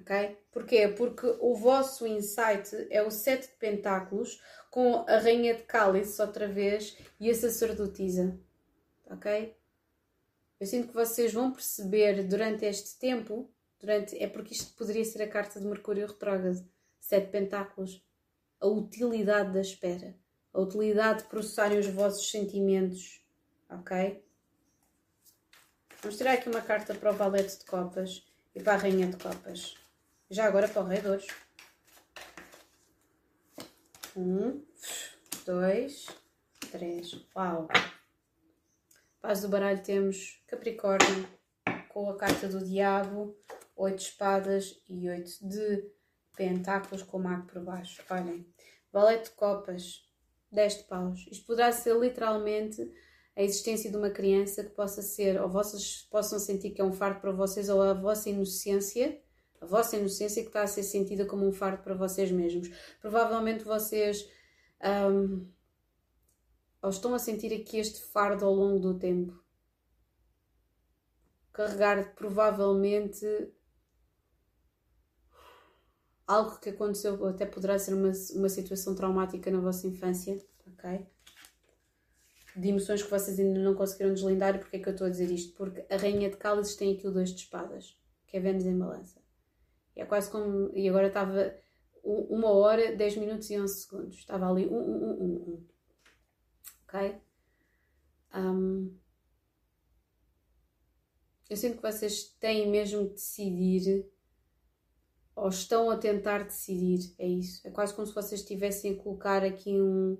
Ok? 0.00 0.38
Porquê? 0.50 0.88
Porque 0.88 1.36
o 1.38 1.54
vosso 1.54 2.06
insight 2.06 2.88
é 2.88 3.02
o 3.02 3.10
7 3.10 3.46
de 3.46 3.56
pentáculos 3.56 4.40
com 4.70 5.04
a 5.06 5.18
rainha 5.18 5.52
de 5.52 5.64
cálice 5.64 6.18
outra 6.22 6.48
vez 6.48 6.96
e 7.20 7.28
a 7.28 7.34
sacerdotisa. 7.34 8.40
Ok? 9.04 9.59
Eu 10.60 10.66
sinto 10.66 10.88
que 10.88 10.94
vocês 10.94 11.32
vão 11.32 11.50
perceber 11.50 12.22
durante 12.24 12.66
este 12.66 12.98
tempo 12.98 13.50
durante. 13.80 14.22
É 14.22 14.28
porque 14.28 14.52
isto 14.52 14.74
poderia 14.74 15.04
ser 15.04 15.22
a 15.22 15.28
carta 15.28 15.58
de 15.58 15.66
Mercúrio 15.66 16.06
retrógrado, 16.06 16.62
sete 17.00 17.30
pentáculos. 17.30 18.04
A 18.60 18.66
utilidade 18.66 19.54
da 19.54 19.60
espera, 19.62 20.14
a 20.52 20.60
utilidade 20.60 21.22
de 21.22 21.28
processarem 21.28 21.78
os 21.78 21.86
vossos 21.86 22.30
sentimentos, 22.30 23.24
ok? 23.70 24.22
Vamos 26.02 26.18
tirar 26.18 26.34
aqui 26.34 26.50
uma 26.50 26.60
carta 26.60 26.94
para 26.94 27.10
o 27.10 27.16
Valete 27.16 27.58
de 27.58 27.64
Copas 27.64 28.26
e 28.54 28.62
para 28.62 28.74
a 28.74 28.76
Rainha 28.76 29.06
de 29.06 29.16
Copas. 29.16 29.76
Já 30.28 30.44
agora 30.44 30.68
para 30.68 30.82
o 30.82 30.86
Rei 30.86 31.00
de 31.00 31.08
Ouros. 31.08 31.26
Um, 34.14 34.62
dois, 35.46 36.06
três. 36.70 37.18
Uau! 37.34 37.66
Paz 39.20 39.42
do 39.42 39.48
baralho 39.48 39.82
temos 39.82 40.42
Capricórnio 40.46 41.28
com 41.90 42.08
a 42.08 42.16
carta 42.16 42.48
do 42.48 42.64
Diabo, 42.64 43.36
oito 43.76 43.98
espadas 43.98 44.82
e 44.88 45.10
oito 45.10 45.46
de 45.46 45.90
pentáculos 46.34 47.02
com 47.02 47.18
o 47.18 47.22
mago 47.22 47.46
por 47.46 47.62
baixo. 47.62 48.02
Olhem, 48.08 48.46
valete 48.90 49.24
de 49.24 49.36
copas, 49.36 50.08
10 50.50 50.78
de 50.78 50.84
paus. 50.84 51.26
Isto 51.30 51.44
poderá 51.44 51.70
ser 51.70 51.98
literalmente 52.00 52.90
a 53.36 53.42
existência 53.42 53.90
de 53.90 53.96
uma 53.98 54.08
criança 54.08 54.64
que 54.64 54.70
possa 54.70 55.02
ser, 55.02 55.38
ou 55.38 55.50
vocês 55.50 56.08
possam 56.10 56.38
sentir 56.38 56.70
que 56.70 56.80
é 56.80 56.84
um 56.84 56.92
fardo 56.92 57.20
para 57.20 57.30
vocês, 57.30 57.68
ou 57.68 57.82
a 57.82 57.92
vossa 57.92 58.30
inocência, 58.30 59.20
a 59.60 59.66
vossa 59.66 59.98
inocência 59.98 60.42
que 60.42 60.48
está 60.48 60.62
a 60.62 60.66
ser 60.66 60.82
sentida 60.82 61.26
como 61.26 61.46
um 61.46 61.52
fardo 61.52 61.82
para 61.82 61.94
vocês 61.94 62.32
mesmos. 62.32 62.70
Provavelmente 63.02 63.64
vocês 63.64 64.26
um, 64.82 65.46
ou 66.82 66.90
estão 66.90 67.14
a 67.14 67.18
sentir 67.18 67.52
aqui 67.52 67.78
este 67.78 68.00
fardo 68.00 68.44
ao 68.44 68.54
longo 68.54 68.78
do 68.78 68.98
tempo. 68.98 69.38
Carregar 71.52 72.14
provavelmente 72.14 73.26
algo 76.26 76.58
que 76.60 76.70
aconteceu, 76.70 77.26
até 77.26 77.44
poderá 77.44 77.78
ser 77.78 77.92
uma, 77.92 78.12
uma 78.34 78.48
situação 78.48 78.94
traumática 78.94 79.50
na 79.50 79.60
vossa 79.60 79.86
infância, 79.86 80.40
ok? 80.66 81.06
De 82.56 82.68
emoções 82.68 83.02
que 83.02 83.10
vocês 83.10 83.38
ainda 83.38 83.58
não 83.60 83.74
conseguiram 83.74 84.14
deslindar. 84.14 84.54
E 84.54 84.58
porquê 84.58 84.76
é 84.76 84.80
que 84.80 84.88
eu 84.88 84.92
estou 84.92 85.06
a 85.06 85.10
dizer 85.10 85.30
isto? 85.30 85.54
Porque 85.56 85.84
a 85.92 85.96
Rainha 85.96 86.30
de 86.30 86.36
Cálices 86.36 86.76
tem 86.76 86.94
aqui 86.94 87.06
o 87.06 87.12
dois 87.12 87.30
de 87.30 87.42
espadas, 87.42 87.98
que 88.26 88.36
é 88.36 88.40
Vênus 88.40 88.64
em 88.64 88.78
balança. 88.78 89.20
E 89.96 90.00
é 90.00 90.06
quase 90.06 90.30
como. 90.30 90.70
E 90.74 90.88
agora 90.88 91.08
estava 91.08 91.54
uma 92.02 92.48
hora, 92.50 92.94
10 92.96 93.16
minutos 93.16 93.50
e 93.50 93.60
11 93.60 93.82
segundos. 93.82 94.16
Estava 94.16 94.48
ali 94.48 94.66
um, 94.66 94.78
um, 94.78 95.10
um, 95.10 95.32
um. 95.34 95.66
Ok? 96.92 97.20
Um, 98.34 98.92
eu 101.48 101.56
sinto 101.56 101.76
que 101.76 101.82
vocês 101.82 102.24
têm 102.40 102.68
mesmo 102.68 103.04
de 103.04 103.14
decidir 103.14 104.10
ou 105.36 105.48
estão 105.48 105.88
a 105.88 105.96
tentar 105.96 106.44
decidir, 106.44 107.14
é 107.16 107.26
isso. 107.26 107.66
É 107.66 107.70
quase 107.70 107.94
como 107.94 108.06
se 108.06 108.14
vocês 108.14 108.40
estivessem 108.40 108.92
a 108.92 108.96
colocar 108.96 109.44
aqui 109.44 109.80
um, 109.80 110.18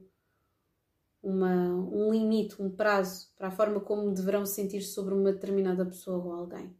uma, 1.22 1.74
um 1.74 2.12
limite, 2.12 2.62
um 2.62 2.70
prazo 2.70 3.28
para 3.36 3.48
a 3.48 3.50
forma 3.50 3.80
como 3.80 4.14
deverão 4.14 4.46
sentir 4.46 4.82
sobre 4.82 5.12
uma 5.12 5.32
determinada 5.32 5.84
pessoa 5.84 6.24
ou 6.24 6.32
alguém. 6.32 6.74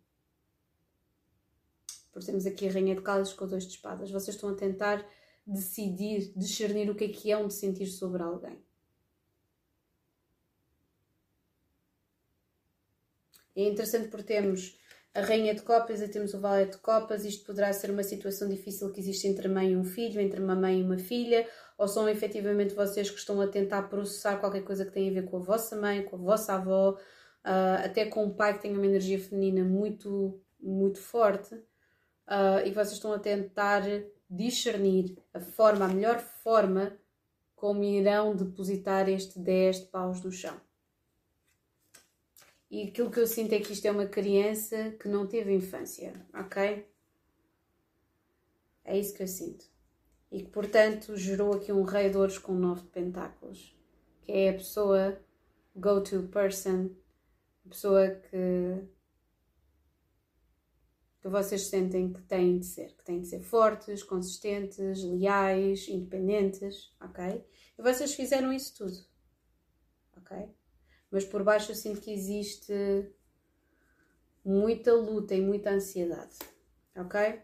Por 2.12 2.24
temos 2.24 2.46
aqui 2.46 2.68
a 2.68 2.72
Rainha 2.72 2.94
de 2.94 3.02
Cálices 3.02 3.34
com 3.34 3.46
dois 3.46 3.64
de 3.64 3.74
espadas. 3.74 4.10
Vocês 4.10 4.36
estão 4.36 4.50
a 4.50 4.54
tentar 4.54 5.04
decidir, 5.46 6.32
discernir 6.36 6.90
o 6.90 6.94
que 6.94 7.04
é 7.04 7.08
que 7.08 7.30
é 7.30 7.36
um 7.36 7.50
sentir 7.50 7.86
sobre 7.86 8.22
alguém. 8.22 8.69
É 13.62 13.68
interessante 13.68 14.08
porque 14.08 14.34
temos 14.34 14.78
a 15.14 15.20
Rainha 15.22 15.54
de 15.54 15.62
Copas 15.62 16.00
e 16.00 16.08
temos 16.08 16.34
o 16.34 16.40
Valete 16.40 16.72
de 16.72 16.78
Copas. 16.78 17.24
Isto 17.24 17.46
poderá 17.46 17.72
ser 17.72 17.90
uma 17.90 18.02
situação 18.02 18.48
difícil 18.48 18.92
que 18.92 19.00
existe 19.00 19.26
entre 19.26 19.48
mãe 19.48 19.72
e 19.72 19.76
um 19.76 19.84
filho, 19.84 20.20
entre 20.20 20.40
uma 20.40 20.54
mãe 20.54 20.80
e 20.80 20.82
uma 20.82 20.98
filha, 20.98 21.46
ou 21.76 21.88
são 21.88 22.08
efetivamente 22.08 22.74
vocês 22.74 23.10
que 23.10 23.18
estão 23.18 23.40
a 23.40 23.48
tentar 23.48 23.82
processar 23.82 24.38
qualquer 24.38 24.62
coisa 24.62 24.84
que 24.84 24.92
tenha 24.92 25.10
a 25.10 25.14
ver 25.14 25.28
com 25.28 25.38
a 25.38 25.40
vossa 25.40 25.76
mãe, 25.76 26.02
com 26.04 26.16
a 26.16 26.18
vossa 26.18 26.54
avó, 26.54 26.92
uh, 26.92 27.84
até 27.84 28.06
com 28.06 28.24
um 28.24 28.34
pai 28.34 28.54
que 28.54 28.62
tem 28.62 28.72
uma 28.72 28.86
energia 28.86 29.18
feminina 29.18 29.64
muito, 29.64 30.40
muito 30.60 30.98
forte, 30.98 31.54
uh, 31.54 32.64
e 32.64 32.70
vocês 32.70 32.92
estão 32.92 33.12
a 33.12 33.18
tentar 33.18 33.82
discernir 34.28 35.16
a 35.34 35.40
forma, 35.40 35.86
a 35.86 35.88
melhor 35.88 36.20
forma 36.20 36.96
como 37.56 37.82
irão 37.82 38.34
depositar 38.34 39.08
este 39.08 39.38
10 39.38 39.80
de 39.80 39.86
paus 39.86 40.22
no 40.22 40.30
chão. 40.30 40.69
E 42.70 42.84
aquilo 42.84 43.10
que 43.10 43.18
eu 43.18 43.26
sinto 43.26 43.52
é 43.52 43.58
que 43.58 43.72
isto 43.72 43.84
é 43.86 43.90
uma 43.90 44.06
criança 44.06 44.92
que 44.92 45.08
não 45.08 45.26
teve 45.26 45.52
infância, 45.52 46.14
ok? 46.32 46.86
É 48.84 48.96
isso 48.96 49.12
que 49.12 49.24
eu 49.24 49.26
sinto. 49.26 49.64
E 50.30 50.44
que, 50.44 50.50
portanto, 50.50 51.16
gerou 51.16 51.52
aqui 51.52 51.72
um 51.72 51.82
rei 51.82 52.08
de 52.08 52.16
ouros 52.16 52.38
com 52.38 52.54
nove 52.54 52.86
pentáculos, 52.88 53.76
que 54.22 54.30
é 54.30 54.50
a 54.50 54.54
pessoa 54.54 55.20
go-to 55.74 56.28
person, 56.28 56.90
a 57.66 57.68
pessoa 57.68 58.08
que, 58.08 58.84
que 61.20 61.28
vocês 61.28 61.66
sentem 61.66 62.12
que 62.12 62.22
têm 62.22 62.60
de 62.60 62.66
ser, 62.66 62.94
que 62.94 63.04
têm 63.04 63.20
de 63.20 63.26
ser 63.26 63.40
fortes, 63.40 64.04
consistentes, 64.04 65.02
leais, 65.02 65.88
independentes, 65.88 66.94
ok? 67.00 67.44
E 67.76 67.82
vocês 67.82 68.14
fizeram 68.14 68.52
isso 68.52 68.76
tudo, 68.76 69.04
ok? 70.16 70.48
Mas 71.10 71.24
por 71.24 71.42
baixo 71.42 71.72
eu 71.72 71.76
sinto 71.76 72.00
que 72.00 72.12
existe 72.12 72.72
muita 74.44 74.92
luta 74.94 75.34
e 75.34 75.40
muita 75.40 75.70
ansiedade, 75.70 76.38
ok? 76.96 77.42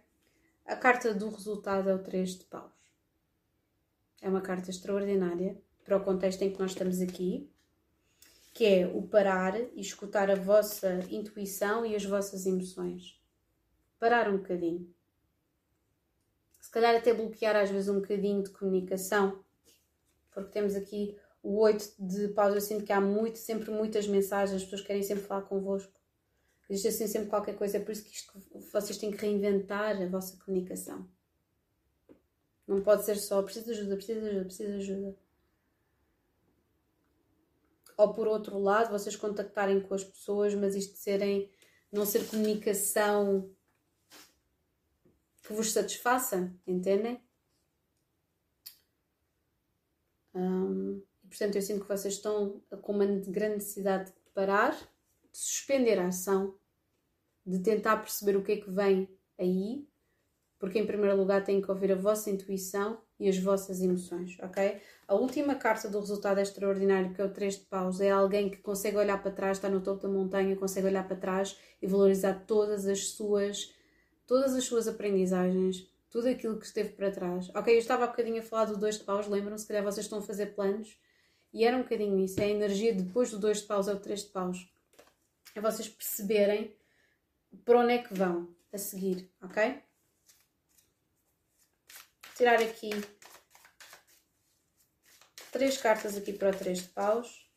A 0.65 0.77
carta 0.77 1.13
do 1.15 1.29
resultado 1.29 1.89
é 1.89 1.95
o 1.95 2.03
3 2.03 2.39
de 2.39 2.45
paus. 2.45 2.73
É 4.21 4.29
uma 4.29 4.41
carta 4.41 4.71
extraordinária 4.71 5.61
para 5.85 5.97
o 5.97 6.03
contexto 6.03 6.43
em 6.43 6.53
que 6.53 6.59
nós 6.59 6.73
estamos 6.73 7.01
aqui, 7.01 7.49
que 8.53 8.65
é 8.65 8.87
o 8.87 9.03
parar 9.03 9.55
e 9.61 9.81
escutar 9.81 10.31
a 10.31 10.35
vossa 10.35 11.01
intuição 11.11 11.85
e 11.85 11.95
as 11.95 12.05
vossas 12.05 12.47
emoções. 12.47 13.21
Parar 13.99 14.29
um 14.29 14.39
bocadinho. 14.39 14.93
Se 16.61 16.71
calhar 16.71 16.97
até 16.97 17.15
bloquear 17.15 17.55
às 17.55 17.71
vezes 17.71 17.89
um 17.89 18.01
bocadinho 18.01 18.43
de 18.43 18.51
comunicação, 18.51 19.45
porque 20.33 20.51
temos 20.51 20.75
aqui 20.75 21.17
o 21.47 21.61
8 21.61 21.95
de 22.01 22.27
paus, 22.29 22.53
eu 22.57 22.61
sinto 22.61 22.85
que 22.85 22.93
há 22.93 23.01
muito, 23.01 23.39
sempre 23.39 23.71
muitas 23.71 24.09
mensagens, 24.09 24.57
as 24.57 24.65
pessoas 24.65 24.81
querem 24.81 25.05
sempre 25.05 25.23
falar 25.23 25.43
convosco. 25.43 25.93
Existe 26.69 26.89
assim 26.89 27.07
sempre 27.07 27.29
qualquer 27.29 27.57
coisa, 27.57 27.77
é 27.77 27.81
por 27.81 27.93
isso 27.93 28.03
que 28.03 28.11
isto, 28.11 28.33
vocês 28.73 28.99
têm 28.99 29.13
que 29.13 29.19
reinventar 29.19 30.03
a 30.03 30.09
vossa 30.09 30.37
comunicação. 30.45 31.09
Não 32.67 32.83
pode 32.83 33.05
ser 33.05 33.15
só 33.15 33.41
preciso 33.45 33.67
de 33.67 33.73
ajuda, 33.79 33.95
preciso 33.95 34.21
de 34.21 34.27
ajuda, 34.27 34.45
preciso 34.45 34.71
de 34.71 34.77
ajuda. 34.77 35.17
Ou 37.97 38.13
por 38.13 38.27
outro 38.27 38.59
lado, 38.59 38.91
vocês 38.91 39.15
contactarem 39.15 39.81
com 39.81 39.95
as 39.95 40.03
pessoas, 40.03 40.53
mas 40.53 40.75
isto 40.75 40.97
serem, 40.97 41.49
não 41.93 42.05
ser 42.05 42.27
comunicação 42.27 43.49
que 45.45 45.53
vos 45.53 45.73
satisfaça, 45.73 46.53
entendem? 46.67 47.25
Um, 50.35 51.01
portanto, 51.37 51.57
eu 51.57 51.63
sinto 51.63 51.83
que 51.83 51.89
vocês 51.89 52.15
estão 52.15 52.63
com 52.81 52.93
uma 52.93 53.05
grande 53.05 53.57
necessidade 53.57 54.07
de 54.07 54.13
parar, 54.35 54.73
de 54.73 55.39
suspender 55.39 55.99
a 55.99 56.09
ação, 56.09 56.55
de 57.45 57.59
tentar 57.59 57.99
perceber 57.99 58.37
o 58.37 58.43
que 58.43 58.53
é 58.53 58.57
que 58.57 58.71
vem 58.71 59.09
aí, 59.39 59.87
porque 60.59 60.79
em 60.79 60.87
primeiro 60.87 61.17
lugar 61.17 61.45
têm 61.45 61.61
que 61.61 61.71
ouvir 61.71 61.93
a 61.93 61.97
vossa 61.97 62.31
intuição 62.31 62.99
e 63.21 63.29
as 63.29 63.39
vossas 63.39 63.83
emoções, 63.83 64.39
ok? 64.41 64.81
A 65.07 65.15
última 65.15 65.55
carta 65.55 65.89
do 65.89 66.01
resultado 66.01 66.39
extraordinário, 66.39 67.13
que 67.13 67.21
é 67.21 67.25
o 67.25 67.33
3 67.33 67.59
de 67.59 67.67
paus, 67.67 68.01
é 68.01 68.11
alguém 68.11 68.49
que 68.49 68.57
consegue 68.59 68.97
olhar 68.97 69.23
para 69.23 69.31
trás, 69.31 69.59
está 69.59 69.69
no 69.69 69.83
topo 69.83 70.03
da 70.03 70.09
montanha, 70.09 70.57
consegue 70.57 70.87
olhar 70.87 71.07
para 71.07 71.17
trás 71.17 71.59
e 71.81 71.87
valorizar 71.87 72.45
todas 72.47 72.87
as 72.87 73.11
suas, 73.11 73.75
todas 74.27 74.55
as 74.55 74.65
suas 74.65 74.89
aprendizagens, 74.89 75.87
tudo 76.11 76.29
aquilo 76.29 76.59
que 76.59 76.67
esteve 76.67 76.91
para 76.91 77.11
trás. 77.11 77.51
Ok, 77.55 77.75
eu 77.75 77.79
estava 77.79 78.05
há 78.05 78.07
bocadinho 78.07 78.41
a 78.41 78.43
falar 78.43 78.65
do 78.65 78.79
2 78.79 78.99
de 78.99 79.05
paus, 79.05 79.27
lembram-se? 79.27 79.63
Se 79.63 79.69
calhar 79.69 79.85
vocês 79.85 80.07
estão 80.07 80.19
a 80.19 80.23
fazer 80.23 80.55
planos 80.55 80.99
e 81.57 81.65
era 81.65 81.75
um 81.75 81.83
bocadinho 81.83 82.23
isso, 82.23 82.39
é 82.39 82.45
a 82.45 82.49
energia 82.49 82.93
depois 82.93 83.31
do 83.31 83.39
2 83.39 83.63
de 83.63 83.67
paus, 83.67 83.89
é 83.89 83.95
o 83.95 83.99
3 83.99 84.25
de 84.25 84.29
paus. 84.29 84.71
É 85.55 85.61
vocês 85.63 85.89
perceberem 85.89 86.77
para 87.65 87.79
onde 87.79 87.95
é 87.95 88.03
que 88.03 88.13
vão 88.13 88.55
a 88.71 88.77
seguir, 88.77 89.33
ok? 89.41 89.83
Tirar 92.37 92.61
aqui 92.61 92.91
três 95.51 95.79
cartas 95.79 96.15
aqui 96.15 96.35
para 96.35 96.51
o 96.51 96.59
3 96.59 96.83
de 96.83 96.89
paus. 96.89 97.51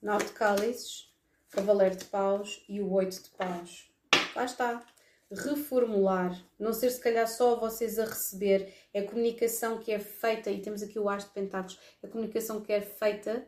Nove 0.00 0.26
de 0.26 0.32
cálices, 0.34 1.12
cavaleiro 1.50 1.96
de 1.96 2.04
paus 2.04 2.64
e 2.68 2.80
o 2.80 2.92
8 2.92 3.24
de 3.24 3.30
paus. 3.30 3.90
Lá 4.36 4.44
está 4.44 4.86
reformular, 5.30 6.44
não 6.58 6.72
ser 6.72 6.90
se 6.90 7.00
calhar 7.00 7.26
só 7.28 7.56
vocês 7.56 7.98
a 7.98 8.04
receber, 8.04 8.72
é 8.92 9.00
a 9.00 9.06
comunicação 9.06 9.78
que 9.78 9.92
é 9.92 9.98
feita, 9.98 10.50
e 10.50 10.60
temos 10.60 10.82
aqui 10.82 10.98
o 10.98 11.08
As 11.08 11.24
de 11.24 11.30
Pentáculos, 11.30 11.78
é 12.02 12.06
a 12.06 12.10
comunicação 12.10 12.60
que 12.60 12.72
é 12.72 12.80
feita, 12.80 13.46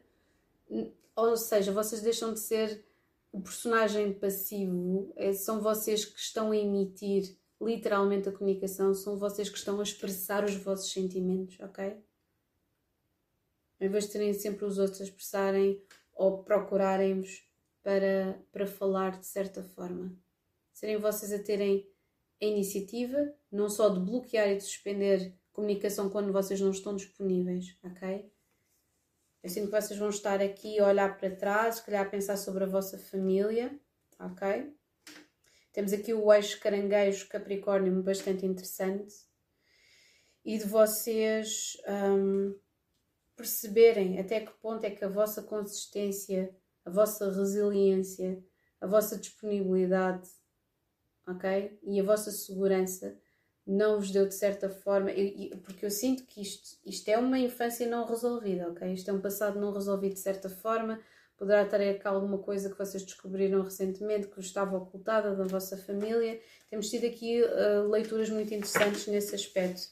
ou 1.17 1.37
seja, 1.37 1.73
vocês 1.73 2.01
deixam 2.01 2.33
de 2.33 2.41
ser 2.41 2.85
o 3.33 3.41
personagem 3.41 4.13
passivo, 4.13 5.13
é, 5.17 5.33
são 5.33 5.61
vocês 5.61 6.05
que 6.05 6.21
estão 6.21 6.53
a 6.53 6.57
emitir 6.57 7.37
literalmente 7.61 8.29
a 8.29 8.33
comunicação, 8.33 8.95
são 8.95 9.19
vocês 9.19 9.49
que 9.49 9.59
estão 9.59 9.81
a 9.81 9.83
expressar 9.83 10.45
os 10.45 10.55
vossos 10.55 10.93
sentimentos, 10.93 11.59
ok? 11.61 11.97
Em 13.81 13.89
vez 13.89 14.07
de 14.07 14.13
terem 14.13 14.33
sempre 14.33 14.65
os 14.65 14.79
outros 14.79 15.01
a 15.01 15.05
expressarem 15.05 15.83
ou 16.15 16.45
procurarem-vos 16.45 17.45
para, 17.83 18.41
para 18.53 18.67
falar 18.67 19.19
de 19.19 19.27
certa 19.27 19.63
forma 19.63 20.17
serem 20.83 20.99
vocês 20.99 21.33
a 21.33 21.39
terem 21.39 21.89
a 22.43 22.45
iniciativa, 22.45 23.33
não 23.53 23.69
só 23.69 23.89
de 23.89 24.01
bloquear 24.01 24.49
e 24.49 24.57
de 24.57 24.65
suspender 24.65 25.33
comunicação 25.53 26.11
quando 26.11 26.33
vocês 26.33 26.61
não 26.61 26.73
estão 26.73 26.97
disponíveis, 26.97 27.79
ok? 27.85 28.29
Eu 29.45 29.49
sinto 29.49 29.71
que 29.71 29.81
vocês 29.81 29.97
vão 29.97 30.09
estar 30.09 30.43
aqui 30.43 30.81
a 30.81 30.89
olhar 30.89 31.17
para 31.17 31.37
trás, 31.37 31.77
se 31.77 31.85
calhar 31.85 32.05
a 32.05 32.11
pensar 32.11 32.37
sobre 32.37 32.65
a 32.65 32.67
vossa 32.67 32.99
família, 32.99 33.79
ok? 34.19 34.75
Temos 35.73 35.93
aqui 35.93 36.13
o 36.13 36.33
eixo 36.33 36.59
caranguejo 36.59 37.29
Capricórnio 37.29 38.03
bastante 38.03 38.45
interessante 38.45 39.15
e 40.45 40.59
de 40.59 40.65
vocês 40.65 41.77
um, 41.89 42.59
perceberem 43.37 44.19
até 44.19 44.41
que 44.41 44.53
ponto 44.55 44.85
é 44.85 44.91
que 44.91 45.05
a 45.05 45.09
vossa 45.09 45.45
consistência, 45.45 46.53
a 46.85 46.91
vossa 46.91 47.31
resiliência, 47.31 48.45
a 48.81 48.87
vossa 48.89 49.17
disponibilidade, 49.17 50.29
ok? 51.27 51.79
E 51.83 52.01
a 52.01 52.03
vossa 52.03 52.31
segurança 52.31 53.17
não 53.67 53.99
vos 53.99 54.11
deu 54.11 54.27
de 54.27 54.35
certa 54.35 54.69
forma, 54.69 55.11
eu, 55.13 55.57
porque 55.59 55.87
eu 55.87 55.91
sinto 55.91 56.25
que 56.25 56.43
isto, 56.43 56.77
isto 56.85 57.09
é 57.09 57.17
uma 57.17 57.39
infância 57.39 57.87
não 57.87 58.05
resolvida, 58.05 58.69
ok? 58.69 58.93
Isto 58.93 59.11
é 59.11 59.15
um 59.15 59.21
passado 59.21 59.61
não 59.61 59.73
resolvido 59.73 60.15
de 60.15 60.21
certa 60.21 60.49
forma, 60.49 61.01
poderá 61.37 61.65
ter 61.65 61.91
aqui 61.91 62.07
alguma 62.07 62.39
coisa 62.39 62.71
que 62.71 62.79
vocês 62.79 63.03
descobriram 63.03 63.63
recentemente 63.63 64.29
que 64.29 64.41
estava 64.41 64.77
ocultada 64.77 65.35
da 65.35 65.45
vossa 65.45 65.77
família. 65.77 66.41
Temos 66.69 66.89
tido 66.91 67.07
aqui 67.07 67.43
uh, 67.43 67.89
leituras 67.91 68.31
muito 68.31 68.53
interessantes 68.53 69.07
nesse 69.07 69.35
aspecto. 69.35 69.83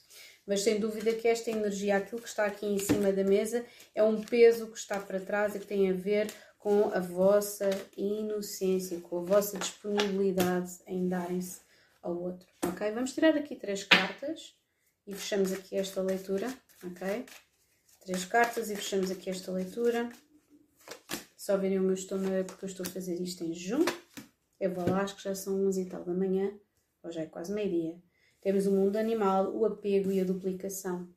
Mas 0.45 0.61
sem 0.61 0.79
dúvida 0.79 1.13
que 1.13 1.27
esta 1.27 1.51
energia, 1.51 1.97
aquilo 1.97 2.21
que 2.21 2.27
está 2.27 2.45
aqui 2.45 2.65
em 2.65 2.79
cima 2.79 3.11
da 3.11 3.23
mesa, 3.23 3.65
é 3.93 4.01
um 4.03 4.21
peso 4.21 4.67
que 4.67 4.77
está 4.77 4.99
para 4.99 5.19
trás 5.19 5.55
e 5.55 5.59
que 5.59 5.67
tem 5.67 5.89
a 5.89 5.93
ver 5.93 6.27
com 6.61 6.93
a 6.93 6.99
vossa 6.99 7.71
inocência, 7.97 8.99
com 9.01 9.17
a 9.17 9.23
vossa 9.23 9.57
disponibilidade 9.57 10.77
em 10.85 11.09
darem-se 11.09 11.59
ao 12.03 12.15
outro, 12.15 12.47
ok? 12.63 12.91
Vamos 12.91 13.13
tirar 13.13 13.35
aqui 13.35 13.55
três 13.55 13.83
cartas 13.83 14.55
e 15.07 15.15
fechamos 15.15 15.51
aqui 15.51 15.75
esta 15.75 16.03
leitura, 16.03 16.53
ok? 16.83 17.25
Três 18.01 18.25
cartas 18.25 18.69
e 18.69 18.75
fechamos 18.75 19.09
aqui 19.09 19.31
esta 19.31 19.51
leitura. 19.51 20.11
Só 21.35 21.57
verem 21.57 21.79
o 21.79 21.83
meu 21.83 21.95
estômago 21.95 22.45
porque 22.45 22.65
eu 22.65 22.69
estou 22.69 22.85
a 22.85 22.89
fazer 22.89 23.19
isto 23.19 23.43
em 23.43 23.55
junho. 23.55 23.85
Eu 24.59 24.71
vou 24.71 24.87
lá, 24.87 25.01
acho 25.01 25.15
que 25.15 25.23
já 25.23 25.33
são 25.33 25.65
11 25.65 25.81
e 25.81 25.85
tal 25.89 26.03
da 26.03 26.13
manhã, 26.13 26.53
ou 27.01 27.11
já 27.11 27.21
é 27.21 27.25
quase 27.25 27.51
meio-dia. 27.51 27.99
Temos 28.39 28.67
o 28.67 28.71
mundo 28.71 28.97
animal, 28.97 29.51
o 29.51 29.65
apego 29.65 30.11
e 30.11 30.21
a 30.21 30.23
duplicação. 30.23 31.11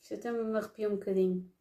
Isto 0.00 0.14
até 0.14 0.30
me 0.30 0.56
arrepia 0.56 0.88
um 0.88 0.94
bocadinho. 0.94 1.52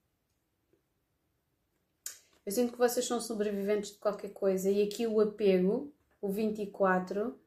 Eu 2.49 2.53
sinto 2.53 2.71
que 2.71 2.79
vocês 2.79 3.05
são 3.05 3.21
sobreviventes 3.21 3.91
de 3.91 3.99
qualquer 3.99 4.31
coisa 4.31 4.71
e 4.71 4.81
aqui 4.81 5.05
o 5.05 5.21
apego, 5.21 5.93
o 6.19 6.29
24, 6.29 7.39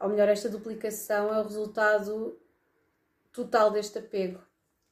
ou 0.00 0.08
melhor, 0.08 0.28
esta 0.28 0.48
duplicação 0.48 1.34
é 1.34 1.40
o 1.40 1.42
resultado 1.42 2.40
total 3.32 3.72
deste 3.72 3.98
apego. 3.98 4.40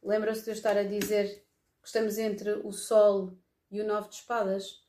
Lembram-se 0.03 0.43
de 0.43 0.51
eu 0.51 0.55
estar 0.55 0.77
a 0.77 0.83
dizer 0.83 1.47
que 1.81 1.87
estamos 1.87 2.19
entre 2.19 2.51
o 2.51 2.73
Sol 2.73 3.33
e 3.71 3.81
o 3.81 3.87
Nove 3.87 4.09
de 4.09 4.17
Espadas? 4.17 4.85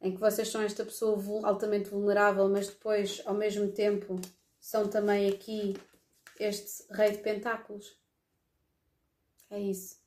Em 0.00 0.14
que 0.14 0.18
vocês 0.18 0.48
são 0.48 0.62
esta 0.62 0.82
pessoa 0.82 1.46
altamente 1.46 1.90
vulnerável, 1.90 2.48
mas 2.48 2.68
depois, 2.68 3.20
ao 3.26 3.34
mesmo 3.34 3.70
tempo, 3.72 4.18
são 4.58 4.88
também 4.88 5.28
aqui 5.28 5.76
este 6.40 6.90
Rei 6.90 7.10
de 7.10 7.18
Pentáculos. 7.18 7.94
É 9.50 9.60
isso. 9.60 10.00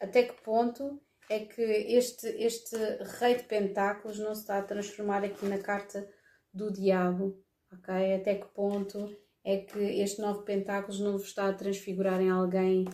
Até 0.00 0.22
que 0.22 0.40
ponto 0.40 0.98
é 1.30 1.40
que 1.40 1.62
este, 1.62 2.26
este 2.26 2.76
Rei 3.18 3.36
de 3.36 3.44
Pentáculos 3.44 4.18
não 4.18 4.34
se 4.34 4.42
está 4.42 4.58
a 4.58 4.62
transformar 4.62 5.24
aqui 5.24 5.46
na 5.46 5.58
carta 5.58 6.08
do 6.52 6.72
Diabo? 6.72 7.42
Ok? 7.72 8.14
Até 8.14 8.36
que 8.36 8.46
ponto 8.48 9.14
é 9.44 9.58
que 9.58 9.78
este 9.78 10.20
Nove 10.20 10.44
Pentáculos 10.44 11.00
não 11.00 11.12
vos 11.12 11.26
está 11.26 11.48
a 11.48 11.52
transfigurar 11.52 12.20
em 12.20 12.30
alguém 12.30 12.84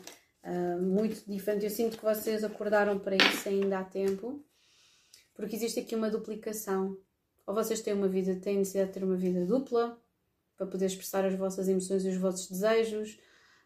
uh, 0.45 0.83
muito 0.83 1.29
diferente? 1.29 1.65
Eu 1.65 1.71
sinto 1.71 1.99
que 1.99 2.05
vocês 2.05 2.43
acordaram 2.43 2.99
para 2.99 3.17
isso 3.17 3.49
ainda 3.49 3.81
há 3.81 3.85
tempo, 3.85 4.45
porque 5.35 5.57
existe 5.57 5.81
aqui 5.81 5.95
uma 5.95 6.11
duplicação. 6.11 6.97
Ou 7.47 7.55
vocês 7.55 7.81
têm 7.81 7.95
uma 7.95 8.09
vida, 8.09 8.37
têm 8.37 8.59
necessidade 8.59 8.89
de 8.91 8.95
ter 8.95 9.05
uma 9.05 9.17
vida 9.17 9.45
dupla, 9.45 10.01
para 10.61 10.67
poder 10.67 10.87
expressar 10.87 11.25
as 11.25 11.35
vossas 11.35 11.69
emoções 11.69 12.05
e 12.05 12.11
os 12.11 12.19
vossos 12.19 12.47
desejos, 12.51 13.19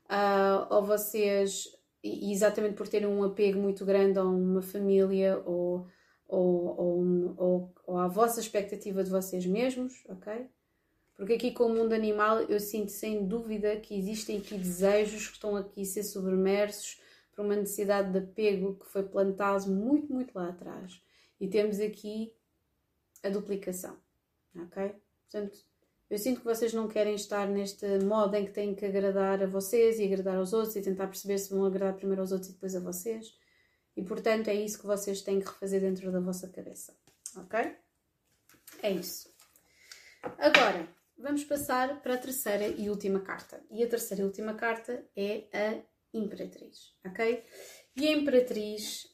uh, 0.08 0.72
ou 0.72 0.84
vocês, 0.84 1.64
e 2.04 2.30
exatamente 2.32 2.74
por 2.74 2.86
terem 2.86 3.08
um 3.08 3.22
apego 3.24 3.58
muito 3.58 3.82
grande 3.84 4.18
a 4.18 4.24
uma 4.24 4.60
família 4.60 5.42
ou, 5.46 5.88
ou, 6.28 6.78
ou, 6.78 7.34
ou, 7.38 7.74
ou 7.86 7.98
à 7.98 8.06
vossa 8.06 8.40
expectativa 8.40 9.02
de 9.02 9.08
vocês 9.08 9.46
mesmos, 9.46 10.04
ok? 10.10 10.46
Porque 11.16 11.32
aqui 11.32 11.52
com 11.52 11.64
o 11.64 11.74
mundo 11.74 11.94
animal 11.94 12.42
eu 12.42 12.60
sinto 12.60 12.90
sem 12.90 13.26
dúvida 13.26 13.80
que 13.80 13.96
existem 13.96 14.36
aqui 14.36 14.58
desejos 14.58 15.28
que 15.28 15.34
estão 15.34 15.56
aqui 15.56 15.80
a 15.80 15.84
ser 15.86 16.02
submersos 16.02 17.00
por 17.32 17.44
uma 17.44 17.56
necessidade 17.56 18.12
de 18.12 18.18
apego 18.18 18.78
que 18.78 18.86
foi 18.86 19.04
plantado 19.04 19.70
muito, 19.70 20.12
muito 20.12 20.34
lá 20.34 20.50
atrás. 20.50 21.02
E 21.40 21.48
temos 21.48 21.80
aqui 21.80 22.34
a 23.22 23.30
duplicação, 23.30 23.96
ok? 24.54 24.94
Portanto, 25.22 25.58
eu 26.14 26.18
sinto 26.18 26.38
que 26.38 26.46
vocês 26.46 26.72
não 26.72 26.86
querem 26.86 27.16
estar 27.16 27.48
neste 27.48 27.98
modo 28.04 28.36
em 28.36 28.46
que 28.46 28.52
têm 28.52 28.72
que 28.72 28.86
agradar 28.86 29.42
a 29.42 29.48
vocês 29.48 29.98
e 29.98 30.04
agradar 30.04 30.36
aos 30.36 30.52
outros 30.52 30.76
e 30.76 30.80
tentar 30.80 31.08
perceber 31.08 31.38
se 31.38 31.50
vão 31.50 31.64
agradar 31.64 31.94
primeiro 31.94 32.20
aos 32.20 32.30
outros 32.30 32.50
e 32.50 32.52
depois 32.52 32.76
a 32.76 32.78
vocês. 32.78 33.36
E 33.96 34.02
portanto 34.02 34.46
é 34.46 34.54
isso 34.54 34.78
que 34.78 34.86
vocês 34.86 35.22
têm 35.22 35.40
que 35.40 35.46
refazer 35.46 35.80
dentro 35.80 36.12
da 36.12 36.20
vossa 36.20 36.48
cabeça. 36.48 36.96
Ok? 37.36 37.76
É 38.80 38.92
isso. 38.92 39.28
Agora, 40.38 40.86
vamos 41.18 41.42
passar 41.42 42.00
para 42.00 42.14
a 42.14 42.18
terceira 42.18 42.68
e 42.68 42.88
última 42.88 43.18
carta. 43.18 43.60
E 43.68 43.82
a 43.82 43.88
terceira 43.88 44.22
e 44.22 44.24
última 44.24 44.54
carta 44.54 45.04
é 45.16 45.48
a 45.52 45.82
Imperatriz. 46.16 46.94
Ok? 47.04 47.44
E 47.96 48.06
a 48.06 48.12
Imperatriz 48.12 49.08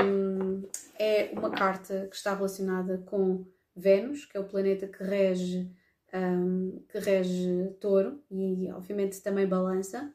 um, 0.00 0.66
é 0.98 1.30
uma 1.34 1.50
carta 1.50 2.06
que 2.08 2.16
está 2.16 2.34
relacionada 2.34 2.96
com 3.04 3.44
Vênus, 3.76 4.24
que 4.24 4.38
é 4.38 4.40
o 4.40 4.48
planeta 4.48 4.86
que 4.86 5.04
rege 5.04 5.70
um, 6.12 6.82
que 6.88 6.98
rege 6.98 7.74
touro 7.80 8.22
e, 8.30 8.70
obviamente, 8.72 9.20
também 9.20 9.46
balança. 9.46 10.12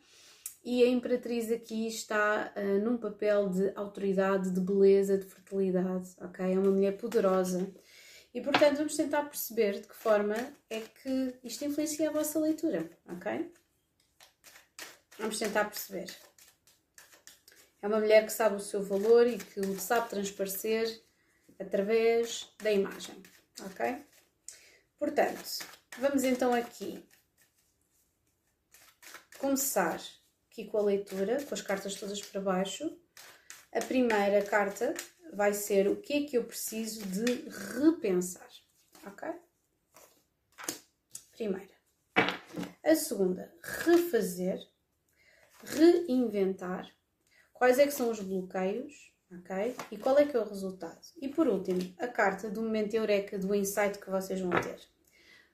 E 0.63 0.84
a 0.84 0.88
Imperatriz 0.88 1.51
aqui 1.51 1.88
está 1.88 2.53
uh, 2.55 2.80
num 2.84 2.97
papel 2.97 3.49
de 3.49 3.72
autoridade, 3.76 4.51
de 4.51 4.59
beleza, 4.59 5.18
de 5.18 5.26
fertilidade, 5.26 6.11
ok? 6.19 6.53
É 6.53 6.59
uma 6.59 6.72
mulher 6.72 6.97
poderosa. 6.97 7.68
E, 8.34 8.41
portanto, 8.41 8.77
vamos 8.77 8.95
tentar 8.95 9.23
perceber 9.23 9.81
de 9.81 9.88
que 9.88 9.95
forma 9.95 10.35
é 10.69 10.80
que 10.80 11.35
isto 11.43 11.65
influencia 11.65 12.09
a 12.09 12.13
vossa 12.13 12.39
leitura, 12.39 12.89
ok? 13.09 13.51
Vamos 15.18 15.38
tentar 15.38 15.65
perceber. 15.65 16.09
É 17.81 17.88
uma 17.88 17.99
mulher 17.99 18.26
que 18.26 18.31
sabe 18.31 18.55
o 18.55 18.59
seu 18.59 18.84
valor 18.84 19.26
e 19.26 19.39
que 19.39 19.59
o 19.59 19.80
sabe 19.80 20.09
transparecer 20.09 21.01
através 21.59 22.47
da 22.61 22.72
imagem, 22.72 23.15
ok? 23.65 23.97
Portanto, 24.97 25.65
Vamos 25.97 26.23
então 26.23 26.53
aqui 26.53 27.03
começar 29.38 30.01
aqui 30.49 30.65
com 30.65 30.77
a 30.77 30.84
leitura, 30.84 31.43
com 31.43 31.53
as 31.53 31.61
cartas 31.61 31.95
todas 31.95 32.22
para 32.22 32.39
baixo. 32.39 32.97
A 33.73 33.80
primeira 33.80 34.43
carta 34.43 34.93
vai 35.34 35.53
ser 35.53 35.88
o 35.88 35.97
que 35.97 36.13
é 36.13 36.26
que 36.26 36.38
eu 36.38 36.43
preciso 36.43 37.05
de 37.05 37.49
repensar, 37.80 38.49
ok? 39.05 39.30
Primeira. 41.31 41.73
A 42.84 42.95
segunda, 42.95 43.53
refazer, 43.61 44.59
reinventar. 45.63 46.89
Quais 47.53 47.80
é 47.80 47.85
que 47.85 47.93
são 47.93 48.09
os 48.09 48.19
bloqueios, 48.19 49.13
ok? 49.31 49.76
E 49.91 49.97
qual 49.97 50.18
é 50.18 50.26
que 50.26 50.35
é 50.35 50.39
o 50.39 50.47
resultado? 50.47 51.01
E 51.22 51.30
por 51.30 51.47
último, 51.47 51.93
a 51.99 52.07
carta 52.07 52.49
do 52.49 52.61
momento 52.61 52.93
eureka, 52.93 53.38
do 53.38 53.53
insight 53.53 53.99
que 53.99 54.09
vocês 54.09 54.39
vão 54.39 54.49
ter. 54.49 54.81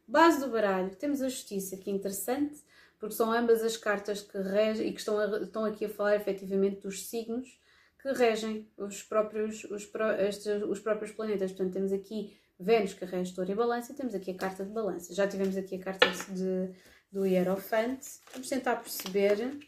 Base 0.07 0.39
do 0.39 0.49
baralho, 0.49 0.95
temos 0.95 1.21
a 1.21 1.27
justiça, 1.27 1.75
que 1.75 1.89
é 1.89 1.93
interessante, 1.93 2.63
porque 2.97 3.13
são 3.13 3.31
ambas 3.31 3.61
as 3.61 3.75
cartas 3.75 4.21
que 4.21 4.37
regem 4.37 4.87
e 4.87 4.93
que 4.93 4.99
estão, 4.99 5.19
a, 5.19 5.41
estão 5.41 5.65
aqui 5.65 5.85
a 5.85 5.89
falar 5.89 6.15
efetivamente 6.15 6.79
dos 6.79 7.07
signos 7.07 7.59
que 8.01 8.11
regem 8.13 8.71
os 8.77 9.03
próprios, 9.03 9.65
os, 9.65 9.89
estes, 10.19 10.63
os 10.63 10.79
próprios 10.79 11.11
planetas. 11.11 11.51
Portanto, 11.51 11.73
temos 11.73 11.91
aqui 11.91 12.37
Vênus 12.57 12.93
que 12.93 13.03
rege 13.05 13.33
Touro 13.35 13.51
e 13.51 13.55
Balança 13.55 13.91
e 13.91 13.95
temos 13.95 14.15
aqui 14.15 14.31
a 14.31 14.35
carta 14.35 14.63
de 14.63 14.71
Balança. 14.71 15.13
Já 15.13 15.27
tivemos 15.27 15.57
aqui 15.57 15.75
a 15.75 15.79
carta 15.79 16.07
de, 16.33 16.73
do 17.11 17.25
Hierofante. 17.25 18.07
Vamos 18.31 18.47
tentar 18.47 18.77
perceber. 18.77 19.59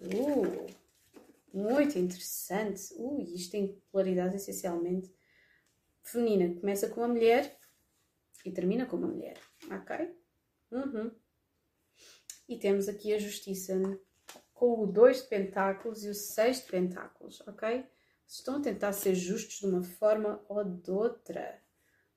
Uh, 0.00 0.66
muito 1.54 1.98
interessante. 1.98 2.92
Uh, 2.94 3.22
isto 3.34 3.52
tem 3.52 3.80
polaridade 3.90 4.36
essencialmente 4.36 5.14
feminina. 6.02 6.58
Começa 6.60 6.88
com 6.88 7.04
a 7.04 7.08
mulher 7.08 7.56
e 8.44 8.50
termina 8.50 8.84
com 8.84 8.96
uma 8.96 9.08
mulher 9.08 9.36
ok? 9.70 10.14
Uhum. 10.70 11.10
E 12.48 12.58
temos 12.58 12.88
aqui 12.88 13.12
a 13.12 13.18
justiça 13.18 13.74
com 14.54 14.82
o 14.82 14.86
2 14.86 15.22
de 15.22 15.28
pentáculos 15.28 16.04
e 16.04 16.08
o 16.08 16.14
6 16.14 16.58
de 16.58 16.62
pentáculos, 16.64 17.42
ok? 17.46 17.84
Estão 18.26 18.56
a 18.56 18.60
tentar 18.60 18.92
ser 18.92 19.14
justos 19.14 19.58
de 19.58 19.66
uma 19.66 19.82
forma 19.82 20.44
ou 20.48 20.64
de 20.64 20.90
outra. 20.90 21.60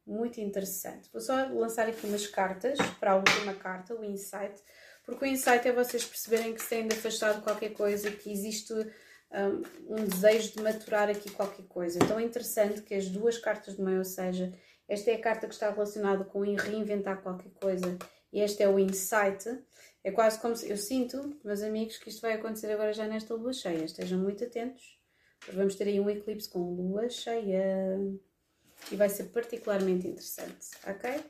Muito 0.05 0.39
interessante. 0.39 1.09
Vou 1.11 1.21
só 1.21 1.35
lançar 1.47 1.87
aqui 1.87 2.07
umas 2.07 2.25
cartas 2.25 2.79
para 2.99 3.11
a 3.11 3.15
última 3.15 3.53
carta, 3.53 3.93
o 3.93 4.03
insight, 4.03 4.59
porque 5.03 5.25
o 5.25 5.27
insight 5.27 5.67
é 5.67 5.71
vocês 5.71 6.05
perceberem 6.05 6.53
que 6.53 6.61
se 6.61 6.69
têm 6.69 6.87
de 6.87 6.95
afastar 6.95 7.33
de 7.33 7.41
qualquer 7.41 7.73
coisa, 7.73 8.09
que 8.09 8.31
existe 8.31 8.73
um, 8.73 9.95
um, 9.95 10.05
desejo 10.05 10.53
de 10.53 10.61
maturar 10.61 11.09
aqui 11.09 11.29
qualquer 11.31 11.65
coisa. 11.67 11.99
Então 12.01 12.19
é 12.19 12.23
interessante 12.23 12.81
que 12.81 12.95
as 12.95 13.07
duas 13.09 13.37
cartas 13.37 13.75
do 13.75 13.83
meio, 13.83 13.99
ou 13.99 14.05
seja, 14.05 14.51
Esta 14.89 15.11
é 15.11 15.15
a 15.15 15.21
carta 15.21 15.47
que 15.47 15.53
está 15.53 15.69
relacionada 15.69 16.25
com 16.25 16.41
reinventar 16.41 17.21
qualquer 17.21 17.51
coisa. 17.51 17.95
E 18.33 18.41
este 18.41 18.63
é 18.63 18.67
o 18.67 18.79
insight. 18.79 19.47
É 20.03 20.11
quase 20.11 20.39
como 20.39 20.55
se 20.55 20.67
eu 20.67 20.77
sinto, 20.77 21.37
meus 21.43 21.61
amigos, 21.61 21.97
que 21.97 22.09
isto 22.09 22.21
vai 22.21 22.33
acontecer 22.33 22.71
agora 22.71 22.91
já 22.91 23.05
nesta 23.05 23.35
lua 23.35 23.53
cheia. 23.53 23.85
Estejam 23.85 24.17
muito 24.17 24.43
atentos. 24.43 24.99
Vamos 25.53 25.75
ter 25.75 25.87
aí 25.87 25.99
um 25.99 26.09
eclipse 26.09 26.49
com 26.49 26.59
lua 26.73 27.07
cheia. 27.07 27.97
E 28.91 28.95
vai 28.95 29.09
ser 29.09 29.25
particularmente 29.25 30.07
interessante, 30.07 30.69
ok? 30.87 31.23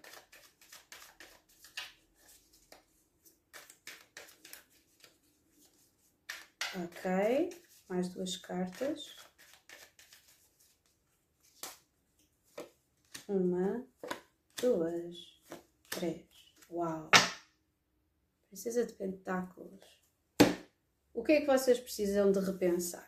Ok, 6.83 7.49
mais 7.89 8.07
duas 8.09 8.37
cartas. 8.37 9.28
Uma, 13.29 13.85
duas, 14.59 15.15
três. 15.87 16.25
Uau! 16.67 17.11
Princesa 18.47 18.83
de 18.83 18.93
Pentáculos. 18.93 19.85
O 21.13 21.23
que 21.23 21.33
é 21.33 21.41
que 21.41 21.45
vocês 21.45 21.79
precisam 21.79 22.31
de 22.31 22.39
repensar? 22.39 23.05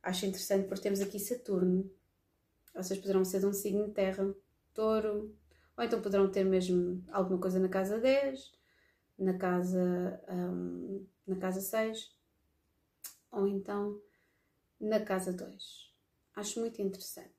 Acho 0.00 0.26
interessante 0.26 0.68
porque 0.68 0.84
temos 0.84 1.00
aqui 1.00 1.18
Saturno. 1.18 1.90
Vocês 2.72 3.00
poderão 3.00 3.24
ser 3.24 3.40
de 3.40 3.46
um 3.46 3.52
signo 3.52 3.88
de 3.88 3.94
terra, 3.94 4.32
touro, 4.72 5.36
ou 5.76 5.82
então 5.82 6.00
poderão 6.00 6.30
ter 6.30 6.44
mesmo 6.44 7.04
alguma 7.10 7.40
coisa 7.40 7.58
na 7.58 7.68
casa 7.68 7.98
10, 7.98 8.52
na 9.18 9.36
casa, 9.36 10.22
um, 10.28 11.04
na 11.26 11.34
casa 11.34 11.60
6, 11.60 12.16
ou 13.32 13.48
então 13.48 14.00
na 14.80 15.00
casa 15.00 15.32
2. 15.32 15.92
Acho 16.36 16.60
muito 16.60 16.80
interessante. 16.80 17.37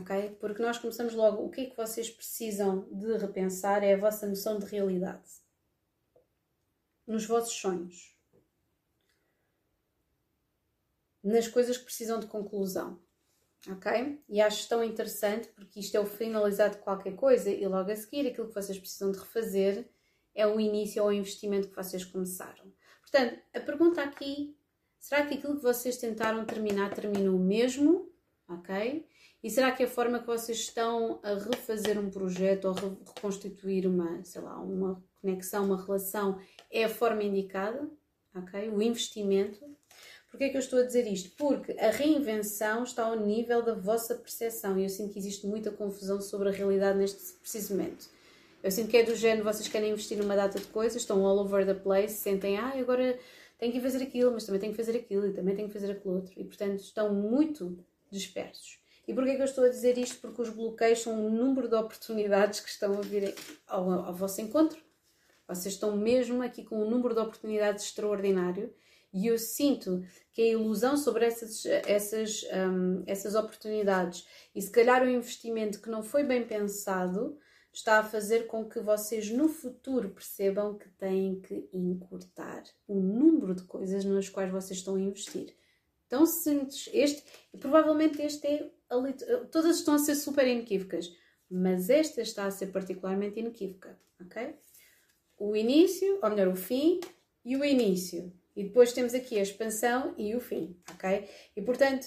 Ok? 0.00 0.36
Porque 0.40 0.62
nós 0.62 0.78
começamos 0.78 1.14
logo. 1.14 1.44
O 1.44 1.50
que 1.50 1.62
é 1.62 1.70
que 1.70 1.76
vocês 1.76 2.10
precisam 2.10 2.88
de 2.90 3.16
repensar 3.16 3.82
é 3.82 3.94
a 3.94 3.98
vossa 3.98 4.26
noção 4.26 4.58
de 4.58 4.66
realidade. 4.66 5.30
Nos 7.06 7.24
vossos 7.24 7.54
sonhos. 7.54 8.16
Nas 11.22 11.48
coisas 11.48 11.76
que 11.76 11.84
precisam 11.84 12.18
de 12.20 12.26
conclusão. 12.26 13.00
Ok? 13.68 14.22
E 14.28 14.40
acho 14.40 14.68
tão 14.68 14.82
interessante 14.84 15.48
porque 15.48 15.80
isto 15.80 15.96
é 15.96 16.00
o 16.00 16.06
finalizado 16.06 16.76
de 16.76 16.82
qualquer 16.82 17.16
coisa 17.16 17.50
e 17.50 17.66
logo 17.66 17.90
a 17.90 17.96
seguir 17.96 18.26
aquilo 18.26 18.48
que 18.48 18.54
vocês 18.54 18.78
precisam 18.78 19.10
de 19.10 19.18
refazer 19.18 19.88
é 20.34 20.46
o 20.46 20.60
início 20.60 21.02
ou 21.02 21.08
o 21.08 21.12
investimento 21.12 21.68
que 21.68 21.74
vocês 21.74 22.04
começaram. 22.04 22.72
Portanto, 23.00 23.40
a 23.54 23.60
pergunta 23.60 24.02
aqui: 24.02 24.56
será 24.98 25.26
que 25.26 25.34
aquilo 25.34 25.56
que 25.56 25.62
vocês 25.62 25.96
tentaram 25.96 26.44
terminar 26.44 26.94
terminou 26.94 27.38
mesmo? 27.38 28.12
Ok? 28.48 29.08
E 29.42 29.50
será 29.50 29.70
que 29.70 29.84
a 29.84 29.88
forma 29.88 30.18
que 30.18 30.26
vocês 30.26 30.58
estão 30.58 31.20
a 31.22 31.34
refazer 31.34 31.98
um 31.98 32.10
projeto 32.10 32.66
ou 32.66 32.74
reconstituir 32.74 33.86
uma, 33.86 34.24
sei 34.24 34.40
lá, 34.40 34.58
uma 34.58 35.02
conexão, 35.20 35.64
uma 35.64 35.84
relação 35.84 36.40
é 36.70 36.84
a 36.84 36.88
forma 36.88 37.22
indicada? 37.22 37.88
O 38.74 38.82
investimento. 38.82 39.64
Porquê 40.30 40.44
é 40.44 40.48
que 40.50 40.56
eu 40.56 40.60
estou 40.60 40.80
a 40.80 40.82
dizer 40.82 41.06
isto? 41.10 41.30
Porque 41.36 41.72
a 41.78 41.90
reinvenção 41.90 42.82
está 42.82 43.06
ao 43.06 43.18
nível 43.18 43.62
da 43.62 43.72
vossa 43.72 44.14
percepção 44.14 44.78
e 44.78 44.82
eu 44.82 44.88
sinto 44.88 45.12
que 45.12 45.18
existe 45.18 45.46
muita 45.46 45.70
confusão 45.70 46.20
sobre 46.20 46.50
a 46.50 46.52
realidade 46.52 46.98
neste 46.98 47.32
preciso 47.34 47.74
momento. 47.74 48.08
Eu 48.62 48.70
sinto 48.70 48.90
que 48.90 48.96
é 48.96 49.02
do 49.02 49.14
género, 49.14 49.44
vocês 49.44 49.68
querem 49.68 49.92
investir 49.92 50.18
numa 50.18 50.36
data 50.36 50.58
de 50.58 50.66
coisas, 50.66 51.00
estão 51.00 51.24
all 51.24 51.38
over 51.38 51.64
the 51.64 51.74
place, 51.74 52.14
sentem, 52.14 52.58
ah, 52.58 52.74
agora 52.76 53.18
tenho 53.58 53.72
que 53.72 53.80
fazer 53.80 54.02
aquilo, 54.02 54.32
mas 54.32 54.44
também 54.44 54.60
tenho 54.60 54.72
que 54.72 54.76
fazer 54.76 54.98
aquilo 54.98 55.26
e 55.26 55.32
também 55.32 55.54
tenho 55.54 55.68
que 55.68 55.74
fazer 55.74 55.92
aquilo 55.92 56.16
outro. 56.16 56.32
E 56.36 56.44
portanto 56.44 56.80
estão 56.80 57.14
muito 57.14 57.78
dispersos. 58.10 58.78
E 59.06 59.14
porquê 59.14 59.36
que 59.36 59.42
eu 59.42 59.46
estou 59.46 59.64
a 59.64 59.68
dizer 59.68 59.96
isto? 59.96 60.20
Porque 60.20 60.42
os 60.42 60.50
bloqueios 60.50 61.00
são 61.00 61.14
um 61.14 61.30
número 61.30 61.68
de 61.68 61.76
oportunidades 61.76 62.60
que 62.60 62.68
estão 62.68 62.98
a 62.98 63.00
vir 63.02 63.34
ao, 63.66 63.88
ao 63.90 64.14
vosso 64.14 64.40
encontro. 64.40 64.78
Vocês 65.46 65.74
estão 65.74 65.96
mesmo 65.96 66.42
aqui 66.42 66.64
com 66.64 66.82
um 66.82 66.90
número 66.90 67.14
de 67.14 67.20
oportunidades 67.20 67.84
extraordinário 67.84 68.74
e 69.14 69.28
eu 69.28 69.38
sinto 69.38 70.04
que 70.32 70.42
a 70.42 70.46
ilusão 70.46 70.96
sobre 70.96 71.24
essas, 71.24 71.64
essas, 71.64 72.44
um, 72.52 73.04
essas 73.06 73.36
oportunidades 73.36 74.26
e 74.54 74.60
se 74.60 74.70
calhar 74.70 75.02
o 75.02 75.08
investimento 75.08 75.80
que 75.80 75.88
não 75.88 76.02
foi 76.02 76.24
bem 76.24 76.44
pensado 76.44 77.38
está 77.72 77.98
a 77.98 78.04
fazer 78.04 78.46
com 78.46 78.68
que 78.68 78.80
vocês 78.80 79.30
no 79.30 79.48
futuro 79.48 80.10
percebam 80.10 80.76
que 80.76 80.88
têm 80.90 81.40
que 81.40 81.68
encurtar 81.72 82.64
o 82.88 82.98
número 82.98 83.54
de 83.54 83.62
coisas 83.62 84.04
nas 84.04 84.28
quais 84.28 84.50
vocês 84.50 84.80
estão 84.80 84.96
a 84.96 85.00
investir. 85.00 85.54
Tão 86.08 86.26
simples. 86.26 86.88
Este, 86.92 87.22
provavelmente 87.58 88.22
este 88.22 88.46
é. 88.46 88.70
Todas 89.50 89.78
estão 89.78 89.94
a 89.94 89.98
ser 89.98 90.14
super 90.14 90.46
inequívocas, 90.46 91.10
mas 91.50 91.90
esta 91.90 92.20
está 92.22 92.46
a 92.46 92.50
ser 92.50 92.68
particularmente 92.68 93.40
inequívoca, 93.40 93.98
ok? 94.20 94.54
O 95.36 95.56
início, 95.56 96.18
ou 96.22 96.30
melhor, 96.30 96.48
o 96.48 96.56
fim 96.56 97.00
e 97.44 97.56
o 97.56 97.64
início. 97.64 98.32
E 98.54 98.64
depois 98.64 98.92
temos 98.92 99.12
aqui 99.12 99.38
a 99.38 99.42
expansão 99.42 100.14
e 100.16 100.34
o 100.34 100.40
fim, 100.40 100.80
ok? 100.94 101.28
E 101.56 101.62
portanto, 101.62 102.06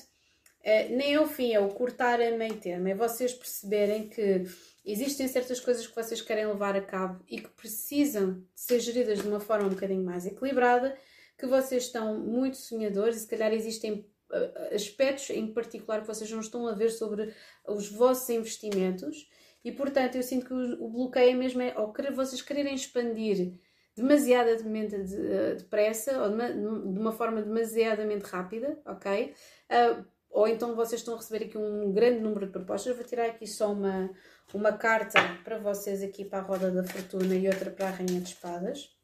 eh, 0.63 0.89
nem 0.89 1.13
é 1.13 1.19
o 1.19 1.27
fim, 1.27 1.53
é 1.53 1.59
o 1.59 1.69
cortar 1.69 2.21
a 2.21 2.31
meio 2.31 2.57
termo. 2.57 2.87
É 2.87 2.95
vocês 2.95 3.33
perceberem 3.33 4.09
que 4.09 4.45
existem 4.85 5.27
certas 5.27 5.59
coisas 5.59 5.85
que 5.85 5.95
vocês 5.95 6.21
querem 6.21 6.47
levar 6.47 6.75
a 6.75 6.81
cabo 6.81 7.23
e 7.29 7.39
que 7.39 7.49
precisam 7.49 8.33
de 8.33 8.45
ser 8.55 8.79
geridas 8.79 9.21
de 9.21 9.27
uma 9.27 9.39
forma 9.39 9.67
um 9.67 9.71
bocadinho 9.71 10.03
mais 10.03 10.25
equilibrada 10.25 10.97
que 11.39 11.47
vocês 11.47 11.83
estão 11.83 12.19
muito 12.19 12.57
sonhadores 12.57 13.15
e 13.15 13.19
se 13.21 13.27
calhar 13.27 13.53
existem 13.53 14.05
uh, 14.29 14.75
aspectos 14.75 15.29
em 15.29 15.47
particular 15.53 16.01
que 16.01 16.07
vocês 16.07 16.29
não 16.29 16.41
estão 16.41 16.67
a 16.67 16.73
ver 16.73 16.89
sobre 16.89 17.33
os 17.65 17.89
vossos 17.89 18.29
investimentos 18.29 19.29
e 19.63 19.71
portanto 19.71 20.15
eu 20.15 20.23
sinto 20.23 20.45
que 20.45 20.53
o, 20.53 20.89
bloqueio 20.89 21.31
é 21.31 21.33
mesmo 21.33 21.61
é 21.61 21.73
ou 21.79 21.93
querer, 21.93 22.11
vocês 22.11 22.41
quererem 22.41 22.75
expandir 22.75 23.53
demasiadamente 23.95 24.95
uh, 24.95 25.55
depressa 25.57 26.21
ou 26.21 26.29
de 26.29 26.99
uma 26.99 27.13
forma 27.13 27.41
demasiadamente 27.41 28.25
rápida, 28.25 28.77
ok? 28.85 29.33
Uh, 29.71 30.05
ou 30.29 30.47
então 30.47 30.75
vocês 30.75 31.01
estão 31.01 31.15
a 31.15 31.17
receber 31.17 31.45
aqui 31.45 31.57
um 31.57 31.91
grande 31.91 32.19
número 32.19 32.45
de 32.45 32.51
propostas. 32.51 32.87
Eu 32.87 32.95
vou 32.95 33.03
tirar 33.03 33.25
aqui 33.25 33.47
só 33.47 33.71
uma, 33.71 34.09
uma 34.53 34.73
carta 34.73 35.19
para 35.43 35.57
vocês 35.57 36.03
aqui 36.03 36.23
para 36.23 36.39
a 36.39 36.41
Roda 36.41 36.69
da 36.69 36.83
Fortuna 36.83 37.33
e 37.35 37.47
outra 37.47 37.71
para 37.71 37.87
a 37.87 37.91
Rainha 37.91 38.21
de 38.21 38.29
Espadas. 38.29 38.98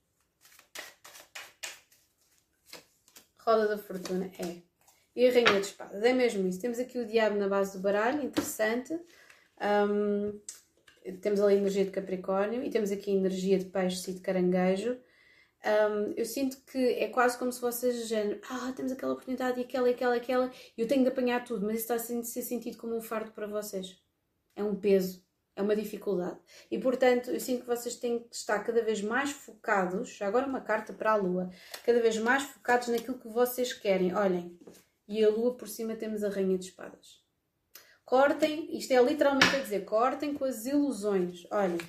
Roda 3.46 3.68
da 3.68 3.78
Fortuna 3.78 4.32
é. 4.40 4.62
E 5.16 5.28
a 5.28 5.32
Rainha 5.32 5.62
de 5.62 5.68
Espadas, 5.68 6.04
é 6.04 6.14
mesmo 6.14 6.46
isso. 6.48 6.60
Temos 6.60 6.80
aqui 6.80 6.98
o 6.98 7.06
Diabo 7.06 7.38
na 7.38 7.48
base 7.48 7.78
do 7.78 7.82
baralho, 7.82 8.24
interessante. 8.24 8.94
Um, 9.62 10.40
temos 11.22 11.40
ali 11.40 11.54
a 11.54 11.58
energia 11.58 11.86
de 11.86 11.92
Capricórnio 11.92 12.64
e 12.64 12.70
temos 12.70 12.92
aqui 12.92 13.12
a 13.12 13.14
energia 13.14 13.58
de 13.58 13.66
Peixe 13.66 14.12
e 14.12 14.14
de 14.16 14.20
Caranguejo. 14.20 15.00
Um, 15.64 16.14
eu 16.18 16.26
sinto 16.26 16.58
que 16.66 16.78
é 16.78 17.08
quase 17.08 17.38
como 17.40 17.52
se 17.52 17.62
vocês 17.62 18.08
género, 18.08 18.40
ah, 18.50 18.74
temos 18.76 18.92
aquela 18.92 19.14
oportunidade 19.14 19.60
e 19.60 19.64
aquela 19.64 19.90
e 19.90 19.94
aquela 19.94 20.16
e 20.16 20.20
aquela, 20.20 20.52
e 20.78 20.82
eu 20.82 20.88
tenho 20.88 21.04
de 21.04 21.10
apanhar 21.10 21.44
tudo, 21.44 21.66
mas 21.66 21.78
isso 21.82 21.94
está 21.94 21.96
a 21.96 22.24
ser 22.24 22.42
sentido 22.44 22.78
como 22.78 22.96
um 22.96 23.02
fardo 23.02 23.32
para 23.32 23.48
vocês. 23.48 23.98
É 24.56 24.64
um 24.64 24.76
peso 24.76 25.25
é 25.56 25.62
uma 25.62 25.76
dificuldade. 25.76 26.38
E 26.70 26.78
portanto, 26.78 27.32
eu 27.32 27.40
sinto 27.40 27.62
que 27.62 27.68
vocês 27.68 27.96
têm 27.96 28.20
que 28.20 28.36
estar 28.36 28.60
cada 28.60 28.84
vez 28.84 29.02
mais 29.02 29.32
focados, 29.32 30.22
agora 30.22 30.46
uma 30.46 30.62
carta 30.62 30.92
para 30.92 31.12
a 31.12 31.16
Lua, 31.16 31.50
cada 31.84 32.02
vez 32.02 32.18
mais 32.18 32.44
focados 32.44 32.90
naquilo 32.90 33.18
que 33.18 33.28
vocês 33.28 33.72
querem. 33.72 34.14
Olhem, 34.14 34.60
e 35.08 35.24
a 35.24 35.30
Lua 35.30 35.56
por 35.56 35.68
cima 35.68 35.96
temos 35.96 36.24
a 36.24 36.30
Rainha 36.30 36.58
de 36.58 36.66
Espadas. 36.66 37.24
Cortem, 38.04 38.78
isto 38.78 38.92
é 38.92 39.02
literalmente 39.02 39.56
a 39.56 39.60
dizer, 39.60 39.86
cortem 39.86 40.34
com 40.34 40.46
as 40.46 40.66
ilusões. 40.66 41.48
Olhem, 41.50 41.80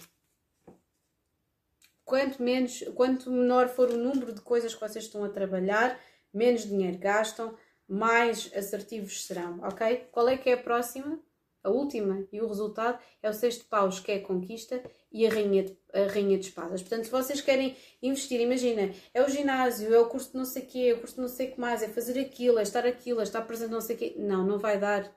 quanto 2.04 2.42
menos, 2.42 2.82
quanto 2.94 3.30
menor 3.30 3.68
for 3.68 3.90
o 3.90 3.98
número 3.98 4.32
de 4.32 4.40
coisas 4.40 4.74
que 4.74 4.80
vocês 4.80 5.04
estão 5.04 5.24
a 5.24 5.28
trabalhar, 5.28 6.00
menos 6.32 6.62
dinheiro 6.62 6.98
gastam, 6.98 7.56
mais 7.88 8.50
assertivos 8.54 9.26
serão, 9.26 9.60
ok? 9.60 10.08
Qual 10.10 10.28
é 10.28 10.36
que 10.36 10.50
é 10.50 10.54
a 10.54 10.62
próxima? 10.62 11.20
A 11.66 11.70
última 11.70 12.24
e 12.32 12.40
o 12.40 12.46
resultado 12.46 12.96
é 13.20 13.28
o 13.28 13.32
sexto 13.32 13.64
paus, 13.64 13.98
que 13.98 14.12
é 14.12 14.16
a 14.16 14.22
conquista, 14.22 14.80
e 15.10 15.26
a 15.26 15.30
rainha, 15.30 15.64
de, 15.64 15.76
a 15.92 16.06
rainha 16.06 16.38
de 16.38 16.46
espadas. 16.46 16.80
Portanto, 16.80 17.06
se 17.06 17.10
vocês 17.10 17.40
querem 17.40 17.76
investir, 18.00 18.40
imagina, 18.40 18.92
é 19.12 19.20
o 19.20 19.28
ginásio, 19.28 19.92
é 19.92 19.98
o 19.98 20.06
curso 20.06 20.30
de 20.30 20.36
não 20.36 20.44
sei 20.44 20.62
o 20.62 20.66
quê, 20.66 20.78
é 20.90 20.94
o 20.94 21.00
curso 21.00 21.16
de 21.16 21.22
não 21.22 21.28
sei 21.28 21.48
o 21.48 21.52
que 21.52 21.60
mais, 21.60 21.82
é 21.82 21.88
fazer 21.88 22.20
aquilo, 22.20 22.60
é 22.60 22.62
estar 22.62 22.86
aquilo, 22.86 23.18
é 23.18 23.24
estar 23.24 23.42
presente 23.42 23.72
não 23.72 23.80
sei 23.80 23.96
o 23.96 23.98
quê. 23.98 24.14
Não, 24.16 24.46
não 24.46 24.60
vai 24.60 24.78
dar. 24.78 25.12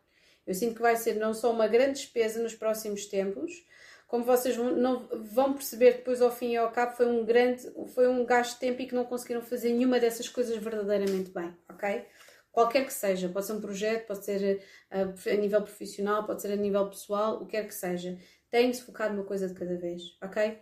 Eu 0.48 0.56
sinto 0.56 0.74
que 0.74 0.82
vai 0.82 0.96
ser 0.96 1.18
não 1.18 1.36
só 1.36 1.52
uma 1.52 1.68
grande 1.68 2.00
despesa 2.00 2.42
nos 2.42 2.56
próximos 2.56 3.06
tempos, 3.06 3.52
como 4.08 4.24
vocês 4.24 4.58
não 4.58 5.08
vão 5.32 5.54
perceber 5.54 5.98
depois 5.98 6.20
ao 6.20 6.32
fim 6.32 6.54
e 6.54 6.58
ao 6.58 6.72
cabo 6.72 6.96
foi 6.96 7.06
um 7.06 7.24
grande, 7.24 7.62
foi 7.94 8.08
um 8.08 8.26
gasto 8.26 8.56
de 8.56 8.60
tempo 8.60 8.82
e 8.82 8.88
que 8.88 8.96
não 8.96 9.06
conseguiram 9.06 9.44
fazer 9.44 9.70
nenhuma 9.72 10.00
dessas 10.00 10.28
coisas 10.28 10.58
verdadeiramente 10.58 11.30
bem, 11.30 11.56
ok? 11.70 12.06
Qualquer 12.52 12.86
que 12.86 12.94
seja, 12.94 13.30
pode 13.30 13.46
ser 13.46 13.54
um 13.54 13.62
projeto, 13.62 14.08
pode 14.08 14.26
ser 14.26 14.64
uh, 14.92 15.30
a 15.30 15.36
nível 15.36 15.62
profissional, 15.62 16.26
pode 16.26 16.42
ser 16.42 16.52
a 16.52 16.56
nível 16.56 16.90
pessoal, 16.90 17.36
o 17.36 17.46
que 17.46 17.52
quer 17.52 17.68
que 17.68 17.74
seja. 17.74 18.18
Tem 18.50 18.72
de 18.72 18.78
se 18.78 18.84
focar 18.84 19.14
numa 19.14 19.24
coisa 19.24 19.48
de 19.48 19.54
cada 19.54 19.78
vez, 19.78 20.18
ok? 20.22 20.60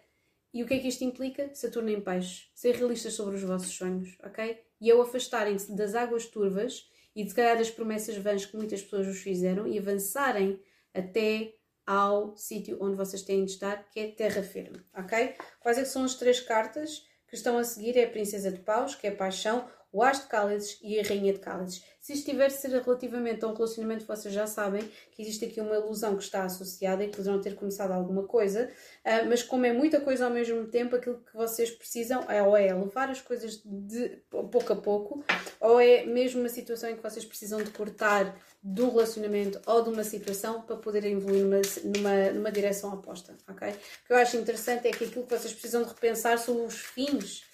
E 0.53 0.63
o 0.63 0.65
que 0.65 0.73
é 0.73 0.79
que 0.79 0.87
isto 0.87 1.03
implica? 1.03 1.53
Saturno 1.53 1.89
em 1.89 2.01
peixe. 2.01 2.47
Ser 2.53 2.75
realistas 2.75 3.13
sobre 3.13 3.35
os 3.35 3.43
vossos 3.43 3.73
sonhos, 3.73 4.17
ok? 4.23 4.59
E 4.81 4.91
ao 4.91 5.01
afastarem-se 5.01 5.75
das 5.75 5.95
águas 5.95 6.25
turvas 6.25 6.89
e 7.15 7.23
de 7.23 7.33
calhar 7.33 7.57
das 7.57 7.69
promessas 7.69 8.17
vãs 8.17 8.45
que 8.45 8.55
muitas 8.55 8.81
pessoas 8.81 9.07
vos 9.07 9.19
fizeram 9.19 9.67
e 9.67 9.77
avançarem 9.77 10.61
até 10.93 11.53
ao 11.85 12.35
sítio 12.35 12.77
onde 12.81 12.97
vocês 12.97 13.21
têm 13.21 13.45
de 13.45 13.51
estar, 13.51 13.89
que 13.89 13.99
é 13.99 14.07
terra 14.11 14.43
firme, 14.43 14.83
ok? 14.93 15.35
Quais 15.59 15.77
é 15.77 15.85
são 15.85 16.03
as 16.03 16.15
três 16.15 16.41
cartas 16.41 17.05
que 17.27 17.35
estão 17.35 17.57
a 17.57 17.63
seguir? 17.63 17.97
É 17.97 18.03
a 18.03 18.09
Princesa 18.09 18.51
de 18.51 18.59
Paus, 18.59 18.93
que 18.93 19.07
é 19.07 19.11
paixão, 19.11 19.67
o 19.91 20.03
As 20.03 20.21
de 20.21 20.27
Cálices 20.27 20.77
e 20.81 20.99
a 20.99 21.03
Rainha 21.03 21.33
de 21.33 21.39
Cálices. 21.39 21.83
Se 21.99 22.13
isto 22.13 22.29
tiver 22.29 22.47
de 22.47 22.53
ser 22.53 22.69
relativamente 22.69 23.43
a 23.43 23.47
um 23.47 23.53
relacionamento, 23.53 24.05
vocês 24.05 24.33
já 24.33 24.47
sabem 24.47 24.81
que 25.11 25.21
existe 25.21 25.45
aqui 25.45 25.59
uma 25.59 25.75
ilusão 25.75 26.15
que 26.15 26.23
está 26.23 26.43
associada 26.43 27.03
e 27.03 27.09
que 27.09 27.17
poderão 27.17 27.41
ter 27.41 27.55
começado 27.55 27.91
alguma 27.91 28.23
coisa, 28.23 28.69
uh, 29.05 29.27
mas 29.27 29.43
como 29.43 29.65
é 29.65 29.73
muita 29.73 29.99
coisa 29.99 30.25
ao 30.25 30.31
mesmo 30.31 30.67
tempo, 30.67 30.95
aquilo 30.95 31.17
que 31.17 31.35
vocês 31.35 31.71
precisam 31.71 32.23
é 32.29 32.41
ou 32.41 32.55
é 32.55 32.73
levar 32.73 33.09
as 33.09 33.21
coisas 33.21 33.61
de 33.65 34.21
pouco 34.29 34.71
a 34.71 34.75
pouco, 34.75 35.23
ou 35.59 35.79
é 35.79 36.05
mesmo 36.05 36.39
uma 36.39 36.49
situação 36.49 36.89
em 36.89 36.95
que 36.95 37.03
vocês 37.03 37.25
precisam 37.25 37.61
de 37.61 37.71
cortar 37.71 38.39
um 38.63 38.89
relacionamento 38.89 39.61
ou 39.65 39.83
de 39.83 39.89
uma 39.89 40.03
situação 40.03 40.61
para 40.61 40.75
poderem 40.77 41.13
evoluir 41.13 41.43
numa, 41.43 41.61
numa, 41.83 42.31
numa 42.31 42.51
direção 42.51 42.93
oposta, 42.93 43.35
ok? 43.47 43.69
O 43.69 44.07
que 44.07 44.13
eu 44.13 44.17
acho 44.17 44.37
interessante 44.37 44.87
é 44.87 44.91
que 44.91 45.05
aquilo 45.05 45.25
que 45.25 45.37
vocês 45.37 45.53
precisam 45.53 45.83
de 45.83 45.89
repensar 45.89 46.37
são 46.37 46.65
os 46.65 46.75
fins 46.75 47.46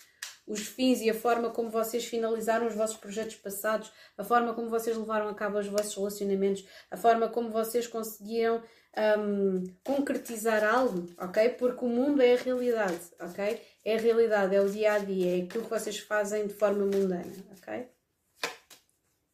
os 0.45 0.67
fins 0.67 1.01
e 1.01 1.09
a 1.09 1.13
forma 1.13 1.49
como 1.49 1.69
vocês 1.69 2.05
finalizaram 2.05 2.67
os 2.67 2.75
vossos 2.75 2.97
projetos 2.97 3.35
passados, 3.35 3.91
a 4.17 4.23
forma 4.23 4.53
como 4.53 4.69
vocês 4.69 4.97
levaram 4.97 5.29
a 5.29 5.33
cabo 5.33 5.59
os 5.59 5.67
vossos 5.67 5.95
relacionamentos, 5.95 6.65
a 6.91 6.97
forma 6.97 7.29
como 7.29 7.49
vocês 7.49 7.87
conseguiram 7.87 8.61
um, 9.17 9.63
concretizar 9.83 10.63
algo, 10.63 11.07
ok? 11.17 11.49
Porque 11.49 11.85
o 11.85 11.89
mundo 11.89 12.21
é 12.21 12.33
a 12.33 12.37
realidade, 12.37 12.99
ok? 13.19 13.61
É 13.83 13.95
a 13.95 13.99
realidade, 13.99 14.55
é 14.55 14.61
o 14.61 14.69
dia 14.69 14.93
a 14.93 14.99
dia, 14.99 15.37
é 15.37 15.43
aquilo 15.43 15.63
que 15.63 15.69
vocês 15.69 15.99
fazem 15.99 16.47
de 16.47 16.53
forma 16.53 16.85
mundana, 16.85 17.33
ok? 17.57 17.87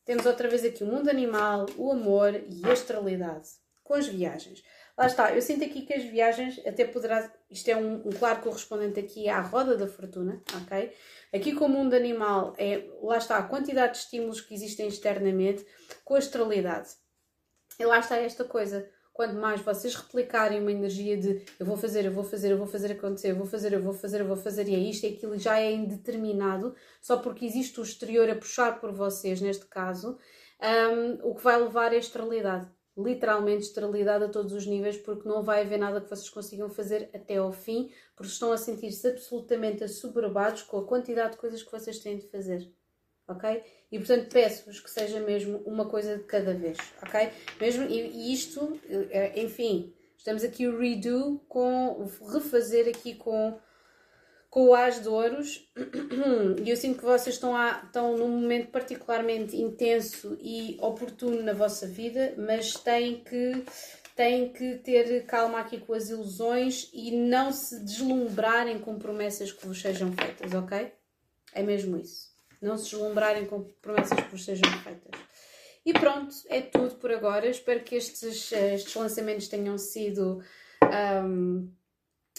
Temos 0.06 0.26
outra 0.26 0.48
vez 0.48 0.64
aqui 0.64 0.84
o 0.84 0.88
mundo 0.88 1.10
animal, 1.10 1.66
o 1.78 1.92
amor 1.92 2.34
e 2.34 2.66
a 2.66 2.72
astralidade, 2.72 3.50
com 3.84 3.94
as 3.94 4.08
viagens. 4.08 4.64
Lá 5.00 5.08
está, 5.08 5.34
eu 5.34 5.42
sinto 5.42 5.64
aqui 5.64 5.84
que 5.84 5.94
as 5.94 6.04
viagens 6.04 6.60
até 6.68 6.84
poderá. 6.84 7.32
Isto 7.50 7.70
é 7.70 7.78
um, 7.78 8.06
um, 8.06 8.10
claro 8.10 8.42
correspondente 8.42 9.00
aqui 9.00 9.30
à 9.30 9.40
roda 9.40 9.78
da 9.78 9.88
fortuna, 9.88 10.44
ok? 10.62 10.92
Aqui 11.34 11.54
com 11.54 11.68
o 11.68 11.70
mundo 11.70 11.94
animal 11.94 12.54
é, 12.58 12.86
lá 13.02 13.18
está, 13.18 13.38
a 13.38 13.44
quantidade 13.44 13.94
de 13.94 14.00
estímulos 14.00 14.42
que 14.42 14.54
existem 14.54 14.90
externamente 14.90 15.66
com 16.04 16.16
a 16.16 16.18
astralidade. 16.18 16.90
E 17.80 17.86
lá 17.86 18.00
está 18.00 18.18
esta 18.18 18.44
coisa. 18.44 18.90
Quanto 19.14 19.36
mais 19.36 19.62
vocês 19.62 19.96
replicarem 19.96 20.60
uma 20.60 20.72
energia 20.72 21.16
de 21.16 21.46
eu 21.58 21.66
vou 21.66 21.78
fazer, 21.78 22.04
eu 22.04 22.12
vou 22.12 22.26
fazer, 22.26 22.52
eu 22.52 22.58
vou 22.58 22.68
fazer 22.68 22.92
acontecer, 22.92 23.30
eu 23.30 23.38
vou 23.38 23.48
fazer, 23.48 23.72
eu 23.72 23.82
vou 23.82 23.94
fazer, 23.94 24.20
eu 24.20 24.28
vou 24.28 24.36
fazer, 24.36 24.68
e 24.68 24.76
é 24.76 24.80
isto 24.80 25.06
e 25.06 25.14
aquilo 25.16 25.38
já 25.38 25.58
é 25.62 25.72
indeterminado, 25.72 26.76
só 27.02 27.16
porque 27.16 27.46
existe 27.46 27.80
o 27.80 27.84
exterior 27.84 28.30
a 28.30 28.36
puxar 28.36 28.82
por 28.82 28.92
vocês, 28.92 29.40
neste 29.40 29.66
caso, 29.66 30.18
um, 30.62 31.30
o 31.30 31.36
que 31.36 31.44
vai 31.44 31.58
levar 31.58 31.94
à 31.94 31.98
astralidade 31.98 32.70
literalmente 33.04 33.64
esterilidade 33.64 34.26
a 34.26 34.30
todos 34.30 34.54
os 34.54 34.66
níveis, 34.66 34.98
porque 34.98 35.28
não 35.28 35.42
vai 35.42 35.62
haver 35.62 35.80
nada 35.80 36.02
que 36.02 36.10
vocês 36.10 36.30
consigam 36.30 36.70
fazer 36.70 37.10
até 37.14 37.38
ao 37.38 37.52
fim, 37.52 37.92
porque 38.16 38.32
estão 38.32 38.52
a 38.52 38.58
sentir-se 38.58 39.08
absolutamente 39.08 39.84
assoberbados 39.84 40.64
com 40.64 40.78
a 40.78 40.86
quantidade 40.86 41.32
de 41.32 41.38
coisas 41.38 41.64
que 41.64 41.72
vocês 41.72 42.00
têm 42.00 42.18
de 42.18 42.28
fazer. 42.28 42.70
Ok? 43.28 43.64
E 43.92 43.98
portanto 43.98 44.32
peço-vos 44.32 44.80
que 44.80 44.90
seja 44.90 45.20
mesmo 45.20 45.60
uma 45.60 45.88
coisa 45.88 46.18
de 46.18 46.24
cada 46.24 46.54
vez, 46.54 46.78
ok? 47.02 47.30
Mesmo, 47.60 47.86
e, 47.86 48.34
isto, 48.34 48.80
eh, 48.90 49.40
enfim, 49.42 49.94
estamos 50.18 50.44
aqui 50.44 50.68
o 50.68 50.80
redo 50.80 51.40
com, 51.48 52.08
refazer 52.32 52.88
aqui 52.88 53.16
com 53.16 53.60
com 54.50 54.70
o 54.70 54.74
As 54.74 55.02
de 55.02 55.08
Ouros 55.08 55.70
e 56.64 56.70
eu 56.70 56.76
sinto 56.76 57.00
que 57.00 57.06
vocês 57.06 57.36
estão, 57.36 57.56
a, 57.56 57.82
estão 57.86 58.18
num 58.18 58.30
momento 58.30 58.72
particularmente 58.72 59.56
intenso 59.56 60.38
e 60.42 60.78
oportuno 60.82 61.42
na 61.44 61.54
vossa 61.54 61.86
vida, 61.86 62.34
mas 62.38 62.74
têm 62.74 63.24
que, 63.24 63.64
têm 64.16 64.52
que 64.52 64.76
ter 64.78 65.26
calma 65.26 65.60
aqui 65.60 65.80
com 65.80 65.94
as 65.94 66.10
ilusões 66.10 66.90
e 66.94 67.12
não 67.12 67.52
se 67.52 67.84
deslumbrarem 67.84 68.80
com 68.80 68.98
promessas 68.98 69.52
que 69.52 69.68
vos 69.68 69.80
sejam 69.80 70.12
feitas, 70.14 70.54
ok? 70.54 70.92
É 71.54 71.62
mesmo 71.62 71.98
isso. 71.98 72.30
Não 72.62 72.78
se 72.78 72.92
deslumbrarem 72.92 73.46
com 73.46 73.64
promessas 73.82 74.20
que 74.20 74.32
vos 74.32 74.44
sejam 74.44 74.70
feitas. 74.84 75.20
E 75.86 75.94
pronto, 75.94 76.36
é 76.48 76.62
tudo 76.62 76.96
por 76.96 77.12
agora. 77.12 77.48
Espero 77.48 77.84
que 77.84 77.96
estes, 77.96 78.52
estes 78.52 78.94
lançamentos 78.96 79.48
tenham 79.48 79.78
sido. 79.78 80.44
Um, 80.84 81.72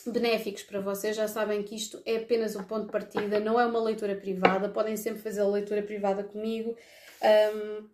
benéficos 0.06 0.62
para 0.62 0.80
vocês. 0.80 1.16
Já 1.16 1.28
sabem 1.28 1.62
que 1.62 1.74
isto 1.74 2.00
é 2.04 2.16
apenas 2.16 2.56
um 2.56 2.64
ponto 2.64 2.86
de 2.86 2.92
partida, 2.92 3.40
não 3.40 3.58
é 3.58 3.66
uma 3.66 3.82
leitura 3.82 4.14
privada. 4.14 4.68
Podem 4.68 4.96
sempre 4.96 5.22
fazer 5.22 5.40
a 5.40 5.48
leitura 5.48 5.82
privada 5.82 6.24
comigo 6.24 6.76
um, 7.54 7.88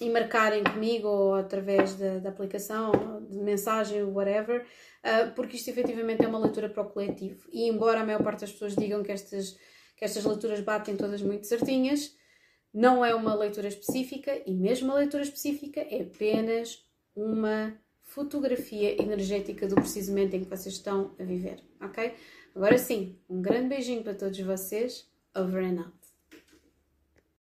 e 0.00 0.10
marcarem 0.10 0.62
comigo 0.62 1.08
ou 1.08 1.34
através 1.34 1.94
da, 1.94 2.18
da 2.18 2.28
aplicação, 2.28 2.92
de 3.28 3.38
mensagem, 3.38 4.02
whatever, 4.02 4.66
uh, 5.04 5.34
porque 5.34 5.56
isto 5.56 5.68
efetivamente 5.70 6.24
é 6.24 6.28
uma 6.28 6.38
leitura 6.38 6.68
para 6.68 6.82
o 6.82 6.90
coletivo. 6.90 7.48
E 7.52 7.68
embora 7.68 8.00
a 8.00 8.04
maior 8.04 8.22
parte 8.22 8.40
das 8.40 8.52
pessoas 8.52 8.76
digam 8.76 9.02
que 9.02 9.12
estas, 9.12 9.56
que 9.96 10.04
estas 10.04 10.24
leituras 10.24 10.60
batem 10.60 10.96
todas 10.96 11.22
muito 11.22 11.46
certinhas, 11.46 12.14
não 12.72 13.04
é 13.04 13.14
uma 13.14 13.34
leitura 13.34 13.68
específica 13.68 14.40
e 14.46 14.54
mesmo 14.54 14.92
a 14.92 14.96
leitura 14.96 15.22
específica 15.22 15.80
é 15.80 16.02
apenas 16.02 16.84
uma 17.14 17.76
fotografia 18.10 19.00
energética 19.00 19.68
do 19.68 19.76
precisamente 19.76 20.36
em 20.36 20.42
que 20.42 20.50
vocês 20.50 20.74
estão 20.74 21.14
a 21.18 21.22
viver, 21.22 21.62
ok? 21.80 22.14
Agora 22.54 22.76
sim, 22.76 23.16
um 23.28 23.40
grande 23.40 23.68
beijinho 23.68 24.02
para 24.02 24.14
todos 24.14 24.38
vocês. 24.40 25.08
Over 25.32 25.62
and 25.62 25.80
out. 25.82 25.99